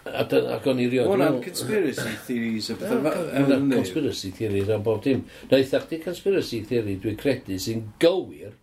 A 0.03 0.25
dyn, 0.27 0.49
ac 0.51 0.65
o'n 0.67 0.81
i 0.83 0.89
rioed... 0.91 1.07
Wna'n 1.13 1.39
conspiracy 1.45 2.13
theories 2.27 2.69
a 2.73 2.77
bethau. 2.81 3.27
Wna'n 3.47 3.69
conspiracy 3.71 4.33
theories 4.35 4.71
a 4.73 4.79
bob 4.83 5.03
dim. 5.05 5.25
Na 5.51 5.61
ac 5.63 5.89
di 5.91 6.01
conspiracy 6.03 6.63
theory 6.67 6.97
dwi'n 7.03 7.19
credu 7.21 7.59
sy'n 7.63 7.85
gywir 8.03 8.57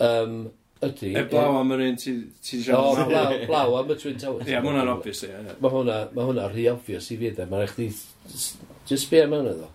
um, 0.00 0.38
ydy... 0.80 1.12
E 1.20 1.24
blaw 1.28 1.58
am 1.60 1.74
yr 1.76 1.84
un 1.90 2.00
ti 2.00 2.14
siarad. 2.40 3.02
O, 3.04 3.08
blaw, 3.10 3.36
blaw 3.50 3.76
am 3.82 3.92
y 3.92 3.98
Twin 4.00 4.16
Towers. 4.22 4.48
Ie, 4.48 4.56
mae 4.56 4.70
hwnna'n 4.70 4.92
obvious. 4.94 5.20
ie. 5.28 5.42
Mae 5.60 5.74
hwnna, 5.76 5.98
ma 6.16 6.28
hwnna 6.30 6.48
rhy 6.54 6.66
obvious 6.72 7.10
i 7.12 7.20
fi. 7.20 7.34
Mae'n 7.42 7.66
eich 7.66 7.76
di... 7.76 7.90
Just 8.88 9.12
be 9.12 9.20
am 9.26 9.36
hwnna 9.36 9.54
ddo. 9.60 9.70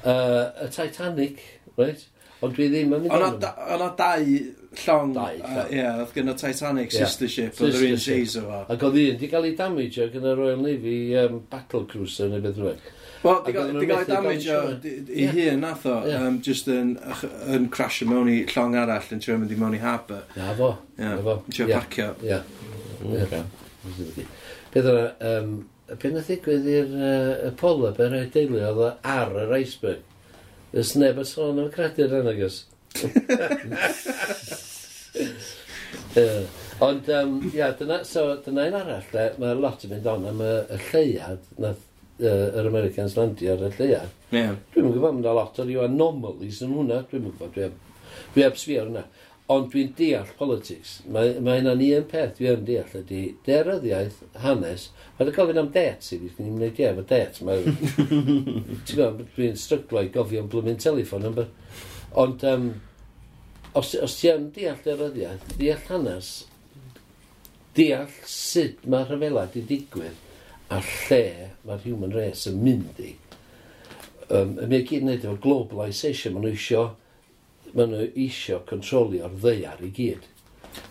Uh, 0.00 0.64
y 0.64 0.70
Titanic, 0.72 1.44
right? 1.76 2.08
Ond 2.40 2.56
dwi 2.56 2.70
ddim 2.72 2.96
yn 2.96 3.04
mynd 3.04 3.12
o'n... 3.12 3.38
O'na 3.76 3.92
dau 4.00 4.34
llong. 4.76 5.12
Dau 5.14 5.34
llong. 5.40 5.72
Ie, 5.72 5.82
oedd 5.88 6.14
gen 6.14 6.32
o 6.32 6.36
Titanic 6.38 6.92
yeah. 6.92 7.04
sister 7.04 7.30
ship, 7.30 7.58
oedd 7.60 7.76
yr 7.78 7.86
un 7.90 8.00
seis 8.00 8.36
o 8.38 8.44
fo. 8.46 8.62
Ac 8.70 8.86
oedd 8.86 8.98
un, 9.02 9.18
di 9.20 9.28
gael 9.30 9.48
ei 9.50 9.56
damage 9.58 10.04
o 10.04 10.08
gen 10.12 10.26
y 10.30 10.34
Royal 10.38 10.62
Navy 10.64 10.96
um, 11.20 11.40
battle 11.50 11.84
cruiser 11.90 12.30
neu 12.30 12.42
beth 12.44 12.60
rwy'n. 12.60 12.84
Wel, 13.24 13.40
di 13.46 13.54
gael 13.56 13.80
ei 13.82 14.04
damage 14.08 14.54
o 14.54 14.60
i 14.84 15.26
hun 15.34 15.60
nath 15.64 15.88
o, 15.90 15.96
um, 16.20 16.38
just 16.44 16.70
yn, 16.72 16.94
yn 17.50 17.66
crasio 17.74 18.08
mewn 18.10 18.30
i 18.32 18.38
llong 18.52 18.78
arall 18.80 19.10
yn 19.16 19.24
trio 19.24 19.36
mynd 19.40 19.52
i 19.52 19.58
mewn 19.60 19.76
i 19.76 19.82
harbour. 19.82 20.22
Na 20.38 20.54
fo, 20.58 20.70
na 21.00 21.16
fo. 21.24 21.40
Trio 21.50 21.68
parcio. 21.72 22.14
Ie. 22.24 22.40
Beth 24.70 24.86
yna, 24.86 25.04
um, 25.32 25.54
pen 25.98 26.16
y 26.20 26.22
ddigwydd 26.22 26.70
i'r 26.70 26.94
uh, 26.94 27.50
polyp 27.58 27.98
yr 28.00 28.16
ei 28.20 28.30
deulu 28.32 28.62
oedd 28.70 28.82
ar 29.02 29.34
yr 29.42 29.54
iceberg. 29.58 30.06
Ys 30.70 30.94
neb 30.94 31.18
yn 31.18 31.26
sôn 31.26 31.58
am 31.58 31.70
credu'r 31.74 32.20
anagos 32.20 32.62
uh, 36.16 36.42
ond, 36.80 37.08
um, 37.08 37.52
ia, 37.54 37.70
dyna, 37.78 38.04
so, 38.04 38.24
dyna 38.44 38.66
un 38.70 38.78
arall, 38.80 39.08
mae 39.40 39.54
lot 39.58 39.84
yn 39.86 39.94
mynd 39.94 40.10
on 40.10 40.26
am 40.30 40.42
y, 40.44 40.50
y 40.74 40.78
lleiad, 40.90 41.42
nath 41.60 41.82
uh, 42.20 42.48
yr 42.60 42.66
Americans 42.70 43.16
landio 43.18 43.56
ar 43.56 43.62
y 43.68 43.72
lleiad. 43.78 44.10
Yeah. 44.34 44.54
Dwi'n 44.74 44.92
gwybod, 44.92 45.16
mae'n 45.18 45.38
lot 45.38 45.58
o 45.58 45.66
ryw 45.66 45.82
anomalies 45.86 46.62
yn 46.66 46.76
hwnna, 46.76 46.98
dwi'n 47.10 47.26
gwybod, 47.28 47.50
dwi'n 47.56 47.70
am, 47.70 47.76
dwi 48.34 48.46
am 48.46 48.56
sbio 48.60 48.86
hwnna. 48.86 49.04
Ond 49.50 49.66
dwi'n 49.72 49.90
deall 49.98 50.28
politics. 50.38 50.90
Mae, 51.10 51.32
mae 51.42 51.58
yna 51.58 51.72
ni 51.74 51.88
yn 51.96 52.04
peth 52.10 52.36
dwi 52.38 52.52
yn 52.52 52.66
deall 52.68 52.92
ydy 53.00 53.22
deryddiaeth, 53.48 54.20
hanes, 54.44 54.82
mae'n 55.18 55.32
gofyn 55.34 55.58
am 55.64 55.72
det 55.74 55.88
i 55.90 56.18
fi, 56.20 56.28
dwi'n 56.36 56.52
gwneud 56.54 56.78
ie 56.78 56.86
efo 56.90 57.06
det. 57.10 57.24
Ti'n 57.40 58.84
gwybod, 58.94 59.24
dwi'n 59.34 59.58
stryglo 59.58 60.04
i 60.06 60.12
gofio 60.14 60.44
am 60.44 60.52
blwmyn 60.52 60.78
telefon, 60.82 61.26
Ond 62.18 62.42
um, 62.44 62.70
os, 63.74 63.94
os 63.94 64.16
ti 64.18 64.30
yn 64.32 64.48
deall 64.54 64.80
deryddiaeth, 64.84 65.52
deall 65.60 65.84
hanes, 65.90 66.30
deall 67.78 68.10
sut 68.26 68.82
mae 68.90 69.06
rhyfela 69.06 69.46
di 69.52 69.62
digwydd 69.66 70.18
a 70.70 70.80
lle 70.82 71.50
mae'r 71.66 71.84
human 71.86 72.14
race 72.14 72.50
yn 72.50 72.58
mynd 72.64 72.98
i. 73.02 73.14
Um, 74.30 74.56
y 74.62 74.66
mi 74.70 74.82
gyd 74.86 75.06
wneud 75.06 75.24
efo 75.24 75.36
globalisation, 75.42 76.34
maen 76.34 76.46
nhw 76.46 76.54
isio, 76.54 76.84
maen 77.74 77.94
nhw 77.94 78.08
isio 78.26 78.60
controlio'r 78.68 79.38
ddeiar 79.38 79.82
i 79.86 79.90
gyd. 79.94 80.26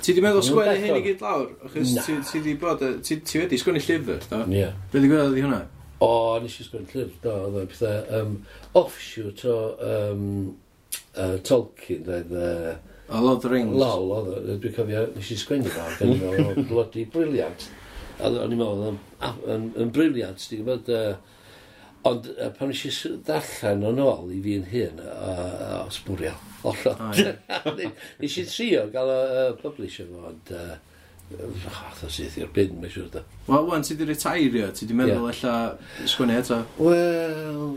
Ti 0.04 0.16
di 0.16 0.24
meddwl 0.24 0.44
sgwennu 0.44 0.80
hyn 0.80 0.98
i 1.00 1.04
gyd 1.04 1.24
lawr? 1.24 1.52
Achos 1.68 1.94
ti, 2.04 2.16
ti 2.32 2.42
di 2.44 2.56
bod, 2.60 2.84
ti, 3.04 3.20
ti 3.24 3.40
wedi 3.40 3.60
sgwennu 3.60 3.84
llyfr, 3.84 4.24
do? 4.32 4.42
Ie. 4.48 4.64
Yeah. 4.64 4.80
Be 4.92 5.04
di 5.04 5.12
gwneud 5.12 5.36
hwnna? 5.40 5.62
O, 6.04 6.12
nes 6.44 6.58
i 6.60 6.68
sgwennu 6.68 6.92
llyfr, 6.92 7.16
do, 7.24 7.38
oedd 7.46 7.62
o'n 7.62 7.72
pethau 7.72 8.20
um, 8.20 8.36
offshoot 8.80 9.46
o 9.48 9.60
um, 9.88 10.28
uh, 11.16 11.36
Tolkien 11.46 12.08
oedd... 12.08 12.32
Uh, 12.34 12.78
o 13.10 13.24
Lord 13.24 13.40
of 13.40 13.44
the 13.48 13.50
Rings? 13.50 13.74
Lol, 13.74 14.12
oedd 14.14 14.32
o. 14.36 14.58
Dwi'n 14.62 14.76
cofio, 14.76 15.04
nes 15.16 15.34
i 15.34 15.38
sgwennu 15.40 15.74
fo, 15.74 15.88
gan 15.98 16.14
i'n 16.14 16.22
meddwl, 16.22 16.52
oedd 16.54 16.70
bloody 16.70 17.06
briliant. 17.10 17.68
A 18.20 18.30
O'n 18.30 18.54
i'n 18.54 18.60
meddwl, 18.60 19.00
oedd 19.30 19.84
yn 19.86 19.94
briliant, 19.96 20.48
dwi'n 20.50 20.64
gwybod... 20.66 20.94
Uh, 20.94 21.36
ond 22.08 22.30
uh, 22.32 22.48
pan 22.56 22.70
nes 22.72 22.84
i 22.86 23.10
darllen 23.28 23.82
o'n 23.90 23.98
ôl 24.00 24.30
i 24.32 24.38
fi'n 24.44 24.68
hyn, 24.72 25.02
uh, 25.04 25.82
os 25.84 25.98
bwriel, 26.06 26.38
ollod. 26.68 27.02
Nes 28.22 28.38
i 28.40 28.46
trio 28.48 28.86
gael 28.94 29.12
y 29.12 29.18
uh, 29.26 29.58
publish 29.60 30.00
efo, 30.06 30.30
ond... 30.32 30.54
Uh, 30.54 30.78
Chwaith 31.30 32.00
o 32.08 32.08
syth 32.10 32.40
i'r 32.40 32.48
byd, 32.56 32.72
mae'n 32.82 32.90
siŵr 32.90 33.10
da. 33.14 33.22
Wel, 33.46 33.68
wan, 33.68 33.84
ti 33.86 33.94
di 34.00 34.08
retairio? 34.10 34.72
Ti 34.74 34.88
di 34.90 34.96
meddwl 34.98 35.28
yeah. 35.28 35.44
ella 35.44 36.08
sgwennu 36.10 36.40
eto? 36.40 36.58
Wel, 36.80 37.76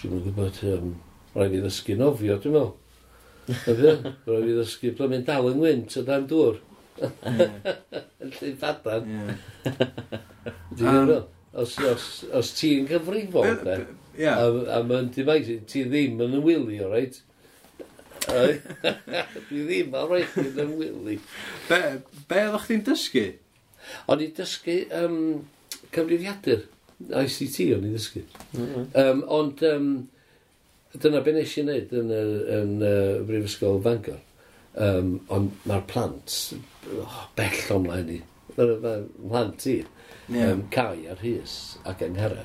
dwi'n 0.00 0.24
gwybod... 0.24 0.58
Um, 0.72 0.90
Rhaid 1.34 1.54
i 1.54 1.62
ddysgu 1.62 1.96
nofio, 1.98 2.38
dwi'n 2.42 2.56
meddwl. 2.56 2.72
Rhaid 4.26 4.48
i 4.50 4.56
ddysgu 4.56 4.94
bod 4.98 5.12
mynd 5.12 5.28
dal 5.28 5.50
yng 5.50 5.60
ngwynt 5.60 5.98
o 6.00 6.04
dan 6.06 6.26
dŵr. 6.30 6.58
Yn 8.20 8.32
llun 8.36 8.56
padan. 8.60 9.36
Dwi'n 10.76 11.12
os, 11.52 11.78
os, 11.78 12.06
os 12.36 12.52
ti'n 12.58 12.86
cyfrifol, 12.90 13.56
de, 13.64 13.76
yeah. 14.18 14.38
a, 14.38 14.78
a 14.78 14.82
mae'n 14.86 15.10
defaid, 15.14 15.50
ti 15.70 15.84
ddim 15.88 16.20
yn 16.22 16.36
ymwylio, 16.38 16.90
reit? 16.92 17.20
Dwi 18.30 19.64
ddim 19.64 19.96
ar 19.98 20.10
reit 20.12 20.36
yn 20.38 20.60
ymwylio. 20.66 21.18
Be, 21.70 21.80
be 22.30 22.44
oeddech 22.46 22.68
chi'n 22.68 22.84
dysgu? 22.86 23.26
O'n 24.10 24.22
i 24.22 24.30
dysgu 24.36 24.76
um, 25.00 25.18
cyfrifiadur. 25.94 26.66
ICT 27.00 27.60
o'n 27.74 27.86
i 27.88 27.94
dysgu. 27.96 28.22
Mm 28.52 28.66
-hmm. 28.66 28.88
um, 29.02 29.22
ond 29.40 29.62
um, 29.66 29.92
Dyna 30.98 31.20
be 31.22 31.32
nes 31.36 31.52
i 31.54 31.62
wneud 31.62 31.92
yn, 31.94 32.10
y 32.10 32.20
yn, 32.56 32.70
yn 32.82 33.26
Brifysgol 33.28 33.78
Bangor. 33.84 34.18
Um, 34.80 35.16
ond 35.30 35.66
mae'r 35.66 35.84
plant, 35.90 36.36
oh, 36.94 37.18
bell 37.38 37.74
o'n 37.74 37.84
mlaen 37.84 38.10
i, 38.14 38.20
mae'r 38.56 38.72
ma 38.82 38.94
plant 39.18 39.66
i, 39.70 39.76
yeah. 40.30 40.50
um, 40.50 40.64
Cai 40.74 41.06
a'r 41.10 41.18
Rhys 41.22 41.56
ac 41.90 42.02
Enghera 42.06 42.44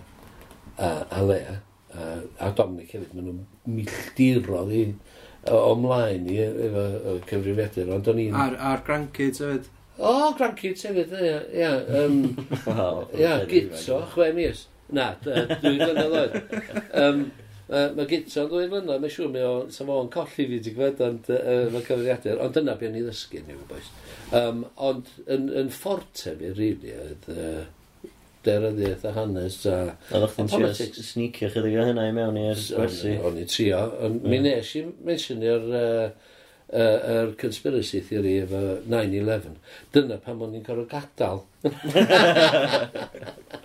a, 0.77 0.89
a 1.09 1.22
Lea 1.26 1.59
a, 1.93 2.07
a 2.41 2.51
Dominic 2.57 2.93
hefyd, 2.95 3.13
maen 3.15 3.30
nhw'n 3.30 3.77
milltirodd 3.77 4.73
i 4.73 4.84
ymlaen 5.45 6.27
i 6.34 6.38
efo 6.41 7.15
cyfrifiadur, 7.30 7.93
ond 7.97 8.11
o'n 8.11 8.22
i'n... 8.23 8.38
A'r, 8.41 8.57
ar 8.73 8.85
grandkids 8.85 9.41
hefyd? 9.45 9.72
O, 9.95 10.11
oh, 10.11 10.30
grandkids 10.38 10.85
hefyd, 10.85 11.13
ia, 11.22 11.39
ia, 11.53 11.73
um, 12.01 12.22
ia, 13.22 13.39
gitso, 13.49 14.01
chwe 14.13 14.31
mis. 14.38 14.65
Na, 14.93 15.13
dwi'n 15.26 15.81
gwneud 15.81 16.17
oedd. 16.22 16.39
Um, 16.93 17.26
Uh, 17.65 17.73
Mae 17.73 17.95
ma 17.97 18.03
gyntaf 18.05 18.43
yn 18.43 18.49
ddwy 18.51 18.67
flynedd, 18.69 18.99
mae'n 19.01 19.13
siŵr, 19.15 19.29
mae 19.33 19.45
o, 19.47 19.53
sa 19.73 19.87
fo'n 19.87 20.11
colli 20.13 20.33
fi, 20.35 20.57
ti'n 20.61 20.75
gwybod, 20.75 20.99
ond 21.01 21.29
uh, 21.33 21.63
mae 21.73 21.85
cyfrifiadur, 21.87 22.37
ond 22.45 22.53
dyna 22.53 22.75
beth 22.77 22.93
ni 22.93 23.01
ddysgu 23.01 23.41
ni, 23.41 23.55
boes. 23.71 23.87
Um, 24.37 24.59
ond 24.85 25.09
yn, 25.25 25.47
yn 25.63 25.71
fforte 25.73 26.35
fi, 26.37 26.51
rili, 26.53 26.93
oedd 26.93 27.25
uh, 27.33 27.65
deryddiaeth 28.45 29.07
a 29.09 29.15
hanes 29.17 29.57
a... 29.65 29.79
A 30.13 30.21
ddech 30.21 30.37
chi'n 30.37 30.53
trio 30.53 30.69
sneakio 30.75 31.49
chydig 31.55 31.81
o 31.81 31.89
hynna 31.89 32.05
i 32.05 32.13
mewn 32.13 32.37
i'r 32.43 32.61
gwersi? 32.69 33.17
O'n 33.25 33.41
i 33.41 33.49
trio, 33.49 33.81
ond 34.05 34.29
mi 34.29 34.37
nes 34.45 34.69
i 34.77 34.85
mentionio'r 35.09 35.65
uh, 35.73 36.07
uh, 36.69 36.97
er 37.17 37.33
conspiracy 37.41 38.05
theory 38.05 38.45
efo 38.45 38.61
9-11. 38.85 39.57
Dyna 39.97 40.21
pan 40.21 40.37
o'n 40.45 40.53
i'n 40.61 40.69
gorfod 40.69 40.93
gadael. 40.93 41.41